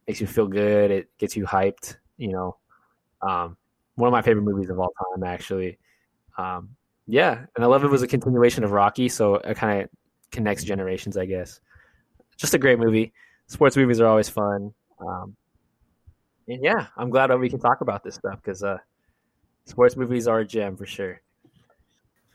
makes 0.07 0.19
you 0.19 0.25
feel 0.27 0.47
good. 0.47 0.89
It 0.89 1.09
gets 1.19 1.37
you 1.37 1.45
hyped. 1.45 1.97
You 2.17 2.29
know, 2.29 2.57
um, 3.21 3.55
one 3.95 4.07
of 4.07 4.11
my 4.11 4.23
favorite 4.23 4.43
movies 4.43 4.69
of 4.69 4.79
all 4.79 4.91
time, 5.13 5.23
actually. 5.23 5.77
Um, 6.37 6.69
yeah, 7.05 7.45
and 7.55 7.63
I 7.63 7.67
love 7.67 7.83
it 7.83 7.89
was 7.89 8.01
a 8.01 8.07
continuation 8.07 8.63
of 8.63 8.71
Rocky, 8.71 9.09
so 9.09 9.35
it 9.35 9.55
kind 9.55 9.83
of 9.83 9.89
connects 10.31 10.63
generations, 10.63 11.17
I 11.17 11.25
guess. 11.25 11.61
Just 12.39 12.53
a 12.53 12.57
great 12.57 12.79
movie. 12.79 13.13
Sports 13.47 13.77
movies 13.77 13.99
are 13.99 14.07
always 14.07 14.29
fun. 14.29 14.73
Um, 15.05 15.35
and 16.47 16.63
yeah, 16.63 16.87
I'm 16.97 17.09
glad 17.11 17.27
that 17.27 17.37
we 17.37 17.49
can 17.49 17.59
talk 17.59 17.81
about 17.81 18.03
this 18.03 18.15
stuff 18.15 18.39
because 18.41 18.63
uh, 18.63 18.77
sports 19.65 19.95
movies 19.95 20.27
are 20.27 20.39
a 20.39 20.45
gem 20.45 20.75
for 20.75 20.85
sure. 20.87 21.21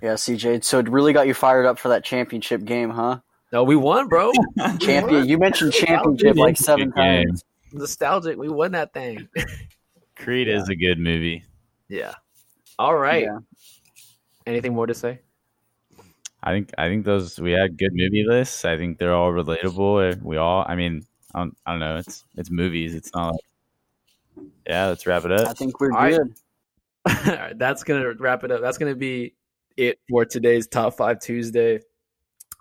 Yeah, 0.02 0.14
CJ. 0.14 0.62
So 0.62 0.78
it 0.78 0.88
really 0.88 1.12
got 1.12 1.26
you 1.26 1.34
fired 1.34 1.66
up 1.66 1.78
for 1.78 1.88
that 1.88 2.04
championship 2.04 2.64
game, 2.64 2.90
huh? 2.90 3.20
No, 3.52 3.64
we 3.64 3.76
won, 3.76 4.08
bro. 4.08 4.32
Champion. 4.80 5.28
You 5.28 5.38
mentioned 5.38 5.72
championship 5.72 6.36
like 6.36 6.56
seven 6.56 6.90
game. 6.90 7.26
times. 7.28 7.44
Nostalgic. 7.72 8.36
We 8.36 8.48
won 8.48 8.72
that 8.72 8.92
thing. 8.92 9.28
Creed 10.16 10.48
is 10.48 10.68
a 10.68 10.76
good 10.76 10.98
movie. 10.98 11.44
yeah. 11.88 12.14
All 12.78 12.96
right. 12.96 13.22
Yeah. 13.22 13.38
Anything 14.46 14.74
more 14.74 14.86
to 14.86 14.94
say? 14.94 15.20
I 16.44 16.52
think 16.52 16.70
I 16.76 16.88
think 16.88 17.06
those 17.06 17.40
we 17.40 17.52
had 17.52 17.78
good 17.78 17.92
movie 17.94 18.24
lists. 18.28 18.66
I 18.66 18.76
think 18.76 18.98
they're 18.98 19.14
all 19.14 19.32
relatable. 19.32 20.22
We 20.22 20.36
all, 20.36 20.62
I 20.68 20.76
mean, 20.76 21.06
I 21.34 21.38
don't, 21.40 21.56
I 21.64 21.70
don't 21.70 21.80
know. 21.80 21.96
It's 21.96 22.22
it's 22.36 22.50
movies. 22.50 22.94
It's 22.94 23.10
not 23.14 23.32
like 23.32 24.46
yeah. 24.66 24.86
Let's 24.88 25.06
wrap 25.06 25.24
it 25.24 25.32
up. 25.32 25.48
I 25.48 25.54
think 25.54 25.80
we're 25.80 25.92
All 25.92 26.02
right. 26.02 26.12
good. 26.12 26.34
All 27.08 27.36
right, 27.36 27.58
that's 27.58 27.82
gonna 27.82 28.12
wrap 28.18 28.44
it 28.44 28.50
up. 28.50 28.60
That's 28.60 28.76
gonna 28.76 28.94
be 28.94 29.34
it 29.78 29.98
for 30.10 30.26
today's 30.26 30.66
top 30.66 30.94
five 30.94 31.18
Tuesday. 31.18 31.80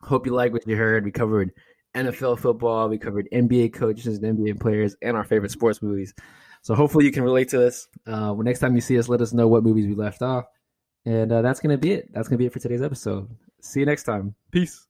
Hope 0.01 0.25
you 0.25 0.33
like 0.33 0.53
what 0.53 0.65
you 0.65 0.77
heard. 0.77 1.03
We 1.03 1.11
covered 1.11 1.51
NFL 1.93 2.39
football, 2.39 2.87
we 2.87 2.97
covered 2.97 3.27
NBA 3.33 3.73
coaches 3.73 4.17
and 4.17 4.37
NBA 4.37 4.61
players, 4.61 4.95
and 5.01 5.17
our 5.17 5.25
favorite 5.25 5.51
sports 5.51 5.81
movies. 5.81 6.13
So 6.61 6.73
hopefully 6.73 7.03
you 7.03 7.11
can 7.11 7.23
relate 7.23 7.49
to 7.49 7.57
this. 7.57 7.89
Uh, 8.07 8.31
well, 8.33 8.43
next 8.43 8.59
time 8.59 8.75
you 8.75 8.81
see 8.81 8.97
us, 8.97 9.09
let 9.09 9.19
us 9.19 9.33
know 9.33 9.49
what 9.49 9.63
movies 9.63 9.87
we 9.87 9.95
left 9.95 10.21
off. 10.21 10.45
And 11.05 11.31
uh, 11.33 11.41
that's 11.41 11.59
gonna 11.59 11.77
be 11.77 11.91
it. 11.91 12.13
That's 12.13 12.29
gonna 12.29 12.37
be 12.37 12.45
it 12.45 12.53
for 12.53 12.59
today's 12.59 12.81
episode. 12.81 13.29
See 13.63 13.79
you 13.79 13.85
next 13.85 14.03
time. 14.03 14.35
Peace. 14.51 14.87